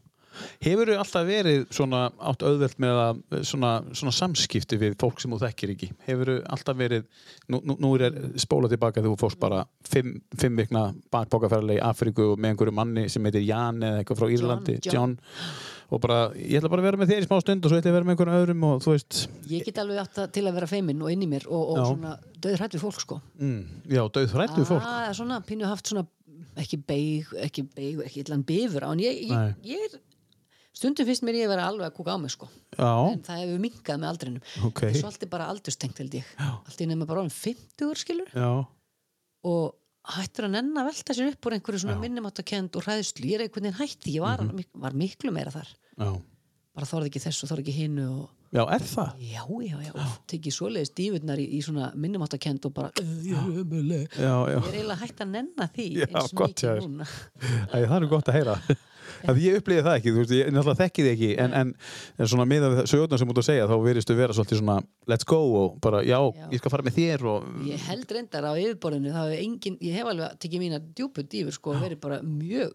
Hefur 0.63 0.93
þú 0.93 0.99
alltaf 1.03 1.27
verið 1.29 1.65
svona 1.75 2.03
átt 2.31 2.45
auðvelt 2.47 2.79
með 2.83 3.01
að 3.03 3.23
svona, 3.49 3.73
svona 3.97 4.15
samskipti 4.17 4.79
við 4.81 4.97
fólk 5.01 5.23
sem 5.23 5.33
þú 5.35 5.41
þekkir 5.43 5.75
ekki? 5.75 5.91
Hefur 6.07 6.33
þú 6.33 6.39
alltaf 6.57 6.79
verið, 6.79 7.05
nú, 7.53 7.61
nú, 7.67 7.77
nú 7.83 7.93
er 7.99 8.17
spóla 8.43 8.71
tilbaka 8.73 9.01
þegar 9.01 9.13
þú 9.13 9.21
fórst 9.21 9.43
bara 9.43 9.63
fimm, 9.89 10.17
fimm 10.39 10.59
vikna 10.61 10.87
bakbókaferðarlega 11.13 11.83
í 11.83 11.85
Afríku 11.91 12.33
með 12.37 12.55
einhverju 12.55 12.77
manni 12.79 13.07
sem 13.13 13.29
heitir 13.29 13.47
Jan 13.47 13.83
eða 13.83 14.03
eitthvað 14.03 14.23
frá 14.23 14.35
Írlandi, 14.37 14.79
John. 14.87 14.97
John. 14.97 15.17
og 15.93 16.01
bara, 16.01 16.19
ég 16.39 16.57
ætla 16.57 16.71
bara 16.73 16.81
að 16.81 16.89
vera 16.89 17.01
með 17.03 17.13
þér 17.13 17.25
í 17.25 17.29
smá 17.29 17.37
stund 17.43 17.67
og 17.67 17.73
svo 17.73 17.79
ætla 17.79 17.91
ég 17.91 17.93
að 17.93 17.99
vera 17.99 18.09
með 18.09 18.15
einhverjum 18.15 18.39
öðrum 18.39 18.63
og 18.69 18.79
þú 18.85 18.95
veist, 18.95 19.19
ég 19.51 19.67
get 19.67 19.81
alveg 19.83 20.01
átt 20.01 20.23
að 20.23 20.31
til 20.39 20.47
að 20.49 20.57
vera 20.57 20.69
feimin 20.71 21.03
og 21.05 21.13
inn 21.13 21.27
í 21.27 21.29
mér 21.29 21.45
og, 21.51 21.75
og 21.75 21.83
svona 21.91 22.15
við 22.41 22.81
fólk 22.81 23.03
sko 23.05 23.19
mm, 23.21 23.61
já, 23.93 24.03
döð 24.15 24.31
þrættu 24.33 24.65
fólk. 24.71 24.87
Ah, 24.89 25.11
svona 25.17 25.43
pínu 25.45 25.69
haft 25.69 25.93
svona 25.93 26.07
ekki 26.61 26.79
beig, 26.89 27.29
ekki 27.45 27.67
beig, 27.75 28.01
ekki 28.07 28.25
illan 28.25 28.47
bifur 28.47 28.89
á 28.89 28.91
en 28.93 29.03
ég, 29.03 29.21
ég, 29.29 29.53
ég 29.69 29.85
er 29.87 30.01
stundum 30.83 31.07
finnst 31.09 31.23
mér 31.27 31.39
ég 31.41 31.51
vera 31.53 31.69
alveg 31.71 31.87
að 31.89 31.95
kúka 32.01 32.15
á 32.15 32.19
mig 32.19 32.35
sko. 32.35 32.49
Já, 32.77 32.91
en 33.13 33.23
það 33.27 33.43
hefur 33.45 33.63
minkað 33.63 34.01
með 34.03 34.11
aldrinum. 34.13 34.43
Ok. 34.69 34.81
það 34.83 34.89
er 34.91 34.99
svo 35.01 35.11
allt 35.13 35.23
er 35.29 35.31
bara 35.37 35.47
aldurstengt 35.53 36.03
held 36.03 36.19
ég. 36.19 36.33
Allt 36.43 36.83
í 36.83 36.89
nefnum 36.91 37.07
bara 37.09 37.23
orðin 37.23 37.37
50 37.39 38.03
skilur 38.03 38.35
já, 38.35 38.51
og 39.47 39.79
hættur 40.17 40.49
að 40.49 40.55
nenn 40.57 40.75
að 40.83 40.89
velta 40.91 41.15
sér 41.15 41.31
upp 41.31 41.47
úr 41.47 41.55
einhverju 41.57 41.85
svona 41.85 41.95
minnumáttakend 42.03 42.75
og 42.79 42.83
hræðslu. 42.89 43.29
Ég 43.31 43.39
er 43.39 43.45
einhvern 43.47 43.69
veginn 43.69 43.79
hætti, 43.79 44.17
ég 44.19 44.25
var, 44.27 44.43
mik 44.51 44.69
var 44.75 44.97
miklu 44.99 45.31
meira 45.35 45.55
þar. 45.55 45.71
Já. 45.97 46.11
bara 46.73 46.87
þorði 46.89 47.11
ekki 47.13 47.21
þessu, 47.21 47.47
þorði 47.51 47.63
ekki 47.67 47.73
hinnu 47.83 48.05
og 48.11 48.31
Já, 48.53 48.63
er 48.75 48.83
það? 48.85 49.11
já, 49.21 49.43
já, 49.65 49.77
já, 49.81 49.91
já. 49.97 50.07
tekið 50.29 50.53
svoleiðis 50.57 50.91
dífurnar 50.97 51.41
í, 51.41 51.45
í 51.57 51.61
svona 51.65 51.87
minnumáttakend 51.97 52.65
og 52.69 52.73
bara 52.77 52.91
"Ö, 53.01 53.05
ég 53.25 53.37
er 53.37 53.61
ömuleg 53.63 54.17
Já, 54.17 54.33
já. 54.49 54.57
ég 54.57 54.69
er 54.69 54.77
eiginlega 54.79 55.01
hætt 55.03 55.21
að 55.25 55.31
nenna 55.37 55.67
því 55.73 55.87
Já, 56.01 56.07
eins 56.09 56.33
gott 56.37 56.65
núna. 56.81 57.07
Æ, 57.73 57.77
það 57.89 57.97
er 57.99 58.07
gott 58.13 58.29
að 58.33 58.37
heyra 58.39 58.57
að 59.29 59.41
ég 59.45 59.59
upplýði 59.61 59.85
það 59.87 59.99
ekki, 59.99 60.13
þú 60.13 60.23
veist, 60.23 60.35
ég 60.39 60.51
náttúrulega 60.53 60.81
þekki 60.83 61.07
þið 61.07 61.13
ekki 61.13 61.31
en, 61.45 61.57
en, 61.61 61.73
en 62.19 62.31
svona 62.33 62.47
miðað 62.51 62.77
við 62.77 62.91
sögurnar 62.93 63.23
sem 63.23 63.33
út 63.35 63.41
að 63.43 63.49
segja 63.49 63.69
þá 63.71 63.75
veristu 63.87 64.17
vera 64.19 64.37
svolítið 64.37 64.63
svona 64.63 64.79
let's 65.13 65.29
go 65.29 65.41
og 65.63 65.77
bara 65.85 66.03
já, 66.07 66.19
Já. 66.19 66.47
ég 66.55 66.63
skal 66.63 66.75
fara 66.75 66.87
með 66.87 66.99
þér 67.01 67.27
og 67.33 67.51
ég 67.69 67.89
held 67.89 68.17
reyndar 68.17 68.49
á 68.49 68.53
yfirborðinu 68.55 69.13
það 69.15 69.29
hefur 69.33 69.45
engin, 69.47 69.79
ég 69.83 69.99
hef 70.01 70.13
alveg 70.13 70.39
tekið 70.45 70.65
mína 70.67 70.83
djúpu 70.83 71.27
dífur 71.27 71.57
sko 71.59 71.77
verið 71.83 72.01
bara 72.03 72.23
mjög 72.27 72.73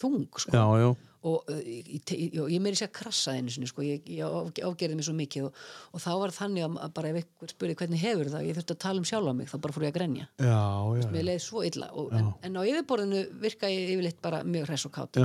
þung 0.00 0.26
sko. 0.36 0.52
Já, 0.52 0.64
já, 0.82 0.88
og 1.26 1.50
uh, 1.50 1.58
ég, 1.66 2.60
meiri 2.62 2.78
sér 2.78 2.90
að 2.90 2.96
krassa 3.00 3.34
einu 3.36 3.52
sinni 3.52 3.68
sko, 3.70 3.84
ég, 3.86 4.06
ég 4.10 4.62
afgerði 4.66 4.98
mig 4.98 5.08
svo 5.08 5.16
mikið 5.18 5.48
og, 5.48 5.60
og 5.92 6.04
þá 6.04 6.10
var 6.22 6.34
þannig 6.36 6.66
að 6.68 6.94
bara 6.96 7.12
ef 7.12 7.20
einhver 7.22 7.52
spurði 7.54 7.78
hvernig 7.82 8.02
hefur 8.04 8.32
það, 8.32 8.48
ég 8.48 8.58
þurfti 8.58 8.76
að 8.76 8.82
tala 8.86 9.02
um 9.02 9.10
sjálfa 9.10 9.36
mig 9.36 9.52
þá 9.52 9.58
bara 9.66 9.76
fór 9.76 9.86
ég 9.88 9.94
að 9.94 9.98
grenja, 9.98 10.30
já, 10.38 10.62
já, 11.00 11.10
mér 11.12 11.28
leið 11.30 11.44
svo 11.44 11.66
illa 11.66 11.90
og, 11.92 12.14
en, 12.16 12.32
en 12.46 12.58
á 12.58 12.62
yfirborðinu 12.62 13.26
virka 13.42 13.70
ég 13.72 13.94
yfirleitt 13.96 14.22
bara 14.24 14.42
mjög 14.46 14.70
hress 14.70 14.88
og 14.88 14.96
kátt 14.96 15.20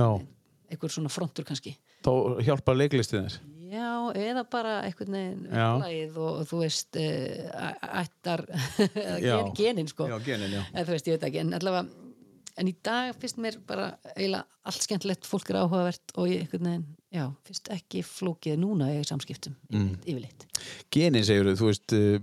einhver 0.72 0.92
svona 0.92 1.10
frontur 1.12 1.44
kannski. 1.44 1.74
Þá 2.02 2.12
hjálpar 2.46 2.78
leiklistið 2.78 3.26
þér? 3.26 3.40
Já, 3.72 3.88
eða 4.20 4.42
bara 4.52 4.72
einhvern 4.84 5.14
veginn 5.16 5.44
og, 5.56 6.26
og 6.26 6.42
þú 6.50 6.58
veist 6.60 6.98
uh, 7.00 7.68
ættar 8.02 8.44
genin 9.58 9.88
sko. 9.88 10.10
Já, 10.10 10.18
genin, 10.26 10.52
já. 10.58 10.62
þú 10.74 10.92
veist, 10.92 11.08
ég 11.08 11.16
veit 11.16 11.28
ekki, 11.28 11.40
en 11.44 11.56
allavega 11.56 12.01
en 12.60 12.68
í 12.68 12.74
dag 12.84 13.14
finnst 13.20 13.38
mér 13.40 13.56
bara 13.66 13.92
eiginlega 14.16 14.44
allt 14.68 14.84
skemmtilegt, 14.84 15.26
fólk 15.26 15.48
er 15.50 15.58
áhugavert 15.62 16.12
og 16.20 16.28
ég 16.30 16.50
veginn, 16.52 16.84
já, 17.12 17.24
finnst 17.48 17.70
ekki 17.74 18.02
flókið 18.06 18.58
núna 18.62 18.90
í 18.94 19.00
samskiptum, 19.08 19.54
Mm. 19.72 19.94
yfirleitt, 20.04 20.44
genin 20.94 21.24
segir 21.26 21.48
þú 21.58 21.70
veist 21.70 21.94
uh, 21.96 22.18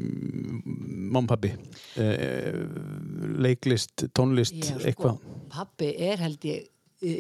mamma 1.10 1.28
pappi 1.34 1.52
uh, 1.54 3.40
leiklist, 3.44 4.06
tónlist 4.16 4.56
Já, 4.56 4.76
sko, 4.76 4.84
eitthvað 4.88 5.26
pappi 5.54 5.90
er 6.10 6.22
held 6.24 6.46
ég 6.48 6.70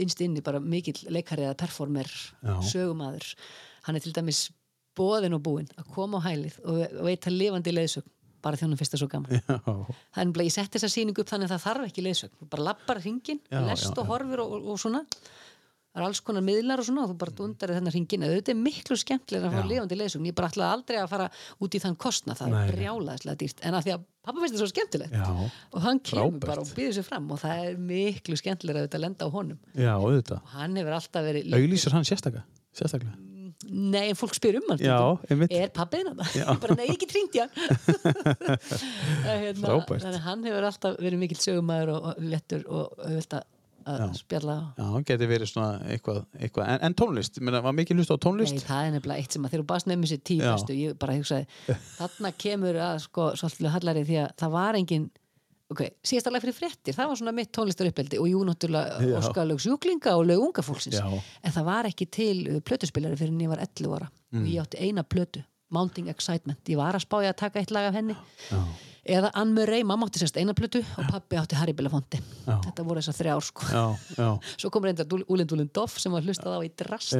innst 0.03 0.19
inni 0.23 0.41
bara 0.43 0.59
mikill 0.59 0.99
leikari 1.13 1.45
eða 1.47 1.57
performer, 1.59 2.07
Já. 2.43 2.55
sögumadur 2.73 3.33
hann 3.87 3.95
er 3.95 4.03
til 4.03 4.13
dæmis 4.15 4.49
boðin 4.99 5.35
og 5.37 5.43
búinn 5.45 5.69
að 5.79 5.87
koma 5.95 6.19
á 6.19 6.27
hælið 6.27 6.57
og 6.67 6.81
veita 7.07 7.31
lifandi 7.31 7.71
leiðsögn 7.71 8.09
bara 8.45 8.59
því 8.59 8.67
hún 8.69 8.79
finnst 8.79 8.95
það 8.95 9.03
svo 9.03 9.09
gaman. 9.11 9.35
Er 9.39 10.25
nefnilega, 10.25 10.47
ég 10.49 10.55
setti 10.55 10.77
þessa 10.79 10.93
sýningu 10.95 11.23
upp 11.23 11.29
þannig 11.33 11.49
að 11.49 11.53
það 11.55 11.65
þarf 11.67 11.89
ekki 11.89 12.05
leiðsögn, 12.07 12.35
þú 12.39 12.49
bara 12.55 12.65
lappar 12.69 13.03
hringin 13.03 13.39
lest 13.69 13.89
já, 13.89 13.93
og 14.01 14.09
horfir 14.13 14.43
og, 14.45 14.57
og, 14.57 14.67
og 14.73 14.81
svona. 14.81 15.03
Það 15.89 16.03
er 16.03 16.05
alls 16.05 16.19
konar 16.21 16.43
miðlar 16.45 16.81
og 16.83 16.85
svona 16.85 17.01
og 17.01 17.09
þú 17.09 17.15
bara 17.23 17.33
dundar 17.39 17.71
þennan 17.73 17.93
hringin, 17.95 18.25
þetta 18.29 18.51
er 18.53 18.57
miklu 18.59 18.97
skemmtilega 19.01 19.47
að 19.49 19.55
fá 19.55 19.61
Já. 19.63 19.69
lifandi 19.71 19.97
leiðsögn, 19.97 20.27
ég 20.29 20.35
bara 20.37 20.49
ætlaði 20.51 20.75
aldrei 20.75 20.97
að 21.01 21.07
fara 21.09 21.29
út 21.65 21.77
í 21.77 21.81
þann 21.81 21.97
kostna, 22.03 22.35
það 22.37 22.51
Nei, 22.53 22.59
er 22.61 22.75
brjálaðislega 22.75 23.39
dýrt. 23.41 23.63
En 23.65 23.77
að 23.79 23.87
því 23.87 23.95
að 23.95 24.03
pappa 24.29 24.43
finnst 24.43 24.53
þetta 24.53 24.61
svo 24.61 24.69
skemmtilegt. 24.69 25.15
Já, 25.17 25.49
og 25.73 25.81
hann 25.87 26.01
kemur 26.11 26.37
Frábært. 26.37 26.45
bara 26.45 26.61
og 26.61 26.75
býður 26.77 26.93
sér 26.99 27.07
fram 27.09 27.31
og 27.33 27.41
það 27.41 27.63
er 27.65 27.81
miklu 27.89 28.37
skemmtilega 28.37 28.85
að 28.85 29.01
lenda 29.01 29.25
á 29.25 29.29
honum. 29.33 29.57
Já, 29.73 29.95
og 29.97 30.53
hann 30.53 30.77
hefur 30.77 30.99
alltaf 30.99 31.25
verið 31.25 31.49
Hann? 33.59 33.91
Nei, 33.91 34.05
en 34.09 34.15
fólk 34.15 34.35
spyr 34.37 34.55
um 34.61 34.69
hann. 34.71 34.83
Er 35.51 35.71
pappið 35.75 36.07
hann? 36.07 36.59
Bara, 36.61 36.77
nei, 36.79 36.85
ég 36.87 37.03
hringt 37.11 37.35
í 37.35 37.41
hann 37.43 37.51
hérna. 39.43 39.79
Þannig 39.89 40.21
hann 40.23 40.45
hefur 40.47 40.67
alltaf 40.69 40.99
verið 41.03 41.23
mikill 41.25 41.41
sögumæður 41.43 41.95
og, 41.97 42.11
og 42.13 42.27
lettur 42.31 42.63
og 42.67 42.93
auðvitað 43.03 43.47
að 43.89 44.01
Já. 44.03 44.07
spjalla 44.19 44.55
Já, 44.77 44.87
geti 45.07 45.27
verið 45.29 45.49
svona 45.49 45.69
eitthvað, 45.89 46.19
eitthvað. 46.37 46.71
En, 46.73 46.81
en 46.87 46.95
tónlist, 46.99 47.39
Meina, 47.43 47.61
var 47.65 47.75
mikið 47.77 48.01
hlust 48.01 48.13
á 48.13 48.17
tónlist? 48.21 48.55
Nei, 48.57 48.65
það 48.67 48.83
er 48.85 48.93
nefnilega 48.95 49.23
eitt 49.23 49.35
sem 49.35 49.45
að 49.47 49.53
þegar 49.55 49.63
þú 49.65 49.89
með 49.91 50.01
mér 50.01 50.11
sér 50.11 50.23
bestu, 50.43 50.75
ég 50.77 50.97
bara 50.99 51.15
hugsaði 51.17 51.77
þarna 51.97 52.31
kemur 52.43 52.79
að 52.85 53.01
sko 53.05 53.29
svolítið 53.39 53.73
hallari 53.75 54.05
því 54.07 54.19
að 54.23 54.33
það 54.43 54.55
var 54.55 54.79
engin 54.79 55.07
ok, 55.69 55.83
síðasta 56.05 56.33
lag 56.33 56.43
fyrir 56.43 56.57
fréttir, 56.57 56.95
það 56.97 57.11
var 57.11 57.19
svona 57.21 57.33
mitt 57.37 57.51
tónlistar 57.55 57.89
uppeldi 57.89 58.19
og 58.21 58.27
jú 58.31 58.41
náttúrulega 58.47 58.99
Já. 59.05 59.15
óskalög 59.19 59.61
sjúklinga 59.63 60.15
og 60.17 60.25
lög 60.29 60.43
unga 60.47 60.65
fólksins. 60.65 60.97
Já. 60.97 61.21
en 61.43 61.55
það 61.55 61.69
var 61.69 61.89
ekki 61.91 62.09
til 62.09 62.35
uh, 62.47 62.59
plötuspilari 62.65 63.19
fyrir 63.19 63.35
en 63.35 63.45
ég 63.45 63.53
var 63.53 63.63
11 63.63 63.95
ára. 63.95 64.09
Mm. 64.33 64.43
og 64.43 64.49
ég 64.49 64.61
átti 64.63 64.81
eina 64.81 65.03
plötu 65.03 65.43
Mounting 65.69 66.09
Excitement, 66.09 66.61
ég 66.65 66.77
var 66.79 66.97
að 66.97 67.05
spája 67.05 67.29
að 67.29 67.41
taka 67.43 67.61
eitt 67.61 67.71
lag 67.71 67.91
af 67.91 67.93
henni. 67.93 68.15
Já. 68.49 68.61
eða 69.19 69.29
Ann 69.37 69.53
Murray, 69.53 69.83
mamma 69.85 70.09
átti 70.09 70.21
sérst 70.21 70.37
eina 70.41 70.53
plötu 70.57 70.81
og 70.81 71.07
pappi 71.09 71.37
átti 71.37 71.57
Harry 71.57 71.73
Belafonte. 71.77 72.19
Þetta 72.45 72.85
voru 72.85 73.01
þessar 73.01 73.17
þrjár 73.19 73.45
sko. 73.45 73.69
Já, 73.69 73.85
já, 74.17 74.29
svo 74.57 74.69
kom 74.73 74.85
reyndar 74.85 75.05
Úlind 75.29 75.53
Úlind 75.53 75.73
Doff 75.73 76.01
sem 76.01 76.13
var 76.13 76.25
hlustað 76.25 76.57
á 76.57 76.59
í 76.65 76.71
drast 76.73 77.15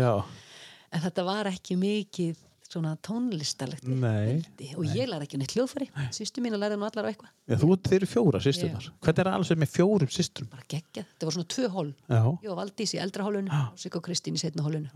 en 0.89 1.03
þetta 1.03 1.25
var 1.27 1.49
ekki 1.49 1.77
mikið 1.79 2.37
svona 2.69 2.91
tónlistarlegt 3.05 3.85
Nei. 3.89 4.39
og 4.77 4.83
ég 4.85 5.07
lær 5.09 5.23
ekki 5.25 5.39
neitt 5.41 5.55
hljóðfæri 5.57 5.87
sýstu 6.13 6.43
mín 6.45 6.53
að 6.53 6.61
læra 6.65 6.77
nú 6.77 6.85
allar 6.85 7.07
á 7.07 7.09
eitthvað 7.09 7.31
já 7.49 7.57
þú, 7.63 7.69
þeir 7.87 7.97
eru 7.99 8.09
fjóra 8.11 8.41
sýstunar. 8.45 8.89
Hvernig 9.01 9.23
er 9.23 9.29
alls 9.33 9.49
með 9.57 9.71
fjórum 9.73 10.11
systrum? 10.13 10.49
bara 10.51 10.67
geggjað, 10.69 11.07
þetta 11.13 11.29
var 11.29 11.37
svona 11.37 11.49
tvö 11.55 11.69
hól 11.73 11.89
ég 12.45 12.51
og 12.53 12.59
Valdís 12.61 12.93
í 12.93 13.01
eldra 13.01 13.25
hólunu 13.25 13.49
og 13.49 13.79
Sigga 13.81 13.97
og 14.01 14.05
Kristín 14.05 14.37
í 14.37 14.43
setna 14.43 14.65
hólunu 14.67 14.91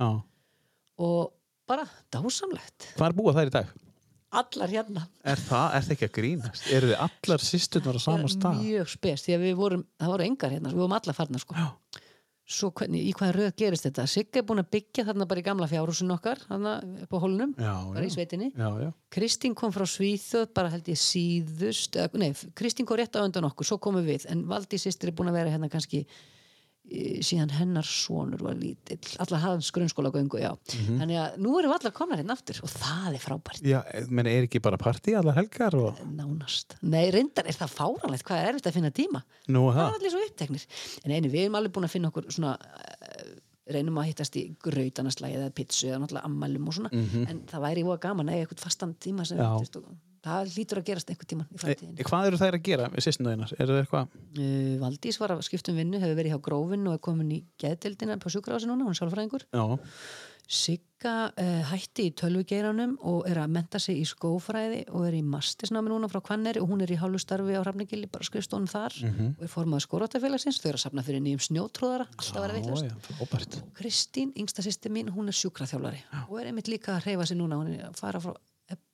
og 1.02 1.34
bara 1.68 1.88
dásamlegt 2.14 2.92
Hvað 2.98 3.10
er 3.10 3.18
búið 3.18 3.40
þær 3.42 3.50
í 3.50 3.56
dag? 3.58 3.74
allar 4.34 4.72
hérna 4.74 5.06
Er 5.24 5.42
það, 5.42 5.76
er 5.78 5.92
ekki 5.94 6.08
að 6.10 6.14
grínast? 6.18 6.68
Eru 6.74 6.92
þið 6.94 7.02
allar 7.08 7.44
sýstunar 7.46 7.98
á 7.98 8.02
sama 8.02 8.30
stað? 8.32 8.62
mjög 8.64 8.90
spes, 8.94 9.26
því 9.26 9.36
að 9.38 9.44
við 9.48 9.56
vorum, 9.60 9.84
það 10.02 10.14
voru 10.14 10.26
engar 10.30 10.54
hérna 10.56 10.72
við 10.74 10.82
vorum 10.82 10.96
allar 10.98 11.18
farnar 11.18 11.44
sko. 11.44 11.58
Svo 12.54 12.70
hvernig, 12.78 13.02
í 13.10 13.14
hvaða 13.18 13.34
röð 13.38 13.52
gerist 13.60 13.88
þetta 13.88 14.06
Sigga 14.10 14.42
er 14.42 14.46
búin 14.50 14.62
að 14.62 14.70
byggja 14.76 15.06
þarna 15.08 15.28
bara 15.30 15.42
í 15.42 15.46
gamla 15.48 15.70
fjárhúsin 15.72 16.14
okkar 16.16 16.42
þarna 16.48 16.74
upp 17.06 17.16
á 17.16 17.18
hólunum, 17.24 17.56
Já, 17.58 17.74
bara 17.90 18.04
já. 18.04 18.10
í 18.10 18.14
sveitinni 18.16 18.50
Já, 18.54 18.68
já. 18.84 18.90
Kristín 19.14 19.56
kom 19.58 19.74
frá 19.76 19.86
Svíþjóð 19.90 20.48
bara 20.54 20.72
held 20.74 20.92
ég 20.94 21.00
síðust 21.02 21.98
nei, 22.20 22.32
Kristín 22.58 22.88
kom 22.90 23.00
rétt 23.02 23.18
á 23.18 23.26
undan 23.26 23.50
okkur, 23.50 23.68
svo 23.68 23.80
komum 23.82 24.06
við 24.06 24.28
en 24.32 24.46
Valdi 24.50 24.80
sýstir 24.82 25.12
er 25.12 25.18
búin 25.18 25.32
að 25.34 25.42
vera 25.42 25.56
hérna 25.56 25.72
kannski 25.74 26.06
síðan 27.24 27.50
hennar 27.56 27.88
sonur 27.88 28.42
var 28.44 28.58
lítill, 28.60 29.00
allar 29.24 29.40
hans 29.42 29.70
grunnskóla 29.74 30.12
göngu, 30.14 30.38
já, 30.42 30.52
Mhm. 30.74 31.00
þannig 31.00 31.18
að 31.22 31.38
nú 31.40 31.54
erum 31.60 31.72
við 31.72 31.78
allar 31.80 31.94
komnar 31.96 32.20
hérna 32.20 32.36
aftur 32.36 32.60
og 32.64 32.70
það 32.70 33.14
er 33.16 33.24
frábært. 33.24 33.62
Já, 33.64 33.80
menn 34.10 34.28
er 34.28 34.44
ekki 34.48 34.62
bara 34.62 34.78
partí 34.78 35.16
allar 35.18 35.36
helgar 35.40 35.74
og... 35.80 35.98
nánast, 36.04 36.76
nei 36.82 37.10
reyndar 37.12 37.48
er 37.48 37.54
það 37.58 37.72
fáranlegt 37.80 38.24
hvað 38.28 38.42
er 38.44 38.50
erfitt 38.54 38.68
að 38.68 38.74
finna 38.78 38.92
tíma. 38.92 39.24
Nú, 39.48 39.64
það 39.72 39.88
er 39.88 39.98
allir 39.98 40.12
svo 40.12 40.26
uppteknir. 40.28 40.66
En 41.06 41.12
einu, 41.16 41.30
við 41.32 41.46
erum 41.48 41.56
alveg 41.56 41.72
búin 41.74 41.88
að 41.88 41.96
finna 41.96 42.12
okkur 42.12 42.30
svona 42.30 42.58
uh, 42.60 43.34
reynum 43.74 43.98
að 43.98 44.10
hittast 44.12 44.36
í 44.36 44.46
grautanaslægi 44.62 45.38
eða 45.40 45.54
pitsu 45.56 45.88
eða 45.88 46.02
náttúrulega 46.04 46.28
ammælum 46.28 46.68
og 46.68 46.74
svona. 46.76 46.90
En 47.32 47.46
það 47.48 47.62
væri 47.64 47.84
voða 47.88 48.00
gaman 48.10 48.28
að 48.28 48.34
eiga 48.36 48.46
eitthvað 48.48 48.66
fastan 48.68 48.94
tíma 49.00 49.26
sem 49.26 49.38
við, 49.40 49.46
það 50.24 50.54
lítur 50.58 50.80
að 50.82 50.86
gerast 50.90 51.10
einhver 51.14 51.30
tíman 51.34 51.48
í 51.52 51.56
E, 51.56 51.62
framtíðinni. 51.64 52.06
hvað 52.10 52.28
eru 52.32 52.38
þær 52.42 52.58
að 52.60 52.64
gera 52.70 52.90
með 52.94 53.06
sýstunar? 53.08 53.54
Er 53.60 53.68
það 53.72 53.82
eitthvað? 53.84 54.20
uh, 54.40 54.76
Valdís 54.84 55.20
var 55.20 55.36
að 55.36 55.42
skipta 55.48 55.72
um 55.74 55.78
vinnu, 55.84 56.00
hefur 56.00 56.16
verið 56.22 56.34
hjá 56.36 56.42
grófin 56.50 56.88
og 56.88 56.94
er 56.98 57.02
komin 57.04 57.32
í 57.36 57.42
geðdeldina 57.60 58.18
på 58.24 58.30
sjúkrafasi 58.34 58.70
núna, 58.72 58.86
hún 58.88 58.96
er 58.96 59.02
sálfræðingur. 59.02 59.48
Já, 59.52 59.66
Sigga 60.54 61.32
uh, 61.40 61.62
hætti 61.72 62.10
í 62.10 62.12
tölvugeiranum 62.20 62.98
og 63.08 63.24
er 63.32 63.40
að 63.40 63.54
menta 63.56 63.80
sig 63.80 64.02
í 64.02 64.04
skófræði 64.06 64.82
og 64.92 65.06
er 65.08 65.16
í 65.16 65.22
mastisnámi 65.24 65.88
núna 65.90 66.10
frá 66.12 66.20
Hvanneri 66.20 66.60
og 66.60 66.68
hún 66.70 66.84
er 66.84 66.92
í 66.92 66.98
hálfu 67.00 67.22
starfi 67.24 67.56
á 67.56 67.64
Hrafnagili, 67.64 68.10
bara 68.12 68.28
skrifstónum 68.28 68.68
þar. 68.70 68.92
Mhm. 69.08 69.30
og 69.40 69.44
er 69.48 69.52
formaður 69.54 69.86
skóratafélagsins, 69.88 70.60
þau 70.60 70.68
eru 70.74 70.78
að 70.82 70.84
safna 70.84 71.06
fyrir 71.08 71.24
nýjum 71.24 71.42
snjótróðara, 71.48 72.10
alltaf 72.12 72.36
að 72.36 72.44
vera 72.44 72.58
veitlust 72.60 72.84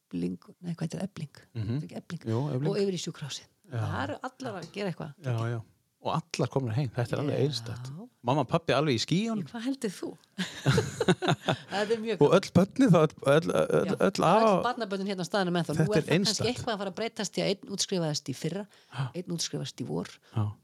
ebling 0.10 0.38
nei, 0.60 0.74
hvað 0.74 0.86
heitir 0.88 1.04
ebling, 1.06 1.42
mm 1.54 1.74
ebling. 1.90 2.22
Mhm. 2.24 2.32
Jú, 2.32 2.40
Efling. 2.54 2.70
og 2.70 2.78
yfir 2.82 2.96
í 2.98 3.02
sjúkrahúsið. 3.04 3.50
Það 3.70 4.00
eru 4.04 4.16
allar 4.26 4.56
að 4.62 4.72
gera 4.74 4.90
eitthvað. 4.90 5.14
Já, 5.24 5.36
já. 5.54 5.60
Og 6.00 6.14
allar 6.16 6.48
komnar 6.48 6.76
heim, 6.78 6.88
þetta 6.96 7.12
er 7.12 7.20
alveg 7.20 7.40
einstætt. 7.44 7.90
Mamma 8.24 8.46
og 8.46 8.48
pappi 8.48 8.72
alveg 8.72 8.96
í 8.96 9.02
skíun 9.04 9.42
hvað 9.50 9.66
heldur 9.66 9.92
þú? 9.92 10.12
og 12.24 12.36
öll 12.38 12.50
börni 12.56 12.88
þá, 12.88 13.00
öll, 13.04 13.52
öll, 13.52 13.98
öll, 14.08 14.22
barnaböndin 14.64 15.12
hérna 15.12 15.28
á 15.28 15.30
staðinu 15.30 15.52
með 15.56 15.68
þá 15.68 15.74
Þetta 15.74 15.84
nú 15.84 15.98
er 15.98 16.06
það 16.08 16.14
kannski 16.16 16.48
eitthvað 16.48 16.74
að 16.74 16.82
fara 16.84 16.94
að 16.94 16.98
breytast 17.02 17.36
því 17.36 17.44
að 17.44 17.52
einn 17.52 17.76
útskrifaðist 17.76 18.32
í 18.32 18.38
fyrra 18.40 18.64
einn 19.12 19.36
útskrifast 19.36 19.84
í 19.84 19.90
vor. 19.92 20.14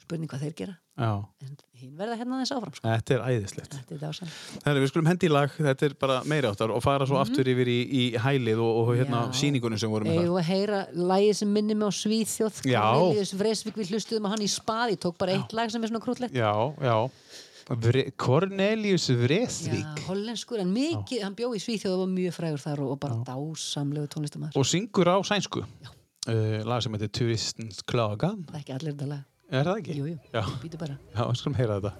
Spurning 0.06 0.32
hvað 0.32 0.48
þeir 0.48 0.58
gera. 0.64 0.78
En 0.96 1.56
hinn 1.76 1.96
verða 2.00 2.16
hérna 2.20 2.38
aðeins 2.38 2.52
áfram 2.56 2.76
sko. 2.76 2.88
Þetta 2.88 3.16
er 3.16 3.24
æðislegt. 3.30 3.74
þetta 3.76 3.96
er 3.98 4.30
Herri, 4.66 4.82
við 4.84 4.92
skulum 4.92 5.10
hendi 5.10 5.28
í 5.28 5.32
lag, 5.32 5.56
þetta 5.56 5.88
er 5.88 5.96
bara 6.00 6.20
meiri 6.28 6.48
áttar 6.48 6.72
og 6.72 6.84
fara 6.84 7.08
svo 7.10 7.20
aftur 7.20 7.50
yfir 7.52 7.72
í, 7.72 7.78
í 7.84 8.04
hælið 8.22 8.62
og, 8.64 8.80
og 8.82 8.92
hérna 8.96 9.24
Já. 9.26 9.34
sýningunum 9.42 9.82
sem 9.82 9.92
vorum 9.92 10.08
með 10.08 10.22
eigum 10.22 10.38
við 10.38 10.44
að 10.44 10.52
heyra 10.54 10.80
lagið 11.12 11.34
sem 11.42 11.52
minnir 11.58 11.80
mig 11.80 11.92
á 11.92 11.94
Svíþjóð 12.00 12.62
Já. 12.72 12.80
Cornelius 12.86 13.34
Vreesvik 13.42 13.82
við 13.82 13.92
hlustuðum 13.92 14.30
að 14.30 14.36
hann 14.38 14.46
í 14.46 14.50
spaði 14.56 15.02
tók 15.04 15.20
bara 15.20 15.36
eitt 15.36 15.58
lag 15.58 15.74
sem 15.74 15.84
er 15.84 15.92
svona 15.92 16.06
krútlegt 16.06 16.40
Já, 16.40 16.54
já. 16.80 16.96
Vre, 17.66 18.08
Cornelius 18.22 19.10
Já, 19.10 19.20
Vreesvík 19.20 20.02
hollenskur, 20.08 20.64
en 20.64 20.72
mikið, 20.72 21.26
hann 21.26 21.36
bjó 21.36 21.52
í 21.58 21.62
Svíþjóð 21.64 21.98
og 21.98 22.04
var 22.06 22.12
mjög 22.16 22.40
frægur 22.40 22.66
þar 22.70 22.86
og, 22.86 22.96
og 22.96 23.04
bara 23.04 23.20
dásamlegu 23.28 24.12
tónlistamæður 24.16 24.60
og 24.62 24.68
syngur 24.70 25.10
á 25.12 25.18
sænsku. 25.26 25.66
Uh, 26.26 26.62
lag 26.66 26.82
sem 26.82 26.94
heitir 26.94 27.12
Turistens 27.14 27.82
Klagan. 27.86 28.46
það 28.48 28.60
er 28.60 28.62
ekki 28.64 28.78
allir 28.78 28.94
þetta 28.94 29.10
lag 29.12 29.24
Er 29.52 29.68
það 29.68 29.80
ekki? 29.82 29.96
jú, 30.00 30.06
jú, 30.10 30.18
Já, 30.34 30.42
býtu 30.64 30.80
bara 30.82 30.96
já, 31.14 31.22
við 31.30 31.38
skulum 31.42 31.58
heyra 31.60 31.80
þetta. 31.80 31.94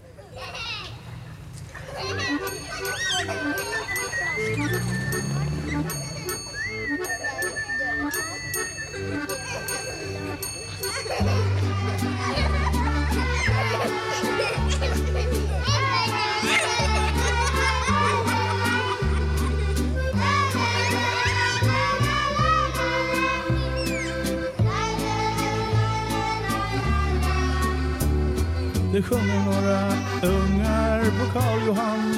Det 28.96 29.02
sjunger 29.02 29.46
några 29.46 29.80
ungar 30.36 31.00
på 31.00 31.40
Karl 31.40 31.68
Johan. 31.68 32.18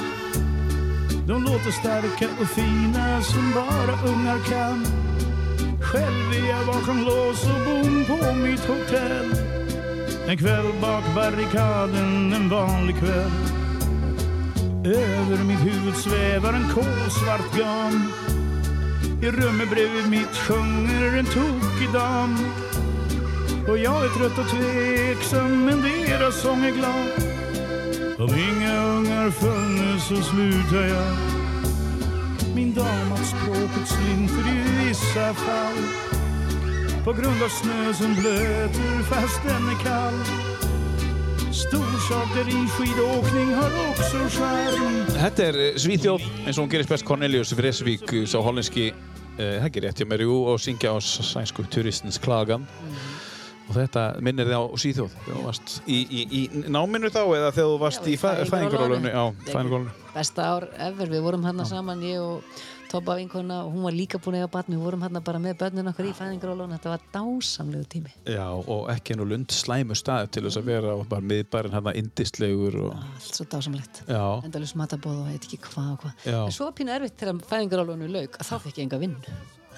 De 1.26 1.42
låter 1.42 1.70
starka 1.70 2.28
och 2.40 2.48
fina 2.48 3.22
som 3.22 3.52
bara 3.54 4.12
ungar 4.12 4.38
kan. 4.38 4.86
Själv 5.82 6.32
är 6.32 6.48
jag 6.48 6.66
bakom 6.66 6.98
lås 6.98 7.44
och 7.44 7.60
bom 7.66 8.04
på 8.04 8.32
mitt 8.32 8.60
hotell. 8.60 9.34
En 10.28 10.38
kväll 10.38 10.72
bak 10.80 11.04
barrikaden, 11.14 12.32
en 12.32 12.48
vanlig 12.48 12.98
kväll. 12.98 13.30
Över 14.84 15.44
mitt 15.44 15.60
huvud 15.60 15.96
svävar 15.96 16.52
en 16.52 16.68
kolsvart 16.74 17.56
gam. 17.56 18.12
I 19.22 19.30
rummet 19.30 19.70
bredvid 19.70 20.10
mitt 20.10 20.36
sjunger 20.36 21.18
en 21.18 21.26
tokig 21.26 21.92
dam 21.92 22.38
och 23.68 23.78
jag 23.78 24.04
är 24.04 24.08
trött 24.08 24.38
och 24.38 24.48
tveksam 24.50 25.64
men 25.64 25.82
deras 25.82 26.40
sång 26.42 26.64
är 26.64 26.70
glad. 26.70 27.08
Om 28.18 28.34
inga 28.34 28.84
ungar 28.84 29.30
funnes 29.30 30.08
så 30.08 30.16
slutar 30.16 30.86
jag. 30.86 31.16
Min 32.54 32.74
dam 32.74 33.12
att 33.12 33.26
språket 33.26 33.88
slinter 33.88 34.44
i 34.52 34.88
vissa 34.88 35.34
fall. 35.34 35.82
På 37.04 37.12
grund 37.12 37.42
av 37.42 37.48
snö 37.48 37.94
som 37.94 38.14
blöter 38.14 39.02
fast 39.02 39.42
den 39.42 39.68
är 39.68 39.84
kall. 39.84 40.48
Þetta 45.18 45.44
er 45.44 45.56
eh, 45.58 45.78
Svíþjóð 45.80 46.26
eins 46.46 46.58
og 46.58 46.62
hún 46.62 46.70
gerist 46.70 46.92
best 46.92 47.06
Cornelius 47.08 47.52
Vreesvík 47.56 48.12
sá 48.30 48.38
hollenski 48.44 48.92
það 49.38 49.48
er 49.48 49.66
ekki 49.66 49.82
rétt 49.82 50.00
hjá 50.00 50.06
mér, 50.08 50.24
jú, 50.26 50.36
og 50.50 50.60
syngja 50.62 50.92
á 50.94 50.98
sænsku 51.02 51.64
turistins 51.70 52.18
klagan 52.22 52.66
og 53.68 53.76
þetta 53.76 54.06
minnir 54.24 54.48
þið 54.48 54.58
á 54.58 54.64
síþjóð 54.84 55.14
þegar 55.18 55.36
þú 55.36 55.44
varst 55.44 55.76
í, 55.84 56.00
í, 56.08 56.24
í 56.40 56.42
náminu 56.72 57.12
þá 57.12 57.22
eða 57.26 57.52
þegar 57.52 57.68
þú 57.68 57.78
varst 57.84 58.02
Já, 58.02 58.10
í 58.10 58.16
fæðingarólunni 58.24 59.14
fæðingarólunni 59.52 59.94
besta 60.14 60.48
ár 60.56 60.68
ever, 60.88 61.12
við 61.12 61.24
vorum 61.28 61.46
hann 61.46 61.64
saman 61.68 62.04
ég 62.06 62.24
og 62.24 62.58
Tobba 62.88 63.18
vinkona 63.18 63.58
og 63.66 63.74
hún 63.74 63.82
var 63.84 63.92
líka 63.92 64.16
búin 64.16 64.38
að 64.38 64.46
eiga 64.46 64.50
batn 64.54 64.72
við 64.72 64.80
vorum 64.80 65.02
hann 65.04 65.20
bara 65.20 65.40
með 65.44 65.58
börnin 65.60 65.90
okkar 65.90 66.06
í 66.08 66.12
fæðingarólun 66.16 66.72
þetta 66.72 66.94
var 66.94 67.02
dásamlegu 67.12 67.84
tími. 67.92 68.14
Já, 68.24 68.46
og 68.48 68.88
ekki 68.94 69.12
enn 69.12 69.24
og 69.26 69.28
lund 69.28 69.52
slæmu 69.52 69.96
stað 69.98 70.30
til 70.32 70.46
þess 70.46 70.56
að 70.62 70.70
vera 70.70 70.94
og 70.96 71.04
bara 71.10 71.20
miðbærin 71.20 71.76
hann 71.76 71.90
indislegur 71.92 72.80
og 72.86 72.96
allt 72.96 73.28
svo 73.28 73.44
dásamlegt. 73.52 74.00
Já, 74.08 74.24
endalus 74.40 74.72
matabóð 74.80 75.20
og 75.20 75.28
heit 75.28 75.44
ekki 75.44 75.60
hvað 75.68 75.92
og 75.92 76.02
hvað. 76.06 76.26
En 76.32 76.56
svo 76.56 76.70
var 76.70 76.76
pínu 76.80 76.96
erfitt 76.96 77.20
þegar 77.20 77.44
fæðingarólunu 77.52 78.08
lauk 78.16 78.40
að 78.40 78.52
þá 78.54 78.56
fekk 78.64 78.80
ég 78.80 78.88
enga 78.88 79.04
vinn 79.04 79.18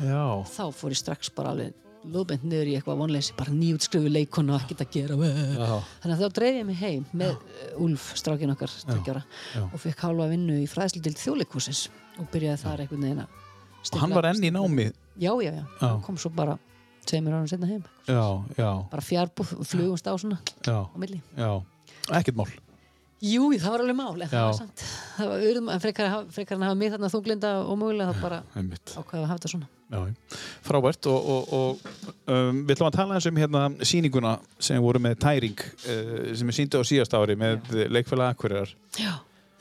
já, 0.01 0.27
þá 0.55 0.65
fór 0.75 0.95
ég 0.95 1.01
strax 1.01 1.35
bara 1.35 1.55
alveg 1.55 1.90
lóðbent 2.05 2.45
niður 2.49 2.71
í 2.71 2.75
eitthvað 2.79 3.01
vonleysi 3.03 3.35
bara 3.37 3.53
nýjútskrifu 3.53 4.09
leikonu 4.13 4.55
og 4.55 4.63
ekkert 4.63 4.85
að 4.87 4.93
gera. 4.95 5.17
Já, 5.21 5.75
þannig 6.03 6.15
að 6.17 6.23
þá 6.25 6.35
dreif 6.39 6.57
ég 6.57 6.67
mig 6.71 6.79
heim 6.81 7.05
með 7.13 7.35
uh, 7.35 7.83
Úlf, 7.85 8.07
strákin 8.17 8.55
okkar, 8.55 8.73
tveggjára 8.87 9.23
já. 9.27 9.63
og 9.67 9.77
fekk 9.83 10.07
hálfa 10.07 10.31
vinnu 10.33 10.57
í 10.63 10.67
fræðsludild 10.71 11.21
þjóðleikúsins 11.21 11.83
og 12.19 12.31
byrjaði 12.33 12.63
þar 12.65 12.85
einhvern 12.87 13.05
veginn 13.09 13.23
að 13.27 13.39
og 13.81 14.01
hann 14.03 14.13
var 14.17 14.31
enn 14.31 14.45
í 14.45 14.51
námi? 14.53 14.89
Já, 15.21 15.33
já, 15.41 15.53
já, 15.53 15.63
Já. 15.65 15.85
hann 15.87 16.03
kom 16.05 16.17
svo 16.21 16.31
bara 16.37 16.57
tveimur 17.09 17.33
árum 17.37 17.49
setna 17.49 17.69
heim. 17.71 17.85
Já, 18.09 18.25
já, 18.57 18.71
bara 18.93 19.05
fjárbúð, 19.05 19.55
flugumst 19.69 20.09
á 20.09 20.13
svona 20.21 20.41
já, 20.65 20.77
á 20.85 20.97
milli. 21.01 21.21
Já. 21.37 21.53
Ekkert 22.17 22.37
mál 22.37 22.49
jú, 23.21 23.51
það 23.61 23.71
var 23.75 23.83
alveg 23.85 23.97
mál, 23.99 24.15
en 24.25 24.29
það 24.31 24.47
var 24.47 24.55
samt 24.57 24.83
það 25.19 25.29
var 25.33 25.43
urðum, 25.51 25.69
en 25.75 25.81
frekar, 25.83 26.15
frekar 26.33 26.57
en 26.57 26.63
að 26.65 26.71
hafa 26.71 26.79
mig 26.81 26.93
þarna 26.95 27.11
þunglinda 27.13 27.51
og 27.67 27.79
mögulega 27.81 28.15
þá 28.17 28.23
bara 28.25 28.39
ákveða 28.55 29.21
að 29.21 29.29
hafa 29.29 29.39
þetta 29.39 29.53
svona. 29.55 29.69
Já, 29.91 30.01
frábært 30.63 31.07
og, 31.11 31.31
og, 31.35 31.49
og 31.51 31.89
um, 32.31 32.61
við 32.69 32.77
ætlum 32.77 32.87
að 32.91 32.95
tala 32.97 33.17
eins 33.19 33.27
um 33.27 33.41
hérna 33.43 33.63
sýninguna 33.91 34.37
sem 34.63 34.79
voru 34.85 35.01
með 35.03 35.17
tæring 35.25 35.59
uh, 35.67 36.31
sem 36.39 36.53
er 36.53 36.57
sýndu 36.61 36.79
á 36.79 36.85
síðast 36.87 37.17
ári 37.19 37.35
með 37.41 37.67
já, 39.01 39.11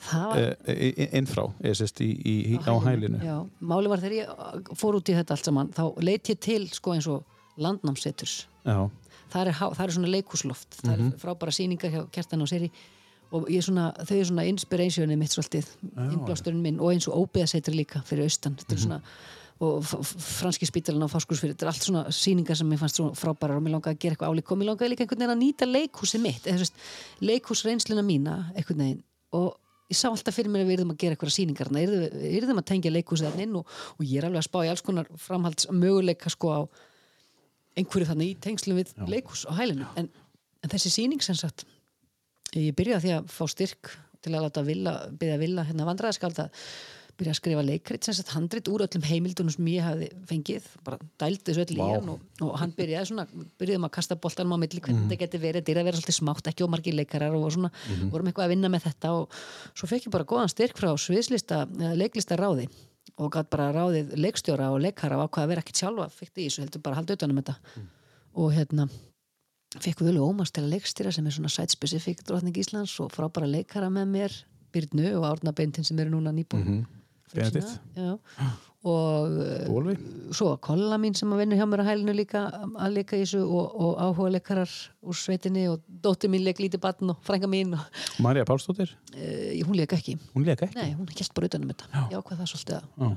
það 0.06 0.28
var 0.30 0.44
uh, 0.46 1.10
innfrá, 1.18 1.48
eða 1.66 1.80
sérst 1.82 2.04
í, 2.06 2.12
í, 2.14 2.36
í, 2.54 2.60
á 2.62 2.74
hælinu. 2.86 3.20
Já, 3.26 3.36
máli 3.60 3.90
var 3.92 4.04
þegar 4.04 4.16
ég 4.20 4.30
uh, 4.30 4.78
fór 4.78 5.00
út 5.02 5.10
í 5.12 5.18
þetta 5.18 5.36
allt 5.36 5.50
saman 5.50 5.74
þá 5.76 5.84
leit 6.06 6.30
ég 6.32 6.40
til 6.46 6.62
sko 6.72 6.94
eins 6.96 7.10
og 7.10 7.26
landnámseturs 7.60 8.38
Já, 8.70 8.86
það 9.34 9.42
er, 9.50 9.52
það 9.58 9.84
er 9.88 9.96
svona 9.98 10.14
leikhúsloft 10.14 10.80
það 10.84 10.94
Mhm. 10.94 11.10
er 11.10 11.20
frábæra 11.26 11.52
sýningar 11.58 11.92
hjá 11.98 12.06
Kjartan 12.16 12.46
og 12.46 12.54
Seri 12.54 12.70
og 13.32 13.50
ég 13.52 13.62
svona, 13.66 13.92
þau 14.06 14.16
er 14.20 14.26
svona 14.30 14.46
inspirationið 14.50 15.18
mitt 15.22 15.34
svolítið, 15.36 15.68
innblásturinn 16.10 16.62
minn 16.64 16.80
og 16.82 16.94
eins 16.94 17.08
og 17.08 17.20
óbeðasetri 17.28 17.76
líka 17.76 18.02
fyrir 18.08 18.24
austan. 18.26 18.56
Þetta 18.58 18.74
Mhm. 18.74 18.80
er 18.80 18.86
svona 18.88 19.02
og 19.62 19.84
franski 19.84 20.64
spítalinn 20.66 21.04
á 21.04 21.12
Fáskursfyrir, 21.12 21.52
þetta 21.52 21.66
er 21.66 21.68
allt 21.68 21.84
svona 21.84 22.04
sýningar 22.16 22.56
sem 22.56 22.70
mér 22.70 22.80
fannst 22.80 22.96
svona 22.96 23.12
frábærar 23.12 23.58
og 23.58 23.64
mér 23.66 23.74
langaði 23.76 23.92
að 23.96 24.00
gera 24.00 24.16
eitthvað 24.16 24.32
álík 24.32 24.52
og 24.52 24.58
mér 24.58 24.70
langaði 24.70 24.90
líka 24.94 25.04
einhvern 25.04 25.20
veginn 25.20 25.36
að 25.36 25.42
nýta 25.44 25.68
leikhúsið 25.68 26.22
mitt 26.24 26.46
leikhúsreynsluna 27.22 28.04
mína 28.06 28.36
einhvern 28.56 28.80
veginn. 28.80 29.02
Og 29.36 29.58
ég 29.92 29.98
sá 30.00 30.08
alltaf 30.10 30.34
fyrir 30.38 30.52
mér 30.54 30.64
að 30.64 30.70
við 30.72 30.78
erum 30.80 30.94
að 30.94 31.00
gera 31.04 31.16
eitthvað 31.18 31.36
sýningar 31.36 31.72
við 31.76 32.44
erum 32.44 32.62
að 32.62 32.68
tengja 32.72 32.92
leikhúsið 32.94 33.28
þarna 33.30 33.46
inn 33.48 33.56
og, 33.60 33.66
og 34.00 34.06
ég 34.06 34.22
er 34.22 34.30
alveg 34.30 34.40
að 34.44 34.48
spá 34.48 34.60
í 34.64 34.70
alls 34.72 34.82
konar 34.86 35.08
framhalds 35.18 35.68
möguleika 35.74 36.30
sko 36.32 36.48
á 36.56 36.62
einhverju 37.80 38.08
þannig 38.12 38.32
í 38.32 38.40
tengslum 38.40 38.80
við 38.80 38.94
leikhús 39.12 39.44
á 39.50 39.52
hælinu. 39.60 39.88
En, 40.00 40.10
en 40.64 40.70
þessi 40.72 40.92
sýning 40.94 41.22
sem 41.26 41.36
sagt 41.36 41.66
ég 42.58 42.78
byrjaði 42.78 43.06
því 43.08 43.18
að 43.18 43.34
fá 43.34 43.44
styrk 43.52 43.92
til 44.24 44.34
að 44.36 44.48
láta 44.48 44.64
villa, 44.68 44.96
byrja 45.20 45.36
að 45.38 45.44
villa 45.46 45.68
hérna 45.68 45.88
vandræðaskald 45.88 46.42
að 46.44 46.64
byrja 47.20 47.34
að 47.34 47.40
skrifa 47.40 47.64
leikrit 47.66 48.06
sem 48.06 48.16
sagt 48.16 48.32
handrit 48.32 48.70
úr 48.72 48.86
öllum 48.86 49.04
heimildunum 49.04 49.52
sem 49.52 49.68
ég 49.74 49.84
hafði 49.84 50.08
fengið 50.30 50.68
bara 50.86 51.00
dældi 51.20 51.50
þessu 51.50 51.64
öll 51.66 51.76
í 51.76 51.80
hann 51.82 52.12
og, 52.14 52.22
og 52.46 52.54
hann 52.62 52.72
byrjaði 52.78 53.10
svona, 53.10 53.26
byrjaðum 53.60 53.88
að 53.90 53.94
kasta 53.98 54.18
boltanum 54.24 54.56
á 54.56 54.58
milli 54.62 54.84
hvernig 54.86 55.04
þetta 55.04 55.20
geti 55.26 55.42
verið, 55.44 55.60
þetta 55.60 55.74
er 55.74 55.82
að 55.82 55.90
vera 55.90 56.00
svolítið 56.00 56.18
smátt 56.20 56.52
ekki 56.52 56.66
og 56.66 56.72
margir 56.72 56.96
leikarar 56.96 57.36
og 57.36 57.50
svona 57.56 57.72
vorum 58.14 58.32
eitthvað 58.32 58.48
að 58.48 58.54
vinna 58.54 58.72
með 58.72 58.88
þetta 58.88 59.12
og 59.18 59.36
svo 59.74 59.92
fekk 59.92 60.08
ég 60.08 60.16
bara 60.16 60.30
góðan 60.32 60.54
styrk 60.54 60.80
frá 60.80 60.94
sviðslista, 60.96 61.66
eða 61.80 62.00
leiklista 62.00 62.40
ráði 62.40 62.70
og 63.20 63.34
gætt 63.36 63.52
bara 63.52 63.70
ráðið 63.76 64.16
leikstjóra 64.16 64.72
og 64.72 64.80
leikara 64.86 65.20
og 65.20 65.28
ákvað 65.28 65.44
að 65.44 65.54
vera 65.54 65.66
ekkit 65.66 65.84
sjálfa, 65.84 66.08
fekk 66.22 66.40
í 66.40 66.48
fekk 69.78 70.02
til 70.02 70.64
að 70.64 70.72
leikstýra 70.74 71.12
sem 71.14 71.28
er 71.28 71.36
svona 71.36 71.52
site 71.54 71.76
specific 71.76 72.24
drotning 72.26 72.58
Íslands 72.58 72.96
og 73.04 73.12
frábæra 73.14 73.50
leikara 73.50 73.90
með 73.94 74.08
mér 74.16 74.40
Byrnu 74.74 75.12
og 75.20 75.28
Árna 75.30 75.54
Beintin 75.54 75.84
sem 75.84 76.00
eru 76.00 76.16
núna 76.16 76.34
nýbúin. 76.34 76.66
Mm 76.66 77.00
Benedikt. 77.34 77.82
og 78.90 79.34
Bólvi 79.68 79.94
svo 80.32 80.54
kolla 80.64 80.96
mín 81.02 81.14
sem 81.18 81.30
að 81.36 81.42
vinna 81.44 81.58
hjá 81.60 81.66
mér 81.68 81.84
að 81.84 81.90
hælinu 81.92 82.14
líka 82.16 82.46
að 82.56 82.94
leika 82.96 83.18
í 83.18 83.26
þessu 83.26 83.42
og, 83.44 83.74
og 83.76 83.98
áhuga 84.00 84.32
leikarar 84.38 84.76
úr 85.04 85.18
sveitinni 85.20 85.66
og 85.70 85.84
dóttir 86.06 86.32
mín 86.32 86.46
leik 86.46 86.62
lítið 86.64 86.82
batn 86.86 87.12
og 87.12 87.20
frænga 87.28 87.50
mín 87.52 87.76
og 87.76 88.24
Marja 88.24 88.48
Pálsdóttir, 88.48 88.96
uh, 89.14 89.52
hún 89.68 89.76
leika 89.78 90.00
ekki. 90.00 90.16
Hún 90.32 90.48
leik 90.48 90.64
ekki? 90.64 90.80
Nei, 90.80 90.96
hún 90.96 91.12
held 91.12 91.36
bara 91.36 91.52
utan 91.52 91.68
um 91.68 91.74
þetta. 91.74 92.06
Já, 92.08 92.22
hvað 92.24 92.42
það 92.42 92.52
svolítið 92.54 92.80
að 92.80 92.88
Já. 93.04 93.12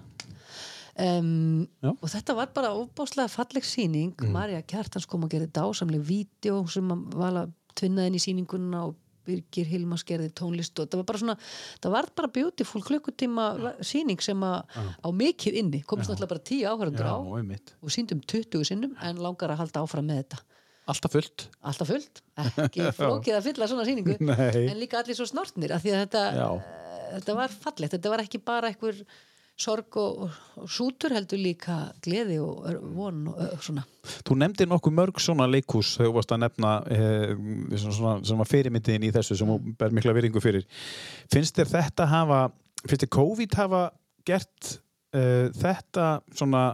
Um, 1.00 1.66
og 1.94 2.08
þetta 2.12 2.36
var 2.36 2.50
bara 2.54 2.72
ofbáslega 2.76 3.30
falleg 3.32 3.64
sýning. 3.66 4.12
Mm. 4.18 4.34
Marja 4.34 4.62
Kjartans 4.62 5.08
kom 5.08 5.24
að 5.26 5.36
gera 5.36 5.52
dásamleg 5.60 6.02
vídeo 6.04 6.62
sem 6.70 6.90
að 6.92 7.16
vala 7.16 7.46
tvinnaðin 7.78 8.18
í 8.18 8.22
sýninguna 8.22 8.86
og 8.88 8.98
Birgir 9.22 9.68
Hilmas 9.70 10.02
gerði 10.06 10.32
tónlist 10.34 10.78
og 10.82 10.88
það 10.90 10.98
var 10.98 11.06
bara 11.06 11.20
svona 11.22 11.34
það 11.82 11.92
var 11.94 12.08
bara 12.18 12.30
beautiful 12.34 12.82
klukkutíma 12.82 13.44
sýning 13.86 14.22
sem 14.24 14.40
að 14.42 14.80
á 14.98 15.08
mikið 15.14 15.58
inni 15.60 15.82
komist 15.86 16.10
náttúrulega 16.10 16.32
bara 16.34 16.42
tíu 16.42 16.64
Já, 16.66 16.72
á 16.74 17.22
einmitt. 17.38 17.74
og 17.78 17.94
síndum 17.94 18.18
20 18.18 18.66
sinnum 18.66 18.96
en 18.98 19.22
langar 19.22 19.54
að 19.54 19.62
halda 19.62 19.84
áfram 19.84 20.08
með 20.10 20.24
þetta. 20.24 20.42
Alltaf 20.90 21.12
fullt. 21.14 21.44
Alltaf 21.62 21.92
fullt, 21.92 22.22
ekki 22.58 22.88
flókið 22.98 23.36
að 23.38 23.44
fylla 23.46 23.68
svona 23.70 23.86
sýningu 23.86 24.16
Nei. 24.18 24.64
en 24.66 24.80
líka 24.80 24.98
allir 24.98 25.14
svo 25.14 25.28
snortnir 25.30 25.76
af 25.76 25.84
því 25.84 25.92
að 25.94 26.00
þetta, 26.02 26.22
eh, 26.34 27.04
þetta 27.20 27.36
var 27.38 27.54
fallegt. 27.54 27.94
Þetta 27.94 28.10
var 28.16 28.24
ekki 28.24 28.40
bara 28.42 28.72
einhver 28.72 28.98
sorg 29.62 29.96
og, 30.00 30.22
og 30.58 30.70
sútur 30.70 31.14
heldur 31.14 31.40
líka 31.40 31.76
gleði 32.04 32.38
og 32.42 32.66
von 32.96 33.28
og 33.32 33.62
svona. 33.62 33.84
Þú 34.26 34.36
nefndir 34.40 34.70
nokkuð 34.70 34.96
mörg 34.98 35.20
svona 35.22 35.46
leikhús 35.50 35.94
þegar 35.98 36.10
þú 36.10 36.16
varst 36.16 36.34
að 36.34 36.42
nefna 36.42 36.72
eh, 36.90 37.34
svona, 37.84 38.16
svona, 38.26 38.48
fyrirmyndin 38.48 39.06
í 39.06 39.12
þessu 39.14 39.38
sem 39.38 39.52
þú 39.52 39.76
ber 39.78 39.94
mikla 39.94 40.16
viringu 40.16 40.42
fyrir. 40.42 40.66
Finnst 41.32 41.58
þér 41.58 41.72
þetta 41.76 42.08
hafa 42.10 42.40
finnst 42.82 43.06
þér 43.06 43.12
COVID 43.18 43.56
hafa 43.60 43.84
gert 44.26 44.74
uh, 45.14 45.48
þetta 45.54 46.08
svona 46.34 46.66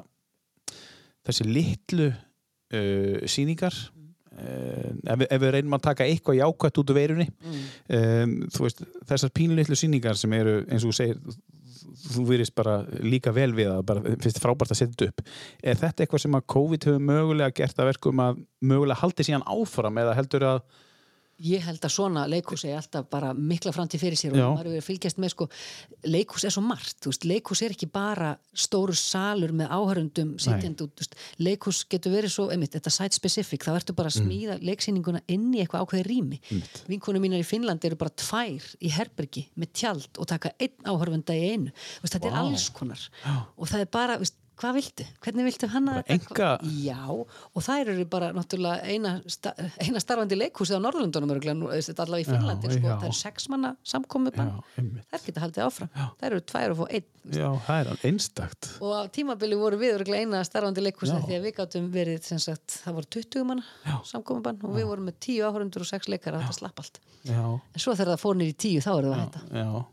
þessi 1.28 1.46
litlu 1.48 2.08
uh, 2.08 3.28
sýningar? 3.28 3.76
Uh, 4.38 4.94
ef, 5.10 5.24
ef 5.26 5.40
við 5.42 5.54
reynum 5.56 5.76
að 5.76 5.86
taka 5.88 6.06
eitthvað 6.06 6.38
jákvætt 6.38 6.80
út 6.80 6.92
úr 6.92 6.98
veirunni. 7.00 7.28
Um, 7.90 8.34
þú 8.54 8.66
veist, 8.68 8.84
þessar 9.10 9.32
pínlitlu 9.34 9.78
sýningar 9.78 10.18
sem 10.20 10.36
eru, 10.38 10.60
eins 10.68 10.86
og 10.86 10.92
þú 10.92 10.98
segir 11.00 11.38
þú 12.08 12.24
virðist 12.28 12.54
bara 12.58 12.80
líka 13.04 13.32
vel 13.36 13.50
við 13.56 13.70
að 13.72 13.84
bara 13.88 14.16
finnst 14.22 14.40
frábært 14.42 14.74
að 14.74 14.80
setja 14.82 15.08
upp. 15.10 15.22
Er 15.62 15.78
þetta 15.80 16.04
eitthvað 16.04 16.24
sem 16.24 16.38
að 16.38 16.46
COVID 16.54 16.88
hefur 16.88 17.06
mögulega 17.10 17.56
gert 17.60 17.80
að 17.80 17.90
verkum 17.92 18.22
að 18.24 18.42
mögulega 18.60 19.02
haldi 19.02 19.26
síðan 19.28 19.46
áfram 19.48 20.02
eða 20.02 20.16
heldur 20.18 20.46
að 20.52 20.60
ég 21.38 21.62
held 21.62 21.84
að 21.84 21.92
svona 21.94 22.24
leikhús 22.30 22.64
er 22.66 22.78
alltaf 22.78 23.06
bara 23.10 23.30
mikla 23.36 23.70
framtíð 23.74 24.02
fyrir 24.02 24.18
sér 24.18 24.34
og 24.34 24.40
Já. 24.40 24.46
maður 24.56 24.78
er 24.78 24.84
fylgjast 24.84 25.20
með 25.22 25.32
sko 25.34 25.46
leikhús 26.10 26.46
er 26.48 26.54
svo 26.54 26.62
margt, 26.66 27.06
veist, 27.06 27.26
leikhús 27.28 27.62
er 27.62 27.74
ekki 27.74 27.88
bara 27.92 28.32
stóru 28.50 28.96
salur 28.98 29.52
með 29.54 29.70
áhörundum 29.76 30.32
sitjandi 30.42 30.88
leikhús 31.42 31.84
getur 31.90 32.16
verið 32.16 32.34
svo, 32.34 32.48
einmitt, 32.54 32.74
þetta 32.74 32.92
site 32.94 33.18
specific, 33.18 33.66
þá 33.66 33.76
ertu 33.76 33.94
bara 33.98 34.10
að 34.10 34.18
smíða 34.22 34.58
leiksýninguna 34.64 35.22
inn 35.30 35.46
í 35.54 35.62
eitthvað 35.62 35.86
ákveði 35.86 36.06
rými. 36.08 36.40
Vinkonu 36.90 37.22
mínar 37.22 37.42
í 37.42 37.46
Finnlandi 37.46 37.90
eru 37.90 38.00
bara 38.00 38.14
tvær 38.18 38.66
í 38.82 38.92
herbergi 38.94 39.46
með 39.58 39.72
tjald 39.78 40.18
og 40.18 40.28
taka 40.30 40.54
einn 40.58 40.90
áhörfunda 40.90 41.38
í 41.38 41.52
einu, 41.54 41.74
veist, 42.02 42.16
þetta 42.16 42.32
er 42.32 42.38
alls 42.42 42.68
konar. 42.74 43.08
Og 43.56 43.70
það 43.70 43.86
er 43.86 43.90
bara, 43.94 44.18
veist, 44.22 44.38
hvað 44.58 44.74
viltu? 44.78 45.04
Hvernig 45.24 45.44
viltu 45.48 45.68
hanna 45.72 45.92
Bara 45.98 46.14
enga- 46.16 46.58
Já, 46.82 46.98
og 47.08 47.62
þær 47.62 47.90
eru 47.94 48.04
bara 48.10 48.32
náttúrulega 48.34 48.82
eina, 48.90 49.12
sta, 49.30 49.52
eina 49.80 50.00
starfandi 50.02 50.34
leikhúsi 50.38 50.74
á 50.74 50.80
er 52.02 52.04
allavega 52.04 52.24
í 52.24 52.28
Finnlandi 52.32 52.66
Já, 52.68 52.72
sko, 52.74 52.88
já. 52.88 52.96
það 52.98 53.08
er 53.08 53.16
sex 53.20 53.48
manna 53.52 53.70
samkomi 53.84 54.32
Já, 54.50 54.64
einmitt. 54.82 55.04
þær 55.12 55.24
geta 55.28 55.44
haldið 55.44 55.64
áfram. 55.68 55.90
Þær 56.18 56.26
eru 56.30 56.40
tvær 56.40 56.70
og 56.74 56.80
fá 56.80 56.86
einn 56.98 57.06
já, 57.38 57.48
það 57.68 57.78
er 57.92 58.06
einstakt. 58.10 58.70
Og 58.80 58.92
á 58.98 59.00
tímabili 59.12 59.58
voru 59.60 59.78
við 59.78 59.94
eina 60.22 60.42
starfandi 60.44 60.82
leikhúsi 60.86 61.14
Já. 61.14 61.20
því 61.28 61.38
að 61.38 61.46
við 61.46 61.54
gátum 61.60 61.90
verið 61.92 62.24
sagt, 62.42 62.80
það 62.84 62.98
voru 62.98 63.10
20 63.18 63.44
manna 63.44 64.00
samkomi 64.04 64.42
bann 64.42 64.58
og 64.64 64.74
við 64.74 64.86
vorum 64.90 65.06
með 65.10 65.18
10 65.20 65.46
áhörundur 65.48 65.84
og 65.86 65.90
6 65.92 66.08
leikara 66.08 66.40
þetta 66.42 66.58
slapp 66.58 66.78
allt. 66.82 66.98
Já, 67.28 67.42
en 67.44 67.78
svo 67.82 67.94
þegar 67.94 68.14
það 68.16 68.22
fór 68.26 68.36
nýr 68.40 68.50
í 68.52 68.56
10 68.56 68.82
þá 68.82 68.90
er 68.98 69.04
það 69.04 69.14
að 69.14 69.22
hætta. 69.22 69.40
já. 69.54 69.84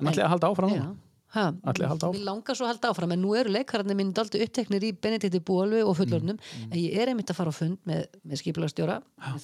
En 0.00 0.06
ætli 0.10 0.22
Já. 1.34 1.40
Ha? 1.40 1.44
Við 2.14 2.22
langar 2.28 2.54
svo 2.54 2.66
að 2.66 2.70
halda 2.74 2.90
áfram 2.92 3.12
en 3.16 3.22
nú 3.24 3.32
eru 3.34 3.50
leikararnir 3.50 3.96
minn 3.98 4.12
daldi 4.14 4.38
uppteknir 4.44 4.84
í 4.86 4.92
Benedikti 4.94 5.40
Bólvi 5.42 5.80
og 5.82 5.96
fullornum 5.98 6.38
Mm, 6.38 6.70
en 6.72 6.78
ég 6.78 6.94
er 7.00 7.08
einmitt 7.10 7.30
að 7.32 7.36
fara 7.40 7.50
á 7.50 7.54
fund 7.54 7.78
með, 7.88 8.04
með 8.22 8.40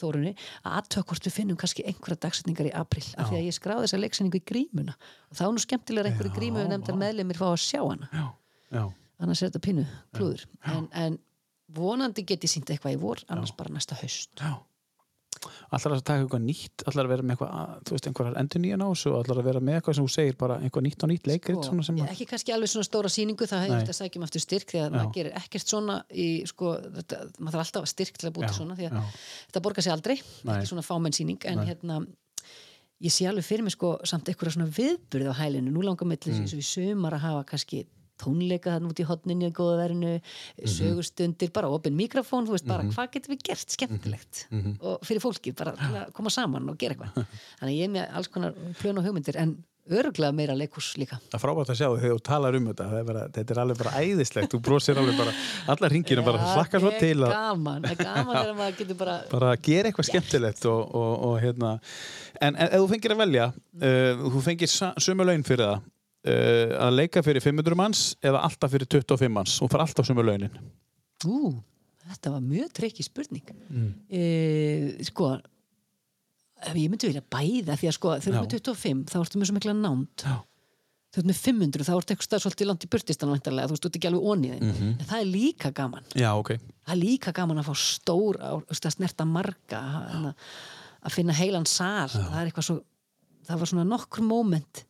Þórunni 0.00 0.32
að 0.64 0.76
aðtökk 0.78 1.06
hvort 1.10 1.26
við 1.26 1.34
finnum 1.34 1.56
kannski 1.58 1.84
einhverja 1.86 2.20
dagsetningar 2.24 2.68
í 2.70 2.72
april 2.74 3.04
af 3.16 3.30
því 3.30 3.36
að 3.40 3.46
ég 3.48 3.56
skráði 3.56 3.86
þessa 3.86 4.00
leiksinningu 4.00 4.38
í 4.40 4.44
grímuna. 4.50 4.94
Og 5.30 5.36
þá 5.38 5.42
er 5.46 5.52
nú 5.56 5.62
skemmtilega 5.64 6.10
einhverju 6.12 6.32
grímu 6.36 6.64
nefndar 6.70 6.98
meðlemið 7.00 7.40
fá 7.40 7.46
að 7.50 7.60
sjá 7.64 7.80
hana. 7.82 8.08
Já, 8.12 8.26
já, 8.76 8.84
annars 9.18 9.42
er 9.42 9.50
þetta 9.50 9.64
pínu 9.66 9.86
klúður. 10.16 10.46
En, 10.64 10.88
en 10.92 11.18
vonandi 11.74 12.24
get 12.26 12.44
ég 12.46 12.50
sínt 12.52 12.70
eitthvað 12.70 12.96
í 12.96 13.00
vor 13.00 13.22
annars 13.28 13.52
bara 13.56 13.72
næsta 13.74 13.98
haust. 14.00 14.30
Já. 14.38 14.58
Allar 15.72 15.94
að 15.96 16.02
taka 16.04 16.22
eitthvað 16.24 16.42
nýtt, 16.44 16.82
allar 16.90 17.06
að 17.06 17.12
vera 17.14 17.22
með 17.24 17.32
eitthvað, 17.36 17.52
að- 17.60 17.76
þú 17.88 17.94
veist, 17.96 18.06
einhverjar 18.10 18.36
endur 18.42 18.60
nýjan 18.60 18.82
á 18.84 18.88
þessu 18.90 19.10
og 19.12 19.18
allar 19.24 19.38
að 19.40 19.46
vera 19.48 19.60
með 19.60 19.76
eitthvað 19.80 19.94
sem 19.96 20.04
þú 20.04 20.12
segir 20.14 20.36
bara 20.36 20.58
einhvað 20.60 20.84
nýtt 20.86 21.02
og 21.06 21.08
nýtt 21.12 21.26
leikrit 21.30 21.64
sem 21.86 21.96
ég, 22.00 22.10
ekki 22.12 22.26
kannski 22.28 22.52
alveg 22.52 22.68
svona 22.68 22.88
stóra 22.90 23.08
sýningu 23.14 23.48
það 23.48 23.64
Nei. 23.68 23.76
eftir 23.80 23.94
að 23.94 24.00
sækjum 24.00 24.26
eftir 24.28 24.44
styrk 24.44 24.68
því 24.74 24.78
að 24.82 24.88
Já. 24.90 24.94
maður 24.98 25.12
gerir 25.16 25.32
ekkert 25.40 25.66
svona 25.72 25.96
í 26.12 26.28
sko, 26.46 26.74
þetta, 26.98 27.16
maður 27.40 27.56
þarf 27.56 27.64
alltaf 27.64 27.88
styrk 27.88 28.18
til 28.20 28.28
að 28.28 28.34
búta 28.36 28.50
Já, 28.52 28.56
svona 28.60 28.76
því 28.76 28.84
að 28.90 28.98
já. 29.00 29.04
þetta 29.48 29.62
borgar 29.64 29.82
sig 29.82 29.92
aldrei 29.96 30.16
Nei. 30.44 30.54
ekki 30.58 30.68
svona 30.74 30.84
fámenn 30.84 31.16
sýning 31.16 31.44
en 31.46 31.58
hérna 31.64 32.06
ég 33.00 33.08
sé 33.14 33.24
alveg 33.30 33.44
fyrir 33.48 33.62
mig 33.64 33.72
sko 33.72 33.96
samt 34.04 34.28
einhverja 34.28 34.52
svona 34.58 34.68
viðburð 34.68 35.32
á 35.32 35.34
hælinu, 35.40 35.72
nú 35.72 35.80
langar 35.80 36.04
með 36.04 36.20
til 36.20 36.32
Mm. 36.34 36.44
þess 36.44 36.52
að 36.52 36.60
við 36.60 36.68
sumar 36.68 37.12
að 37.16 37.24
hafa 37.24 37.44
kannski 37.48 37.86
tónleika 38.20 38.76
þarna 38.76 38.90
út 38.92 39.00
í 39.00 39.06
verinu 39.80 40.12
Mhm. 40.20 40.68
sögustundir, 40.76 41.52
bara 41.52 41.68
opin 41.72 41.96
mikrofón 41.96 42.46
þú 42.46 42.56
veist 42.56 42.66
bara 42.68 42.84
hvað 42.84 43.10
getum 43.16 43.34
við 43.34 43.42
gert 43.48 43.70
skemmtilegt 43.76 44.46
Mhm. 44.50 44.76
og 44.80 45.00
fyrir 45.06 45.20
fólki, 45.24 45.54
bara 45.56 45.72
til 45.72 45.94
að 45.96 46.12
koma 46.12 46.30
saman 46.30 46.68
og 46.68 46.78
gera 46.78 46.94
eitthvað. 46.94 47.26
Þannig 47.60 47.76
ég 47.80 47.84
er 47.84 47.92
með 47.96 48.14
alls 48.16 48.28
konar 48.28 48.54
plön 48.80 48.98
og 48.98 49.04
hugmyndir 49.04 49.36
en 49.36 49.56
öruglega 49.90 50.30
meira 50.36 50.54
leikhús 50.54 50.92
líka. 51.00 51.16
Það 51.32 51.40
frábært 51.42 51.70
að 51.72 51.78
sjá 51.80 51.88
þú 51.98 52.18
talar 52.22 52.54
um 52.54 52.66
þetta, 52.68 52.84
er 53.00 53.04
bara, 53.08 53.22
þetta 53.34 53.50
er 53.50 53.60
alveg 53.62 53.78
bara 53.80 53.90
æðislegt, 53.98 54.52
þú 54.52 54.60
brosir 54.62 54.94
alveg 55.00 55.16
bara, 55.18 55.32
allar 55.72 55.90
hringinu 55.90 56.22
bara 56.24 56.38
Já, 56.38 56.50
hlakka 56.54 56.78
svo 56.80 56.90
það 56.90 56.94
er 56.94 57.00
til 57.00 57.24
gaman, 57.24 57.82
það 57.82 57.90
er 57.90 58.04
gaman 58.04 58.36
þegar 58.36 58.58
maður 58.60 58.76
getur 58.78 58.98
bara 59.00 59.16
bara 59.34 59.56
gera 59.56 59.88
eitthvað 59.90 60.08
skemmtilegt 60.10 60.66
og, 60.70 60.94
og, 60.94 61.24
og 61.30 61.40
hérna. 61.42 61.72
En, 62.40 62.54
en 62.54 62.68
ef 62.68 62.76
þú 62.84 62.88
fengir 62.92 63.10
að 63.16 63.22
velja 63.24 63.48
uh, 63.50 64.30
þú 64.36 64.42
fengir 64.46 64.70
sömu 64.70 65.26
laun 65.26 65.42
fyrir 65.48 65.66
það 65.66 65.82
uh, 66.26 66.74
að 66.86 66.96
leika 66.98 67.22
fyrir 67.26 67.40
500 67.44 67.76
manns 67.78 68.02
eða 68.22 68.42
alltaf 68.46 68.72
fyrir 68.74 68.88
25 68.90 69.32
manns. 69.32 69.56
Og 69.64 69.70
fara 69.72 69.86
alltaf 69.86 70.06
sömu 70.08 70.24
launin. 70.26 70.52
Ú, 71.28 71.54
þetta 72.10 72.34
var 72.34 72.44
mjög 72.44 72.70
trikki 72.76 73.04
spurning. 73.06 73.48
Mm. 73.70 73.90
e, 74.08 74.22
sko 75.08 75.34
ef 76.60 76.76
ég 76.76 76.90
myndi 76.92 77.08
vilja 77.08 77.22
bæða 77.32 77.76
því 77.80 77.88
að 77.88 77.96
sko 77.96 78.14
þegar 78.20 78.42
ert 78.42 78.46
með 78.46 78.54
25 78.68 79.04
þá 79.12 79.18
ertu 79.22 79.40
með 79.40 79.48
svo 79.50 79.56
mikla 79.56 79.74
nánd. 79.76 80.24
Já. 80.26 80.34
þegar 81.10 81.22
ert 81.24 81.30
með 81.30 81.38
500 81.42 81.86
þá 81.88 81.92
ertu 81.96 82.12
eitthvað 82.14 82.26
stað 82.28 82.42
svolítið 82.44 82.68
langt 82.70 82.84
í 82.84 82.90
burtistan 82.92 83.32
væntanlega, 83.32 83.66
þú 83.70 83.74
veist, 83.76 83.82
þú 83.84 83.88
ert 83.90 83.96
ekki 84.00 84.10
alveg 84.10 84.26
oniðin 84.34 84.60
Mhm. 84.68 84.90
en 85.00 85.06
það 85.08 85.20
er 85.20 85.30
líka 85.30 85.70
gaman. 85.74 86.04
Já, 86.14 86.30
ok, 86.38 86.50
það 86.86 86.92
er 86.94 87.00
líka 87.00 87.32
gaman 87.34 87.58
að 87.58 87.70
fá 87.70 87.74
stór 87.80 88.36
á, 88.38 88.50
þú 88.60 88.68
veist, 88.70 88.86
að 88.86 88.94
snerta 88.96 89.24
marga 89.26 89.80
að, 89.80 90.28
að 91.02 91.12
finna 91.16 91.32
heilan 91.34 91.66
sal. 91.66 92.08
Það 92.08 92.38
er 92.40 92.46
eitthvað 92.50 92.68
svo 92.68 92.76
það 93.48 93.58
var 93.58 93.66
svona 93.72 93.88
nokkur 93.88 94.22
moment 94.22 94.84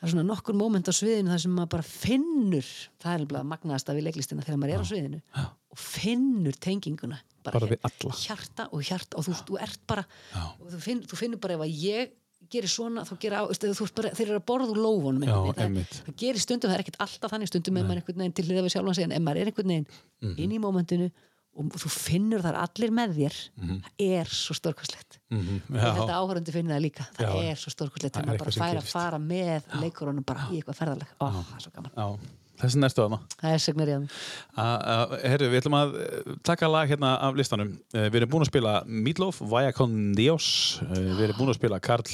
það 0.00 0.06
er 0.08 0.12
svona 0.14 0.26
nokkur 0.30 0.56
moment 0.56 0.88
á 0.88 0.94
sviðinu 0.96 1.30
þar 1.34 1.42
sem 1.44 1.52
maður 1.56 1.72
bara 1.76 1.86
finnur 1.86 2.68
það 3.02 3.10
er 3.14 3.24
alveg 3.26 3.48
magnaðast 3.52 3.90
að 3.92 3.98
við 4.00 4.06
leiklistina 4.08 4.44
þegar 4.46 4.60
maður 4.62 4.74
er 4.76 4.80
á 4.80 4.90
sviðinu 4.90 5.20
Já. 5.20 5.44
og 5.74 5.78
finnur 5.84 6.56
tenginguna 6.60 7.18
Bara 7.44 7.60
við 7.64 7.78
alla. 7.88 8.14
hjarta 8.20 8.66
og 8.72 8.82
hjarta 8.84 9.16
og 9.20 9.24
þú, 9.28 9.34
þú 9.48 9.60
ert 9.64 9.80
bara 9.88 10.04
þú, 10.32 10.80
finn, 10.84 11.04
þú 11.08 11.16
finnur 11.22 11.40
bara 11.40 11.56
ef 11.56 11.62
að 11.64 11.76
ég 11.84 12.16
gerir 12.50 12.68
svona 12.72 13.04
þá 13.06 13.12
gera 13.22 13.40
á, 13.40 13.44
bara, 13.46 14.10
þeir 14.16 14.26
eru 14.32 14.38
að 14.40 14.46
borða 14.48 14.72
úr 14.72 14.80
lófunum 14.80 15.24
Já, 15.28 15.36
það, 15.54 15.76
það 16.08 16.14
gerir 16.18 16.40
stundum, 16.42 16.70
það 16.72 16.76
er 16.78 16.82
ekkert 16.84 17.00
alltaf 17.04 17.30
þannig 17.34 17.50
stundum 17.52 17.76
ef 17.78 17.84
maður 17.86 17.92
er 17.92 18.00
einhvern 18.02 18.22
veginn 18.24 18.34
til 18.40 18.44
hliða 18.48 18.64
við 18.66 18.72
sjálfan 18.74 18.96
sig 18.98 19.04
en 19.06 19.12
ef 19.14 19.22
maður 19.26 19.40
er 19.44 19.50
einhvern 19.52 19.72
veginn 19.74 19.86
Mhm. 20.20 20.34
inn 20.36 20.50
í 20.52 20.58
mómentinu 20.60 21.06
og 21.56 21.74
þú 21.82 21.90
finnur 21.92 22.42
þar 22.44 22.58
allir 22.62 22.92
með 22.94 23.14
þér 23.18 23.38
það 23.60 24.04
er 24.06 24.30
svo 24.32 24.54
stórkostlegt. 24.54 25.18
Mhm, 25.30 25.56
og 25.70 25.76
já. 25.80 25.90
þetta 25.98 26.18
áhörandi 26.20 26.52
finnir 26.54 26.74
það 26.76 26.84
líka 26.84 27.06
það 27.16 27.26
Já. 27.26 27.50
er 27.50 27.56
svo 27.60 27.70
er 27.74 28.14
þegar 28.14 28.28
maður 28.30 28.44
bara 28.44 28.56
fær 28.60 28.80
að 28.80 28.90
fara 28.90 29.18
með 29.18 29.62
leikurunum 29.82 30.24
bara 30.26 30.46
í 30.50 30.60
eitthvað 30.60 30.78
ferðaleg 30.80 31.10
Ó, 31.20 31.26
það 31.30 31.56
er 31.56 31.64
svo 31.66 31.72
gaman, 31.74 31.92
já. 31.96 32.06
Þessi 32.60 32.78
næstu 32.82 33.02
þarna 33.02 33.18
það 33.40 33.54
er 33.56 33.62
segnar 33.64 33.88
ég 33.90 33.96
að 33.96 34.00
mig 34.00 34.10
A- 34.56 34.80
a- 34.94 35.18
Herru, 35.24 35.48
við 35.50 35.60
ætlum 35.62 35.76
að 35.78 35.94
eh, 36.00 36.34
taka 36.44 36.68
lag 36.68 36.88
hérna 36.90 37.10
af 37.20 37.34
listanum. 37.38 37.70
Eh, 37.94 38.08
Við 38.10 38.16
erum 38.20 38.30
búin 38.34 38.42
að 38.44 38.50
spila 38.50 38.72
Meatloaf, 38.86 39.38
Vaya 39.48 39.72
con 39.72 40.12
Dios. 40.14 40.80
Eh, 40.82 40.98
Við 41.16 41.22
erum 41.28 41.38
búin 41.38 41.52
að 41.54 41.58
spila 41.60 41.78
Karl 41.80 42.04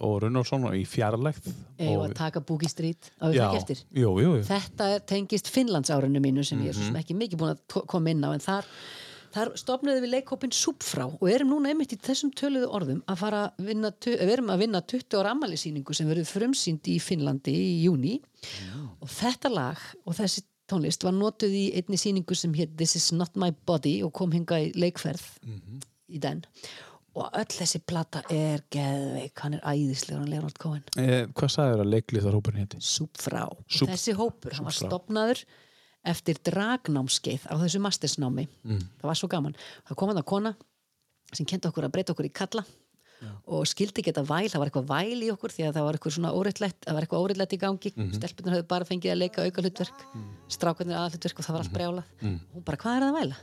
og 0.00 0.22
Runnarsson 0.22 0.68
í 0.78 0.84
fjarlægð. 0.86 1.50
eða 1.78 2.08
að 2.08 2.14
taka 2.14 2.40
Boogie 2.40 2.68
Street 2.68 3.10
á 3.22 3.26
já, 3.32 3.48
það 3.50 3.56
eftir 3.62 3.82
jú, 3.94 4.12
jú, 4.22 4.36
jú. 4.38 4.44
þetta 4.46 5.00
tengist 5.06 5.48
Finnlands 5.48 5.90
árinu 5.90 6.20
mínu 6.22 6.44
sem 6.44 6.58
ég 6.62 6.68
er 6.70 6.74
svo 6.74 6.82
Mhm. 6.82 6.92
sem 6.92 7.02
ekki 7.02 7.14
mikið 7.18 7.38
búin 7.38 7.56
að 7.56 7.86
koma 7.86 8.10
inn 8.10 8.22
á 8.24 8.32
en 8.34 8.40
þar, 8.40 8.64
þar 9.34 9.50
stopnaði 9.60 10.02
við 10.04 10.12
leikhópin 10.14 10.52
Súpfrá 10.56 11.06
og 11.08 11.24
erum 11.30 11.50
núna 11.52 11.70
einmitt 11.72 11.92
í 11.94 11.98
þessum 12.02 12.30
töluðu 12.38 12.68
orðum 12.78 13.00
að 13.10 13.20
fara 13.22 13.40
að 13.50 13.66
vinna, 13.70 13.90
við 14.04 14.32
erum 14.34 14.52
að 14.54 14.62
vinna 14.64 14.80
20 14.94 15.18
ára 15.20 15.32
ammælisýningu 15.36 15.94
sem 15.96 16.08
verður 16.10 16.30
frumsýnd 16.32 16.88
í 16.92 16.98
Finnlandi 17.02 17.54
í 17.54 17.72
júni 17.86 18.16
og 19.00 19.08
þetta 19.12 19.52
lag 19.52 19.82
og 20.04 20.16
þessi 20.18 20.44
tónlist 20.68 21.04
var 21.06 21.14
notuð 21.16 21.54
í 21.56 21.64
einni 21.80 21.96
sýningu 22.00 22.36
sem 22.36 22.52
hétt 22.58 22.74
This 22.76 22.96
is 23.00 23.10
not 23.16 23.36
my 23.40 23.52
body 23.66 24.02
og 24.04 24.12
kom 24.18 24.32
hinga 24.36 24.58
í 24.66 24.72
leikferð 24.76 25.24
í 26.08 26.20
den. 26.20 26.42
Og 27.18 27.32
öll 27.34 27.48
þessi 27.50 27.80
plata 27.88 28.20
er 28.30 28.60
geðveik, 28.70 29.40
hann 29.42 29.56
er 29.56 29.62
æðislegur 29.66 30.20
hann 30.20 30.28
Leonard 30.30 30.58
Cohen. 30.60 30.84
Eh, 31.00 31.24
Hvað 31.34 31.50
sagði 31.50 31.72
þér 31.72 31.82
að 31.82 31.88
leiklýþarhópurinn 31.94 32.60
héti? 32.62 32.78
Súpfrá. 32.84 33.46
Súp- 33.66 33.90
þessi 33.90 34.14
hópur, 34.20 34.54
hann 34.54 34.68
var 34.68 34.76
Súpfrá. 34.76 34.92
stopnaður 34.92 35.40
eftir 36.04 36.38
dragnámskeið 36.44 37.46
á 37.50 37.54
þessu 37.58 37.80
mastersnámi. 37.82 38.46
Mm. 38.64 38.82
það 39.00 39.08
var 39.10 39.14
svo 39.18 39.28
gaman. 39.28 39.54
Það 39.88 39.96
kom 39.96 40.10
að 40.14 40.24
kona 40.24 40.54
sem 41.32 41.46
kendi 41.46 41.68
okkur 41.68 41.84
að 41.88 41.92
breyta 41.92 42.12
okkur 42.14 42.28
í 42.28 42.32
kalla 42.32 42.64
og 43.50 43.64
skildi 43.66 43.98
ekki 43.98 44.12
þetta 44.12 44.22
væl, 44.28 44.46
það 44.48 44.60
var 44.62 44.68
eitthvað 44.70 44.90
væl 44.92 45.22
í 45.26 45.30
okkur 45.32 45.50
því 45.50 45.64
að 45.66 45.72
það 45.74 45.84
var 45.88 45.96
eitthvað 45.98 46.14
svona 46.14 46.30
óreitlegt 46.38 46.84
það 46.86 46.94
var 46.94 47.02
eitthvað 47.06 47.22
óreitlegt 47.24 47.52
í 47.52 47.58
gangi, 47.58 47.90
mm 47.96 48.04
Mhm. 48.04 48.14
stelpunar 48.14 48.54
höfðu 48.54 48.68
bara 48.68 48.84
fengið 48.86 49.10
að 49.12 49.18
leika 49.18 49.42
auka 49.42 49.62
hlutverk 49.64 50.04
strákarnir 50.48 50.96
aðhlutverk 51.00 51.38
og 51.38 51.44
það 51.44 51.52
var 51.56 51.62
Mhm. 51.62 51.66
allt 51.66 51.74
brjálað 51.74 52.04
hún 52.54 52.64
bara, 52.64 52.76
hvað 52.78 52.96
er 52.96 53.02
það 53.02 53.10
að 53.10 53.18
væla? 53.20 53.36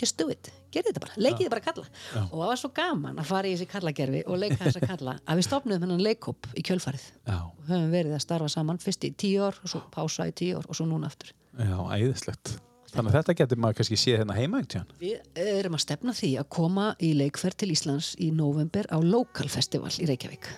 just 0.00 0.16
do 0.16 0.28
it, 0.30 0.48
gerði 0.70 0.92
þetta 0.92 1.00
bara, 1.00 1.12
leikið 1.18 1.38
þetta 1.44 1.50
bara 1.50 1.60
kalla. 1.60 1.86
Og 2.30 2.30
það 2.38 2.46
var 2.46 2.56
svo 2.56 2.68
gaman 2.72 3.16
að 3.18 3.24
fara 3.26 3.48
í 3.48 3.54
þessi 3.56 3.66
kallagerfi 3.68 4.22
og 4.28 4.38
leika 4.38 4.56
þessa 4.64 4.86
kalla, 4.86 5.18
að 5.28 5.36
við 5.36 5.42
stopnum 5.44 5.80
hennan 5.82 6.00
leikhóp 6.00 6.46
í 6.54 6.62
kjölfarið. 6.62 7.02
Já, 7.26 7.34
og 7.42 7.64
höfum 7.68 7.90
verið 7.90 8.14
að 8.14 8.20
starfa 8.22 8.48
saman 8.48 8.78
fyrst 8.78 9.02
í 9.04 9.10
tíu 9.12 9.42
ár 9.42 9.58
og 9.58 9.68
svo 9.68 9.82
pása 9.90 10.28
í 10.30 10.32
tíu 10.32 10.56
ár 10.56 10.64
og 10.70 10.76
svo 10.78 10.86
núna 10.86 11.06
aftur 11.10 11.32
já, 11.58 11.76
æðislegt. 11.98 12.54
Þannig 12.88 13.12
að 13.12 13.16
þetta 13.18 13.34
getur 13.42 13.58
maður 13.60 13.76
kannski 13.82 13.98
séð 14.00 14.16
hérna 14.22 14.34
heima 14.38 14.60
einhvern 14.62 14.70
tíðan. 14.72 14.92
Við 15.02 15.50
erum 15.58 15.74
að 15.76 15.82
stefna 15.84 16.14
því 16.16 16.30
að 16.40 16.46
koma 16.56 16.86
í 17.04 17.10
leikferð 17.18 17.58
til 17.60 17.68
Íslands 17.74 18.14
í 18.24 18.30
november 18.32 18.88
á 18.88 18.96
Local 19.04 19.48
Festival 19.52 19.90
í 20.00 20.06
Reykjavík 20.08 20.48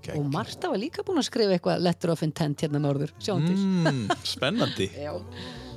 Geggjað. 0.00 0.20
og 0.20 0.28
Marta 0.32 0.70
var 0.70 0.78
líka 0.80 1.02
búin 1.04 1.18
að 1.20 1.26
skrifa 1.26 1.56
eitthvað 1.58 1.82
letter 1.82 2.12
of 2.14 2.22
intent 2.22 2.62
hérna 2.62 2.78
norður, 2.80 3.10
sjáum 3.18 3.42
til 3.48 3.56
Mm, 3.58 4.06
spennandi. 4.22 4.86
Já. 5.06 5.12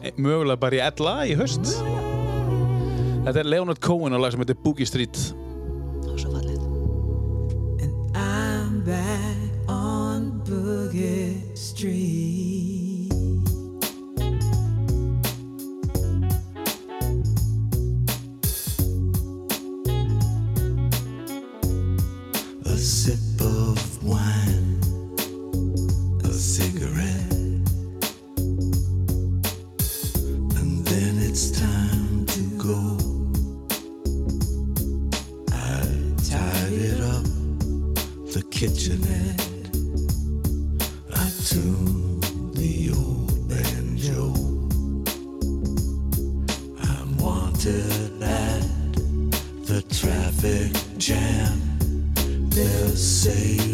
Eh, 0.04 0.14
Mögulega 0.22 0.60
bara 0.62 0.78
í 0.78 0.84
ella 0.86 1.16
í 1.26 1.34
höst. 1.40 1.66
Þetta 3.26 3.40
er 3.42 3.50
Leonard 3.50 3.82
Cohen 3.82 4.14
á 4.14 4.20
lag 4.22 4.32
sem 4.36 4.42
heitir 4.46 4.62
Boogie 4.64 4.86
Street. 4.86 5.18
Það 6.04 6.12
var 6.12 6.20
svo 6.22 6.32
fallið 6.38 6.62
I'm 8.14 8.84
back 8.86 9.70
on 9.72 10.30
Boogie 10.46 11.42
Street. 11.58 12.53
Sip 22.84 23.40
of 23.40 24.04
wine, 24.04 24.78
a 26.26 26.34
cigarette, 26.34 27.32
and 30.60 30.86
then 30.86 31.18
it's 31.18 31.52
time 31.52 32.26
to 32.26 32.42
go. 32.58 32.98
I 35.54 35.80
tied 36.28 36.74
it 36.74 37.00
up 37.00 37.24
the 38.34 38.44
kitchenette. 38.52 39.40
I 41.16 41.30
tuned 41.48 42.24
the 42.54 42.92
old 42.98 43.48
banjo. 43.48 44.34
I'm 46.90 47.18
wanted 47.18 48.22
at 48.22 48.64
the 49.68 49.82
traffic 49.90 50.74
jam 50.98 51.43
they'll 52.56 52.96
say 52.96 53.73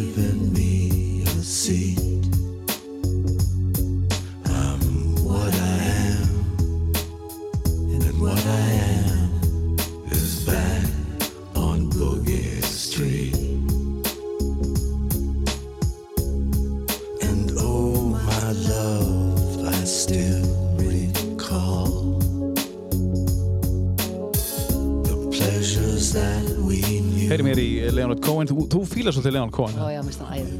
Cohen. 28.39 28.49
Þú, 28.51 28.65
þú 28.71 28.81
fílar 28.87 29.15
svolítið 29.15 29.35
Leonard 29.35 29.55
Cohen. 29.55 29.75
já, 29.75 30.01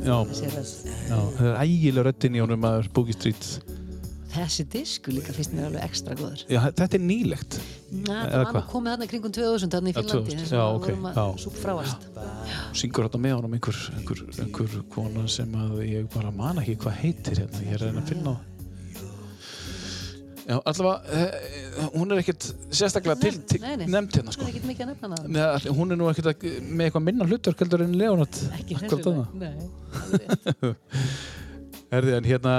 Já. 0.04 0.16
Þessi 0.30 0.54
rödd. 0.54 0.72
Já, 1.10 1.20
það 1.40 1.50
er 1.50 1.60
ægilega 1.64 2.08
röddinn 2.10 2.36
í 2.36 2.44
honum 2.44 2.68
að 2.70 2.90
Boogie 2.94 3.16
Street. 3.16 3.50
þessi 4.30 4.64
disku 4.70 5.12
líka 5.12 5.34
finnst 5.34 5.54
mér 5.58 5.70
alveg 5.72 5.86
ekstra 5.88 6.14
góður 6.20 6.44
Já, 6.54 6.60
þetta 6.70 6.98
er 7.00 7.02
nýlegt. 7.02 7.56
Na, 8.06 8.20
það 8.30 8.52
var 8.54 8.68
komið 8.70 8.92
þarna 8.94 9.08
í 9.08 9.10
kringum 9.10 9.34
2000 9.34 9.74
þarna 9.74 9.90
í 9.90 9.96
2000, 9.98 10.44
þess 10.44 10.54
að 10.54 10.60
við 10.60 10.84
vorum 10.86 11.08
já. 11.10 11.24
að 11.24 11.40
súpa 11.42 11.64
fráast 11.64 12.06
Syngur 12.78 13.08
þetta 13.08 13.24
með 13.26 13.36
honum 13.40 13.58
einhver, 13.58 13.82
einhver, 13.98 14.22
einhver 14.44 14.78
kona 14.94 15.26
sem 15.28 15.58
að 15.58 15.82
ég 15.88 16.12
bara 16.14 16.30
man 16.36 16.62
ekki 16.62 16.78
hvað 16.84 17.02
heitir 17.02 17.42
hérna. 17.42 17.64
Ég 17.66 17.80
er 17.80 17.88
að 17.90 18.06
finna 18.12 18.36
á. 18.38 18.59
Já, 20.50 20.56
allavega, 20.66 20.96
eh, 21.14 21.90
hún 21.94 22.10
er 22.16 22.22
ekkert 22.24 22.48
sérstaklega 22.74 23.20
til, 23.22 23.36
til 23.52 23.62
nefnt 23.62 24.16
hérna, 24.18 24.32
sko. 24.34 24.48
er 24.48 24.54
ekkert 24.56 24.66
mikið 24.66 24.86
að 24.86 24.90
nefna 24.96 25.10
hana 25.12 25.34
Nei, 25.36 25.74
hún 25.78 25.94
er 25.94 26.00
nú 26.00 26.08
ekkert 26.10 26.46
með 26.66 26.88
eitthvað 26.88 27.06
minna 27.06 27.28
hlutverk 27.30 27.62
heldur 27.62 27.84
en 27.86 27.94
Leonard. 28.00 28.40
ekki 28.58 28.80
þarna. 28.82 29.28
nei. 29.38 30.74
Herði, 31.94 32.16
en 32.20 32.28
hérna, 32.30 32.56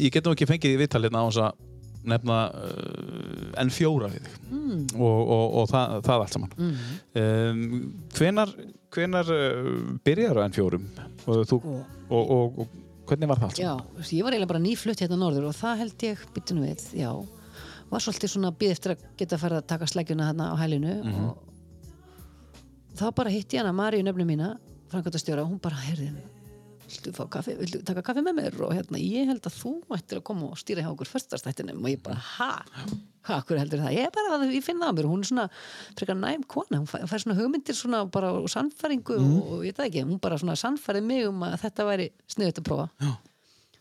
ég 0.00 0.12
get 0.14 0.24
nú 0.28 0.32
ekki 0.36 0.48
fengið 0.48 0.76
í 0.76 0.78
viðtal 0.80 1.02
hérna 1.04 1.24
á 1.24 1.28
þess 1.28 1.42
að 1.44 1.64
nefna 2.06 2.36
uh, 2.54 3.60
enn 3.60 3.72
fjóra 3.74 4.08
við 4.12 4.26
þig 4.28 4.42
Mm. 4.46 4.84
og, 4.94 5.18
og, 5.34 5.44
og 5.60 5.66
það, 5.70 5.92
það 6.06 6.22
allt 6.22 6.34
saman. 6.36 6.52
Mm. 6.56 6.76
Um, 7.20 7.60
hvenar 8.16 8.52
hvenar 8.94 9.28
uh, 9.34 9.68
byrjar 10.06 10.38
á 10.38 10.42
enn 10.46 10.54
fjórum 10.54 10.86
og, 11.26 11.42
þú, 11.50 11.58
og, 12.10 12.30
og 12.62 12.76
hvernig 13.06 13.28
var 13.30 13.40
það 13.40 13.48
allt 13.48 13.60
Já, 13.62 13.72
ég 14.12 14.22
var 14.26 14.32
eiginlega 14.36 14.52
bara 14.52 14.62
nýflutt 14.66 15.00
hérna 15.04 15.18
norður 15.20 15.48
og 15.50 15.56
það 15.58 15.78
held 15.82 16.06
ég, 16.08 16.24
byttunum 16.36 16.66
við, 16.66 16.86
já 16.98 17.10
var 17.90 18.02
svolítið 18.02 18.32
svona 18.32 18.50
býð 18.58 18.72
eftir 18.74 18.92
að 18.96 19.02
geta 19.20 19.38
farið 19.38 19.60
að 19.62 19.66
taka 19.70 19.86
sleggjuna 19.86 20.30
þarna 20.32 20.46
á 20.50 20.54
hælinu 20.58 20.94
Mhm. 21.04 21.26
og 21.30 21.36
þá 22.98 23.04
bara 23.14 23.30
hitti 23.30 23.56
ég 23.56 23.62
hana 23.62 23.72
Maríu 23.76 24.02
nöfnu 24.02 24.24
mína, 24.26 24.56
framkvæmtastjóra 24.90 25.42
og 25.44 25.50
hún 25.52 25.60
bara, 25.62 25.76
heyrði, 25.76 26.10
viltu 26.86 27.26
kaffi 27.34 27.54
viltu 27.58 27.80
taka 27.84 28.02
kaffi 28.06 28.22
með 28.26 28.34
mér 28.38 28.56
og 28.66 28.72
hérna 28.76 29.00
ég 29.02 29.26
held 29.30 29.44
að 29.48 29.56
þú 29.60 29.72
ættir 29.96 30.20
að 30.20 30.24
koma 30.30 30.48
og 30.52 30.58
stýra 30.60 30.84
hjá 30.84 30.90
okkur 30.94 31.10
fyrstastættinum 31.10 31.82
og 31.84 31.90
ég 31.92 32.02
bara, 32.06 32.16
ha? 32.38 32.50
Hvað, 33.26 33.40
hverju 33.48 33.58
heldur 33.64 33.80
það? 33.82 33.94
Ég 33.98 34.12
bara, 34.14 34.38
ég 34.54 34.62
finn 34.62 34.78
það 34.78 34.90
á 34.90 34.96
mér, 34.96 35.08
hún 35.10 35.24
er 35.24 35.28
svona 35.30 35.46
frekar 35.98 36.18
næm 36.20 36.44
kona, 36.46 36.78
hún 36.78 36.86
fær, 36.90 37.06
fær 37.10 37.22
svona 37.24 37.38
hugmyndir 37.40 37.74
svona 37.74 38.04
bara 38.10 38.30
og 38.38 38.46
sannfæringu 38.52 39.16
Mhm. 39.18 39.32
og, 39.40 39.48
og 39.56 39.64
ég 39.66 39.74
veit 39.74 39.86
ekki, 39.90 40.04
hún 40.06 40.20
bara 40.22 40.38
svona 40.38 40.54
sannfærið 40.54 41.02
mig 41.02 41.26
um 41.26 41.40
að 41.42 41.58
þetta 41.64 41.86
væri 41.90 42.10
sniðut 42.30 42.60
að 42.62 42.68
prófa 42.70 42.88
Já. 43.02 43.16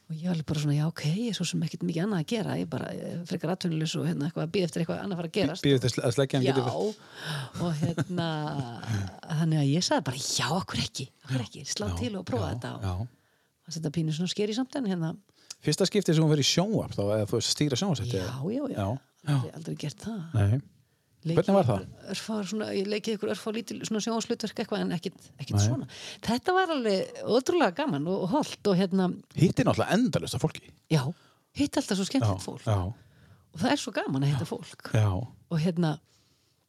Og 0.06 0.14
ég 0.16 0.28
var 0.28 0.36
alveg 0.36 0.46
bara 0.52 0.62
svona, 0.62 0.76
já 0.78 0.86
ok, 0.88 1.04
ég 1.10 1.30
er 1.32 1.38
svo 1.38 1.46
sem 1.50 1.64
ekkert 1.66 1.86
mikið 1.88 2.04
annað 2.06 2.22
að 2.22 2.28
gera, 2.32 2.56
ég 2.60 2.68
bara 2.70 2.90
eh, 2.94 3.16
frekar 3.30 3.54
atvinnulis 3.56 3.96
og 3.98 4.06
hérna 4.06 4.28
eitthvað 4.28 4.46
að 4.46 4.52
býða 4.56 4.70
eftir 4.70 4.84
eitthvað 4.84 5.00
annað 5.02 5.16
að 5.16 5.22
fara 5.22 5.32
að 5.32 5.38
gerast. 5.40 5.66
Býðið 5.66 5.86
þess 5.86 6.02
að 6.02 6.16
sleggja 6.18 6.40
hann 6.40 6.46
já, 6.46 6.54
getur 6.54 6.68
og 7.66 7.80
hérna 7.82 8.28
þannig 9.40 9.62
að 9.64 9.72
ég 9.72 9.88
sagði 9.88 10.08
bara, 10.12 10.22
já, 10.30 10.48
okkur 10.60 10.84
ekki? 10.86 11.08
Okkur 11.26 11.46
ekki, 11.48 11.66
slá 11.74 11.88
Já, 11.90 11.96
til 12.04 12.12
og 12.20 12.28
prófa 12.30 12.52
já, 12.52 12.54
þetta 12.54 12.74
og 12.76 12.86
já. 12.86 13.74
þetta 13.80 13.94
pínu 13.98 14.16
svona 14.20 14.34
skeri 14.36 14.58
samt 14.58 14.78
en 14.78 14.92
hérna, 14.94 15.16
Fyrsta 15.66 15.88
skiptið 15.90 16.20
sem 16.20 16.22
hún 16.22 16.30
verið 16.30 16.46
í 16.46 16.52
sjónvarp 16.52 16.94
þá 16.94 17.04
eða 17.08 17.28
þú 17.32 17.42
stýra 17.42 17.78
sjónvarsetti 17.80 18.20
já, 18.20 18.30
já, 18.54 18.64
já, 18.76 18.88
Já, 19.26 19.34
Aldrei, 19.34 19.52
aldrei 19.58 19.76
gert 19.82 20.04
það. 20.06 20.18
Nei. 20.38 20.60
Hvernig 21.26 21.56
var 21.58 21.66
það? 21.66 21.86
Örfá, 22.14 22.36
svona, 22.46 22.68
ég 22.78 22.86
leikið 22.92 23.16
ykkur 23.18 23.32
örfá 23.34 23.54
lítil 23.56 23.80
sjónslutverk 23.88 24.60
eitthvað 24.62 24.84
en 24.86 24.92
ekkit, 24.94 25.30
ekkit 25.42 25.58
svona. 25.64 25.88
Þetta 26.28 26.54
var 26.54 26.74
alveg 26.76 27.24
ótrúlega 27.26 27.74
gaman 27.80 28.06
og, 28.14 28.28
holdt 28.30 28.70
og 28.70 28.78
hérna, 28.78 29.08
Hitti 29.34 29.66
náttúrulega 29.66 29.98
endalust 29.98 30.38
af 30.38 30.44
fólki. 30.46 30.70
Já, 30.94 31.02
hitt 31.58 31.80
alltaf 31.82 31.98
svo 31.98 32.06
Já, 32.06 32.12
skemmtilegt 32.12 32.46
fólk. 32.46 32.68
já, 32.68 32.78
og 33.56 33.64
það 33.64 33.72
er 33.72 33.82
svo 33.82 33.96
gaman 33.96 34.28
að 34.28 34.34
hitta 34.36 34.50
fólk. 34.50 34.92
já, 34.94 35.08
og 35.50 35.60
hérna 35.66 35.96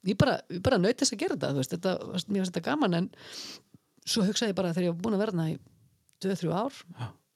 ég 0.07 0.17
bara, 0.17 0.39
bara 0.63 0.79
naut 0.81 0.97
þess 1.03 1.13
að 1.13 1.21
gera 1.25 1.37
þetta, 1.37 1.53
þú 1.53 1.61
veist, 1.61 1.77
þetta 1.77 1.95
mér 2.31 2.41
finnst 2.41 2.55
þetta 2.55 2.67
gaman 2.71 2.95
en 3.03 3.09
svo 4.07 4.23
hugsaði 4.25 4.53
ég 4.55 4.59
bara 4.61 4.73
þegar 4.73 4.89
ég 4.89 4.95
var 4.97 5.03
búin 5.03 5.19
að 5.19 5.25
verna 5.27 5.49
í 5.51 5.57
2-3 6.23 6.53
ár 6.55 6.83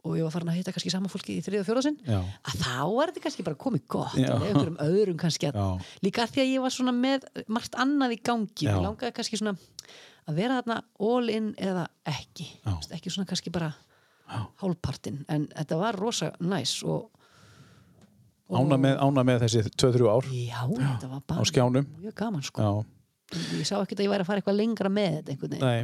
og 0.04 0.16
ég 0.16 0.24
var 0.24 0.32
farin 0.34 0.50
að 0.52 0.58
hitta 0.60 0.72
kannski 0.74 0.92
sama 0.92 1.10
fólki 1.12 1.36
í 1.38 1.44
3. 1.44 1.60
og 1.60 1.68
4. 1.68 1.82
sinn 1.86 1.98
já, 2.06 2.18
að 2.20 2.62
þá 2.62 2.80
var 2.94 3.10
þetta 3.10 3.22
kannski 3.26 3.44
bara 3.46 3.58
komið 3.60 3.84
gott 3.92 4.16
og 4.16 4.46
einhverjum 4.46 4.80
öðrum 4.84 5.20
kannski 5.20 5.50
að, 5.50 5.84
líka 6.04 6.24
af 6.24 6.34
því 6.34 6.44
að 6.44 6.52
ég 6.54 6.64
var 6.64 6.74
svona 6.74 6.94
með 6.96 7.26
margt 7.52 7.78
annað 7.80 8.16
í 8.16 8.20
gangi, 8.30 8.68
mér 8.68 8.82
langaði 8.86 9.14
kannski 9.18 9.40
svona 9.40 9.54
að 10.28 10.40
vera 10.40 10.58
þarna 10.60 10.80
all 11.10 11.32
in 11.32 11.48
eða 11.60 11.86
ekki, 12.08 12.48
veist, 12.66 12.92
ekki 12.96 13.12
svona 13.12 13.30
kannski 13.30 13.52
bara 13.54 13.72
Já. 14.30 14.44
hálfpartin, 14.62 15.24
en 15.28 15.48
þetta 15.56 15.80
var 15.80 15.98
rosa 15.98 16.30
næs 16.38 16.76
og, 16.86 17.08
og 18.50 18.60
Ána 18.60 18.78
með, 18.78 19.00
ána 19.02 19.26
með 19.26 19.44
þessi 19.46 19.64
2-3 19.74 20.10
ár. 20.10 20.28
Já, 20.30 20.60
þetta 20.70 21.10
var 21.10 21.24
á 21.24 21.28
bara 21.34 21.48
skjánum. 21.50 21.88
mjög 21.98 22.14
gaman 22.18 22.46
sko. 22.46 22.62
Já, 22.62 23.40
ég 23.58 23.66
sá 23.66 23.76
ekkert 23.80 23.98
að 23.98 24.06
ég 24.06 24.14
væri 24.14 24.24
að 24.24 24.30
fara 24.30 24.42
eitthvað 24.42 24.60
lengra 24.60 24.92
með 24.92 25.18
þetta 25.32 25.82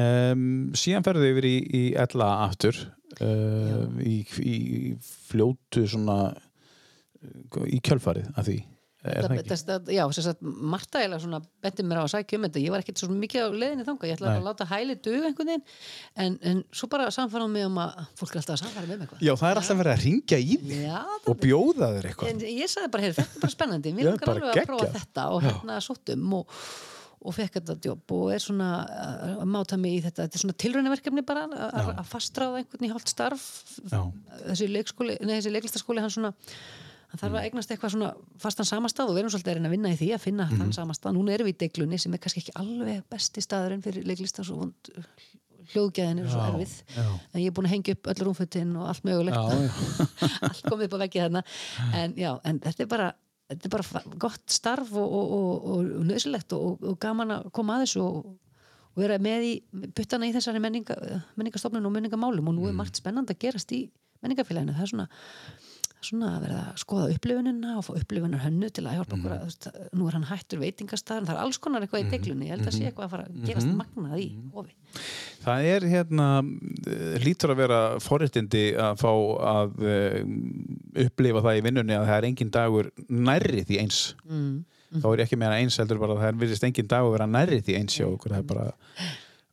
um, 0.00 0.72
Síðan 0.78 1.06
ferðu 1.06 1.30
yfir 1.32 1.48
í, 1.48 1.54
í 1.64 1.82
ella 1.98 2.30
aftur 2.48 2.78
uh, 3.22 3.86
í, 4.02 4.20
í 4.42 4.58
fljótu 5.30 5.86
svona 5.90 6.18
uh, 6.34 7.66
í 7.66 7.82
kjölfarið 7.84 8.32
af 8.34 8.48
því. 8.48 8.60
Það 9.04 9.34
ekki? 9.34 9.50
þetta, 9.50 9.74
já, 9.92 10.00
sem 10.16 10.24
sagt, 10.24 10.38
Marta 10.40 11.00
eiginlega 11.02 11.20
svona 11.20 11.40
benti 11.62 11.84
mér 11.84 11.98
á 12.00 12.04
að 12.06 12.12
sækja 12.14 12.38
um 12.38 12.46
þetta. 12.46 12.60
Ég 12.62 12.72
var 12.72 12.80
ekkert 12.80 13.02
svo 13.02 13.08
mikið 13.12 13.42
á 13.44 13.48
leiðinni 13.52 13.84
þanga 13.84 14.08
ég 14.08 14.16
ætlaði 14.16 14.38
að 14.38 14.46
láta 14.46 14.66
hæli 14.70 14.96
duga 15.04 15.28
einhvern 15.28 15.50
veginn. 15.50 15.64
En, 16.24 16.38
en 16.40 16.62
svo 16.72 16.88
bara 16.94 17.10
samfæraðum 17.12 17.52
mig 17.52 17.66
um 17.68 17.76
að 17.84 18.00
fólk 18.16 18.32
er 18.32 18.40
alltaf 18.40 18.54
að 18.54 18.62
samfæra 18.62 18.86
með 18.86 18.94
mig 18.94 19.04
eitthvað. 19.04 19.26
Já, 19.28 19.32
það 19.42 19.50
er 19.50 19.60
alltaf 19.60 19.80
verið 19.82 19.92
að 19.92 20.06
ringja 20.06 20.40
í 20.40 20.56
þig 20.62 21.28
og 21.34 21.38
bjóða 21.44 21.90
þér 21.98 22.08
eitthvað. 22.10 22.32
En 22.32 22.42
ég 22.48 22.72
sagði 22.72 22.92
bara, 22.96 23.04
heyr, 23.04 23.16
þetta 23.18 23.36
er 23.36 23.44
bara 23.44 23.56
spennandi. 23.58 23.94
Langar 24.00 24.24
bara 24.24 24.36
alveg 24.40 24.62
að 24.64 24.70
prófa 24.72 24.90
þetta 24.96 25.28
og 25.34 25.44
hérna 25.44 25.78
sóttum 25.84 26.34
og, 26.40 26.58
og 27.24 27.34
fekk 27.34 27.54
þetta 27.58 27.76
jobb 27.88 28.12
og 28.12 28.30
er 28.34 28.42
svona 28.44 28.70
uh, 28.84 29.42
að 29.42 29.48
máta 29.48 29.78
mig 29.80 29.96
í 29.98 30.02
þetta, 30.04 30.26
þetta 30.26 30.36
er 30.38 30.42
svona 30.44 30.56
tilraunaverkefni 30.64 31.24
bara 31.26 31.46
að- 31.48 32.02
fastráða 32.10 32.60
einhvern 32.62 32.84
í 32.84 32.90
hálft 32.92 33.08
starf 33.14 33.44
Já, 33.90 34.00
þessi 34.50 34.68
leikskóli, 34.68 35.16
nei 35.24 35.38
þessi 35.40 35.52
leiklistaskóli 35.54 36.04
hann 36.04 36.10
svona 36.12 36.34
hann 36.34 37.20
þarf 37.20 37.30
Mm. 37.30 37.38
að 37.38 37.44
eignast 37.46 37.70
eitthvað 37.70 37.92
svona 37.94 38.08
fastan 38.42 38.66
samastað 38.66 39.08
og 39.08 39.14
við 39.14 39.20
erum 39.22 39.30
svolítið 39.30 39.60
að 39.64 39.70
vinna 39.76 39.92
í 39.94 39.96
því 40.00 40.08
að 40.16 40.20
finna 40.24 40.46
Mhm. 40.50 40.58
þann 40.60 40.72
samastað, 40.80 41.14
núna 41.14 41.32
erum 41.36 41.46
við 41.46 41.54
í 41.54 41.58
deglunni 41.68 41.98
sem 42.02 42.12
er 42.14 42.18
kannski 42.18 42.40
ekki 42.42 42.56
alveg 42.58 43.04
besti 43.08 43.40
staðurinn 43.40 43.82
fyrir 43.84 44.04
leiklistas 44.04 44.50
og 44.50 44.58
vond 44.64 44.90
hljóðgæðin 45.72 46.18
er 46.20 46.26
svo 46.28 46.40
Já, 46.42 46.48
erfið 46.50 46.72
já. 46.96 47.04
en 47.32 47.40
ég 47.40 47.46
er 47.48 47.54
búin 47.56 47.66
að 47.68 47.72
hengja 47.72 47.94
upp 47.96 48.08
öll 48.12 48.24
rúmfötin 48.26 48.74
og 48.76 48.88
allt 48.90 49.04
mögulegt 49.06 49.38
já, 49.38 49.44
já. 49.48 50.08
allt 50.50 50.62
komið 50.68 50.84
upp 50.90 50.96
á 50.98 51.02
veggi 51.04 51.22
þarna 51.24 51.42
en 51.94 52.14
en 52.44 52.60
þetta 52.66 52.84
er 52.84 52.90
bara 52.90 53.06
þetta 53.50 53.68
er 53.68 53.74
bara 53.74 54.02
gott 54.24 54.46
starf 54.52 54.94
og, 54.96 55.04
og, 55.18 55.34
og, 55.38 55.68
og 55.74 56.08
nöðsilegt 56.08 56.54
og, 56.56 56.80
og 56.82 56.96
gaman 57.02 57.36
að 57.38 57.50
koma 57.56 57.78
að 57.78 57.86
þessu 57.86 58.04
og, 58.04 58.32
og 58.94 59.02
vera 59.02 59.18
með 59.22 59.48
í 59.48 59.54
puttana 59.96 60.28
í 60.28 60.34
þessari 60.34 60.62
menninga, 60.64 60.96
menningastofnun 61.36 61.88
og 61.88 61.94
menningamálum 61.96 62.50
og 62.50 62.56
nú 62.56 62.68
er 62.70 62.76
margt 62.76 63.00
spennandi 63.00 63.36
að 63.36 63.42
gerast 63.46 63.74
í 63.76 63.84
menningafélaginu, 64.24 64.76
það 64.76 64.86
er 64.86 64.92
svona 64.94 65.08
svona 66.06 66.30
að 66.36 66.44
verða 66.44 66.62
að 66.70 66.80
skoða 66.82 67.10
upplifunina 67.14 67.74
og 67.78 67.84
fá 67.86 67.92
upplifunar 67.98 68.42
hönnu 68.44 68.70
til 68.74 68.84
að 68.84 68.96
hjálpa 68.98 69.16
okkur 69.18 69.34
að 69.34 69.42
þú 69.42 69.48
veist, 69.50 69.68
nú 69.94 70.08
er 70.08 70.16
hann 70.18 70.26
hættur 70.28 70.62
veitingastæðan 70.62 71.28
það 71.28 71.36
er 71.36 71.42
alls 71.44 71.60
konar 71.64 71.84
eitthvað 71.86 72.04
í 72.04 72.10
deglunni, 72.12 72.48
ég 72.48 72.56
held 72.56 72.68
að 72.68 72.76
sé 72.76 72.88
eitthvað 72.88 73.06
að 73.06 73.14
fara 73.14 73.26
að 73.28 73.48
gerast 73.48 73.72
magnað 73.78 74.20
í 74.22 74.28
hofi 74.54 74.76
Það 75.44 75.66
er 75.70 75.86
hérna 75.90 76.28
eh, 76.40 77.16
hlýtur 77.24 77.52
að 77.52 77.60
vera 77.60 77.80
forréttindi 78.00 78.62
að 78.80 79.00
fá 79.02 79.10
að 79.10 79.74
uh, 79.82 80.20
upplifa 81.04 81.42
það 81.44 81.58
í 81.58 81.64
vinnunni 81.66 81.98
að 81.98 82.06
það 82.08 82.20
er 82.20 82.28
engin 82.30 82.54
dagur 82.54 82.88
nærri 83.08 83.64
því 83.66 83.80
eins. 83.82 84.00
Mm. 84.28 84.62
þá 85.02 85.08
er 85.10 85.24
ekki 85.24 85.38
meina 85.40 85.58
eins 85.58 85.76
heldur 85.80 85.98
bara 86.00 86.14
að 86.14 86.22
það 86.22 86.30
er 86.30 86.40
virðist 86.44 86.66
engin 86.68 86.90
dagur 86.90 87.16
vera 87.16 87.26
nærri 87.26 87.60
því 87.66 87.78
eins 87.80 87.98
hjá 87.98 88.06
okkur 88.06 88.36
það 88.36 88.44
er 88.44 88.50
bara 88.52 88.66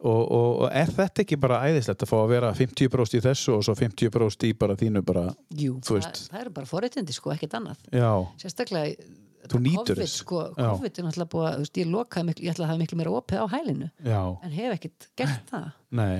og, 0.01 0.21
og, 0.21 0.49
og 0.65 0.67
er 0.81 0.91
þetta 0.91 1.23
ekki 1.23 1.37
bara 1.41 1.61
æðislegt 1.69 2.05
að 2.05 2.11
fá 2.11 2.17
að 2.19 2.31
vera 2.33 2.51
50% 2.57 3.17
í 3.17 3.23
þessu 3.25 3.55
og 3.57 3.65
svo 3.67 3.75
50% 3.77 4.47
í 4.49 4.53
bara 4.57 4.77
þínu 4.79 5.03
bara, 5.05 5.27
Jú, 5.57 5.77
það, 5.85 6.07
það 6.31 6.43
er 6.43 6.53
bara 6.57 6.69
forréttindi 6.69 7.15
sko, 7.15 7.33
ekkert 7.35 7.57
annað. 7.59 7.83
Já, 7.93 8.11
sérstaklega 8.41 9.09
COVID, 9.51 10.03
sko. 10.05 10.43
COVID 10.57 10.99
er 10.99 11.07
náttúrulega 11.07 11.31
búið 11.31 11.47
að, 11.49 11.63
ég 11.81 11.89
lokaði 11.89 12.27
miklu, 12.27 12.45
ég 12.45 12.53
ætla 12.53 12.67
að 12.67 12.71
hafa 12.71 12.81
miklu 12.83 12.99
meira 12.99 13.15
opið 13.17 13.41
á 13.41 13.45
hælinu 13.55 13.87
já, 14.05 14.21
en 14.45 14.53
hef 14.53 14.75
ekkert 14.77 15.09
gert 15.17 15.49
það. 15.49 15.65
Nei. 15.97 16.19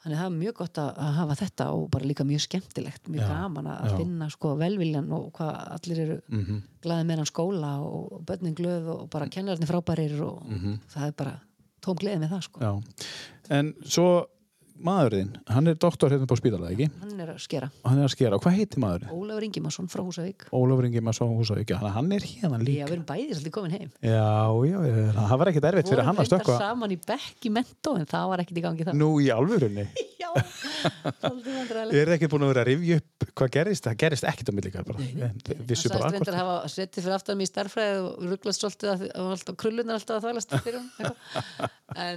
Þannig 0.00 0.16
að 0.16 0.20
það 0.22 0.30
er 0.30 0.36
mjög 0.38 0.54
gott 0.56 0.78
að, 0.80 0.90
að 1.04 1.16
hafa 1.18 1.34
þetta 1.42 1.64
og 1.76 1.82
bara 1.92 2.06
líka 2.08 2.24
mjög 2.24 2.44
skemmtilegt, 2.46 3.10
mjög 3.12 3.26
Já, 3.26 3.32
gaman 3.34 3.66
að 3.68 3.96
finna 3.98 4.28
sko 4.32 4.54
velviljan 4.56 5.10
og 5.12 5.26
hvað 5.36 5.58
allir 5.76 6.02
eru 6.06 6.18
mm 6.30 6.62
glaðið 6.80 7.08
með 7.10 7.18
hann 7.20 7.28
skóla 7.28 7.70
og, 7.84 8.22
börnin 8.24 8.54
glöð 8.56 8.86
og 8.88 9.00
bara 9.12 9.26
kennararnir 9.28 9.68
frábærir 9.68 10.14
og 10.24 10.46
það 10.88 11.02
er 11.10 11.12
bara 11.18 11.34
tóm 11.84 11.98
gleðið 12.00 12.24
með 12.24 12.34
það 12.34 12.44
sko 12.48 12.66
já. 12.66 12.72
en 13.58 13.72
svo 13.84 14.08
maðurinn, 14.84 15.30
hann 15.50 15.70
er 15.70 15.76
doktor 15.80 16.12
hérna 16.12 16.26
på 16.28 16.36
spítala, 16.38 16.70
ekki? 16.72 16.86
hann 17.02 17.20
er 17.20 17.28
að 17.34 17.40
skera, 17.44 17.68
hann 17.84 17.98
er 18.00 18.06
að 18.08 18.14
skera, 18.14 18.38
hvað 18.42 18.56
heitir 18.58 18.80
maðurinn? 18.82 19.10
Ólafur 19.14 19.44
Ingimarsson 19.46 19.88
frá 19.92 20.02
Húsavík. 20.04 20.46
Ólafur 20.56 20.84
Ingi 20.88 21.02
Marsson 21.04 21.34
Húsavík, 21.36 21.70
hann, 21.80 21.92
hann 21.96 22.12
er 22.16 22.22
hérna 22.26 22.58
Já, 22.60 22.64
líka 22.66 22.84
við 22.88 22.94
erum 22.96 23.06
bæðið 23.10 23.34
svolítið 23.38 23.54
komin 23.56 23.74
heim. 23.76 23.90
Já, 24.00 24.30
já, 24.70 24.78
já, 24.88 24.94
það 25.18 25.36
var 25.42 25.46
ekkert 25.52 25.68
erfitt 25.70 25.88
fyrir 25.90 26.00
Vorum 26.00 26.08
hann 26.10 26.16
að 26.16 26.24
reyndar 26.24 26.32
stökkva 26.32 26.56
saman 26.60 26.94
í 26.94 26.98
bekk 27.10 27.40
í 27.40 27.50
mentó 27.60 27.90
en 28.00 28.06
það 28.10 28.24
var 28.32 28.38
ekkert 28.44 28.60
í 28.60 28.64
gangi 28.66 28.86
það 28.88 28.94
nú 29.00 29.10
í 29.20 29.28
alvörunni? 29.34 29.86
Já, 30.20 30.28
svolítið 30.36 31.54
vandræðilegt 31.56 31.96
er 31.96 32.06
það 32.10 32.16
ekki 32.16 32.28
búin 32.30 32.44
að 32.44 32.50
vera 32.52 32.62
að 32.62 32.68
rifja 32.68 32.96
upp 33.00 33.24
hvað 33.40 33.48
gerist, 33.56 33.86
það 33.86 33.96
gerist 34.02 34.26
ekkert 34.28 34.50
á 34.50 34.54
milli 34.54 34.70
bara, 34.70 34.94
og 34.94 35.00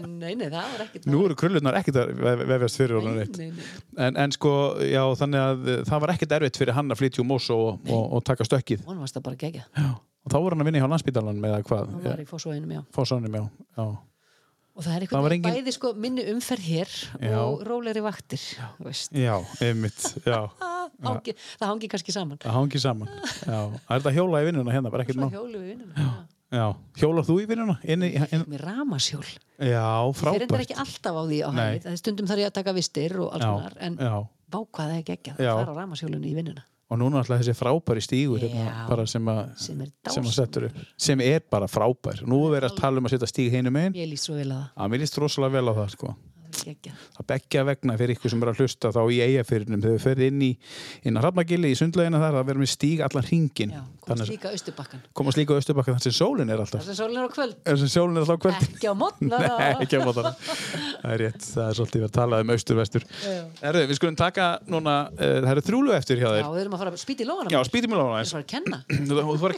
nei, 0.03 0.33
nei, 0.37 0.47
að 2.53 2.61
vefjast 2.61 2.79
fyrir 2.81 3.03
nei, 3.09 3.25
nei. 3.51 3.67
En, 4.07 4.17
en 4.23 4.33
sko, 4.35 4.53
já, 4.85 5.01
þannig 5.19 5.41
að 5.43 5.67
eh, 5.73 5.83
það 5.89 6.03
var 6.05 6.13
ekkert 6.15 6.35
erfitt 6.39 6.59
fyrir 6.61 6.77
hann 6.77 6.93
að 6.93 7.01
flytja 7.01 7.21
um 7.25 7.29
Mosó 7.33 7.57
og, 7.67 7.83
og, 7.89 8.05
og 8.17 8.23
taka 8.29 8.47
stökkið. 8.47 8.85
Honum 8.87 9.03
varst 9.05 9.17
það 9.19 9.27
bara 9.29 9.39
gegja 9.43 9.67
Og 10.23 10.31
þá 10.31 10.37
voru 10.39 10.55
hann 10.55 10.63
að 10.63 10.69
vinna 10.71 10.79
hjá 10.79 10.87
landsbítalan 10.93 11.39
með 11.43 11.57
að 11.57 11.63
hvað? 11.67 11.89
hann 11.91 12.03
var 12.07 12.21
í 12.23 12.27
fósóinum, 12.29 12.69
já 12.77 12.81
Fósánum, 12.95 13.33
já. 13.35 13.43
já. 13.75 13.87
og 14.73 14.85
það 14.85 14.93
er 14.95 15.03
eitthvað 15.05 15.33
engin- 15.35 15.57
bæði 15.57 15.73
sko 15.75 15.91
minni 15.99 16.23
umferð 16.31 16.63
hér 16.69 16.93
Já. 17.21 17.35
og 17.43 17.65
rólegri 17.67 18.01
vaktir. 18.05 18.41
Já, 19.11 19.35
einmitt, 19.61 20.13
já. 20.23 20.39
Það 21.03 21.65
hangi 21.67 21.87
kannski 21.91 22.13
saman 22.15 22.37
Það 22.39 22.53
hangi 22.55 22.79
saman. 22.79 23.09
Já. 23.43 23.59
Það 23.83 23.91
er 23.95 23.99
þetta 24.03 24.13
hjóla 24.15 24.39
í 24.43 24.45
vinnuna 24.47 24.71
hérna, 24.75 24.91
bara 24.93 25.03
ekkert 25.03 25.19
má. 25.19 25.27
hjólu 25.33 25.59
við 25.59 25.73
vinnuna 25.73 25.93
Já. 25.99 26.09
Hjólar 26.99 27.25
þú 27.27 27.37
í 27.41 27.47
vinnuna? 27.49 27.77
Með 27.83 28.59
ramasjól 28.61 29.23
já, 29.23 29.87
fyrir 30.13 30.43
þetta 30.43 30.49
frábært. 30.49 30.61
ekki 30.67 30.77
alltaf 30.83 31.17
á 31.17 31.23
því 31.23 31.39
á 31.41 31.49
hæð 31.57 31.87
stundum 32.01 32.29
þarf 32.29 32.43
ég 32.43 32.51
að 32.51 32.57
taka 32.59 32.75
vistir 32.77 33.15
og 33.23 33.33
alls 33.33 33.45
Já, 33.45 33.49
konar 33.53 33.77
en 33.87 33.97
já. 33.97 34.13
það 34.53 34.93
er 34.99 35.07
gegja 35.07 35.33
Já. 35.39 35.51
það 35.57 35.73
á 35.73 35.75
ramasjólunni 35.81 36.29
í 36.31 36.37
vinnuna 36.37 36.65
Og 36.93 36.99
núna 36.99 37.23
alltaf 37.23 37.39
þessi 37.41 37.55
frábæri 37.57 38.01
stígur 38.05 38.43
hérna, 38.43 38.65
Já. 38.69 39.05
sem 39.09 39.29
að 39.31 39.39
sem 39.57 39.79
sem 40.13 40.27
að 40.29 40.35
upp, 40.67 40.75
sem 40.97 41.23
er 41.25 41.39
bara 41.49 41.65
frábær 41.71 42.21
nú 42.27 42.43
er 42.45 42.59
verið 42.59 42.69
að 42.69 42.81
tala 42.83 43.01
um 43.01 43.07
að 43.09 43.15
setja 43.15 43.29
stíg 43.31 43.55
heinum 43.55 43.79
einn 43.81 43.95
ég 43.97 44.11
líst 44.11 44.27
svo 44.29 44.35
vel 44.37 44.51
að 44.53 44.67
að 44.77 44.91
mér 44.93 45.01
líst 45.01 45.17
rosalega 45.17 45.57
vel 45.57 45.71
á 45.71 45.73
það 45.79 45.89
sko. 45.95 46.13
Það 46.53 47.27
beggja 47.33 47.65
vegna 47.67 47.97
fyrir 47.99 48.17
ykkur 48.17 48.33
sem 48.33 48.43
er 48.43 48.51
að 48.53 48.61
hlusta 48.63 48.93
þá 48.93 49.01
í 49.07 49.19
eigafyrinum, 49.27 49.81
þegar 49.83 49.97
við 49.97 50.05
ferðum 50.07 50.27
inn 50.29 50.41
í 50.47 50.51
inn 51.03 51.17
að 51.17 51.23
Hrafnagili 51.27 51.73
í 51.73 51.79
sundlegina 51.79 52.21
þar 52.21 52.39
að 52.41 52.47
vera 52.51 52.63
með 52.63 52.71
stíg 52.73 53.03
allan 53.05 53.27
hringin 53.27 53.73
Já, 53.73 53.81
komast 54.03 54.25
að 54.25 54.33
líka 54.33 54.53
austurbakkan 54.53 55.03
komast 55.13 55.37
líka 55.39 55.55
á 55.55 55.59
Östubakka 55.59 55.95
þar 55.95 56.03
sem 56.03 56.15
sólin 56.15 56.49
er 56.51 56.59
alltaf. 56.63 56.83
Sem 56.85 56.97
sólinn 56.97 57.19
er 57.21 57.27
á 57.27 57.31
kvöld. 57.33 57.55
Þar 57.63 57.77
sem 57.81 57.89
sólin 57.91 58.17
er 58.17 58.21
alltaf 58.23 58.37
á 58.37 58.43
kvöldin 58.43 58.69
ekki 58.73 58.87
á 58.89 58.95
mótna 58.97 59.37
ekki 59.83 59.95
á 59.97 60.01
mótana 60.03 60.31
Það 61.03 61.11
er 61.13 61.19
rétt, 61.23 61.41
það 61.43 61.67
er 61.67 61.75
svolítið 61.79 62.03
að 62.07 62.13
tala 62.15 62.39
um 62.43 62.51
austur-vestur. 62.53 63.03
Erðu, 63.63 63.81
við 63.89 63.97
skulum 63.99 64.17
taka 64.19 64.45
núna 64.71 64.93
uh, 65.11 65.17
það 65.43 65.51
eru 65.53 65.63
þrjúlu 65.67 65.91
eftir 65.97 66.17
hjá 66.21 66.27
já, 66.29 66.33
þér 66.37 66.47
við 66.53 66.61
erum 66.63 66.75
að 66.77 66.83
fara 66.83 66.93
að 66.93 67.01
spýta 67.03 67.21
í 67.23 67.27
lóðana 67.27 67.49
Já, 67.51 67.59
erum 68.31 68.43
að 68.43 68.51
kenna. 68.53 68.77
Þú 69.09 69.13
var 69.43 69.55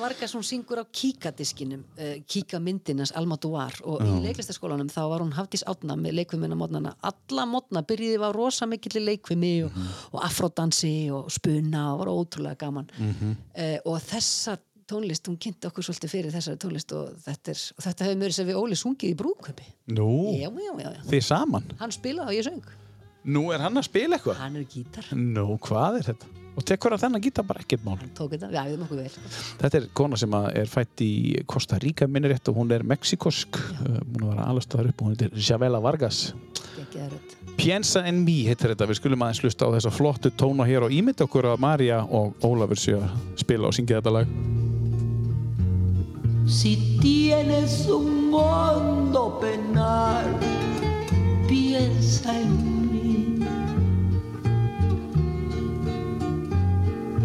að 0.00 0.03
Vargas 0.04 0.34
hún 0.36 0.44
syngur 0.44 0.82
á 0.82 0.84
kíkadiskinum, 0.84 1.80
uh, 1.96 2.16
kíka 2.28 2.58
myndinans 2.60 3.12
Almaduar 3.16 3.72
og 3.88 4.02
í 4.04 4.18
leiklistaskólanum 4.26 4.90
þá 4.92 5.00
var 5.08 5.24
hún 5.24 5.32
Hafdís 5.32 5.64
Átna 5.70 5.96
með 5.96 6.18
leikvimina 6.20 6.58
mótnana, 6.58 6.92
alla 7.00 7.46
mótna 7.48 7.80
byrjiði 7.88 8.18
var 8.20 8.36
rosa 8.36 8.68
mikill 8.68 9.00
leikvimi 9.04 9.54
og, 9.64 9.72
Mhm. 9.72 9.88
og 10.12 10.20
afrodansi 10.28 11.10
og 11.10 11.30
spuna 11.32 11.94
og 11.94 11.98
var 12.04 12.12
ótrúlega 12.12 12.58
gaman. 12.58 12.90
Mhm. 12.98 13.30
uh, 13.56 13.78
og 13.86 14.00
þessa 14.00 14.58
tónlist, 14.86 15.24
hún 15.28 15.38
kynnti 15.40 15.64
okkur 15.66 15.82
svolítið 15.86 16.10
fyrir 16.12 16.32
þessari 16.34 16.58
tónlist 16.60 16.92
og 16.92 17.16
þetta, 17.24 17.48
er, 17.54 17.60
og 17.78 17.84
þetta 17.84 18.04
hefur 18.04 18.20
mjög 18.20 18.32
sem 18.36 18.46
við 18.46 18.60
Óli 18.60 18.76
sungið 18.76 19.10
í 19.10 19.16
já, 20.42 20.50
já, 20.50 20.72
já, 20.84 20.90
já, 20.92 21.02
þið 21.08 21.22
saman? 21.24 21.64
Hann 21.80 21.90
spilaði 21.90 22.26
og 22.26 22.34
ég 22.34 22.44
söng. 22.44 22.62
Nú 23.24 23.54
er 23.54 23.58
hann 23.64 23.74
að 23.80 23.84
spila 23.88 24.18
eitthvað? 24.18 24.36
Hann 24.36 24.56
er 24.56 24.64
gítar, 24.64 25.04
Nú, 25.16 25.58
hvað 25.58 25.96
er 26.02 26.12
þetta? 26.12 26.43
Og 26.54 26.62
tekur 26.66 26.94
að 26.94 27.02
þennan 27.02 27.22
gítar 27.24 27.46
bara 27.46 27.62
ekkert 27.64 27.82
mál. 27.86 27.96
Tók 28.14 28.34
þetta, 28.36 28.48
við 28.52 28.60
æfðum 28.60 28.84
okkur 28.86 29.00
vel. 29.02 29.30
Þetta 29.62 29.78
er 29.80 29.86
kona 29.98 30.18
sem 30.20 30.36
að 30.38 30.48
er 30.60 30.70
fætt 30.70 31.02
í 31.02 31.12
Costa 31.50 31.78
Rica 31.82 32.06
minni 32.06 32.30
rétt 32.30 32.50
og 32.52 32.60
hún 32.60 32.70
er 32.74 32.86
mexikosk 32.86 33.58
uh, 33.58 33.98
hún 33.98 34.20
er 34.20 34.28
að 34.28 34.30
vera 34.30 34.48
alast 34.52 34.74
þar 34.74 34.90
upp 34.92 35.02
og 35.02 35.10
hún 35.10 35.16
er 35.26 35.34
Javela 35.34 35.82
Vargas. 35.82 36.28
Piensa 37.58 38.04
en 38.06 38.20
me 38.22 38.36
heitir 38.46 38.72
þetta, 38.72 38.86
við 38.90 38.98
skulum 39.00 39.24
aðeins 39.26 39.42
hlusta 39.42 39.66
á 39.66 39.74
þessa 39.74 39.92
flottu 39.94 40.30
tóna 40.34 40.66
hér 40.68 40.86
og 40.86 40.94
ímynda 40.94 41.26
okkur 41.26 41.50
að 41.52 41.62
Marja 41.62 42.02
og 42.06 42.38
Ólafur 42.46 42.78
séu 42.78 43.00
að 43.00 43.14
spila 43.40 43.70
og 43.70 43.76
syngja 43.76 43.98
þetta 43.98 44.14
lag. 44.18 44.36
Si 46.50 46.74
tienes 47.00 47.80
un 47.90 48.30
hondo 48.34 49.26
penar, 49.40 50.28
piensa 51.48 52.34
en 52.34 52.56
mí. 52.62 52.83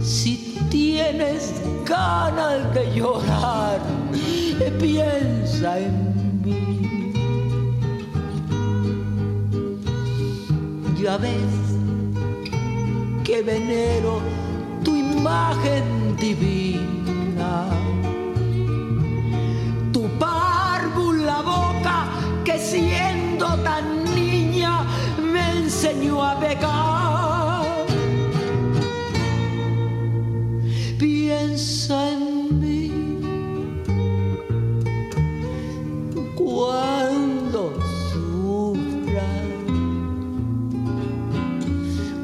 Si 0.01 0.57
tienes 0.69 1.53
ganas 1.85 2.73
de 2.73 2.91
llorar, 2.95 3.79
piensa 4.79 5.79
en 5.79 6.41
mí. 6.43 7.13
Ya 11.01 11.17
ves 11.17 11.53
que 13.23 13.41
venero 13.41 14.21
tu 14.83 14.95
imagen 14.95 16.15
divina 16.17 17.69
tu 19.91 20.07
párvula 20.17 21.41
boca 21.41 22.05
que 22.43 22.57
siendo 22.57 23.47
tan 23.63 24.03
niña 24.15 24.83
me 25.21 25.57
enseñó 25.57 26.23
a 26.23 26.39
pecar. 26.39 27.58
Mí 31.59 32.87
cuando 36.37 37.73
sufras, 38.07 39.49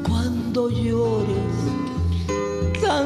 cuando 0.08 0.70
llores. 0.70 1.56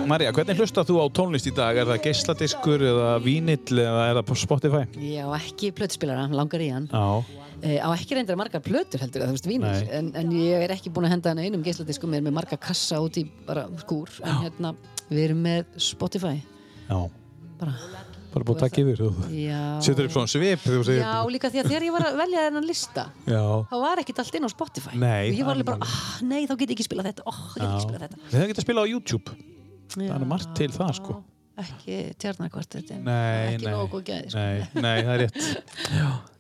Marja, 0.07 0.31
hvernig 0.31 0.55
hlusta 0.61 0.85
þú 0.87 1.01
á 1.03 1.07
tónlist 1.11 1.51
í 1.51 1.55
dag? 1.57 1.75
Er 1.83 1.91
það 1.91 2.01
geisladiskur 2.05 2.87
eða 2.93 3.11
vínill 3.25 3.83
eða 3.83 4.07
er 4.13 4.21
það 4.21 4.31
på 4.31 4.39
Spotify? 4.39 4.85
Ég 5.03 5.27
á 5.27 5.35
ekki 5.35 5.73
plötuspilara, 5.75 6.29
langar 6.31 6.63
í 6.63 6.71
hann 6.71 6.87
Já, 6.95 7.27
e, 7.59 7.75
á 7.83 7.91
ekki 7.91 8.21
reyndar 8.21 8.39
margar 8.39 8.63
plötur 8.63 9.03
heldur 9.03 9.27
þú 9.27 9.35
veist 9.35 9.51
vínil, 9.51 9.67
Nei. 9.67 9.91
en, 9.99 10.15
en 10.15 10.33
ég 10.39 10.63
er 10.69 10.79
ekki 10.79 10.95
búin 10.95 11.11
að 11.11 11.17
henda 11.17 11.35
hann 11.35 11.43
einum 11.43 11.67
geisladiskum, 11.67 12.15
ég 12.15 12.23
er 12.23 12.31
með 12.31 12.39
marga 12.39 12.61
kassa 12.71 13.03
út 13.03 13.19
í 13.19 13.27
bara 13.51 13.67
skúr, 13.83 14.15
en 14.23 14.45
hérna 14.45 14.75
við 15.11 15.25
erum 15.27 15.43
með 15.45 15.75
Spotify. 15.83 16.37
Já, 16.87 16.99
bara, 17.61 17.75
bara 18.33 18.47
búið 18.47 18.57
að 18.57 18.63
taka 18.65 18.83
yfir 18.83 19.03
já. 19.35 19.63
Setur 19.85 20.09
upp 20.09 20.15
svona 20.15 20.31
svip 20.31 20.67
Já, 20.97 21.15
líka 21.31 21.51
því 21.51 21.63
að 21.63 21.71
þegar 21.71 21.87
ég 21.87 21.95
var 21.97 22.07
að 22.09 22.21
velja 22.21 22.45
þennan 22.47 22.69
lista 22.69 23.07
Já, 23.27 23.43
þá 23.71 23.77
var 23.85 24.03
ekkit 24.03 24.23
allt 24.23 24.39
inn 24.39 24.47
á 24.47 24.51
Spotify. 24.53 24.95
Nei, 24.99 25.31
og 25.31 25.41
ég 25.41 25.49
var 25.49 25.59
alveg 25.59 25.71
bara, 25.73 25.89
ah, 25.89 26.21
nei, 26.27 26.45
þá 26.47 26.55
get 26.55 26.69
ég 26.69 26.77
ekki 26.79 26.87
spila 26.87 27.07
þetta. 27.07 27.27
Oh, 27.31 27.43
þá 27.53 27.59
get 27.59 27.67
ég 27.67 27.75
ekki 27.75 27.89
spila 27.89 28.05
þetta. 28.07 28.23
Við 28.23 28.39
hefum 28.39 28.53
getað 28.55 28.63
að 28.63 28.69
spila 28.69 28.87
á 28.87 28.87
YouTube. 28.91 29.37
Það 29.91 30.17
er 30.17 30.31
margt 30.31 30.57
til 30.59 30.71
það 30.75 30.97
sko. 31.01 31.19
Ekki 31.61 31.97
tjarnarkvartetin 32.23 33.03
Nei, 33.05 33.51
ekki 33.51 33.67
nei, 33.67 33.73
nógu 33.75 33.89
góð 33.93 34.05
gæði 34.07 34.31
sko. 34.33 34.41
nei, 34.41 34.85
nei, 34.85 35.03
það 35.05 35.11
er 35.13 35.23
rétt. 35.27 35.75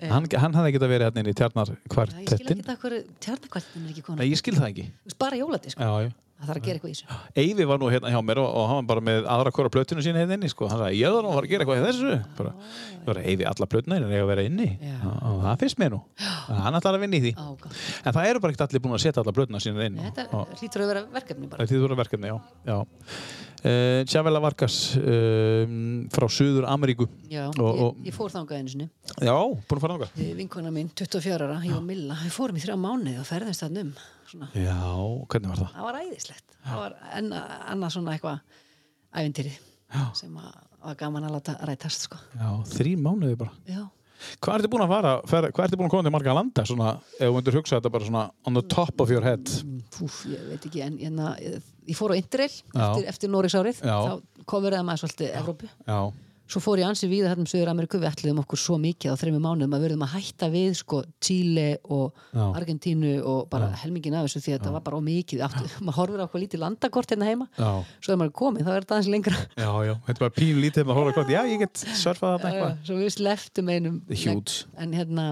Hann, 0.08 0.28
hann 0.44 0.56
hefði 0.56 0.70
getað 0.76 0.92
verið 0.94 1.08
hérna 1.08 1.20
inn 1.20 1.28
í 1.28 1.34
Já, 1.34 1.50
ég 1.50 2.30
skil 2.30 2.54
ekki 2.54 2.64
það 2.70 2.78
hverju 2.84 3.00
tjarnarkvartetin 3.26 3.84
er 3.84 3.92
ekki 3.92 4.04
konar 4.06 4.22
Nei, 4.22 4.30
ég 4.30 4.40
skil 4.40 4.54
það 4.56 4.68
ekki. 4.70 4.86
Bara 5.20 5.40
jóladisk, 5.42 5.82
Já, 5.82 6.06
já 6.06 6.14
það 6.40 6.48
þarf 6.50 6.60
að 6.60 6.66
gera 6.66 6.78
eitthvað 6.80 6.90
í 6.90 6.96
þessu. 6.96 7.18
Eyvi 7.44 7.66
var 7.70 7.80
nú 7.82 7.90
hérna 7.92 8.10
hjá 8.14 8.20
mér 8.24 8.40
og, 8.42 8.48
og 8.56 8.66
hann 8.70 8.78
var 8.80 8.88
bara 8.90 9.04
með 9.10 9.28
aðra 9.34 9.52
hvora 9.56 9.72
plötinu 9.76 10.04
sína 10.04 10.22
hérna 10.22 10.38
inni 10.38 10.50
sko. 10.52 10.68
hann 10.70 10.80
sagði, 10.80 10.98
ég 11.00 11.12
þarf 11.14 11.26
nú 11.26 11.30
að 11.30 11.36
fara 11.38 11.46
að 11.46 11.52
gera 11.52 11.66
eitthvað 11.66 11.80
í 11.80 11.86
þessu. 11.90 12.14
Bara, 12.40 12.52
ég 12.94 13.04
var 13.10 13.20
að 13.20 13.28
Eyvi 13.34 13.48
alla 13.52 13.68
plötuna 13.74 13.98
en 14.00 14.08
ég 14.16 14.24
að 14.24 14.30
vera 14.32 14.46
inni. 14.48 14.70
Og, 15.04 15.18
og 15.30 15.42
það 15.46 15.60
finnst 15.64 15.80
mér 15.84 15.92
nú. 15.94 16.00
Hann 16.64 16.80
ætlar 16.80 16.96
að 16.98 17.04
vinna 17.04 17.20
í 17.20 17.22
því. 17.26 17.34
Gott. 17.60 17.76
en 18.04 18.16
það 18.16 18.30
eru 18.32 18.40
bara 18.42 18.54
ekkert 18.54 18.66
allir 18.68 18.82
búin 18.86 18.96
að 18.96 19.04
setja 19.04 19.22
alla 19.24 19.34
plötuna 19.36 19.60
sína 19.62 19.86
inn 19.86 20.00
þetta 20.00 20.24
hlýtur 20.60 20.82
að 20.86 20.90
vera 20.94 21.04
verkefni 21.14 21.50
bara. 21.50 21.62
Er 21.64 21.70
því 21.70 21.78
þú 21.80 21.88
eru 21.90 21.98
verkefni, 22.00 22.30
já, 22.32 22.38
já. 22.70 22.78
Uh, 23.60 24.00
Tjavela 24.08 24.40
Vargas 24.40 24.76
uh, 24.96 25.64
frá 26.14 26.24
Suður 26.32 26.64
Ameríku 26.72 27.04
Já, 27.28 27.50
Og- 27.60 27.60
og- 27.60 27.98
ég, 28.00 28.06
ég 28.08 28.14
fór 28.16 28.32
þangað 28.32 28.56
einu 28.62 28.72
sinni. 28.72 28.86
Já, 29.20 29.34
búin 29.36 29.76
að 29.76 29.82
fara 29.84 29.96
náttúrulega 29.98 30.24
Eh, 30.30 30.32
vinkona 30.38 30.72
mín, 30.72 30.88
24 30.96 31.44
ára, 31.44 31.58
ég 31.66 31.76
og 31.76 31.84
Milla 31.84 32.16
við 32.22 32.32
fórum 32.32 32.56
í 32.56 32.62
þrjá 32.64 32.78
mánuði 32.80 33.18
og 33.20 33.28
ferðast 33.28 33.60
það 33.66 33.82
um 33.82 33.92
svona. 34.30 34.50
já, 34.54 34.78
hvernig 35.30 35.52
var 35.52 35.62
það? 35.62 35.76
það 35.76 35.86
var 35.88 36.00
æðislegt 36.04 36.58
það 36.64 36.82
var 36.82 36.98
annað 37.74 37.94
svona 37.96 38.16
eitthvað 38.16 38.58
ævintýri 39.20 39.54
sem 40.14 40.36
að 40.40 40.50
var 40.80 40.98
gaman 41.00 41.26
að 41.28 41.34
láta 41.36 41.56
rætast 41.68 42.06
sko. 42.06 42.18
Já, 42.38 42.50
þrý 42.72 42.94
mánuði 43.00 43.40
bara 43.40 43.52
já, 43.68 43.82
Hvað 44.44 44.58
ertu 44.58 44.68
búin 44.68 44.82
að 44.84 44.90
fara, 44.92 45.10
fer, 45.30 45.46
hvað 45.48 45.64
ertu 45.64 45.78
búin 45.80 45.86
að 45.88 45.92
koma 45.94 46.04
til 46.04 46.12
marga 46.12 46.32
landa 46.36 46.64
svona, 46.68 46.90
ef 47.16 47.22
þú 47.22 47.36
myndir 47.38 47.56
hugsa 47.56 47.78
þetta 47.78 47.92
bara 47.94 48.08
svona 48.08 48.24
on 48.48 48.58
the 48.58 48.62
top 48.68 49.00
of 49.00 49.12
your 49.12 49.24
head 49.24 49.52
Fúf, 49.94 50.18
ég 50.28 50.42
veit 50.50 50.66
ekki 50.68 50.82
en 50.84 50.98
ég, 51.00 51.20
ég, 51.40 51.70
ég 51.88 51.96
fór 51.96 52.12
á 52.12 52.16
Já. 52.20 52.20
eftir, 52.84 53.06
eftir 53.14 53.32
Nóriksárið 53.32 53.80
Já. 53.80 53.96
þá 53.96 54.44
kofurðið 54.44 54.84
maður 54.90 55.02
svolítið 55.04 55.32
Evrópu 55.40 55.70
Já, 55.72 55.98
svo 56.50 56.60
fór 56.64 56.80
ég 56.82 56.88
ansi 56.90 57.06
víða 57.10 57.30
hérna 57.30 57.44
um 57.44 57.48
Söður 57.50 57.70
Ameríku 57.72 58.00
við 58.00 58.08
ætluðum 58.10 58.40
okkur 58.42 58.58
svo 58.60 58.76
mikið 58.82 59.14
á 59.14 59.20
þreymur 59.20 59.42
mánuðum 59.44 59.76
að 59.76 59.80
við 59.80 59.86
verðum 59.86 60.04
að 60.06 60.14
hætta 60.16 60.48
við 60.50 60.72
sko 60.80 61.02
Chile 61.22 61.66
og 61.86 62.16
Já. 62.34 62.42
Argentínu 62.60 63.12
og 63.30 63.44
bara 63.52 63.70
helmingin 63.84 64.16
af 64.18 64.26
þessu 64.26 64.42
því 64.44 64.54
að 64.54 64.58
þetta 64.58 64.74
var 64.76 64.84
bara 64.88 64.98
á 64.98 65.02
mikið. 65.06 65.44
Aftur, 65.46 65.76
maður 65.80 65.98
horfir 66.00 66.22
á 66.22 66.24
okkur 66.26 66.44
lítið 66.44 66.62
landakort 66.64 67.14
hérna 67.14 67.30
heima. 67.30 67.48
Já, 67.54 67.70
svo 68.02 68.14
er 68.16 68.20
maður 68.24 68.34
komið, 68.42 68.66
þá 68.66 68.72
er 68.74 68.82
þetta 68.84 68.98
aðeins 68.98 69.12
lengra. 69.14 69.38
Já, 69.54 69.70
já. 69.86 69.94
Þetta 70.08 70.16
er 70.18 70.24
bara 70.26 70.36
pín 70.40 70.60
lítið 70.64 70.84
með 70.86 70.92
að 70.94 71.00
hóra 71.00 71.14
hvort 71.16 71.30
Já, 71.30 71.40
ég 71.46 71.62
get 71.64 71.84
surfað 72.02 72.36
Já, 72.40 72.50
eitthvað. 72.50 72.76
Svo 72.90 72.98
við 73.00 73.14
sleftum 73.14 73.70
einum 73.70 74.00
huge. 74.10 74.64
en 74.80 74.94
hérna 74.98 75.26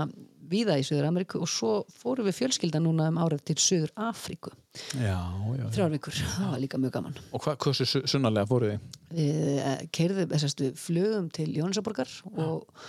víða 0.50 0.76
í 0.80 0.84
Suður 0.86 1.06
Ameríku 1.08 1.40
og 1.44 1.50
svo 1.52 1.72
fórum 2.00 2.26
við 2.28 2.36
fjölskylda 2.38 2.80
núna 2.84 3.08
um 3.12 3.20
árið 3.24 3.42
til 3.50 3.56
Suður 3.62 3.92
Afríku 4.08 4.52
Já, 4.98 5.16
já, 5.18 5.58
já. 5.58 5.66
þrjár 5.74 5.92
vikur, 5.96 6.16
það 6.36 6.50
var 6.52 6.62
líka 6.62 6.78
mjög 6.80 6.92
gaman. 6.98 7.16
Og 7.34 7.42
hvað, 7.44 7.56
hversu 7.64 7.86
su- 7.88 8.02
sunnarlega 8.12 8.48
fóruð 8.50 8.74
þið? 8.74 8.98
við 9.18 9.86
keirðum, 9.98 10.28
þessast 10.34 10.60
við 10.64 10.74
flugum 10.78 11.30
til 11.34 11.48
Jónasaborgar 11.56 12.12
og, 12.34 12.84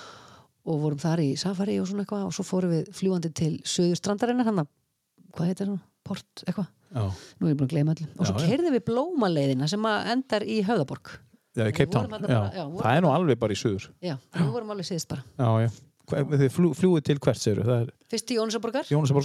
og 0.69 0.81
vorum 0.83 0.99
þar 1.01 1.23
í 1.23 1.29
safari 1.39 1.79
og 1.81 1.87
svona 1.89 2.03
eitthvað 2.05 2.27
og 2.27 2.35
svo 2.35 2.45
fórum 2.47 2.75
við 2.75 2.91
fljúandi 2.99 3.31
til 3.39 3.53
Suður 3.63 3.97
strandarinnar 4.01 4.49
hann 4.51 4.65
hvað 4.65 5.49
heitir 5.53 5.71
það, 5.71 5.79
Port, 6.09 6.43
eitthvað? 6.47 6.69
Nú 6.89 7.45
er 7.45 7.51
ég 7.53 7.57
búin 7.59 7.67
að 7.67 7.73
gleyma 7.75 7.93
öllum 7.93 8.13
og 8.17 8.25
svo 8.29 8.39
keirðum 8.41 8.73
við 8.73 8.85
blómaleiðina 8.87 9.67
sem 9.69 9.83
að 9.85 10.07
endar 10.15 10.45
í 10.49 10.55
Höfðaborg. 10.65 11.11
Já 11.57 11.65
í 11.67 11.73
Við 11.73 11.91
vorum 11.93 12.79
Það 12.79 12.95
er 12.95 13.03
nú 13.03 13.11
alveg 13.13 13.39
bara 13.41 13.53
í 13.53 13.59
suður. 13.59 13.85
Já, 14.05 14.15
við 14.37 14.51
vorum 14.53 14.73
alveg 14.73 14.87
síðist 14.89 15.09
bara. 15.11 15.25
Já, 15.37 15.67
já 15.67 15.69
Þið 16.09 16.49
flú, 16.55 16.71
fljúið 16.77 17.03
til 17.09 17.19
hvert, 17.19 17.39
Það 17.69 17.75
er 17.81 17.89
fyrst 18.09 18.27
til 18.27 18.37
og 18.39 18.49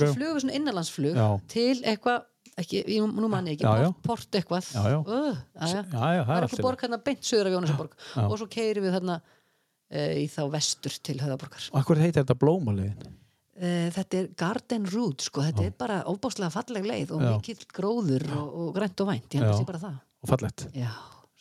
já. 0.05 0.06
svo 0.09 0.15
flugum 0.19 0.36
við 0.36 0.44
svona 0.44 0.56
innanlandsflug 0.59 1.16
Já. 1.19 1.28
til 1.48 1.74
eitthvað 1.82 2.24
ekki, 2.61 2.82
ég- 2.86 3.15
nú 3.19 3.28
manni 3.32 3.55
ekki, 3.56 3.65
Já, 3.65 3.82
já. 3.86 3.90
port, 4.05 4.28
eitthvað 4.31 4.69
Já, 4.74 4.82
já. 4.93 4.98
Uh, 5.01 5.35
já, 5.35 5.66
já. 5.66 5.82
Já, 5.82 5.82
já, 5.82 5.89
það 5.94 6.15
er 6.15 6.24
það 6.28 6.44
eitthvað 6.48 6.66
borg 6.69 6.85
hérna 6.85 6.98
beint 7.05 7.23
söður 7.31 7.47
af 7.51 7.55
Jónasaborg 7.56 7.93
Já. 8.15 8.23
og 8.28 8.39
svo 8.39 8.47
keirum 8.52 8.85
við 8.85 8.94
þarna 8.98 9.16
uh, 9.20 10.15
í 10.20 10.27
þá 10.31 10.40
vestur 10.52 10.98
til 11.02 11.16
Höfðaborgar 11.23 11.69
Og 11.73 11.85
hvað 11.89 12.02
heitir 12.05 12.23
þetta 12.24 12.36
blómalegin? 12.39 13.09
uh, 13.55 13.89
þetta 13.97 14.20
er 14.20 14.28
Garden 14.36 14.86
Route 14.93 15.24
sko, 15.24 15.43
þetta 15.48 15.65
er 15.66 15.74
bara 15.78 16.02
óbáslega 16.05 16.52
falleg 16.55 16.85
leið 16.86 17.11
og 17.16 17.23
Já. 17.24 17.32
mikill 17.39 17.66
gróður 17.74 18.28
og, 18.36 18.55
og 18.55 18.74
grænt 18.77 19.01
og 19.01 19.11
vænt, 19.11 19.28
ég 19.35 19.40
held 19.43 19.51
Já. 19.51 19.55
að 19.56 19.61
sé 19.65 19.66
bara 19.73 19.82
það 19.89 19.98
Og 20.24 20.28
fallett 20.31 20.66
já, 20.73 20.89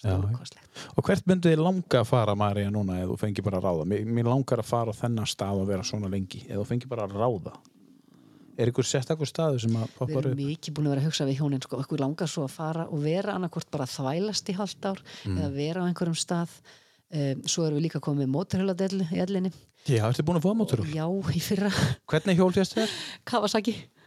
Já, 0.04 0.18
stórkostlegt. 0.20 0.82
Og 0.98 1.06
hvert 1.08 1.28
myndu 1.32 1.50
þið 1.54 1.62
langa 1.64 2.00
að 2.02 2.08
fara, 2.10 2.34
Marja, 2.36 2.72
núna 2.74 2.98
eða 3.02 3.12
þú 3.14 3.20
fengi 3.22 3.44
bara 3.46 3.60
að 3.62 3.68
ráða? 3.70 3.86
Mér, 3.88 4.02
mér 4.18 4.28
langar 4.28 4.60
að 4.64 4.68
fara 4.68 4.92
á 4.92 5.00
þennan 5.00 5.30
stað 5.32 5.62
og 5.64 5.70
vera 5.70 5.84
svona 5.88 6.10
lengi 6.12 6.42
eða 6.50 6.60
þú 6.62 6.66
fengi 6.74 6.90
bara 6.92 7.06
að 7.08 7.16
ráða. 7.22 7.54
Er 8.60 8.70
ykkur 8.70 8.86
sérstakur 8.86 9.26
staðu 9.26 9.60
sem 9.64 9.74
að 9.80 9.88
við 9.88 9.94
poppar 9.98 10.20
erum 10.28 10.34
upp? 10.36 10.42
mikið 10.44 10.74
búin 10.78 10.86
að 10.86 10.92
vera 10.94 11.02
að 11.02 11.08
hugsa 11.08 11.26
við 11.26 11.40
hjónin 11.40 11.64
sko, 11.66 11.80
okkur 11.82 12.04
langar 12.04 12.30
svo 12.30 12.44
að 12.46 12.52
fara 12.54 12.84
og 12.86 13.00
vera 13.02 13.34
annarkvort 13.40 13.72
bara 13.74 13.88
þvælast 13.90 14.52
í 14.54 14.58
halvt 14.60 14.86
ár 14.92 15.00
Mm. 15.26 15.38
eða 15.40 15.50
vera 15.56 15.82
á 15.82 15.88
einhverjum 15.90 16.20
stað. 16.20 16.50
Um, 17.14 17.42
svo 17.46 17.66
erum 17.66 17.78
við 17.80 17.86
líka 17.88 18.00
komið 18.02 18.26
með 18.28 18.32
móturhjóladell 18.36 19.02
í 19.10 19.20
ellinni. 19.22 19.52
Já, 19.90 20.04
ertu 20.10 20.24
búin 20.26 20.38
að 20.40 20.46
fóða 20.46 20.58
mótur? 20.58 20.86
já, 20.94 21.06
í 21.34 21.42
fyrra, 21.42 21.70
Hvernig 22.10 22.38
hjól 22.38 22.54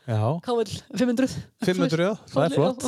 KL 0.07 0.61
500 0.95 1.33
500, 1.67 2.05
já, 2.07 2.13
það 2.31 2.45
er 2.45 2.55
flott. 2.55 2.85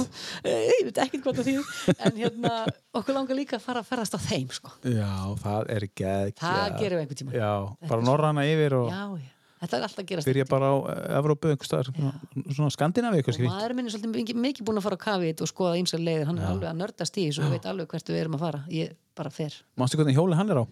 Ég 0.46 0.84
veit 0.86 1.00
ekkert 1.02 1.24
hvað 1.24 1.40
það 1.40 1.48
þýðir 1.48 2.04
en 2.06 2.20
hérna, 2.22 2.52
okkur 3.00 3.16
langar 3.16 3.38
líka 3.38 3.58
að 3.58 3.64
fara 3.64 3.82
að 3.82 3.88
ferðast 3.90 4.14
á 4.14 4.20
þeim 4.22 4.52
sko. 4.54 4.70
Já, 4.86 5.10
það 5.42 5.72
er 5.74 5.88
gegg 5.88 6.38
það 6.38 6.76
gerum 6.78 7.00
við 7.00 7.02
einhvern 7.02 7.20
tíma. 7.22 7.34
Já, 7.34 7.50
bara 7.90 8.06
norrana 8.06 8.46
yfir 8.46 8.78
og 8.78 8.92
já, 8.92 9.02
já. 9.18 9.30
þetta 9.64 9.80
er 9.80 9.86
alltaf 9.88 10.02
að 10.04 10.10
gerast 10.12 10.30
byrja 10.30 10.48
bara 10.52 10.70
á 10.70 10.76
eh, 10.78 11.18
Evrópu, 11.18 11.54
einhver 11.54 11.72
svona, 11.72 12.72
Skandinavíu 12.76 13.24
og 13.26 13.40
maður 13.48 13.74
er 13.82 13.94
svolítið 13.96 14.36
mikið, 14.46 14.66
búin 14.68 14.78
að 14.78 14.86
fara 14.86 15.00
á 15.00 15.04
kafið 15.08 15.42
og 15.42 15.50
skoða 15.50 15.78
einsar 15.80 16.04
leiðir, 16.04 16.28
hann 16.30 16.38
er 16.38 16.52
alveg 16.52 16.70
að 16.70 16.82
nördast 16.84 17.18
í 17.18 17.30
og 17.34 17.50
veit 17.56 17.66
alveg 17.66 17.90
hvert 17.90 18.14
við 18.14 18.22
erum 18.22 18.38
að 18.38 18.46
fara. 18.46 18.62
Ég 18.70 18.94
bara 19.18 19.34
fer. 19.34 19.58
Manstu 19.74 19.98
hvernig 19.98 20.14
hjóli 20.14 20.38
hann 20.38 20.54
er 20.54 20.62
á? 20.62 20.64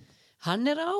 hann 0.44 0.66
er 0.68 0.78
á 0.78 0.94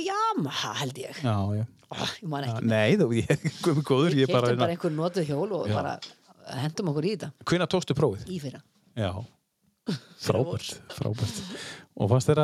Yamaha 0.00 0.72
held 0.80 0.98
ég. 0.98 1.16
Já, 1.20 1.36
já. 1.58 1.66
Oh, 1.94 2.14
ég 2.22 2.28
man 2.30 2.46
ekki, 2.46 2.70
Nei, 2.70 2.96
þú, 3.00 3.10
ég 3.18 3.30
er 3.34 3.42
komið 3.64 3.84
góður, 3.90 4.16
ég 4.18 4.30
við 4.30 4.34
bara... 4.36 4.48
keftum 4.50 4.64
bara 4.64 4.74
einhver 4.76 4.96
notuð 4.96 5.30
hjól 5.30 5.50
og 5.58 5.68
Já. 5.70 5.74
bara 5.78 5.96
hendum 6.60 6.90
okkur 6.92 7.08
í 7.10 7.12
þetta 7.16 7.30
Hvenær 7.50 7.70
tókstu 7.74 7.96
prófið? 7.98 8.26
í 8.30 8.40
fyrra 8.42 8.62
Já, 9.00 9.10
frábært, 10.20 10.80
frábært. 10.96 11.42
Og 12.00 12.08
fannst 12.08 12.30
þér 12.30 12.38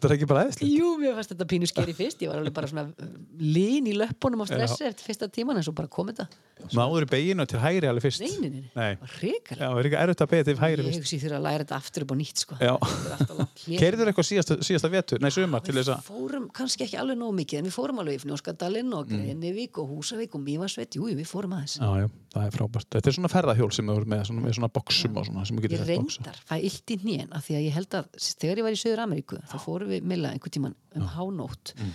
þér 0.00 0.14
ekki 0.16 0.26
bara 0.30 0.46
eðsli? 0.48 0.68
Jú, 0.78 0.94
mér 1.00 1.12
fannst 1.18 1.34
þetta 1.34 1.46
pínu 1.50 1.66
skeri 1.68 1.92
fyrst 1.96 2.22
ég 2.24 2.30
var 2.32 2.38
alveg 2.40 2.54
bara 2.56 2.70
svona 2.70 2.84
uh, 2.88 3.10
lín 3.36 3.90
í 3.90 3.92
löppunum 3.98 4.40
á 4.40 4.46
stressi 4.48 4.86
eftir 4.88 5.10
fyrsta 5.10 5.28
tíman 5.28 5.60
en 5.60 5.66
svo 5.66 5.74
bara 5.76 5.90
kom 5.92 6.08
þetta 6.08 6.24
Náður 6.72 7.04
í 7.04 7.08
beginu 7.10 7.44
til 7.50 7.60
hægri 7.60 7.90
alveg 7.90 8.06
fyrst? 8.06 8.22
Nei, 8.24 8.32
nei, 8.40 8.48
nei, 8.48 8.62
nei. 8.62 8.70
Nei. 8.78 8.96
var 9.02 9.12
hrikalega 9.18 9.68
Já, 9.68 9.76
er 9.82 9.88
ekki 9.90 9.98
erfitt 10.00 10.24
að 10.24 10.30
beða 10.32 10.46
til 10.48 10.56
hægri 10.62 10.86
ég 10.86 10.88
fyrst? 10.88 11.02
hugsi 11.02 11.20
þurfa 11.24 11.38
að 11.40 11.46
læra 11.48 11.66
þetta 11.66 11.78
aftur 11.82 12.06
upp 12.06 12.12
á 12.12 12.16
nýtt 12.22 12.42
sko. 12.46 12.58
Já. 12.62 12.72
Þetta 13.12 13.36
er 13.36 13.42
hlé. 13.42 13.76
Keirður 13.82 14.12
eitthvað 14.12 14.28
síðasta, 14.30 14.58
síðasta 14.70 14.92
vetur, 14.94 15.22
nei 15.24 15.30
sumar 15.34 15.64
til 15.66 15.74
þess 15.76 15.90
Við 15.90 15.96
að... 15.98 16.06
fórum 16.08 16.48
kannski 16.56 16.86
ekki 16.86 17.00
alveg 17.02 17.18
nóg 17.20 17.34
mikið 17.42 17.60
en 17.62 17.68
við 17.68 17.76
fórum 17.76 18.00
alveg 18.04 18.20
í 18.20 18.24
Fnjóskadalinn 18.24 18.88
Mm. 18.92 18.98
og 18.98 19.08
Greinivík 19.08 19.78
og 19.82 19.88
Húsavík 19.96 20.34
og 20.38 20.42
Mývarsveit 20.46 20.96
jú, 20.98 21.06
jú, 21.10 21.16
við 21.18 21.28
fórum 21.28 21.54
aðeins 21.56 21.78
Já, 21.80 21.88
já, 22.04 22.08
það 22.32 22.46
er 22.48 22.54
frábært. 22.56 22.88
Þetta 22.96 23.10
er 23.10 23.16
svona 23.18 23.30
ferðahjól 23.32 23.70
sem 23.76 23.86
þú 23.90 23.96
eru 24.00 24.08
með, 24.12 24.22
svona, 24.28 24.42
með 24.46 24.56
svona 24.58 24.70
boxum 24.78 25.16
og 25.20 25.26
svona 25.28 25.44
sem 25.46 25.56
þú 25.58 25.62
ég 25.62 25.68
getur 25.68 25.84
sett 25.86 26.00
boxa. 26.02 26.22
reyndar, 26.22 26.40
fæ 26.48 26.54
illt 26.70 26.92
í 26.94 26.96
hnén 27.02 27.32
af 27.36 27.44
því 27.46 27.56
að 27.58 27.64
ég 27.66 27.76
held 27.76 27.96
að 28.00 28.10
þegar 28.40 28.56
ég 28.62 28.66
var 28.68 28.72
í 28.76 28.80
Söður 28.82 29.02
Ameríku 29.06 29.40
þá 29.52 29.56
fórum 29.66 29.92
við 29.92 30.02
Milla 30.12 30.32
einhvern 30.32 30.54
tíman 30.58 30.76
um 30.96 31.08
hánótt 31.16 31.74
Mm. 31.78 31.92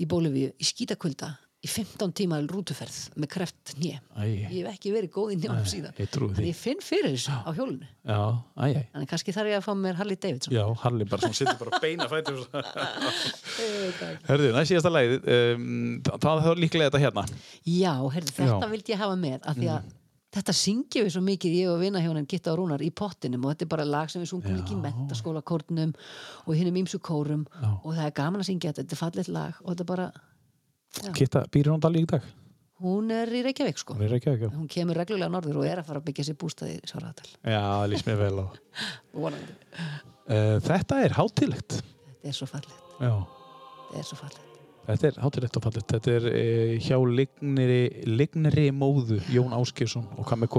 í 0.00 0.06
Bólivíu 0.06 0.52
í 0.56 0.64
skítakvölda 0.64 1.32
í 1.60 1.68
15 1.68 2.14
tíma 2.16 2.38
rútuferð 2.48 2.96
með 3.20 3.28
kreft 3.34 3.74
Æ, 3.76 4.24
ég 4.24 4.46
hef 4.48 4.68
ekki 4.70 4.92
verið 4.94 5.12
góð 5.12 5.34
í 5.34 5.36
njánum 5.42 5.66
síðan 5.68 5.98
ég 6.00 6.16
en 6.16 6.46
ég 6.46 6.56
finn 6.56 6.80
fyrir 6.80 7.12
þessu 7.12 7.34
á 7.36 7.52
æ. 8.56 8.86
þannig 8.94 9.10
kannski 9.10 9.34
þarf 9.36 9.52
ég 9.52 9.60
að 9.60 9.66
fá 9.66 9.72
mér 9.76 9.98
Harley 10.00 10.16
Davidson 10.16 10.56
Já, 10.56 10.64
Halli 10.86 11.04
bara 11.10 11.26
svona 11.26 11.36
sittur 11.36 11.60
bara 11.60 11.82
beina 11.84 12.08
fætur. 12.08 12.40
Herðu, 14.30 14.50
næst 14.56 14.72
síðasta 14.72 14.92
lagið, 14.94 15.28
um, 15.36 16.00
það 16.08 16.50
er 16.54 16.64
líklega 16.64 16.88
þetta 16.88 17.04
hérna. 17.04 17.26
Já, 17.68 17.92
heyrðu, 18.16 18.36
þetta 18.40 18.60
Já. 18.64 18.72
vildi 18.72 18.94
ég 18.94 19.02
hafa 19.04 19.20
með 19.20 19.40
af 19.44 19.60
því 19.60 19.72
að 19.76 19.96
þetta 20.30 20.54
syngjum 20.54 21.06
við 21.06 21.14
svo 21.14 21.22
mikið 21.26 21.54
ég 21.58 21.70
og 21.72 21.80
vinahjónin 21.82 22.26
Gitta 22.30 22.52
og 22.52 22.60
Rúnar 22.60 22.82
í 22.86 22.90
pottinum 22.94 23.44
og 23.44 23.54
þetta 23.54 23.66
er 23.66 23.70
bara 23.72 23.86
lag 23.88 24.10
sem 24.12 24.22
við 24.22 24.30
sungum 24.30 24.54
líka 24.54 24.76
í 24.76 24.78
mentaskóla 24.78 25.42
kórnum 25.42 25.92
og 26.46 26.52
hinnum 26.54 26.78
ímsu 26.84 27.00
kórum 27.02 27.42
Já. 27.50 27.70
og 27.82 27.96
það 27.96 28.04
er 28.06 28.14
gaman 28.20 28.44
að 28.44 28.50
syngja 28.52 28.70
þetta, 28.70 28.84
þetta 28.84 28.96
er 28.96 29.00
fallegt 29.00 29.32
lag 29.34 29.58
og 29.64 29.72
þetta 29.72 29.86
er 29.86 29.90
bara, 29.90 30.06
Kitta, 31.14 31.44
býrir 31.52 31.70
hún 31.74 31.80
dalí 31.82 32.02
í 32.04 32.08
dag? 32.10 32.24
hún 32.80 33.10
er 33.12 33.28
í 33.36 33.42
Reykjavík 33.44 33.76
sko 33.78 33.92
Hún 33.94 34.06
er 34.06 34.14
ekki 34.16 34.30
ekki. 34.32 34.48
hún 34.56 34.68
kemur 34.72 34.96
reglulega 34.96 35.28
norður 35.34 35.58
og 35.60 35.66
er 35.68 35.82
að 35.82 35.88
fara 35.90 36.00
að 36.00 36.06
byggja 36.06 36.24
sér 36.30 36.38
bústaði 36.40 36.78
í 36.78 36.88
Sáraðal 36.88 37.26
Já, 37.44 37.60
það 37.60 37.88
lýst 37.92 38.06
mér 38.08 38.20
vel 38.24 38.36
á. 38.40 38.46
vonandi, 39.24 39.58
Uh, 40.30 40.60
þetta 40.62 41.00
er 41.02 41.10
hátilegt. 41.16 41.74
þetta 41.82 42.28
er 42.30 42.36
svo 42.36 42.46
fallegt 42.46 43.02
Já. 43.02 43.10
þetta 43.90 43.98
er 43.98 44.06
svo 44.06 44.18
fallegt 44.20 44.46
Þetta 44.90 45.06
er 45.10 45.18
hátilegt 45.22 45.56
og 45.58 45.62
fallet. 45.62 45.84
Þetta 45.92 46.12
er 46.16 46.24
uh, 46.30 46.78
hjá 46.82 46.96
ligniri, 47.04 47.80
ligniri 48.08 48.68
móðu 48.74 49.18
Jón 49.30 49.52
Áskjörsson 49.54 50.06
og 50.16 50.24
hvað 50.26 50.40
með 50.46 50.50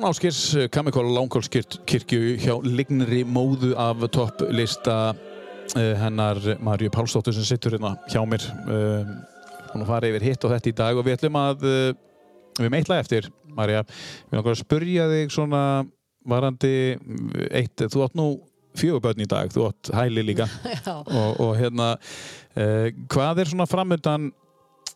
Jón 0.00 0.08
Áskers 0.08 0.56
Kamikól 0.72 1.10
Langholtskirkju 1.12 2.38
hjá 2.40 2.54
lignri 2.64 3.20
móðu 3.28 3.74
af 3.76 4.00
topplista 4.08 4.94
uh, 5.12 5.90
hennar 6.00 6.40
Marju 6.64 6.88
Pálsdóttur 6.88 7.36
sem 7.36 7.44
sittur 7.44 7.76
hérna 7.76 7.90
hjá 8.08 8.22
mér. 8.24 8.46
Uh, 8.64 9.10
hún 9.74 9.84
fara 9.84 10.08
yfir 10.08 10.24
hitt 10.24 10.46
og 10.48 10.54
þetta 10.54 10.70
í 10.70 10.76
dag 10.78 10.96
og 10.96 11.04
við 11.04 11.18
ætlum 11.18 11.36
að 11.36 11.66
við 11.66 12.64
erum 12.64 12.78
eitt 12.78 12.88
lag 12.88 13.02
eftir 13.04 13.28
Marja, 13.52 13.84
við 14.30 14.40
langar 14.40 14.56
að 14.56 14.62
spurja 14.62 15.10
þig 15.12 15.36
svona 15.36 15.62
varandi 16.32 16.74
eitt, 17.52 17.84
þú 17.84 18.06
átt 18.06 18.16
nú 18.16 18.30
fjögur 18.80 19.04
börn 19.04 19.20
í 19.20 19.28
dag, 19.28 19.52
þú 19.52 19.68
átt 19.68 19.92
hæli 20.00 20.24
líka. 20.30 20.48
Og, 20.96 21.44
og 21.44 21.52
hérna 21.60 21.92
hvað 23.12 23.44
er 23.44 23.52
svona 23.52 23.68
framöndan 23.68 24.30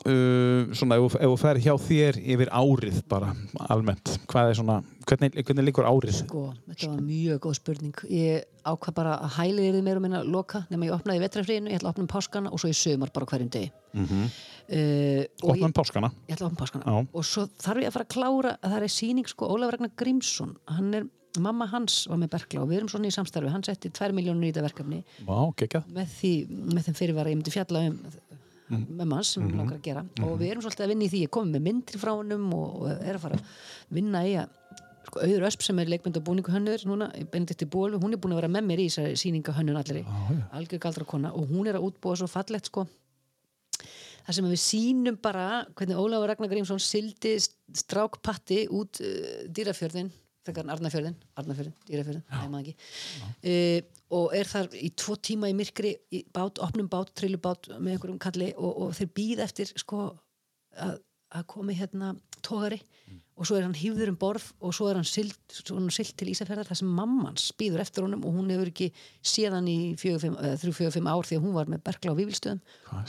uh, 0.04 0.72
svona 0.76 0.98
ef, 0.98 1.14
þú- 1.14 1.20
ef 1.20 1.30
þú 1.32 1.38
fer 1.40 1.60
hjá 1.64 1.74
þér 1.80 2.18
yfir 2.34 2.50
árið 2.52 2.98
bara 3.10 3.30
almennt, 3.72 4.12
hvað 4.30 4.50
er 4.50 4.58
svona 4.58 4.76
hvernig, 5.08 5.36
hvernig 5.40 5.68
líkur 5.68 5.88
árið? 5.88 6.18
Sko, 6.22 6.44
þetta 6.68 6.90
var 6.90 7.00
mjög 7.04 7.40
góð 7.44 7.56
spurning. 7.58 8.02
Ég 8.12 8.44
ákvað 8.64 8.96
bara 8.98 9.16
að 9.24 9.38
hælið 9.38 9.68
er 9.68 9.78
þið 9.78 9.86
meira 9.88 10.00
og 10.00 10.06
minna 10.06 10.22
loka 10.24 10.64
nema 10.70 10.88
ég 10.88 10.96
opnaði 10.96 11.20
í 11.20 11.24
vetrafríinu, 11.24 11.72
ég 11.72 11.80
ætla 11.80 11.90
að 11.90 11.94
opna 11.94 12.06
um 12.06 12.12
páskana 12.14 12.52
og 12.52 12.62
svo 12.62 12.70
í 12.72 12.76
sömar 12.78 13.12
bara 13.14 13.28
hverjum 13.32 13.50
degi. 13.50 13.72
Mm 13.94 14.06
-hmm. 14.06 14.30
uh, 14.76 15.24
og 15.42 15.50
Opnum 15.50 15.70
ég, 15.70 15.76
páskana 15.80 16.12
ég 16.28 16.36
ætla 16.36 16.46
að 16.46 16.52
opna 16.52 16.62
páskana. 16.64 16.84
Já. 16.84 17.06
Og 17.12 17.24
svo 17.24 17.48
þarf 17.58 17.82
ég 17.82 17.86
að 17.88 17.92
fara 17.92 18.04
að 18.04 18.14
klára 18.14 18.56
að 18.62 18.70
það 18.72 18.82
er 18.82 18.88
síning 18.88 19.28
sko 19.28 19.46
Ólaf 19.46 19.72
Ragnar 19.72 19.90
Grímsson, 19.96 20.56
hann 20.66 20.94
er 20.94 21.04
mamma 21.40 21.66
hans 21.66 22.06
var 22.08 22.18
með 22.20 22.30
Berkla 22.30 22.62
og 22.62 22.68
við 22.70 22.76
erum 22.78 22.88
svona 22.88 23.10
í 23.10 23.14
samstarfi 23.14 23.50
hann 23.50 23.64
setti 23.66 23.90
2 23.90 24.12
miljónur 24.14 24.46
í 24.46 24.52
þetta 24.52 24.68
verkefni 24.68 25.00
Vá, 25.26 25.50
geggjað 25.58 25.88
með, 25.90 26.12
því, 26.20 26.32
með 26.74 26.86
þeim 26.86 26.98
fyrirvara 27.00 27.32
ég 27.32 27.40
myndi 27.40 27.54
fjalla 27.54 27.82
um 27.88 27.98
með 28.72 29.06
manns 29.10 29.34
sem 29.34 29.44
mm 29.44 29.58
langar 29.58 29.78
að 29.78 29.84
gera. 29.84 30.04
Og 30.24 30.38
við 30.40 30.50
erum 30.52 30.64
svolítið 30.64 30.86
að 30.86 30.92
vinna 30.94 31.04
í 31.04 31.12
því, 31.12 31.22
ég 31.26 31.32
kom 31.36 31.50
með 31.52 31.64
myndir 31.66 32.00
frá 32.00 32.12
honum 32.14 32.46
og, 32.56 32.86
er 32.94 33.18
að 33.18 33.24
fara 33.26 33.38
að 33.38 33.94
vinna 33.98 34.24
í 34.24 34.34
að 34.40 34.56
sko, 35.04 35.20
Auður 35.20 35.46
Ösp 35.50 35.64
sem 35.66 35.80
er 35.82 35.92
leikmynd 35.92 36.18
og 36.20 36.26
búningu 36.26 36.54
hönnur 36.54 36.84
núna, 36.88 37.10
Benedikti 37.32 37.68
Bólu, 37.68 38.00
hún 38.00 38.16
er 38.16 38.20
búin 38.22 38.34
að 38.34 38.42
vera 38.42 38.52
með 38.56 38.68
mér 38.70 38.84
í 38.84 38.88
þessari 38.88 39.20
síninga 39.20 39.54
hönnun 39.56 39.80
allir 39.80 40.08
algjör 40.56 40.82
galdra 40.86 41.04
kona 41.08 41.32
og 41.36 41.52
hún 41.52 41.68
er 41.68 41.78
að 41.78 41.90
útbúa 41.90 42.16
svo 42.16 42.30
fallegt 42.30 42.70
sko. 42.70 42.86
Það 44.24 44.36
sem 44.38 44.48
við 44.48 44.60
sýnum 44.62 45.16
bara 45.20 45.46
hvernig 45.76 46.00
Ólafur 46.00 46.30
Ragnar 46.30 46.48
Grímsson 46.48 46.80
sildi 46.80 47.36
strákpatti 47.76 48.64
út 48.72 49.02
uh, 49.04 49.44
dýrafjörðin 49.52 50.08
en 50.52 50.72
Arnafjörðin, 50.74 51.16
Arnafjörðin, 51.40 51.74
dýrafjörðin, 51.88 52.24
nei 52.28 52.48
maður 52.52 52.70
ekki. 52.70 52.74
Uh, 53.44 54.02
og 54.18 54.36
er 54.36 54.50
þar 54.50 54.76
í 54.78 54.90
tvo 55.00 55.16
tíma 55.16 55.50
í 55.50 55.56
myrkri 55.56 55.94
í 56.14 56.22
bát, 56.34 56.60
opnum 56.64 56.90
bát, 56.92 57.12
trillubát 57.16 57.70
með 57.78 57.96
einhverjum 57.96 58.20
kalli 58.22 58.50
og, 58.54 58.72
og 58.84 58.96
þeir 58.98 59.10
býð 59.16 59.44
eftir 59.46 59.72
sko 59.80 60.06
að, 60.76 60.98
að 61.34 61.46
komi 61.54 61.76
hérna 61.78 62.12
tógari 62.44 62.80
og 63.34 63.48
svo 63.48 63.56
er 63.58 63.64
hann 63.66 63.74
hýfður 63.74 64.12
um 64.12 64.16
borð 64.20 64.44
og 64.62 64.74
svo 64.76 64.86
er 64.90 64.98
hann 65.00 65.06
silt, 65.08 65.34
til 65.50 66.28
Ísafjörðar 66.30 66.68
þar 66.68 66.78
sem 66.78 66.90
mammans 66.94 67.48
býður 67.58 67.82
eftir 67.82 68.04
honum 68.06 68.22
og 68.28 68.36
hún 68.36 68.52
hefur 68.54 68.70
ekki 68.70 68.88
séðan 69.26 69.66
í 69.70 69.76
3-4-5 69.98 71.08
ár 71.10 71.26
því 71.26 71.38
að 71.40 71.42
hún 71.48 71.56
var 71.56 71.70
með 71.72 71.82
berkla 71.88 72.14
á 72.14 72.18
vívilstöðum 72.20 72.60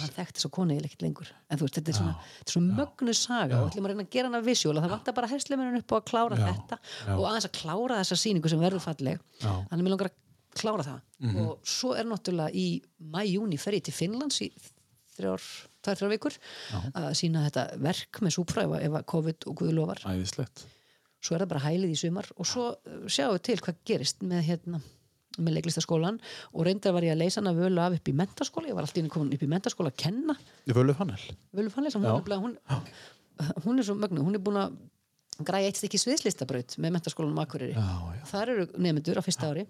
hann 0.01 0.13
þekkti 0.17 0.41
svo 0.41 0.49
konu 0.57 0.73
eða 0.73 0.89
ekkert 0.89 1.05
lengur. 1.05 1.29
En 1.49 1.61
þú 1.61 1.67
veist, 1.67 1.77
þetta 1.77 1.93
er 1.93 1.97
svona, 1.99 2.15
svona 2.49 2.79
mögnu 2.81 3.13
saga. 3.13 3.61
Og 3.61 3.69
ætlum 3.69 3.85
að 3.85 3.93
reyna 3.93 4.05
að 4.07 4.13
gera 4.17 4.31
hana 4.31 4.41
visjól 4.45 4.75
það 4.81 4.93
vantar 4.95 5.17
bara 5.21 5.29
herslumennin 5.29 5.81
upp 5.83 5.93
á 5.93 5.95
að 5.99 6.05
klára 6.09 6.41
þetta 6.41 6.79
og 7.19 7.25
aðeins 7.29 7.49
að 7.51 7.57
klára 7.61 7.99
þessa 8.01 8.17
sýningu 8.23 8.49
sem 8.49 8.65
verður 8.65 8.81
falleg. 8.87 9.21
Þannig 9.45 9.77
að 9.77 9.85
mér 9.85 9.93
langar 9.93 10.09
að 10.09 10.17
klára 10.57 10.83
það. 10.87 10.99
Og 11.45 11.57
svo 11.69 11.93
er 11.99 12.09
náttúrulega 12.09 12.49
í 12.55 12.81
mæjúni 13.13 13.59
fer 13.61 13.77
ég 13.77 13.85
til 13.85 13.93
Finnlands 13.93 14.41
í 14.41 14.49
þrjár, 15.17 15.43
tvær, 15.85 15.99
þrjár 15.99 16.13
vikur 16.15 16.37
að 16.93 17.09
sína 17.19 17.45
þetta 17.47 17.65
verk 17.85 18.19
með 18.25 18.35
súpra 18.37 18.63
ef, 18.65 18.73
að- 18.77 18.85
ef 18.89 18.97
að 18.99 19.05
COVID 19.13 19.47
og 19.51 19.55
Guðlofar 19.61 20.03
Æðislegt. 20.11 20.65
Svo 21.25 21.35
er 21.35 21.41
það 21.45 21.51
bara 21.55 21.63
hælið 21.69 21.93
í 21.95 21.97
sumar 21.97 22.27
og 22.35 22.45
svo 22.45 22.65
sjáum 23.09 23.33
við 23.37 23.41
til 23.47 23.57
hvað 23.65 23.79
gerist 23.89 24.21
með 24.21 24.43
hérna 24.49 24.81
með 25.35 25.57
leiklistaskólan 25.57 26.17
og 26.53 26.61
reyndar 26.63 26.93
var 26.95 27.03
ég 27.03 27.11
að 27.11 27.19
leysa 27.25 27.41
hana 27.41 27.51
völu 27.57 27.81
af 27.83 27.95
upp 27.97 28.07
í 28.07 28.13
mentaskóla 28.15 28.69
ég 28.69 28.75
var 28.77 28.85
alltaf 28.85 29.01
inn 29.01 29.09
komin 29.11 29.33
upp 29.35 29.41
í 29.43 29.49
mentaskóla 29.51 29.91
að 29.91 29.97
kenna. 29.99 30.35
Völu 30.69 30.93
fannel? 30.95 31.17
Völu 31.51 31.71
fannlega, 31.73 31.99
hún, 32.39 32.55
Já. 32.69 32.75
hún, 32.77 33.63
hún 33.65 33.79
er 33.81 33.83
svo 33.83 33.95
mögnu, 33.99 34.23
hún 34.23 34.35
er 34.37 34.43
búin 34.45 34.61
að 34.61 34.77
græja 35.43 35.67
eitt 35.67 35.75
stykki 35.81 35.99
sviðslistabraut 35.99 36.77
með 36.79 36.93
mentaskólanum 36.95 37.41
Akureyri. 37.43 37.73
Já, 37.75 38.15
já. 38.15 38.23
þar 38.31 38.53
eru 38.53 38.67
nefnendur 38.77 39.19
á 39.19 39.23
fyrsta 39.27 39.49
ári 39.51 39.65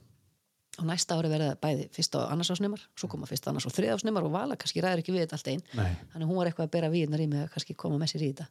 og 0.80 0.88
næsta 0.90 1.18
ári 1.18 1.32
verða 1.32 1.56
bæði 1.62 1.88
fyrsta 1.96 2.22
og 2.22 2.34
annars 2.34 2.52
ásnemar 2.54 2.84
svo 2.98 3.10
koma 3.12 3.30
fyrsta, 3.30 3.52
annars 3.52 3.68
og 3.70 3.74
þriða 3.76 3.98
ásnemar 4.00 4.28
og 4.28 4.34
vala 4.34 4.58
kannski 4.60 4.84
ræður 4.84 5.04
ekki 5.04 5.16
við 5.16 5.26
þetta 5.26 5.40
allt 5.40 5.52
einn. 5.54 5.64
Þannig 5.76 6.26
að 6.26 6.30
hún 6.30 6.40
var 6.40 6.50
eitthvað 6.52 6.68
að 6.70 6.76
bera 6.76 6.92
víðnar 6.94 7.24
í 7.24 7.30
mig 7.32 7.46
að 7.46 7.52
kannski 7.56 7.78
koma 7.80 8.00
með 8.02 8.14
sér 8.14 8.26
í 8.26 8.30
þetta. 8.34 8.48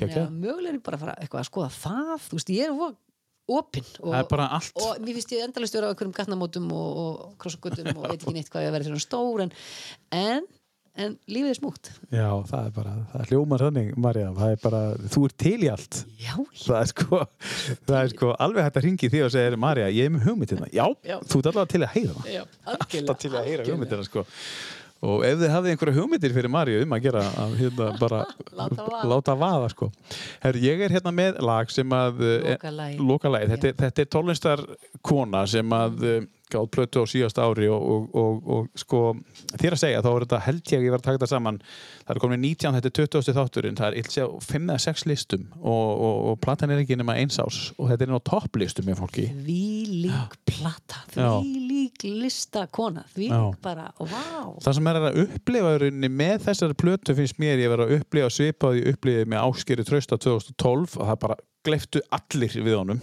Þannig 0.00 0.20
að 0.22 0.36
mögulega 0.42 0.78
ég 0.78 0.84
bara 0.86 0.98
að 0.98 1.04
fara 1.06 1.16
eitthvað 1.20 1.42
að 1.42 1.48
skoða 1.50 1.72
það. 1.76 2.14
Þú 2.26 2.38
veist, 2.38 2.52
ég 2.56 2.70
er 2.70 2.94
opinn 3.50 3.88
og, 4.00 4.14
og 4.78 5.00
mér 5.02 5.16
finnst 5.18 5.32
ég 5.34 5.44
endalist 5.44 5.74
vera 5.74 5.90
á 5.90 5.92
einhverjum 5.92 6.14
gatnamótum 6.14 6.68
og, 6.76 6.98
og 7.02 7.32
krossagutum 7.42 7.90
og 7.96 8.06
veit 8.06 8.20
ekki 8.20 8.34
neitt 8.36 8.50
hvað 8.52 8.66
ég 8.66 8.70
að 8.70 8.76
vera 8.76 8.86
svona 8.86 9.02
stór 9.02 9.42
en, 9.46 9.54
en, 10.14 10.46
en 11.00 11.14
lífið 11.32 11.48
er 11.54 11.56
smúkt 11.56 11.88
Já, 12.12 12.26
það 12.50 12.66
er 12.66 12.72
bara, 12.76 12.90
það 13.12 13.22
er 13.24 13.30
hljómar 13.32 13.62
þannig 13.64 13.94
Marja, 14.04 14.26
það 14.36 14.50
er 14.52 14.58
bara, 14.66 14.80
þú 15.14 15.22
ert 15.28 15.36
til 15.40 15.54
í 15.64 15.70
allt 15.72 16.00
já, 16.20 16.34
það 16.66 16.76
er 16.82 16.90
sko, 16.92 17.22
það 17.88 17.96
er 18.02 18.12
sko 18.12 18.34
alveg 18.46 18.66
hægt 18.68 18.76
að 18.82 18.86
ringi 18.90 19.10
því 19.14 19.22
og 19.24 19.32
segja, 19.32 19.56
Marja, 19.64 19.88
ég 19.88 20.10
er 20.10 20.12
með 20.18 20.26
hugmyndina 20.28 20.68
já, 20.78 20.84
Já. 21.08 21.16
þú 21.24 21.40
ert 21.40 21.50
allavega 21.52 21.72
til 21.72 21.82
að 21.86 21.96
heyra 21.96 22.18
það 22.20 22.30
já 22.36 22.42
algjörlega, 22.44 23.00
alltaf 23.02 23.24
til 23.24 23.32
að 23.32 23.48
heyra 23.48 23.64
algjörlega. 23.64 23.72
hugmyndina 23.72 24.08
sko 24.10 24.26
og 25.02 25.24
ef 25.26 25.40
þið 25.40 25.50
hafið 25.50 25.72
einhverja 25.72 25.94
hugmyndir 25.96 26.34
fyrir 26.36 26.50
Marju 26.54 26.82
um 26.84 26.92
að 26.94 27.00
gera 27.08 27.22
að 27.42 27.54
hérna 27.58 27.86
bara 28.04 28.20
Láta 28.54 28.84
vaða. 28.84 29.00
láta 29.10 29.34
vaða 29.40 29.70
sko 29.72 29.88
Her, 30.44 30.58
ég 30.62 30.84
er 30.86 30.94
hérna 30.94 31.10
með 31.16 31.40
lag 31.42 31.72
sem 31.74 31.96
að 31.96 32.20
eh, 32.22 32.52
Lokalagið. 32.52 33.00
lokalagið. 33.08 33.50
þetta, 33.56 33.72
er- 33.72 33.80
þetta 33.80 34.04
er 34.04 34.12
tónlistar 34.14 34.62
kona 35.02 35.42
sem 35.50 35.74
að 35.74 35.98
mm. 36.06 36.28
Gátt 36.52 36.72
plötu 36.74 37.02
á 37.02 37.04
síðast 37.08 37.40
ári 37.42 37.68
og, 37.72 37.82
og, 37.82 38.06
og, 38.18 38.50
og 38.54 38.82
sko 38.82 39.02
þér 39.56 39.76
að 39.76 39.82
segja 39.82 40.02
þá 40.04 40.10
er 40.12 40.24
þetta 40.26 40.40
held 40.46 40.72
ég 40.74 40.86
ég 40.86 40.94
var 40.94 41.02
að 41.02 41.06
taka 41.06 41.18
þetta 41.18 41.30
saman. 41.32 41.60
Það 42.02 42.14
er 42.14 42.20
komin 42.24 42.44
19, 42.44 42.76
þetta 42.78 42.90
er 42.90 42.96
20. 42.98 43.36
þátturinn 43.38 43.78
það 43.78 43.88
er 43.88 43.98
illt 44.00 44.16
sér 44.16 44.34
5 44.48 44.72
eða 44.72 44.84
6 44.86 45.06
listum 45.10 45.46
og, 45.60 45.88
og, 45.92 46.16
og 46.32 46.40
platan 46.44 46.74
er 46.74 46.82
ekki 46.82 46.98
nema 47.00 47.16
eins 47.20 47.40
ás 47.42 47.60
og 47.76 47.90
þetta 47.92 48.08
er 48.08 48.14
á 48.16 48.28
topplistum 48.32 48.88
með 48.88 49.00
fólki. 49.02 49.26
Því 49.42 49.66
lík 50.06 50.36
plata 50.48 51.02
því 51.12 51.30
lík 51.70 52.06
listakona 52.06 53.06
því 53.14 53.30
lík 53.32 53.62
bara, 53.64 53.88
vá. 53.98 54.52
Það 54.64 54.78
sem 54.78 54.92
er 54.92 55.00
að 55.00 55.22
upplifa 55.26 55.74
í 55.88 56.12
með 56.12 56.36
þessari 56.48 56.78
plötu 56.78 57.16
finnst 57.18 57.40
mér 57.42 57.62
ég 57.62 57.72
vera 57.72 57.88
að 57.88 57.96
upplifa 58.00 58.30
svipaði 58.32 58.84
upplifið 58.92 59.32
með 59.32 59.48
áskeri 59.48 59.86
trösta 59.86 60.18
2012 60.20 60.98
og 60.98 61.10
það 61.10 61.18
bara 61.26 61.40
gleiftu 61.66 62.02
allir 62.12 62.54
við 62.58 62.78
honum 62.78 63.02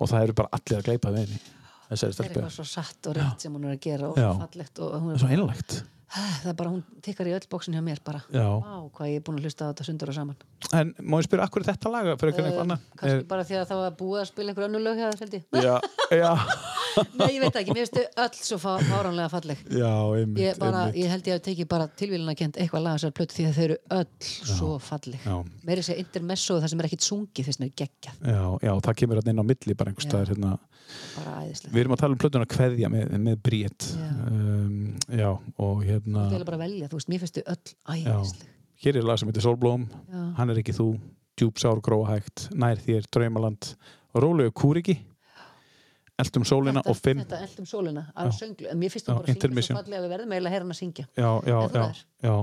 og 0.00 0.08
það 0.08 0.22
eru 0.26 0.36
bara 0.40 0.54
allir 0.56 0.80
að 0.80 0.86
gleipa 0.88 1.12
við 1.14 1.26
henni 1.26 1.59
það 1.90 2.04
er 2.06 2.26
eitthvað 2.28 2.52
svo 2.54 2.64
satt 2.70 3.08
og 3.10 3.16
rétt 3.18 3.40
sem 3.46 3.54
hún 3.56 3.64
er 3.66 3.74
að 3.76 3.80
gera 3.86 4.10
og 4.12 4.18
Já. 4.20 4.28
fallegt 4.44 4.78
og 4.84 4.94
hún 5.00 5.14
er 5.14 5.18
svo 5.24 5.28
einlægt. 5.34 5.80
Það 6.10 6.46
er 6.50 6.54
bara, 6.58 6.70
hún 6.74 6.80
tikkar 7.06 7.28
í 7.30 7.34
öll 7.36 7.44
bóksin 7.50 7.74
hjá 7.76 7.82
mér 7.86 8.00
bara, 8.02 8.18
Já. 8.34 8.42
vá, 8.58 8.72
hvað 8.96 9.10
ég 9.12 9.20
er 9.20 9.22
búin 9.22 9.36
að 9.38 9.44
hlusta 9.46 9.66
á 9.66 9.70
þetta 9.70 9.84
sundur 9.86 10.10
og 10.10 10.16
saman. 10.16 10.36
En 10.74 10.90
má 11.06 11.20
ég 11.20 11.28
spyrja, 11.28 11.44
akkur 11.46 11.62
er 11.62 11.68
þetta 11.70 11.92
laga 11.94 12.16
eitthvað 12.16 12.58
annað? 12.64 12.80
kannski 12.98 13.20
Er- 13.20 13.28
bara 13.30 13.44
því 13.46 13.58
að 13.60 13.68
það 13.70 13.82
var 13.84 13.94
búið 14.00 14.20
að 14.24 14.26
spila 14.32 14.50
einhver 14.50 14.66
önnur 14.66 14.82
lög 14.88 14.98
hjá 14.98 15.06
það 15.12 15.22
held 15.22 15.36
ég. 15.38 15.44
Já, 15.62 15.74
já, 16.18 16.32
nei, 17.20 17.28
ég 17.36 17.40
veit 17.44 17.56
ekki, 17.60 17.74
mér 17.76 17.86
finnstu 17.86 18.02
öll 18.24 18.38
svo 18.40 18.58
fá- 18.62 18.82
fáránlega 18.88 19.28
falleg. 19.32 19.60
Já, 19.70 19.90
einmitt, 20.16 20.40
ég, 20.42 20.58
bara, 20.60 20.84
einmitt. 20.88 20.98
ég 21.04 21.12
held 21.14 21.28
ég 21.30 21.36
að 21.38 21.42
teki 21.46 21.66
bara 21.70 21.86
tilvílun 22.00 22.32
að 22.32 22.38
kent 22.42 22.58
eitthvað 22.60 22.84
laga 22.86 22.98
þessar 23.00 23.14
plötu 23.18 23.36
því 23.38 23.46
að 23.48 23.54
þau 23.58 23.64
eru 23.66 23.76
öll 23.98 24.08
svo 24.56 24.70
falleg. 24.82 25.20
Já. 25.26 25.36
meiri 25.68 25.84
segja 25.86 26.02
intermezzo 26.04 26.58
það 26.60 26.72
sem 26.74 26.82
er 26.84 26.88
ekkit 26.90 27.06
sungið 27.06 27.48
þess 27.50 27.60
að 27.60 27.66
er 27.68 27.74
geggjað. 27.82 28.20
Já, 28.34 28.42
já, 28.66 28.72
það 28.88 28.98
kemur 29.02 29.20
hérna 29.20 29.34
inn 29.36 29.42
á 29.42 29.46
milli 29.50 29.76
bara 29.80 29.92
einhvers 29.94 30.08
Já. 30.08 30.10
staðar 30.10 30.32
hérna. 30.34 30.52
Bara 31.14 31.34
æðislega 31.44 31.74
við 31.76 31.80
erum 31.84 31.92
að 31.94 32.00
tala 32.02 32.16
um 32.16 32.20
plötuna 32.24 32.46
kveðja 32.50 32.88
með, 32.90 33.12
með 33.28 33.36
brét 33.46 33.84
Já. 33.94 34.08
um, 34.26 34.78
já, 35.20 35.28
og 35.62 35.84
hérna 35.86 36.24
þú 36.26 36.34
vilja 36.34 36.48
bara 36.48 36.58
velja, 36.64 36.88
þú 36.90 36.98
veist, 36.98 37.10
mér 37.12 37.22
finnstu 37.22 37.44
öll 37.46 37.74
æðisleg. 37.94 38.48
Hér 38.80 38.96
er 38.98 39.06
lag 39.06 39.20
sem 39.20 39.28
heitir 39.30 39.44
Solblóm 39.44 39.84
Já. 40.10 40.22
hann 40.40 40.50
er 40.50 40.58
ekki 40.64 40.74
þú, 40.74 40.88
djúpsár 41.38 41.78
gróahægt 41.84 42.48
nær 42.58 42.80
þér, 42.82 43.06
draumaland. 43.14 43.74
Rólegu 44.18 44.50
kúriki 44.56 44.96
eldum 46.22 46.44
sólina 46.48 46.82
og 46.84 46.96
finn 46.98 47.22
þetta 47.22 47.40
eldum 47.46 47.66
sólina, 47.68 48.04
að 48.14 48.32
sönglu. 48.38 48.68
En 48.70 48.78
mér 48.80 48.92
finnst 48.94 49.08
Já, 49.08 49.14
bara 49.14 49.24
að 49.24 49.40
syngja 49.40 49.64
svo 49.66 49.76
fallega 49.78 50.02
við 50.04 50.14
verðum 50.14 50.34
eiginlega 50.34 50.50
að 50.50 50.54
heyra 50.54 50.66
hann 50.66 50.74
að 50.74 50.80
syngja. 50.80 51.06
Já, 51.16 51.30
já, 51.50 51.58
það 51.74 51.88
já, 51.90 52.04
já. 52.28 52.34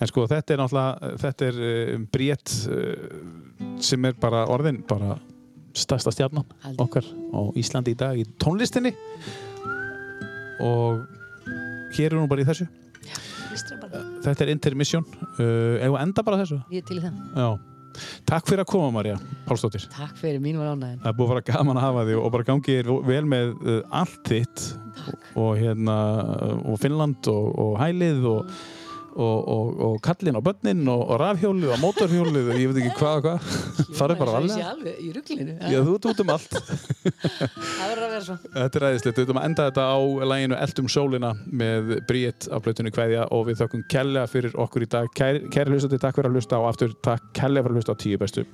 En 0.00 0.10
sko 0.12 0.26
þetta 0.30 0.54
er 0.54 0.62
náttúrulega 0.62 1.12
þetta 1.24 1.50
er 1.50 1.60
uh, 1.66 1.94
brét 2.16 2.56
uh, 2.70 3.76
sem 3.90 4.10
er 4.10 4.18
bara 4.22 4.44
orðin 4.54 4.82
bara 4.88 5.18
stærsta 5.76 6.12
stjarnan 6.14 6.46
Heldur. 6.64 6.84
okkar 6.86 7.06
á 7.06 7.40
Íslandi 7.60 7.94
í 7.94 7.98
dag 7.98 8.18
í 8.18 8.26
tónlistinni. 8.42 8.94
Og 10.60 11.04
hér 11.96 12.12
er 12.12 12.20
hún 12.20 12.30
bara 12.30 12.44
í 12.44 12.48
þessu. 12.48 12.66
Ístra 13.50 13.78
bara, 13.80 14.02
þetta 14.24 14.46
er 14.46 14.54
intermission. 14.54 15.06
Uh, 15.38 15.78
ef 15.82 15.98
enda 16.02 16.24
bara 16.26 16.42
þessu? 16.42 16.60
Ég 16.70 16.84
er 16.84 16.88
til 16.90 17.00
í 17.00 17.04
það. 17.04 17.20
Já. 17.34 17.50
Takk 18.28 18.50
fyrir 18.50 18.64
að 18.64 18.70
koma 18.72 18.90
Marja 18.94 19.16
Pálsdóttir. 19.46 19.86
Takk 19.94 20.18
fyrir, 20.20 20.42
mín 20.42 20.60
var 20.60 20.72
ánægin 20.74 21.00
Það 21.02 21.10
er 21.12 21.16
búið 21.18 21.30
að 21.30 21.34
vera 21.34 21.46
gaman 21.50 21.80
að 21.80 21.86
hafa 21.88 22.04
þig 22.08 22.20
og 22.20 22.34
bara 22.36 22.48
gangi 22.50 22.76
þér 22.80 22.92
vel 23.10 23.22
með 23.30 23.54
uh, 23.60 23.80
allt 24.02 24.20
þitt 24.30 24.66
og 25.40 25.50
hérna 25.58 25.96
og 26.60 26.80
Finnland 26.82 27.30
og, 27.32 27.48
og 27.64 27.74
hælið 27.80 28.28
og, 28.30 28.54
og, 29.20 29.48
og, 29.54 29.80
og 29.86 29.96
kallin 30.04 30.38
á 30.38 30.42
börnin 30.44 30.88
og, 30.88 31.02
og 31.10 31.20
rafhjólu 31.20 31.70
og 31.74 31.80
mótorhjólu 31.82 32.42
og 32.50 32.56
ég 32.56 32.70
veit 32.70 32.80
ekki 32.82 32.96
hvað 32.98 33.18
og 33.18 33.26
hvað. 33.26 33.38
Farið 33.98 34.20
bara 34.22 34.36
alveg 34.40 35.00
í 35.00 35.10
rugglinu 35.16 35.56
já 35.60 35.78
þú 35.86 35.96
ert 35.96 36.08
út 36.10 36.22
um 36.24 36.32
allt. 36.36 36.52
Þetta 37.80 38.80
er 38.80 38.86
aðeinslegt, 38.90 39.16
við 39.16 39.24
ætlum 39.24 39.40
að 39.40 39.48
enda 39.48 39.66
þetta 39.70 39.86
á 39.90 39.98
læginu 40.32 40.58
Eldum 40.60 40.90
sólina 40.92 41.32
með 41.46 41.94
Bríett 42.08 42.48
af 42.52 42.64
blötunni 42.64 42.92
Kvæðja 42.94 43.26
og 43.34 43.46
við 43.48 43.62
þökkum 43.62 43.84
Kelle 43.92 44.26
fyrir 44.30 44.56
okkur 44.60 44.86
í 44.86 44.90
dag, 44.90 45.10
kæri, 45.16 45.44
kæri 45.52 45.74
hlustandi 45.74 46.00
takk 46.02 46.18
fyrir 46.18 46.30
að 46.30 46.40
hlusta 46.40 46.60
og 46.60 46.70
aftur 46.72 46.96
takk 47.04 47.32
Kelle 47.36 47.64
fyrir 47.64 47.76
að 47.76 47.80
hlusta 47.80 47.96
á 47.96 48.02
tíu 48.04 48.20
bestu. 48.20 48.46